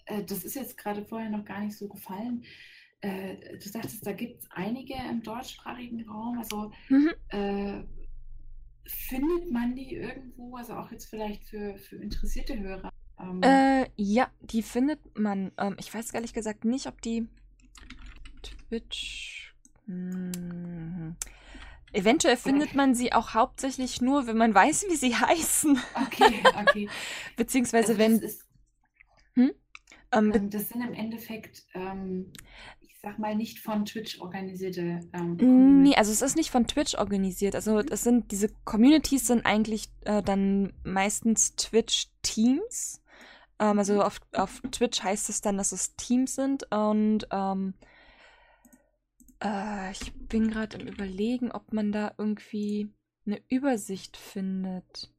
äh, 0.06 0.24
das 0.24 0.44
ist 0.44 0.54
jetzt 0.54 0.76
gerade 0.76 1.04
vorher 1.04 1.30
noch 1.30 1.44
gar 1.44 1.60
nicht 1.60 1.76
so 1.76 1.88
gefallen. 1.88 2.44
Äh, 3.00 3.56
du 3.56 3.68
sagtest, 3.68 4.06
da 4.06 4.12
gibt 4.12 4.42
es 4.42 4.50
einige 4.50 4.94
im 5.08 5.22
deutschsprachigen 5.22 6.06
Raum. 6.08 6.38
Also 6.38 6.72
mhm. 6.88 7.10
äh, 7.28 7.84
findet 8.86 9.50
man 9.50 9.74
die 9.74 9.94
irgendwo, 9.94 10.56
also 10.56 10.74
auch 10.74 10.90
jetzt 10.90 11.08
vielleicht 11.08 11.44
für, 11.44 11.78
für 11.78 11.96
interessierte 11.96 12.58
Hörer? 12.58 12.90
Ähm, 13.20 13.42
äh, 13.42 13.86
ja, 13.96 14.30
die 14.40 14.62
findet 14.62 15.18
man. 15.18 15.52
Ähm, 15.58 15.76
ich 15.78 15.92
weiß 15.92 16.12
ehrlich 16.12 16.32
gesagt 16.32 16.64
nicht, 16.64 16.86
ob 16.86 17.00
die 17.02 17.28
Twitch. 18.42 19.54
Hm, 19.86 21.16
Eventuell 21.92 22.36
findet 22.36 22.74
man 22.74 22.94
sie 22.94 23.12
auch 23.12 23.34
hauptsächlich 23.34 24.00
nur, 24.00 24.26
wenn 24.26 24.36
man 24.36 24.54
weiß, 24.54 24.86
wie 24.88 24.96
sie 24.96 25.14
heißen. 25.16 25.78
Okay, 26.06 26.42
okay. 26.60 26.88
Beziehungsweise 27.36 27.92
also 27.92 27.98
wenn. 27.98 28.18
Ist, 28.20 28.46
hm? 29.34 29.52
ähm, 30.12 30.32
ähm, 30.32 30.50
das 30.50 30.68
sind 30.68 30.82
im 30.82 30.92
Endeffekt, 30.92 31.66
ähm, 31.74 32.32
ich 32.80 32.96
sag 33.02 33.18
mal, 33.18 33.34
nicht 33.34 33.58
von 33.58 33.84
Twitch 33.84 34.20
organisierte. 34.20 35.00
Ähm, 35.12 35.82
nee, 35.82 35.96
also 35.96 36.12
es 36.12 36.22
ist 36.22 36.36
nicht 36.36 36.50
von 36.50 36.68
Twitch 36.68 36.94
organisiert. 36.94 37.56
Also 37.56 37.74
mhm. 37.74 37.86
es 37.90 38.04
sind 38.04 38.30
diese 38.30 38.48
Communities 38.64 39.26
sind 39.26 39.44
eigentlich 39.44 39.88
äh, 40.04 40.22
dann 40.22 40.72
meistens 40.84 41.56
Twitch-Teams. 41.56 43.02
Ähm, 43.60 43.78
also 43.78 44.02
auf, 44.02 44.20
auf 44.32 44.60
Twitch 44.72 45.02
heißt 45.02 45.28
es 45.28 45.42
dann, 45.42 45.58
dass 45.58 45.70
es 45.72 45.94
Teams 45.94 46.34
sind 46.34 46.66
und 46.72 47.28
ähm, 47.30 47.74
äh, 49.42 49.92
ich 49.92 50.12
bin 50.14 50.50
gerade 50.50 50.78
im 50.78 50.88
Überlegen, 50.88 51.52
ob 51.52 51.72
man 51.72 51.92
da 51.92 52.14
irgendwie 52.18 52.92
eine 53.26 53.40
Übersicht 53.48 54.16
findet. 54.16 55.12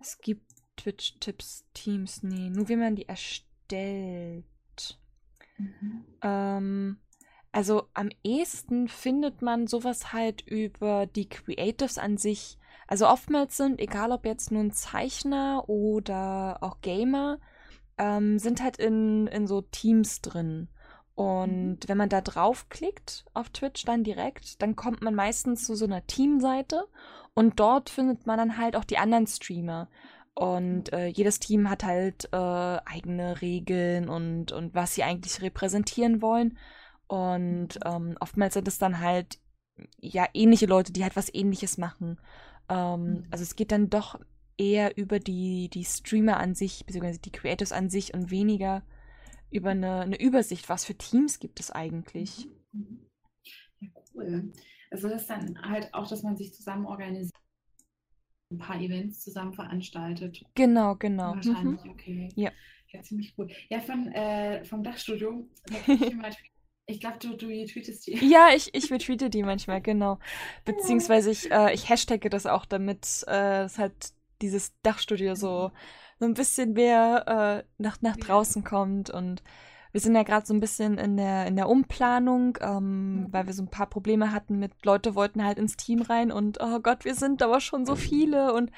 Es 0.00 0.18
gibt 0.18 0.50
Twitch-Tipps, 0.76 1.64
Teams, 1.72 2.22
nee, 2.24 2.50
nur 2.50 2.68
wie 2.68 2.76
man 2.76 2.96
die 2.96 3.08
erstellt. 3.08 4.44
Mhm. 5.56 6.04
Ähm, 6.22 6.96
also 7.52 7.88
am 7.94 8.08
ehesten 8.24 8.88
findet 8.88 9.42
man 9.42 9.68
sowas 9.68 10.12
halt 10.12 10.40
über 10.40 11.06
die 11.06 11.28
Creatives 11.28 11.98
an 11.98 12.16
sich. 12.16 12.58
Also 12.88 13.06
oftmals 13.06 13.56
sind, 13.56 13.78
egal 13.78 14.10
ob 14.10 14.24
jetzt 14.24 14.50
nun 14.50 14.72
Zeichner 14.72 15.68
oder 15.68 16.58
auch 16.62 16.80
Gamer, 16.80 17.38
ähm, 17.98 18.38
sind 18.38 18.62
halt 18.62 18.76
in, 18.78 19.26
in 19.26 19.46
so 19.46 19.60
Teams 19.62 20.20
drin. 20.20 20.68
Und 21.14 21.80
wenn 21.86 21.98
man 21.98 22.08
da 22.08 22.20
draufklickt 22.20 23.26
auf 23.34 23.50
Twitch 23.50 23.84
dann 23.84 24.02
direkt, 24.02 24.62
dann 24.62 24.76
kommt 24.76 25.02
man 25.02 25.14
meistens 25.14 25.64
zu 25.66 25.74
so 25.74 25.84
einer 25.84 26.06
Teamseite 26.06 26.84
und 27.34 27.60
dort 27.60 27.90
findet 27.90 28.26
man 28.26 28.38
dann 28.38 28.56
halt 28.56 28.76
auch 28.76 28.84
die 28.84 28.98
anderen 28.98 29.26
Streamer. 29.26 29.88
Und 30.34 30.92
äh, 30.94 31.08
jedes 31.08 31.38
Team 31.38 31.68
hat 31.68 31.84
halt 31.84 32.28
äh, 32.32 32.36
eigene 32.36 33.42
Regeln 33.42 34.08
und, 34.08 34.52
und 34.52 34.74
was 34.74 34.94
sie 34.94 35.02
eigentlich 35.02 35.42
repräsentieren 35.42 36.22
wollen. 36.22 36.56
Und 37.06 37.78
ähm, 37.84 38.16
oftmals 38.20 38.54
sind 38.54 38.66
es 38.66 38.78
dann 38.78 39.00
halt 39.00 39.38
ja 39.98 40.26
ähnliche 40.32 40.66
Leute, 40.66 40.92
die 40.92 41.02
halt 41.02 41.16
was 41.16 41.32
ähnliches 41.34 41.76
machen. 41.76 42.18
Ähm, 42.70 43.02
mhm. 43.02 43.26
also 43.30 43.42
es 43.42 43.56
geht 43.56 43.72
dann 43.72 43.90
doch 43.90 44.18
eher 44.58 44.96
über 44.96 45.18
die, 45.18 45.68
die 45.68 45.84
Streamer 45.84 46.38
an 46.38 46.54
sich, 46.54 46.84
beziehungsweise 46.86 47.20
die 47.20 47.32
Creators 47.32 47.72
an 47.72 47.90
sich 47.90 48.14
und 48.14 48.30
weniger 48.30 48.82
über 49.50 49.70
eine, 49.70 50.00
eine 50.00 50.20
Übersicht, 50.20 50.68
was 50.68 50.84
für 50.84 50.94
Teams 50.94 51.38
gibt 51.38 51.60
es 51.60 51.70
eigentlich. 51.70 52.48
Mhm. 52.72 53.06
Ja, 53.80 53.88
cool. 54.14 54.52
Also 54.90 55.08
das 55.08 55.22
ist 55.22 55.30
dann 55.30 55.60
halt 55.62 55.92
auch, 55.92 56.08
dass 56.08 56.22
man 56.22 56.36
sich 56.36 56.54
zusammen 56.54 56.86
organisiert, 56.86 57.34
ein 58.50 58.58
paar 58.58 58.80
Events 58.80 59.20
zusammen 59.20 59.54
veranstaltet. 59.54 60.42
Genau, 60.54 60.96
genau. 60.96 61.34
Wahrscheinlich, 61.34 61.84
mhm. 61.84 61.90
okay. 61.90 62.28
Ja. 62.34 62.50
Ja, 62.88 63.02
ziemlich 63.02 63.32
cool. 63.38 63.48
Ja, 63.70 63.80
von, 63.80 64.12
äh, 64.12 64.64
vom 64.64 64.82
Dachstudio, 64.82 65.48
ich 66.86 67.00
glaube, 67.00 67.18
du, 67.20 67.36
du 67.36 67.46
tweetest 67.64 68.06
die. 68.06 68.16
Ja, 68.28 68.50
ich, 68.54 68.74
ich 68.74 68.92
retweete 68.92 69.30
die 69.30 69.42
manchmal, 69.42 69.80
genau. 69.80 70.18
Beziehungsweise 70.66 71.30
ich, 71.30 71.50
äh, 71.50 71.72
ich 71.72 71.88
hashtagge 71.88 72.28
das 72.28 72.46
auch, 72.46 72.66
damit 72.66 73.24
äh, 73.28 73.62
es 73.62 73.78
halt 73.78 74.12
dieses 74.42 74.72
Dachstudio 74.82 75.34
so 75.34 75.70
mhm 75.72 75.78
so 76.22 76.28
ein 76.28 76.34
bisschen 76.34 76.74
mehr 76.74 77.64
äh, 77.66 77.82
nach, 77.82 78.00
nach 78.00 78.16
draußen 78.16 78.62
kommt. 78.62 79.10
Und 79.10 79.42
wir 79.90 80.00
sind 80.00 80.14
ja 80.14 80.22
gerade 80.22 80.46
so 80.46 80.54
ein 80.54 80.60
bisschen 80.60 80.96
in 80.96 81.16
der, 81.16 81.46
in 81.46 81.56
der 81.56 81.68
Umplanung, 81.68 82.56
ähm, 82.60 83.26
weil 83.32 83.46
wir 83.46 83.52
so 83.52 83.64
ein 83.64 83.70
paar 83.70 83.88
Probleme 83.88 84.30
hatten 84.30 84.60
mit 84.60 84.72
Leute 84.84 85.16
wollten 85.16 85.44
halt 85.44 85.58
ins 85.58 85.76
Team 85.76 86.00
rein 86.00 86.30
und 86.30 86.58
oh 86.60 86.78
Gott, 86.78 87.04
wir 87.04 87.16
sind 87.16 87.42
aber 87.42 87.60
schon 87.60 87.84
so 87.84 87.96
viele 87.96 88.54
und 88.54 88.70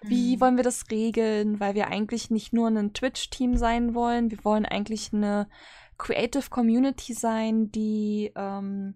wie 0.00 0.36
mhm. 0.36 0.40
wollen 0.40 0.56
wir 0.56 0.64
das 0.64 0.84
regeln? 0.92 1.58
Weil 1.58 1.74
wir 1.74 1.88
eigentlich 1.88 2.30
nicht 2.30 2.52
nur 2.52 2.68
ein 2.68 2.92
Twitch-Team 2.92 3.56
sein 3.56 3.96
wollen, 3.96 4.30
wir 4.30 4.44
wollen 4.44 4.64
eigentlich 4.64 5.12
eine 5.12 5.48
Creative 5.98 6.50
Community 6.50 7.14
sein, 7.14 7.72
die 7.72 8.30
ähm, 8.36 8.94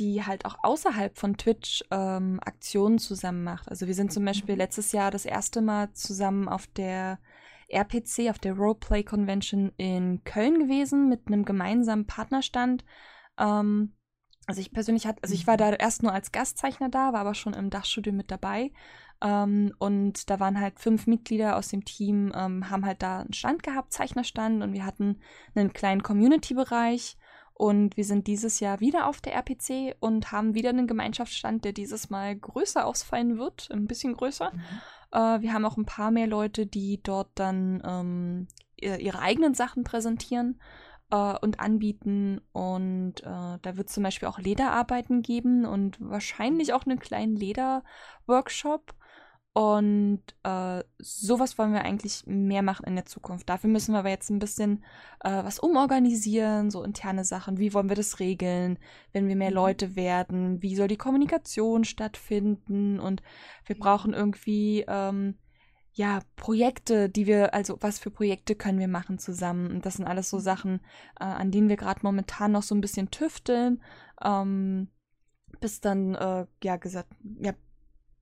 die 0.00 0.24
halt 0.24 0.46
auch 0.46 0.56
außerhalb 0.62 1.16
von 1.16 1.36
Twitch 1.36 1.84
ähm, 1.90 2.40
Aktionen 2.42 2.98
zusammen 2.98 3.44
macht. 3.44 3.68
Also 3.68 3.86
wir 3.86 3.94
sind 3.94 4.12
zum 4.12 4.24
Beispiel 4.24 4.54
mhm. 4.54 4.60
letztes 4.60 4.92
Jahr 4.92 5.10
das 5.10 5.26
erste 5.26 5.60
Mal 5.60 5.92
zusammen 5.92 6.48
auf 6.48 6.66
der 6.66 7.20
RPC, 7.68 8.30
auf 8.30 8.38
der 8.38 8.54
Roleplay 8.54 9.04
Convention 9.04 9.72
in 9.76 10.24
Köln 10.24 10.58
gewesen 10.58 11.08
mit 11.08 11.26
einem 11.26 11.44
gemeinsamen 11.44 12.06
Partnerstand. 12.06 12.84
Ähm, 13.38 13.94
also 14.46 14.60
ich 14.62 14.72
persönlich 14.72 15.06
hatte, 15.06 15.22
also 15.22 15.34
ich 15.34 15.46
war 15.46 15.58
da 15.58 15.70
erst 15.70 16.02
nur 16.02 16.12
als 16.12 16.32
Gastzeichner 16.32 16.88
da, 16.88 17.12
war 17.12 17.20
aber 17.20 17.34
schon 17.34 17.52
im 17.52 17.70
Dachstudio 17.70 18.12
mit 18.12 18.30
dabei. 18.30 18.72
Ähm, 19.22 19.74
und 19.78 20.30
da 20.30 20.40
waren 20.40 20.58
halt 20.58 20.80
fünf 20.80 21.06
Mitglieder 21.06 21.56
aus 21.56 21.68
dem 21.68 21.84
Team, 21.84 22.32
ähm, 22.34 22.70
haben 22.70 22.86
halt 22.86 23.02
da 23.02 23.20
einen 23.20 23.34
Stand 23.34 23.62
gehabt, 23.62 23.92
Zeichnerstand, 23.92 24.62
und 24.62 24.72
wir 24.72 24.86
hatten 24.86 25.20
einen 25.54 25.74
kleinen 25.74 26.02
Community-Bereich 26.02 27.18
und 27.60 27.98
wir 27.98 28.06
sind 28.06 28.26
dieses 28.26 28.58
Jahr 28.60 28.80
wieder 28.80 29.06
auf 29.06 29.20
der 29.20 29.34
RPC 29.34 29.94
und 30.00 30.32
haben 30.32 30.54
wieder 30.54 30.70
einen 30.70 30.86
Gemeinschaftsstand, 30.86 31.62
der 31.62 31.74
dieses 31.74 32.08
Mal 32.08 32.34
größer 32.34 32.86
ausfallen 32.86 33.36
wird, 33.36 33.68
ein 33.70 33.86
bisschen 33.86 34.16
größer. 34.16 34.50
Mhm. 34.50 34.60
Äh, 35.12 35.42
wir 35.42 35.52
haben 35.52 35.66
auch 35.66 35.76
ein 35.76 35.84
paar 35.84 36.10
mehr 36.10 36.26
Leute, 36.26 36.64
die 36.64 37.02
dort 37.02 37.28
dann 37.34 37.82
ähm, 37.84 38.48
ihre 38.76 39.18
eigenen 39.18 39.52
Sachen 39.52 39.84
präsentieren 39.84 40.58
äh, 41.10 41.36
und 41.38 41.60
anbieten. 41.60 42.40
Und 42.52 43.20
äh, 43.24 43.58
da 43.60 43.76
wird 43.76 43.90
zum 43.90 44.04
Beispiel 44.04 44.28
auch 44.28 44.38
Lederarbeiten 44.38 45.20
geben 45.20 45.66
und 45.66 45.98
wahrscheinlich 46.00 46.72
auch 46.72 46.86
einen 46.86 46.98
kleinen 46.98 47.36
Lederworkshop. 47.36 48.94
Und 49.52 50.22
äh, 50.44 50.84
sowas 50.98 51.58
wollen 51.58 51.72
wir 51.72 51.82
eigentlich 51.82 52.24
mehr 52.26 52.62
machen 52.62 52.86
in 52.86 52.94
der 52.94 53.04
Zukunft. 53.04 53.48
Dafür 53.48 53.68
müssen 53.68 53.92
wir 53.92 53.98
aber 53.98 54.10
jetzt 54.10 54.30
ein 54.30 54.38
bisschen 54.38 54.84
äh, 55.24 55.42
was 55.42 55.58
umorganisieren, 55.58 56.70
so 56.70 56.84
interne 56.84 57.24
Sachen. 57.24 57.58
Wie 57.58 57.74
wollen 57.74 57.88
wir 57.88 57.96
das 57.96 58.20
regeln, 58.20 58.78
wenn 59.12 59.26
wir 59.26 59.34
mehr 59.34 59.50
mhm. 59.50 59.56
Leute 59.56 59.96
werden? 59.96 60.62
Wie 60.62 60.76
soll 60.76 60.86
die 60.86 60.96
Kommunikation 60.96 61.82
stattfinden? 61.82 63.00
Und 63.00 63.22
wir 63.66 63.76
brauchen 63.76 64.14
irgendwie 64.14 64.84
ähm, 64.86 65.36
ja 65.94 66.20
Projekte, 66.36 67.08
die 67.08 67.26
wir, 67.26 67.52
also 67.52 67.76
was 67.80 67.98
für 67.98 68.12
Projekte 68.12 68.54
können 68.54 68.78
wir 68.78 68.88
machen 68.88 69.18
zusammen? 69.18 69.72
Und 69.72 69.84
das 69.84 69.94
sind 69.94 70.06
alles 70.06 70.30
so 70.30 70.36
mhm. 70.36 70.42
Sachen, 70.42 70.80
äh, 71.18 71.24
an 71.24 71.50
denen 71.50 71.68
wir 71.68 71.76
gerade 71.76 72.00
momentan 72.04 72.52
noch 72.52 72.62
so 72.62 72.76
ein 72.76 72.80
bisschen 72.80 73.10
tüfteln. 73.10 73.82
Ähm, 74.22 74.90
bis 75.58 75.80
dann, 75.80 76.14
äh, 76.14 76.46
ja, 76.62 76.76
gesagt, 76.76 77.12
ja, 77.40 77.52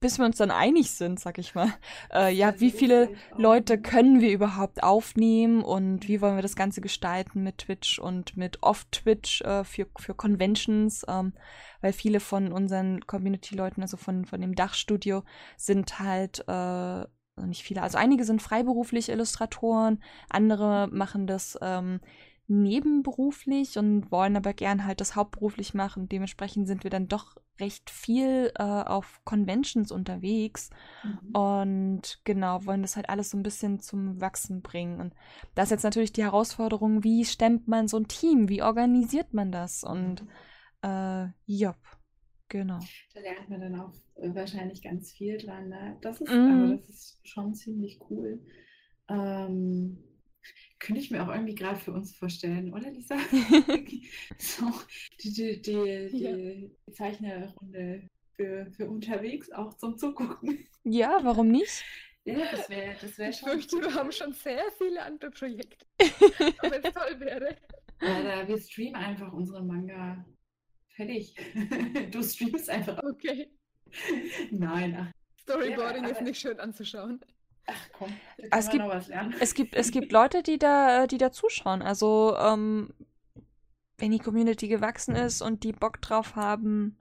bis 0.00 0.18
wir 0.18 0.26
uns 0.26 0.36
dann 0.36 0.50
einig 0.50 0.92
sind, 0.92 1.18
sag 1.18 1.38
ich 1.38 1.54
mal. 1.54 1.72
Äh, 2.12 2.32
ja, 2.32 2.60
wie 2.60 2.70
viele 2.70 3.10
Leute 3.36 3.80
können 3.80 4.20
wir 4.20 4.30
überhaupt 4.30 4.82
aufnehmen 4.82 5.62
und 5.62 6.08
wie 6.08 6.20
wollen 6.20 6.36
wir 6.36 6.42
das 6.42 6.56
Ganze 6.56 6.80
gestalten 6.80 7.42
mit 7.42 7.58
Twitch 7.58 7.98
und 7.98 8.36
mit 8.36 8.62
Off-Twitch 8.62 9.42
äh, 9.42 9.64
für, 9.64 9.86
für 9.98 10.14
Conventions, 10.14 11.04
ähm, 11.08 11.32
weil 11.80 11.92
viele 11.92 12.20
von 12.20 12.52
unseren 12.52 13.06
Community-Leuten, 13.06 13.82
also 13.82 13.96
von, 13.96 14.24
von 14.24 14.40
dem 14.40 14.54
Dachstudio, 14.54 15.22
sind 15.56 15.98
halt 15.98 16.44
äh, 16.46 17.04
nicht 17.46 17.62
viele, 17.62 17.82
also 17.82 17.98
einige 17.98 18.24
sind 18.24 18.42
freiberuflich 18.42 19.08
Illustratoren, 19.08 20.02
andere 20.28 20.88
machen 20.90 21.26
das 21.26 21.58
ähm, 21.62 22.00
nebenberuflich 22.48 23.78
und 23.78 24.10
wollen 24.10 24.36
aber 24.36 24.54
gern 24.54 24.84
halt 24.84 25.00
das 25.00 25.14
hauptberuflich 25.14 25.74
machen. 25.74 26.08
Dementsprechend 26.08 26.66
sind 26.66 26.82
wir 26.82 26.90
dann 26.90 27.06
doch 27.06 27.36
recht 27.60 27.90
viel 27.90 28.52
äh, 28.56 28.62
auf 28.62 29.20
Conventions 29.24 29.92
unterwegs 29.92 30.70
mhm. 31.02 31.36
und 31.36 32.20
genau, 32.24 32.64
wollen 32.64 32.82
das 32.82 32.96
halt 32.96 33.08
alles 33.10 33.30
so 33.30 33.36
ein 33.36 33.42
bisschen 33.42 33.80
zum 33.80 34.20
Wachsen 34.20 34.62
bringen. 34.62 35.00
Und 35.00 35.14
da 35.54 35.64
ist 35.64 35.70
jetzt 35.70 35.82
natürlich 35.82 36.12
die 36.12 36.22
Herausforderung, 36.22 37.04
wie 37.04 37.24
stemmt 37.24 37.68
man 37.68 37.88
so 37.88 37.98
ein 37.98 38.08
Team, 38.08 38.48
wie 38.48 38.62
organisiert 38.62 39.34
man 39.34 39.52
das? 39.52 39.84
Und 39.84 40.22
mhm. 40.22 40.88
äh, 40.88 41.26
jopp, 41.46 41.76
genau. 42.48 42.78
Da 43.14 43.20
lernt 43.20 43.50
man 43.50 43.60
dann 43.60 43.80
auch 43.80 43.92
wahrscheinlich 44.16 44.82
ganz 44.82 45.12
viel 45.12 45.38
dran. 45.38 45.68
Ne? 45.68 45.96
Das 46.00 46.20
ist, 46.20 46.30
mhm. 46.30 46.62
also 46.62 46.76
das 46.76 46.88
ist 46.88 47.28
schon 47.28 47.54
ziemlich 47.54 48.00
cool. 48.08 48.40
Ähm, 49.08 49.98
könnte 50.78 51.00
ich 51.00 51.10
mir 51.10 51.22
auch 51.22 51.32
irgendwie 51.32 51.54
gerade 51.54 51.78
für 51.78 51.92
uns 51.92 52.16
vorstellen, 52.16 52.72
oder 52.72 52.90
Lisa? 52.90 53.16
so, 54.38 54.72
die, 55.22 55.32
die, 55.32 55.60
die, 55.62 56.18
ja. 56.18 56.32
die 56.32 56.70
Zeichnerrunde 56.92 58.08
für, 58.36 58.70
für 58.72 58.88
unterwegs 58.88 59.50
auch 59.52 59.74
zum 59.74 59.96
Zugucken. 59.96 60.66
Ja, 60.84 61.18
warum 61.22 61.48
nicht? 61.48 61.84
Ja, 62.24 62.50
das 62.50 62.68
wäre 62.68 62.94
das 63.00 63.18
wär 63.18 63.32
schon. 63.32 63.48
Ich 63.48 63.54
fürchte, 63.54 63.80
wir 63.80 63.94
haben 63.94 64.12
schon 64.12 64.32
sehr 64.32 64.64
viele 64.76 65.02
andere 65.02 65.30
Projekte. 65.30 65.86
Aber 66.58 66.84
es 66.84 66.92
toll 66.92 67.20
wäre. 67.20 67.56
Ja, 68.00 68.46
wir 68.46 68.58
streamen 68.58 68.96
einfach 68.96 69.32
unseren 69.32 69.66
Manga 69.66 70.24
fertig. 70.90 71.34
du 72.10 72.22
streamst 72.22 72.68
einfach. 72.68 73.02
Okay. 73.02 73.50
Nein, 74.50 74.96
ach. 74.98 75.12
Storyboarding 75.40 76.04
ja, 76.04 76.10
ist 76.10 76.20
nicht 76.20 76.40
schön 76.40 76.60
anzuschauen. 76.60 77.20
Ach 77.68 77.88
komm, 77.92 78.16
es 78.50 78.70
gibt, 78.70 78.84
es 79.40 79.54
gibt, 79.54 79.74
es 79.74 79.90
gibt 79.90 80.10
Leute, 80.10 80.42
die 80.42 80.58
da, 80.58 81.06
die 81.06 81.18
da 81.18 81.30
zuschauen. 81.30 81.82
Also, 81.82 82.34
ähm, 82.38 82.94
wenn 83.98 84.12
die 84.12 84.20
Community 84.20 84.68
gewachsen 84.68 85.14
ist 85.14 85.42
und 85.42 85.64
die 85.64 85.72
Bock 85.72 86.00
drauf 86.00 86.36
haben 86.36 86.96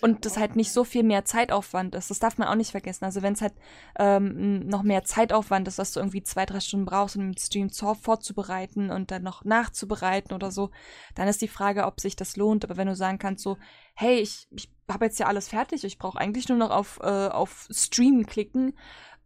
und 0.00 0.24
das 0.24 0.36
halt 0.36 0.56
nicht 0.56 0.72
so 0.72 0.84
viel 0.84 1.02
mehr 1.02 1.24
Zeitaufwand 1.24 1.94
ist, 1.94 2.10
das 2.10 2.20
darf 2.20 2.38
man 2.38 2.48
auch 2.48 2.54
nicht 2.54 2.70
vergessen. 2.70 3.04
Also 3.04 3.20
wenn 3.20 3.34
es 3.34 3.42
halt 3.42 3.54
ähm, 3.98 4.60
noch 4.60 4.82
mehr 4.82 5.04
Zeitaufwand 5.04 5.68
ist, 5.68 5.78
dass 5.78 5.92
du 5.92 6.00
irgendwie 6.00 6.22
zwei, 6.22 6.46
drei 6.46 6.60
Stunden 6.60 6.86
brauchst, 6.86 7.16
um 7.16 7.22
den 7.22 7.36
Stream 7.36 7.68
vorzubereiten 7.70 8.90
und 8.90 9.10
dann 9.10 9.22
noch 9.22 9.44
nachzubereiten 9.44 10.34
oder 10.34 10.50
so, 10.50 10.70
dann 11.14 11.28
ist 11.28 11.42
die 11.42 11.48
Frage, 11.48 11.84
ob 11.84 12.00
sich 12.00 12.16
das 12.16 12.36
lohnt. 12.36 12.64
Aber 12.64 12.76
wenn 12.76 12.88
du 12.88 12.96
sagen 12.96 13.18
kannst 13.18 13.42
so, 13.42 13.58
hey, 13.94 14.20
ich, 14.20 14.46
ich 14.50 14.72
habe 14.88 15.04
jetzt 15.04 15.18
ja 15.18 15.26
alles 15.26 15.48
fertig, 15.48 15.84
ich 15.84 15.98
brauche 15.98 16.18
eigentlich 16.18 16.48
nur 16.48 16.58
noch 16.58 16.70
auf, 16.70 17.00
äh, 17.02 17.28
auf 17.28 17.68
Stream 17.70 18.24
klicken, 18.24 18.74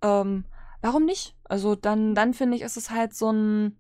ähm, 0.03 0.45
warum 0.83 1.05
nicht? 1.05 1.35
Also 1.45 1.75
dann, 1.75 2.15
dann 2.15 2.35
finde 2.35 2.57
ich, 2.57 2.63
ist 2.63 2.77
es 2.77 2.91
halt 2.91 3.15
so 3.15 3.31
ein, 3.31 3.77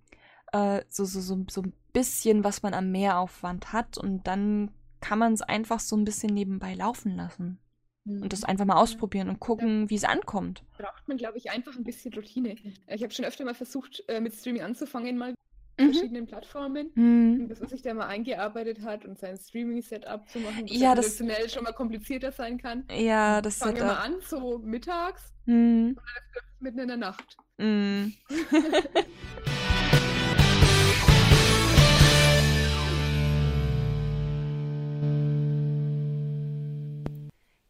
äh, 0.52 0.82
so, 0.88 1.05
so, 1.05 1.20
so, 1.20 1.44
so 1.48 1.62
ein 1.62 1.72
bisschen, 1.93 2.44
was 2.44 2.62
man 2.62 2.74
am 2.74 2.90
Mehraufwand 2.90 3.72
hat 3.72 3.98
und 3.98 4.26
dann 4.26 4.70
kann 5.01 5.18
man 5.18 5.32
es 5.32 5.43
einfach 5.43 5.80
so 5.80 5.97
ein 5.97 6.05
bisschen 6.05 6.32
nebenbei 6.34 6.74
laufen 6.74 7.16
lassen. 7.16 7.59
Und 8.06 8.32
das 8.32 8.43
mhm. 8.43 8.51
einfach 8.51 8.64
mal 8.66 8.76
ausprobieren 8.76 9.28
und 9.28 9.40
gucken, 9.40 9.82
ja. 9.82 9.90
wie 9.90 9.97
es 9.97 10.05
ankommt. 10.05 10.62
Braucht 10.78 11.09
man, 11.09 11.16
glaube 11.16 11.38
ich, 11.38 11.51
einfach 11.51 11.74
ein 11.76 11.82
bisschen 11.82 12.14
Routine. 12.14 12.55
Ich 12.86 13.02
habe 13.02 13.12
schon 13.12 13.24
öfter 13.24 13.44
mal 13.44 13.55
versucht, 13.55 14.05
äh, 14.06 14.20
mit 14.20 14.32
Streaming 14.32 14.62
anzufangen, 14.62 15.18
mal 15.18 15.34
mhm. 15.78 15.93
verschiedenen 15.93 16.27
Plattformen. 16.27 16.90
Mhm. 16.94 17.48
Bis 17.48 17.61
man 17.61 17.69
sich 17.69 17.82
da 17.82 17.94
mal 17.94 18.07
eingearbeitet 18.07 18.82
hat 18.82 19.05
und 19.05 19.19
sein 19.19 19.36
Streaming-Setup 19.36 20.28
zu 20.28 20.39
machen, 20.40 20.65
was 20.65 20.77
ja, 20.77 20.94
das 20.94 21.23
schon 21.53 21.65
mal 21.65 21.73
komplizierter 21.73 22.32
sein 22.32 22.59
kann. 22.59 22.85
Ja, 22.90 23.40
das 23.40 23.59
Fangen 23.59 23.77
wir 23.77 23.85
mal 23.85 23.94
an, 23.94 24.16
so 24.20 24.59
mittags 24.59 25.32
mhm. 25.47 25.89
und 25.89 25.97
dann 25.97 26.44
mitten 26.61 26.78
in 26.81 26.89
der 26.89 26.97
Nacht. 26.97 27.36
Mhm. 27.59 28.15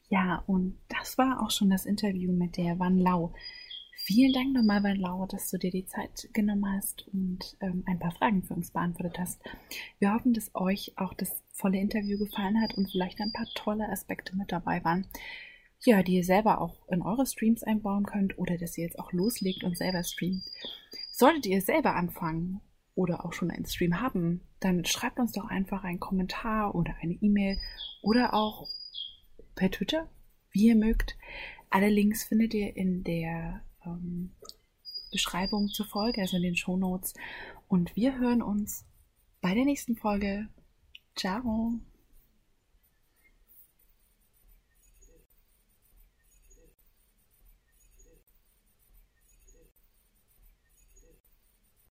Ja, 0.09 0.45
und 0.47 0.79
das 0.89 1.19
war 1.19 1.43
auch 1.43 1.51
schon 1.51 1.69
das 1.69 1.85
Interview 1.85 2.33
mit 2.33 2.57
der 2.57 2.79
Van 2.79 2.99
Lau. 2.99 3.35
Vielen 4.07 4.33
Dank 4.33 4.53
nochmal, 4.53 4.85
Van 4.85 5.01
Lau, 5.01 5.27
dass 5.27 5.51
du 5.51 5.59
dir 5.59 5.73
die 5.73 5.85
Zeit 5.85 6.29
genommen 6.33 6.65
hast 6.77 7.09
und 7.09 7.57
ähm, 7.61 7.83
ein 7.87 7.99
paar 7.99 8.13
Fragen 8.13 8.45
für 8.45 8.55
uns 8.55 8.71
beantwortet 8.71 9.19
hast. 9.19 9.43
Wir 9.99 10.15
hoffen, 10.15 10.33
dass 10.33 10.55
euch 10.55 10.93
auch 10.95 11.13
das 11.13 11.43
volle 11.51 11.81
Interview 11.81 12.17
gefallen 12.17 12.63
hat 12.63 12.75
und 12.75 12.89
vielleicht 12.89 13.21
ein 13.21 13.33
paar 13.33 13.49
tolle 13.57 13.89
Aspekte 13.89 14.37
mit 14.37 14.53
dabei 14.53 14.85
waren. 14.85 15.09
Ja, 15.81 16.05
die 16.05 16.15
ihr 16.15 16.23
selber 16.23 16.61
auch 16.61 16.87
in 16.89 17.03
eure 17.03 17.27
Streams 17.27 17.65
einbauen 17.65 18.07
könnt 18.07 18.39
oder 18.39 18.57
dass 18.57 18.79
ihr 18.79 18.85
jetzt 18.85 19.01
auch 19.01 19.11
loslegt 19.11 19.65
und 19.65 19.77
selber 19.77 20.05
streamt. 20.05 20.45
Solltet 21.11 21.47
ihr 21.47 21.61
selber 21.61 21.97
anfangen 21.97 22.61
oder 22.95 23.25
auch 23.25 23.33
schon 23.33 23.51
einen 23.51 23.67
Stream 23.67 24.01
haben, 24.01 24.43
dann 24.61 24.85
schreibt 24.85 25.19
uns 25.19 25.33
doch 25.33 25.47
einfach 25.47 25.83
einen 25.83 25.99
Kommentar 25.99 26.77
oder 26.77 26.95
eine 27.03 27.15
E-Mail 27.15 27.59
oder 28.03 28.35
auch 28.35 28.69
per 29.57 29.73
Twitter, 29.73 30.09
wie 30.53 30.69
ihr 30.69 30.77
mögt. 30.77 31.19
Alle 31.71 31.89
Links 31.89 32.23
findet 32.23 32.55
ihr 32.55 32.77
in 32.77 33.03
der 33.03 33.63
ähm, 33.87 34.33
Beschreibung 35.11 35.69
zur 35.69 35.87
Folge, 35.87 36.21
also 36.21 36.37
in 36.37 36.43
den 36.43 36.57
Show 36.57 36.77
Notes. 36.77 37.15
Und 37.69 37.95
wir 37.97 38.19
hören 38.19 38.43
uns 38.43 38.85
bei 39.41 39.55
der 39.55 39.65
nächsten 39.65 39.97
Folge. 39.97 40.49
Ciao. 41.15 41.81